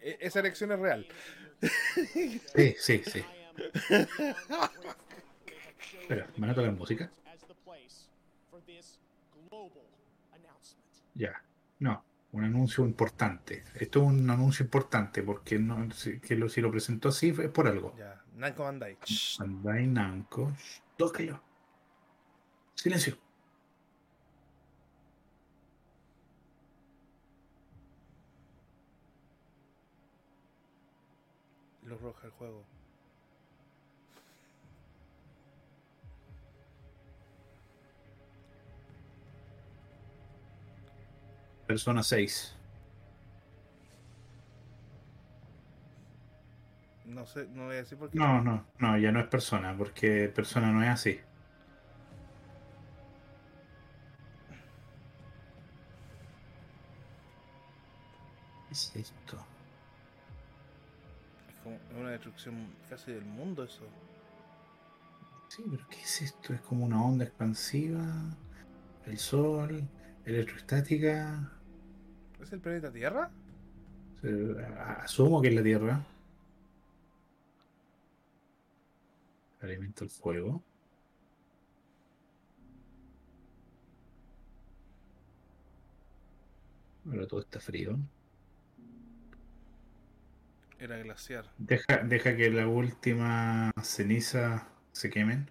[0.03, 1.07] E- Esa elección es real.
[2.55, 3.23] Sí, sí, sí.
[6.01, 7.11] Espera, ¿me van a tocar música?
[11.15, 11.43] Ya,
[11.79, 13.65] no, un anuncio importante.
[13.75, 17.51] Esto es un anuncio importante porque no, si, que lo, si lo presentó así es
[17.51, 17.95] por algo.
[17.99, 18.97] Ya, Namco Bandai.
[19.39, 20.53] Bandai Namco,
[20.97, 21.41] todos callados.
[22.75, 23.17] Silencio.
[31.85, 32.65] Luz roja el juego.
[41.67, 42.57] Persona 6.
[47.07, 48.19] No sé, no voy a decir por qué.
[48.19, 51.21] No, no, no, ya no es persona, porque persona no es así.
[58.73, 59.37] Es esto?
[61.49, 63.85] Es como una destrucción casi del mundo eso.
[65.49, 66.55] Sí, pero ¿qué es esto?
[66.55, 68.05] Es como una onda expansiva,
[69.07, 69.87] el sol,
[70.25, 71.53] electroestática.
[72.41, 73.31] ¿Es el planeta Tierra?
[75.03, 76.05] Asumo que es la Tierra.
[79.61, 80.63] Alimenta el fuego.
[87.07, 87.99] Ahora todo está frío.
[90.83, 91.45] Era glaciar.
[91.59, 95.49] Deja, deja que la última ceniza se quemen.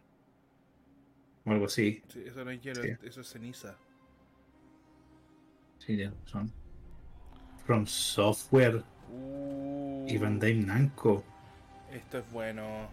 [1.46, 2.04] O algo así.
[2.10, 2.90] Sí, eso no es hielo, Sí.
[3.04, 3.78] eso es ceniza.
[5.80, 6.52] Sí, ya son.
[7.66, 11.24] From Software Uh, y Bandai Namco.
[11.94, 12.90] Esto es bueno.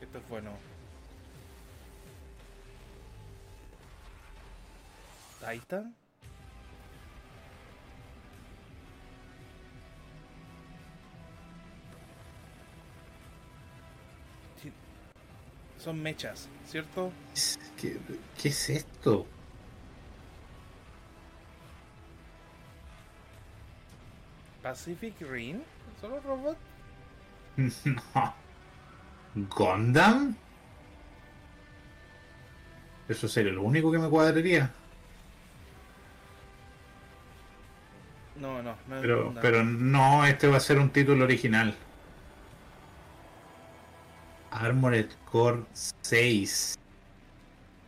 [0.00, 0.50] Esto es bueno.
[5.40, 5.94] Titan.
[14.62, 14.72] Sí.
[15.78, 17.10] Son mechas, ¿cierto?
[17.76, 17.98] ¿Qué,
[18.40, 19.26] qué es esto?
[24.62, 25.62] Pacific Rim.
[26.00, 26.56] ¿Solo robot?
[27.56, 28.34] No.
[29.34, 30.36] ¿Gundam?
[33.08, 34.72] Eso sería lo único que me cuadraría.
[38.40, 39.42] No, no, no Pero, Gundam.
[39.42, 41.74] pero no, este va a ser un título original.
[44.50, 46.76] Armored Core 6.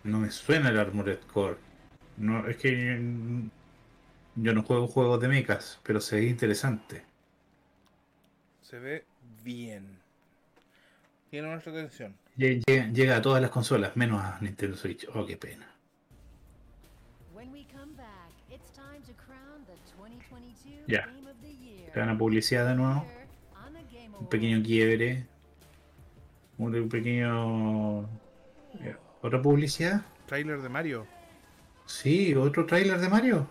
[0.04, 1.56] No me suena el Armored Core.
[2.18, 3.00] No, es que
[4.34, 7.04] yo no juego juegos de mechas, pero se ve interesante.
[8.62, 9.04] Se ve
[9.42, 9.98] bien.
[11.30, 12.14] Tiene nuestra atención.
[12.36, 15.06] Lle- Llega, llega a todas las consolas, menos a Nintendo Switch.
[15.14, 15.66] Oh, qué pena.
[20.92, 21.08] Ya.
[21.94, 23.06] Te publicidad de nuevo.
[24.20, 25.26] Un pequeño quiebre.
[26.58, 28.00] Un pequeño.
[29.22, 30.02] ¿Otra publicidad?
[30.26, 31.06] Trailer de Mario.
[31.86, 33.48] Sí, otro tráiler de Mario.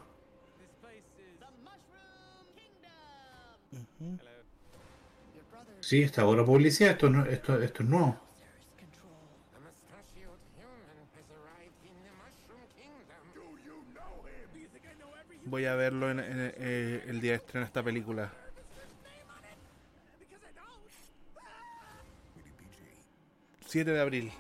[5.80, 6.92] Sí, esta otra publicidad.
[6.92, 8.21] Esto, esto, esto es nuevo.
[15.52, 18.32] Voy a verlo en, en- eh, el día de estreno de esta película.
[23.68, 24.32] ...7 de abril.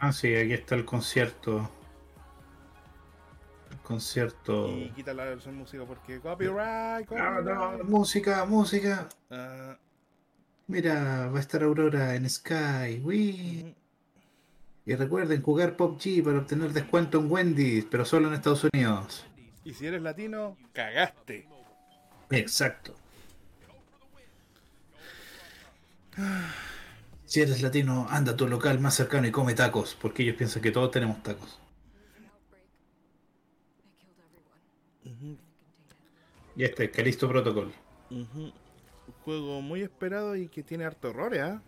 [0.00, 1.68] Ah, sí, aquí está el concierto.
[3.70, 4.68] El concierto.
[4.68, 7.84] Y quita la versión música porque copyright, No, no, copyright.
[7.88, 9.08] música, música.
[9.30, 9.76] Ah,
[10.68, 13.00] Mira, va a estar Aurora en Sky.
[13.02, 13.74] Wii.
[14.88, 19.26] Y recuerden jugar PUBG para obtener descuento en Wendy's, pero solo en Estados Unidos.
[19.62, 21.46] y si eres latino, cagaste.
[22.30, 22.94] Exacto.
[27.26, 30.62] Si eres latino, anda a tu local más cercano y come tacos, porque ellos piensan
[30.62, 31.60] que todos tenemos tacos.
[36.56, 37.74] Y este es Calisto Protocol.
[38.10, 38.40] Ujú.
[38.40, 38.54] Un
[39.22, 41.62] juego muy esperado y que tiene harto errores, ¿ah?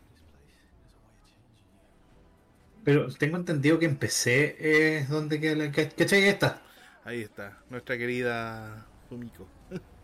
[2.90, 4.56] Pero tengo entendido que en PC
[4.98, 5.66] es donde queda la...
[5.70, 6.60] ¿cach- ¿Cachai esta?
[7.04, 9.46] Ahí está, nuestra querida Fumiko.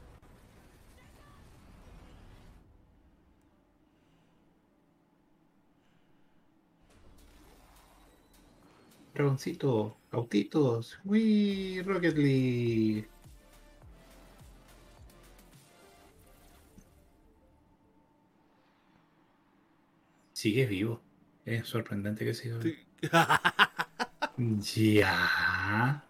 [9.14, 13.08] Dragoncito, autitos, Wii, Rocket League.
[20.32, 21.05] Sigue vivo.
[21.46, 22.76] Es sorprendente que siga vivo.
[24.38, 26.04] Ya.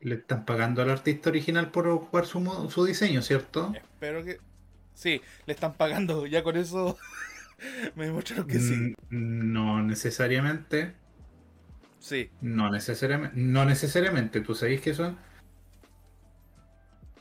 [0.00, 3.72] Le están pagando al artista original por ocupar su, su diseño, ¿cierto?
[3.74, 4.38] Espero que.
[4.94, 6.26] Sí, le están pagando.
[6.26, 6.96] Ya con eso
[7.96, 8.94] me demostraron que sí.
[9.10, 10.94] Mm, No necesariamente.
[11.98, 12.30] Sí.
[12.40, 13.36] No necesariamente.
[13.38, 14.40] No necesariamente.
[14.40, 15.18] ¿Tú sabéis que son?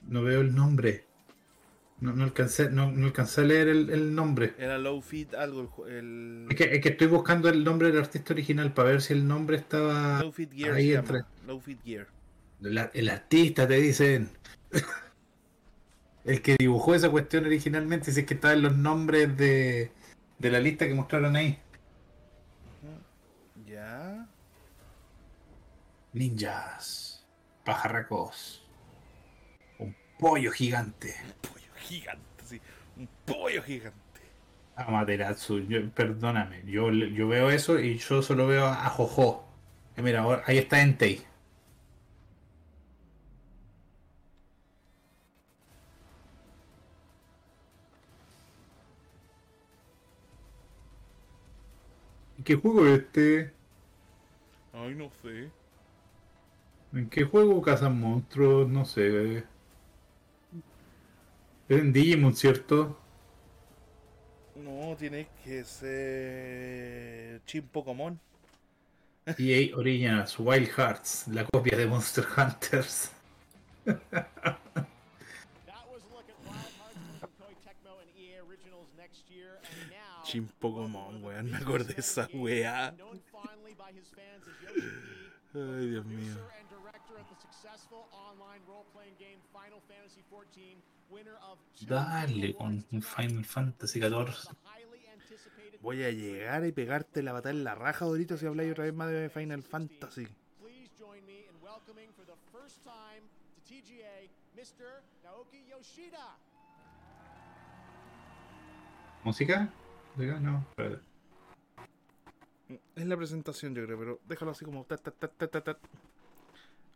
[0.03, 1.04] No veo el nombre.
[2.01, 4.53] No, no alcancé, no, no alcancé a leer el, el nombre.
[4.57, 5.87] Era Low Fit algo.
[5.87, 6.45] El.
[6.49, 9.25] Es que, es que estoy buscando el nombre del artista original para ver si el
[9.27, 11.21] nombre estaba Low Fit Gear ahí entre.
[11.47, 12.07] Low Fit Gear.
[12.59, 14.29] La- el artista, te dicen.
[16.25, 19.91] el que dibujó esa cuestión originalmente, si es que estaba en los nombres de,
[20.39, 21.59] de la lista que mostraron ahí.
[23.65, 24.27] Ya.
[26.13, 27.25] Ninjas,
[27.65, 28.63] pajarracos,
[29.79, 31.13] un pollo gigante.
[31.87, 32.61] Gigante, sí.
[32.97, 34.01] Un pollo gigante.
[34.75, 39.45] Amaterasu, yo- perdóname, yo, yo veo eso y yo solo veo a Jojo.
[39.97, 41.21] Eh, mira, ahora- ahí está Entei.
[52.43, 53.51] ¿Qué juego es este?
[54.73, 55.49] Ay, no sé.
[56.93, 58.67] ¿En qué juego cazan monstruos?
[58.67, 59.43] No sé.
[61.67, 62.95] Es en Digimon, ¿cierto?
[64.55, 67.41] No, tiene que ser.
[67.45, 68.19] Chin Pokémon.
[69.25, 73.11] EA Originals Wild Hearts, la copia de Monster Hunters.
[80.23, 81.49] Chin Pokémon, weón.
[81.49, 82.93] Me acordé de esa weá.
[85.55, 86.35] Ay, Dios mío.
[91.81, 94.55] Dale con Final Fantasy XIV.
[95.81, 98.93] Voy a llegar y pegarte la batalla en la raja, Dorito, si habláis otra vez
[98.93, 100.27] más de Final Fantasy.
[109.23, 109.69] ¿Música?
[110.15, 110.39] ¿Música?
[110.39, 111.01] No, espérate.
[112.95, 114.85] Es la presentación, yo creo, pero déjalo así como.
[114.85, 115.77] ta, ta, ta, ta, ta, ta.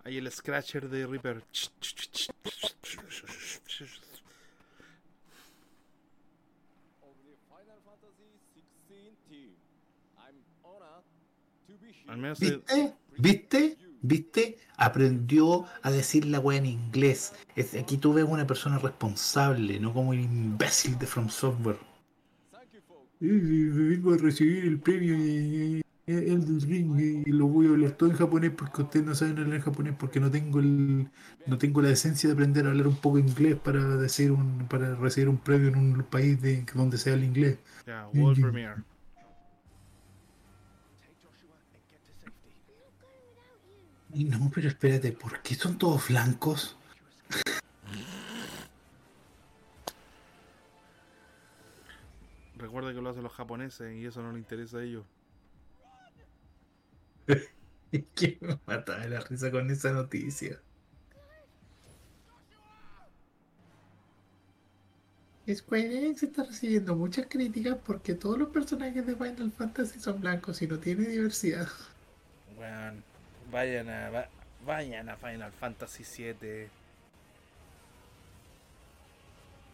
[0.09, 1.43] Ahí el scratcher de Reaper.
[12.07, 12.93] Al menos se- ¿Viste?
[13.17, 13.77] ¿Viste?
[14.01, 14.57] ¿Viste?
[14.77, 17.33] Aprendió a decir la weá en inglés.
[17.55, 21.77] Es- aquí tú ves una persona responsable, no como el imbécil de From Software.
[23.19, 28.15] Vengo a recibir el premio el del ring y lo voy a hablar todo en
[28.15, 31.09] japonés porque ustedes no saben hablar en japonés porque no tengo el
[31.45, 34.95] no tengo la decencia de aprender a hablar un poco inglés para decir un para
[34.95, 37.59] recibir un premio en un país de, donde sea el inglés.
[37.85, 38.41] Ya, World.
[38.41, 38.75] Premiere.
[44.13, 46.75] Y no, pero espérate, ¿por qué son todos blancos?
[52.57, 55.05] Recuerda que lo hacen los japoneses y eso no le interesa a ellos.
[57.91, 60.63] Es que me mataba de la risa con esa noticia.
[65.53, 70.61] Square Enix está recibiendo muchas críticas porque todos los personajes de Final Fantasy son blancos
[70.61, 71.67] y no tiene diversidad.
[72.57, 73.05] Weón,
[73.51, 76.71] vayan a, va- vayan a Final Fantasy VII.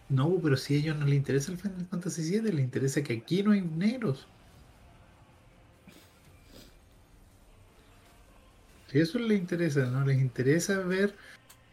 [0.10, 3.14] No, pero si a ellos no les interesa el Final Fantasy VII, les interesa que
[3.14, 4.32] aquí no hay negros.
[8.96, 11.14] Si eso les interesa, no les interesa ver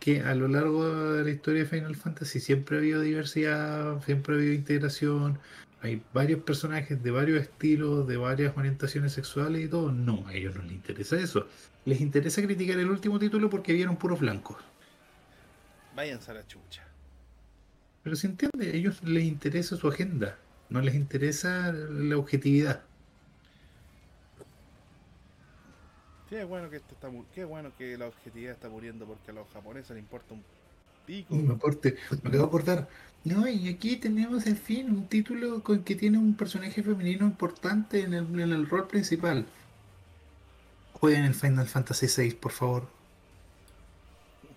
[0.00, 4.34] que a lo largo de la historia de Final Fantasy siempre ha habido diversidad, siempre
[4.34, 5.38] ha habido integración,
[5.82, 9.92] hay varios personajes de varios estilos, de varias orientaciones sexuales y todo.
[9.92, 11.46] No, a ellos no les interesa eso.
[11.84, 14.56] Les interesa criticar el último título porque vieron puros blancos.
[15.94, 16.82] Váyanse a la chucha.
[18.02, 20.38] Pero se entiende, a ellos les interesa su agenda,
[20.70, 22.82] no les interesa la objetividad.
[26.32, 29.46] Qué bueno que esto está qué bueno que la objetividad está muriendo porque a los
[29.52, 30.42] japoneses les importa un
[31.06, 31.34] pico.
[31.34, 32.88] Me, aporte- me acabo de acordar.
[33.22, 38.00] No, y aquí tenemos en fin un título con que tiene un personaje femenino importante
[38.00, 39.44] en el, en el rol principal.
[40.94, 42.88] Jueguen el Final Fantasy VI, por favor.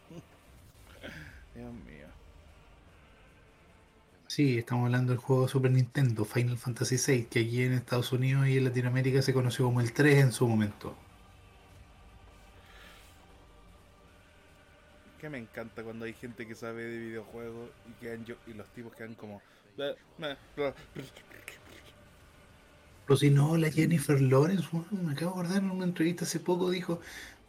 [1.55, 2.07] Dios mío.
[4.27, 8.13] Sí, estamos hablando del juego de Super Nintendo, Final Fantasy VI, que aquí en Estados
[8.13, 10.95] Unidos y en Latinoamérica se conoció como el 3 en su momento.
[15.19, 18.67] Que me encanta cuando hay gente que sabe de videojuegos y quedan yo y los
[18.69, 19.41] tipos quedan como.
[23.05, 26.69] Pero si no, la Jennifer Lawrence, me acabo de acordar en una entrevista hace poco,
[26.71, 26.99] dijo,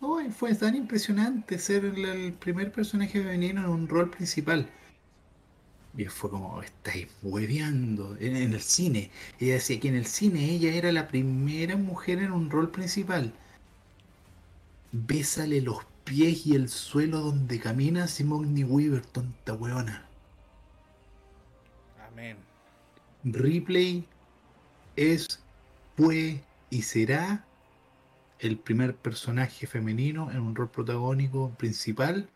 [0.01, 4.69] "Ay, fue tan impresionante ser el, primer personaje femenino en un rol principal.
[5.97, 9.11] Y fue como, estáis hueveando en, en el cine.
[9.41, 13.33] Ella decía que en el cine ella era la primera mujer en un rol principal.
[14.93, 20.07] Bésale los pies y el suelo donde camina Simone Weaver, tonta hueona.
[22.09, 22.39] Amén.
[23.25, 24.07] Ripley
[24.95, 25.43] es,
[25.97, 27.45] fue y será
[28.39, 32.29] el primer personaje femenino en un rol protagónico principal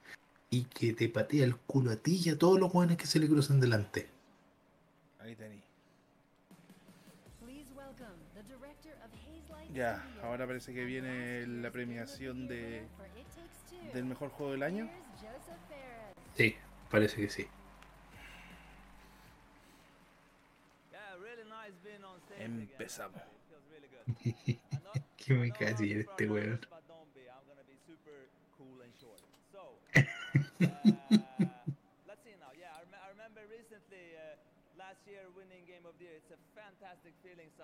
[0.51, 3.21] y que te patea el culo a ti y a todos los jóvenes que se
[3.21, 4.09] le cruzan delante.
[5.21, 5.61] Ahí tení.
[9.73, 12.83] Ya, ahora parece que viene la premiación de
[13.93, 14.89] del mejor juego del año.
[16.37, 16.57] Sí,
[16.91, 17.49] parece que sí.
[22.39, 23.21] Empezamos.
[25.17, 26.61] que me cae este weón.
[34.91, 36.17] Last year winning Game of the Year.
[36.19, 37.47] It's a fantastic feeling.
[37.55, 37.63] So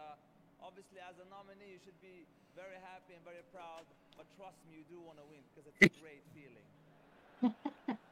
[0.62, 3.84] obviously, as a nominee, you should be very happy and very proud.
[4.16, 6.66] But trust me, you do want to win because it's a great feeling.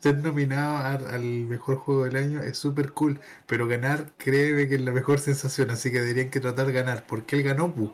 [0.00, 4.80] Ser nominado al mejor juego del año es súper cool, pero ganar, créeme que es
[4.80, 7.06] la mejor sensación, así que deberían que tratar de ganar.
[7.06, 7.72] porque él ganó?
[7.74, 7.84] pu?
[7.84, 7.90] Uh,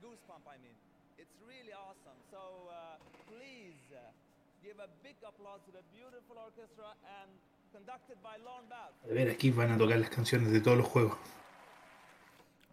[0.00, 0.76] goosebump, I mean.
[1.18, 2.16] It's really awesome.
[2.30, 2.38] So
[2.70, 2.96] uh,
[3.28, 4.00] please uh,
[4.62, 7.30] give a big applause to the beautiful orchestra and
[7.74, 8.23] conducted by Lorne Bath.
[9.04, 11.16] A ver, aquí van a tocar las canciones de todos los juegos.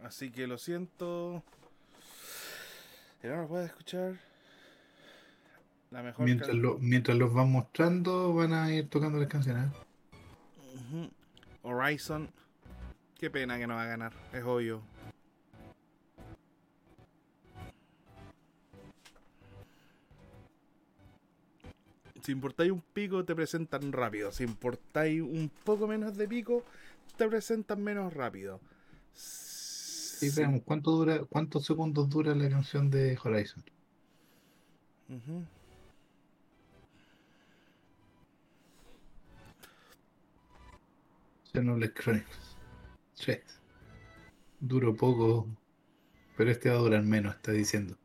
[0.03, 1.43] Así que lo siento.
[3.21, 4.15] Que no nos puede escuchar.
[5.91, 9.65] La mejor Mientras, lo- mientras los van mostrando, van a ir tocando las canciones.
[10.93, 11.09] ¿eh?
[11.63, 12.29] Horizon.
[13.19, 14.81] Qué pena que no va a ganar, es obvio.
[22.21, 24.31] Si importáis un pico, te presentan rápido.
[24.31, 26.63] Si importáis un poco menos de pico,
[27.17, 28.59] te presentan menos rápido.
[29.13, 33.63] Sí, veamos, ¿cuánto dura, ¿cuántos segundos dura la canción de Horizon?
[35.09, 35.43] Ujú.
[41.51, 42.55] Xenoblade Chronicles.
[43.13, 43.33] Sí.
[44.59, 45.47] Duró poco,
[46.37, 47.97] pero este va a durar menos, está diciendo.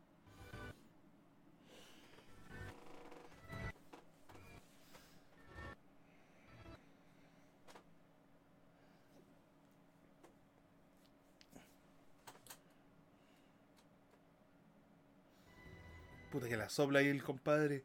[16.37, 17.83] Puta que la sopla ahí el compadre.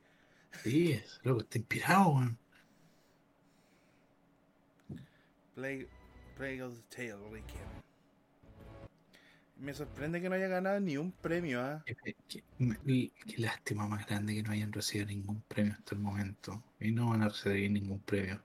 [0.63, 2.39] Sí, es loco, está inspirado, weón.
[5.55, 5.89] Play,
[6.37, 7.83] Play of the Tale Weekend.
[9.57, 11.83] Me sorprende que no haya ganado ni un premio, ¿ah?
[11.87, 16.63] Qué, qué lástima más grande que no hayan recibido ningún premio hasta el momento.
[16.79, 18.43] Y no van a recibir ningún premio.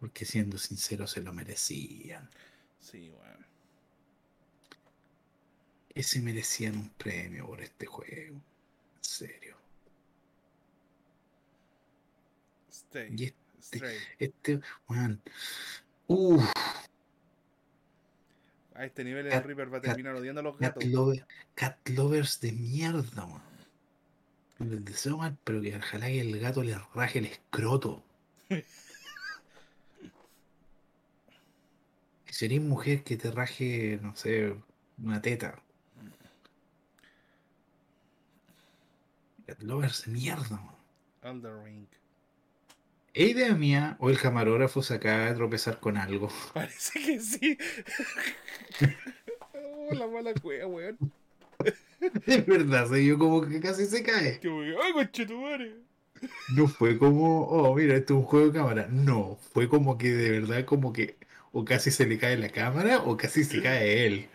[0.00, 2.28] Porque siendo sincero, se lo merecían.
[2.80, 3.46] Sí, weón.
[5.94, 8.42] Que se merecían un premio por este juego.
[9.02, 9.56] Serio.
[12.70, 13.14] Stay.
[13.16, 13.36] Y este,
[13.78, 13.98] Stray.
[14.18, 15.20] este, weón.
[16.06, 16.44] Uff.
[18.74, 20.84] A este nivel el Cat- Reaper va a cat- terminar odiando a los Cat, gatos.
[20.84, 23.42] lover- cat lovers de mierda, weón.
[24.58, 28.02] Les deseo mal, pero que ojalá que el gato le raje el escroto.
[32.32, 34.56] Si eres mujer que te raje, no sé,
[35.02, 35.62] una teta.
[39.52, 40.62] Cat lovers de mierda.
[41.22, 41.86] Elder Ring.
[43.12, 46.30] ¿Es idea mía o el camarógrafo se acaba de tropezar con algo?
[46.54, 47.58] Parece que sí.
[49.52, 50.96] oh, la mala cueva, weón.
[52.26, 54.40] Es verdad, se yo como que casi se cae.
[54.40, 55.74] Que ¡ay!
[56.54, 58.88] No fue como, oh, mira, esto es un juego de cámara.
[58.90, 61.16] No, fue como que de verdad, como que
[61.52, 64.28] o casi se le cae la cámara o casi se cae él.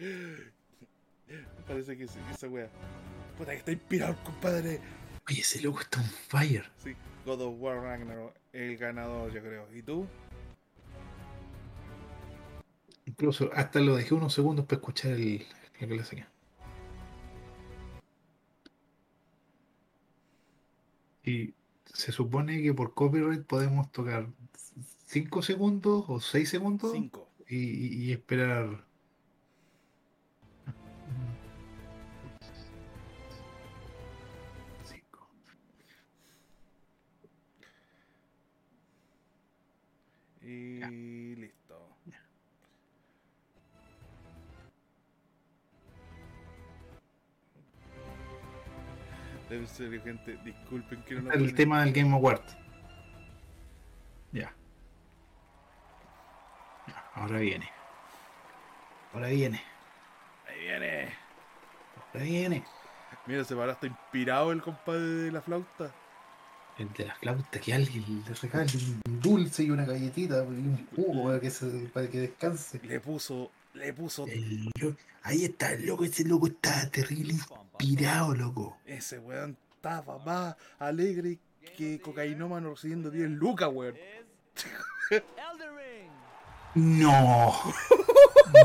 [1.68, 2.70] Parece que sí, esa wea.
[3.36, 4.80] Puta que está inspirado, compadre.
[5.30, 6.72] Oye, ese loco está on fire.
[6.78, 9.68] Sí, God of War Ragnarok, el ganador, yo creo.
[9.74, 10.08] ¿Y tú?
[13.06, 15.46] Incluso hasta lo dejé unos segundos para escuchar el,
[15.82, 16.26] lo que le saqué.
[21.24, 21.54] Y
[21.86, 24.28] se supone que por copyright podemos tocar
[25.08, 27.28] 5 segundos o 6 segundos Cinco.
[27.50, 28.87] y esperar.
[40.58, 41.98] Y listo.
[49.50, 52.42] En serio, gente, disculpen que no lo El tema del Game Award.
[54.34, 54.54] Ya.
[56.88, 57.70] Ya, Ahora viene.
[59.14, 59.62] Ahora viene.
[60.48, 61.14] Ahí viene.
[62.14, 62.64] Ahora viene.
[63.26, 65.94] Mira, se paró hasta inspirado el compadre de la flauta.
[66.78, 68.72] El de la flauta, que alguien le regale
[69.06, 72.80] un dulce y una galletita y un jugo para que, se- para que descanse.
[72.84, 74.70] Le puso, le puso El
[75.24, 78.78] ahí está, el loco, ese loco está terrible inspirado, loco.
[78.86, 81.40] ese weón estaba más alegre
[81.76, 83.96] que cocainómano recibiendo 10 lucas, weón.
[86.76, 87.54] No.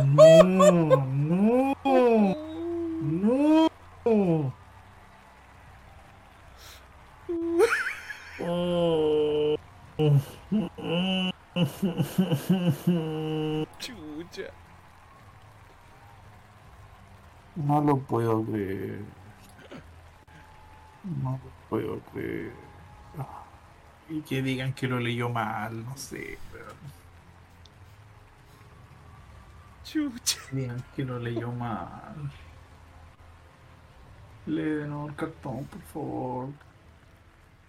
[0.04, 1.74] No, no.
[4.04, 4.54] No.
[17.56, 19.04] No lo puedo creer.
[21.04, 22.52] No lo puedo creer.
[24.08, 26.38] Y que digan que lo leyó mal, no sé.
[26.50, 26.72] pero
[29.84, 30.38] Chucha.
[30.50, 32.30] digan que lo leyó mal.
[34.46, 36.48] Lee de nuevo el cartón, por favor.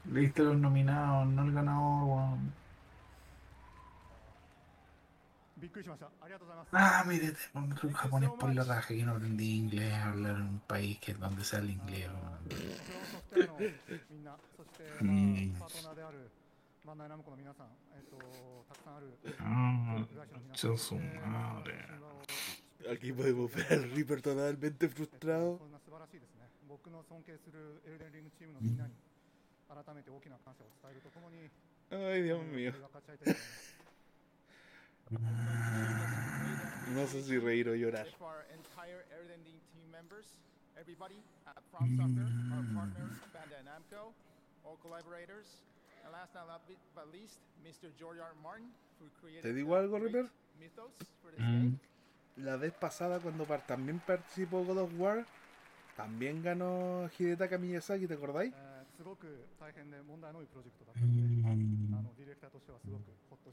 [0.05, 2.53] Leíste los nominados, no el ganador, weón.
[6.73, 10.59] Ah, mírate, pongo un japonés por la raja que no aprendí inglés, hablar en un
[10.59, 12.09] país que es donde sale inglés.
[14.99, 15.53] mm.
[19.39, 20.05] Ah,
[20.77, 21.85] su madre.
[22.91, 25.59] Aquí podemos ver al Reaper totalmente frustrado.
[29.72, 31.48] 改めて大きな感謝を伝えるとともに
[31.90, 32.68] Ay, Dios mío.
[32.72, 38.06] 俺が勝ち合いたいと思います No sé si reír o llorar.
[38.18, 40.24] For our entire Elden Ring team members,
[40.76, 44.12] everybody at From Software, our partners, Bandai Namco,
[44.64, 45.60] all collaborators,
[46.04, 47.92] and last but not be- but least, Mr.
[47.98, 48.32] George R.
[48.32, 48.34] R.
[48.42, 48.68] Martin,
[49.00, 50.30] who created ¿Te digo the algo, great Reaper?
[50.58, 51.78] mythos for this game.
[52.38, 55.26] La vez pasada cuando par- también participó God of War,
[55.96, 58.52] también ganó Hidetaka Miyazaki, ¿te acordáis?
[58.54, 58.71] え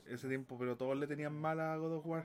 [0.07, 2.23] ese tiempo, pero todos le tenían mala a God of War.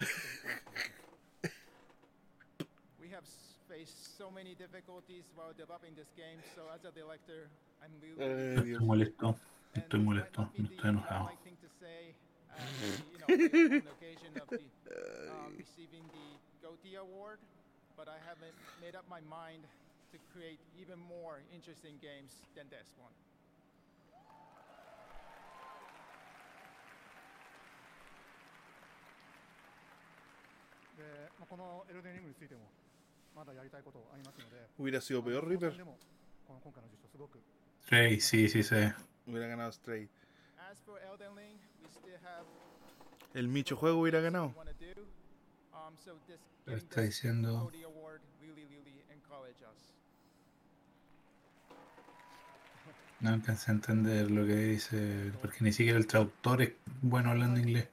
[3.00, 3.24] We have
[3.68, 7.48] faced so many difficulties while developing this game, so as a director,
[7.82, 8.16] I'm really.
[9.74, 11.30] No estoy molesto, no estoy enojado.
[17.96, 19.62] but I haven't made up my mind
[20.12, 23.12] to create even more interesting games than this one.
[34.76, 35.00] Hubiera.
[35.00, 35.14] Sí,
[38.48, 38.92] sí, sí.
[39.26, 40.10] Hubiera ganado straight.
[43.32, 44.54] El Micho juego hubiera ganado.
[46.64, 47.70] Pero está diciendo.
[53.20, 57.58] No alcancé a entender lo que dice, porque ni siquiera el traductor es bueno hablando
[57.58, 57.88] inglés.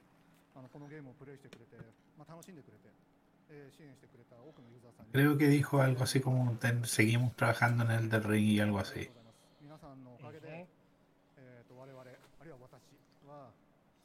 [5.11, 9.09] Creo que dijo algo así como seguimos trabajando en el del ring y algo así.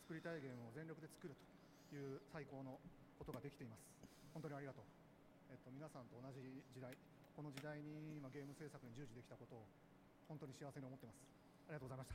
[0.06, 1.34] 作りたいゲームを全力で作る
[1.90, 2.78] という最高の
[3.18, 3.82] ことができています
[4.30, 4.86] 本当にありがとう、
[5.50, 6.94] えっと皆さんと同じ時代
[7.34, 9.66] この時代に今ゲーム制作に従事できたことを
[10.30, 11.18] 本当に幸せに思ってます
[11.66, 12.14] ありがとうございまし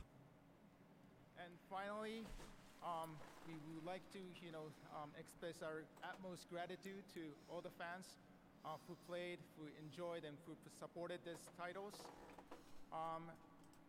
[1.36, 2.24] And finally,
[2.80, 3.12] um,
[3.44, 8.08] we would like to, you know, um, express our utmost gratitude to all the fans
[8.64, 11.98] uh, who played, who enjoyed, and who supported these titles.
[12.94, 13.26] Um,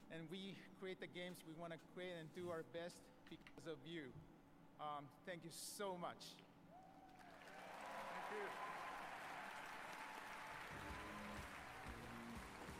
[0.09, 2.97] and we create the games we want to create and do our best
[3.41, 4.11] because of you.
[4.79, 6.35] Um, thank you so much.
[8.11, 8.45] Thank you.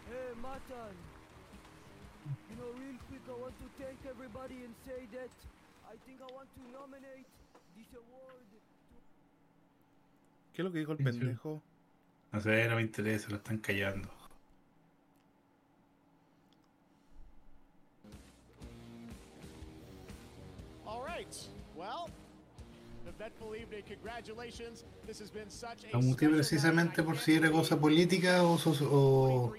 [0.10, 0.96] Hey, Matan.
[2.50, 5.32] You know, real quick, I want to thank everybody and say that
[5.88, 7.28] I think I want to nominate
[7.76, 8.48] this award.
[10.54, 11.62] ¿Qué es lo que dijo el pendejo?
[12.32, 14.10] No sé, no me interesa, lo están callando.
[26.02, 28.58] Muteé precisamente por si era cosa política o,
[28.90, 29.54] o,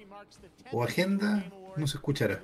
[0.73, 1.45] o agenda,
[1.77, 2.41] no se escuchará.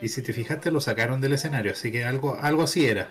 [0.00, 3.10] Y si te fijaste, lo sacaron del escenario, así que algo, algo así era.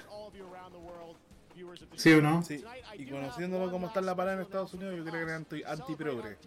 [1.95, 2.41] ¿Sí o no?
[2.43, 2.63] Sí.
[2.97, 5.63] Y conociéndolo como está en la parada en Estados Unidos, yo creo que era anti-
[5.63, 6.37] anti-progre.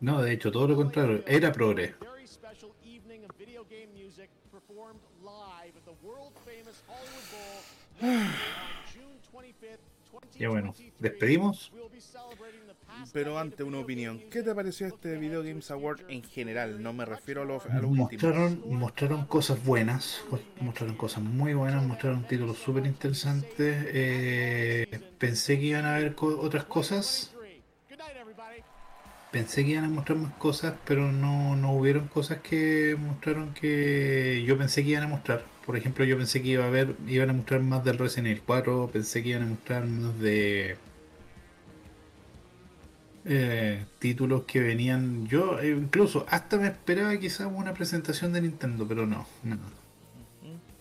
[0.00, 1.94] No, de hecho, todo lo contrario, era progre.
[10.38, 11.72] Ya bueno, despedimos.
[13.12, 14.20] Pero antes una opinión.
[14.30, 16.82] ¿Qué te pareció este Video Games Award en general?
[16.82, 18.04] No me refiero a lo, a lo último.
[18.04, 20.22] Mostraron, mostraron cosas buenas,
[20.60, 23.86] mostraron cosas muy buenas, mostraron títulos súper interesantes.
[23.88, 27.32] eh, pensé que iban a haber co- otras cosas.
[29.32, 34.42] Pensé que iban a mostrar más cosas, pero no, no hubieron cosas que mostraron que
[34.46, 35.42] yo pensé que iban a mostrar.
[35.66, 38.42] Por ejemplo, yo pensé que iba a haber, iban a mostrar más del Resident Evil
[38.46, 40.76] 4, pensé que iban a mostrar más de
[43.24, 45.26] eh, títulos que venían.
[45.26, 49.58] Yo eh, incluso hasta me esperaba quizás una presentación de Nintendo, pero no, no.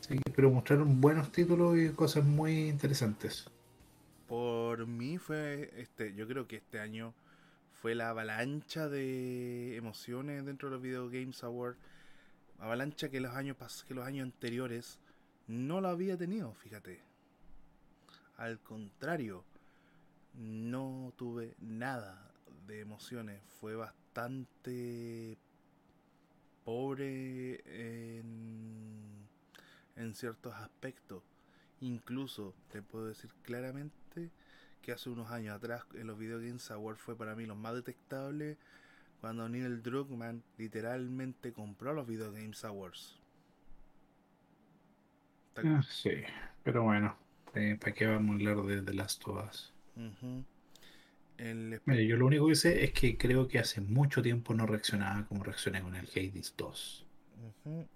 [0.02, 3.50] Sí, pero mostraron buenos títulos y cosas muy interesantes.
[4.28, 7.16] Por mí fue este, yo creo que este año
[7.72, 11.80] fue la avalancha de emociones dentro de los Video Games Awards.
[12.60, 15.00] Avalancha que los años que los años anteriores
[15.48, 17.02] no la había tenido, fíjate.
[18.38, 19.44] Al contrario,
[20.34, 22.32] no tuve nada
[22.68, 23.42] de emociones.
[23.60, 25.38] Fue bastante
[26.64, 27.62] pobre
[28.20, 29.28] en,
[29.96, 31.24] en ciertos aspectos.
[31.82, 34.32] Incluso te puedo decir claramente
[34.82, 37.74] que hace unos años atrás en los Video Games Awards fue para mí lo más
[37.76, 38.58] detectable
[39.26, 43.16] cuando Neil Druckmann literalmente compró los Video Games Awards.
[45.58, 46.12] Ah, sí,
[46.64, 47.18] pero bueno,
[47.56, 49.74] eh, ¿para qué vamos a hablar de The Last of Us?
[49.98, 50.44] Ujú.
[51.38, 54.68] El Mira, yo lo único que sé es que creo que hace mucho tiempo no
[54.68, 57.08] reaccionaba como reaccioné con el Hades 2.
[57.66, 57.88] Ujú.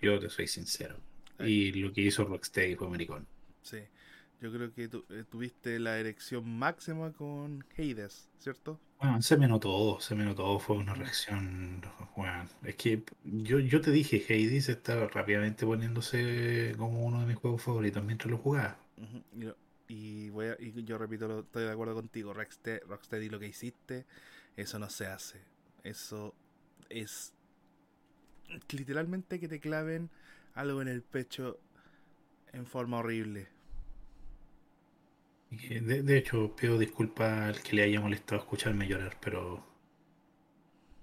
[0.00, 0.96] Yo te soy sincero.
[1.38, 3.26] Y lo que hizo Rocksteady fue maricón.
[3.62, 3.78] Sí,
[4.40, 8.80] yo creo que tu- eh, tuviste la erección máxima con Hades, ¿cierto?
[8.98, 11.82] Bueno, se me notó, se me notó, fue una reacción.
[12.16, 17.36] Bueno, es que yo, yo te dije, Hades estaba rápidamente poniéndose como uno de mis
[17.36, 18.78] juegos favoritos mientras lo jugaba.
[19.88, 23.46] Y voy a- y yo repito, lo- estoy de acuerdo contigo, Rocksteady, Rocksteady lo que
[23.46, 24.04] hiciste,
[24.56, 25.40] eso no se hace.
[25.84, 26.34] Eso
[26.88, 27.32] es
[28.70, 30.10] literalmente que te claven
[30.54, 31.58] algo en el pecho
[32.52, 33.48] en forma horrible.
[35.50, 39.64] Que, De, de hecho, pido disculpas al que le haya molestado escucharme llorar, pero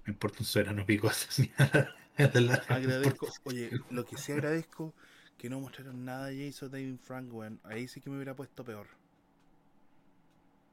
[0.04, 1.10] me importa un soberano pico.
[2.16, 4.94] Es de Agradezco, oye, lo que sí agradezco,
[5.36, 7.28] que no mostraron nada de Jason David Frank.
[7.64, 8.86] Ahí sí que me hubiera puesto peor.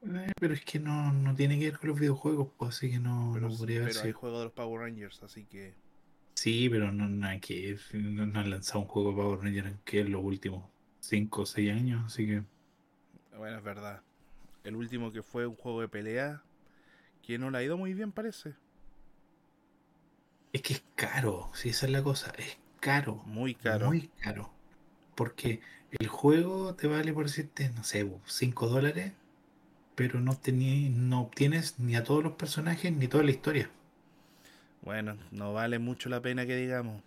[0.04, 2.98] Eh, pero es que no, no tiene que ver con los videojuegos, pues así que
[2.98, 5.74] no, Pero, no podría haber pero hay juego de los Power Rangers, así que.
[6.34, 9.76] Sí, pero no, no hay que no, no han lanzado un juego para Power Rangers
[9.84, 10.64] que en los últimos
[11.00, 12.42] 5 o 6 años, así que
[13.36, 14.02] Bueno, es verdad.
[14.64, 16.42] El último que fue un juego de pelea,
[17.22, 18.54] que no le ha ido muy bien, parece.
[20.52, 23.86] es que es caro, si esa es la cosa, es caro, Muy caro.
[23.86, 24.50] muy caro.
[25.16, 25.60] Porque
[25.92, 29.12] el juego te vale por decirte, no sé, 5 dólares,
[29.96, 33.70] pero no, tení- no obtienes ni a todos los personajes ni toda la historia.
[34.82, 37.02] Bueno, no vale mucho la pena que digamos.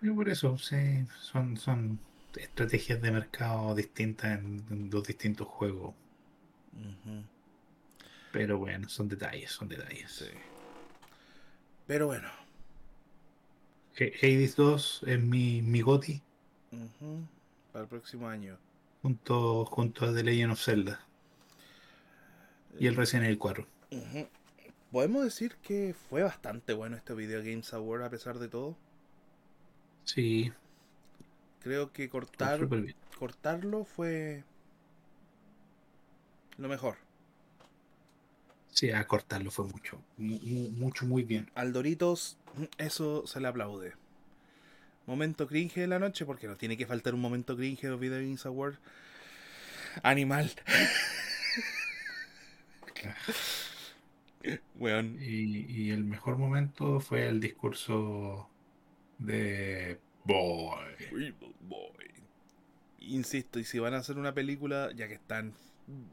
[0.00, 1.98] Y por eso, sí, son, son
[2.38, 5.94] estrategias de mercado distintas en, los distintos juegos.
[8.32, 10.10] Pero bueno, son detalles, son detalles.
[10.10, 10.26] Sí.
[11.86, 12.28] Pero bueno.
[14.22, 16.22] Hades 2 es mi, mi goti
[16.70, 17.26] ujú,
[17.72, 18.56] Para el próximo año.
[19.02, 21.00] junto, junto a The Legend of Zelda.
[22.78, 23.66] Y el Resident Evil 4.
[23.90, 24.28] Ujú.
[24.92, 28.76] Podemos decir que fue bastante bueno este Video Games Award a pesar de todo.
[30.04, 30.52] Sí,
[31.60, 32.68] Creo que cortar,
[33.18, 34.44] cortarlo fue
[36.56, 36.96] lo mejor.
[38.70, 40.00] sí, a cortarlo fue mucho.
[40.16, 41.50] mu- mu- mucho, muy bien.
[41.54, 42.36] Al Doritos,
[42.78, 43.94] eso se le aplaude.
[45.06, 48.00] Momento cringe de la noche, porque no tiene que faltar un momento cringe de los
[48.00, 48.78] Video Games Awards.
[50.02, 50.52] Animal.
[54.76, 55.18] Weón.
[55.20, 58.48] Y, y el mejor momento fue el discurso
[59.18, 59.98] de
[60.28, 61.34] Boy.
[61.62, 62.10] Boy.
[63.00, 65.54] Insisto, y si van a hacer una película, ya que están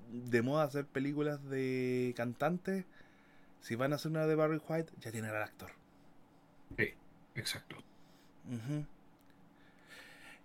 [0.10, 2.86] de moda hacer películas de cantantes,
[3.60, 5.70] si van a hacer una de Barry White, ya tienen al actor.
[6.78, 6.94] Sí,
[7.36, 7.76] exacto.
[8.48, 8.86] Ujú.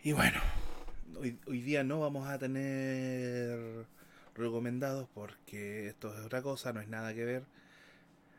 [0.02, 0.40] Y bueno,
[1.20, 3.86] hoy, hoy día no vamos a tener
[4.34, 7.44] recomendados porque esto es otra cosa, no es nada que ver.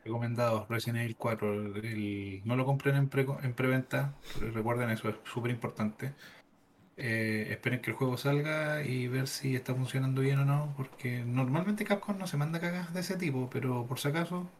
[0.04, 1.52] Recomendado Resident Evil 4.
[1.76, 4.14] el- no lo compren en, pre, en preventa.
[4.40, 6.12] Recuerden eso, es súper importante.
[6.96, 10.74] Eh, esperen que el juego salga y ver si está funcionando bien o no.
[10.76, 14.50] Porque normalmente Capcom no se manda cagas de ese tipo, pero por si acaso,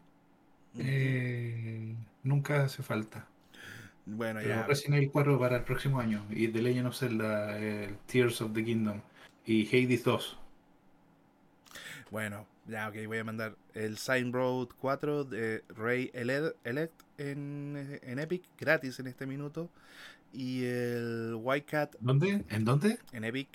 [0.79, 3.27] eh, nunca hace falta.
[4.07, 4.67] Bueno, Pero ya.
[4.67, 6.25] Resident Evil 4 para el próximo año.
[6.31, 9.01] Y The Legend of Zelda, el Tears of the Kingdom.
[9.47, 10.39] Y Hades 2.
[12.11, 18.19] Bueno, ya, ok, voy a mandar el Sign Road 4 de Ray Elect en, en
[18.19, 19.69] Epic, gratis en este minuto.
[20.33, 22.45] Y el White Cat ¿Dónde?
[22.49, 22.99] ¿En dónde?
[23.13, 23.49] en Epic.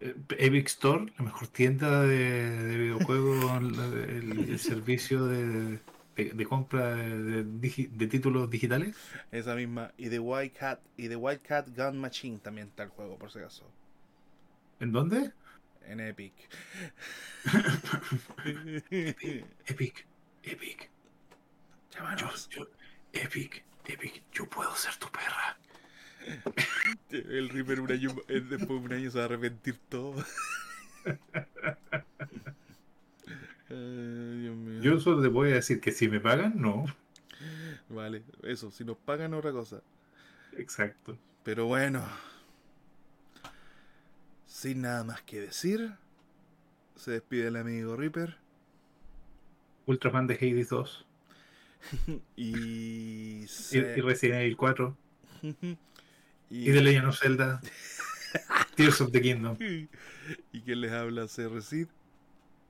[0.00, 3.44] Eh, Epic Store, la mejor tienda de, de videojuegos,
[4.08, 5.78] el, el servicio de,
[6.16, 8.94] de- de compra de, digi- de títulos digitales.
[9.30, 9.92] Esa misma.
[9.96, 13.30] Y The White Cat y The White Cat Gun Machine también está el juego, por
[13.30, 13.64] si acaso.
[14.80, 15.32] ¿En dónde?
[15.90, 16.32] En Epic.
[19.66, 20.06] Epic,
[20.44, 20.90] Epic.
[21.94, 22.48] Llámanos.
[22.50, 22.70] Yo- yo-
[23.12, 25.58] Epic, Epic, yo puedo ser tu perra.
[27.10, 30.14] El Reaper un año, después de un año se va a arrepentir todo.
[33.68, 34.80] Ay, Dios mío.
[34.82, 36.86] Yo solo te voy a decir que si me pagan, no.
[37.88, 39.82] Vale, eso, si nos pagan otra cosa.
[40.56, 41.18] Exacto.
[41.42, 42.04] Pero bueno,
[44.60, 45.92] sin nada más que decir,
[46.96, 48.36] se despide el amigo Reaper
[49.86, 51.06] Ultra fan de Hades 2
[52.36, 54.96] y, y, se- y Resident Evil 4
[55.42, 55.76] y,
[56.50, 57.60] y The Legend of Zelda.
[58.76, 59.56] Tears of the Kingdom.
[60.52, 61.88] y quien les habla Recid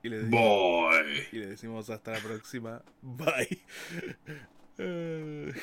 [0.01, 1.27] y le Boy.
[1.31, 2.81] y le decimos hasta la próxima.
[3.01, 3.61] Bye.
[4.77, 5.53] Eh,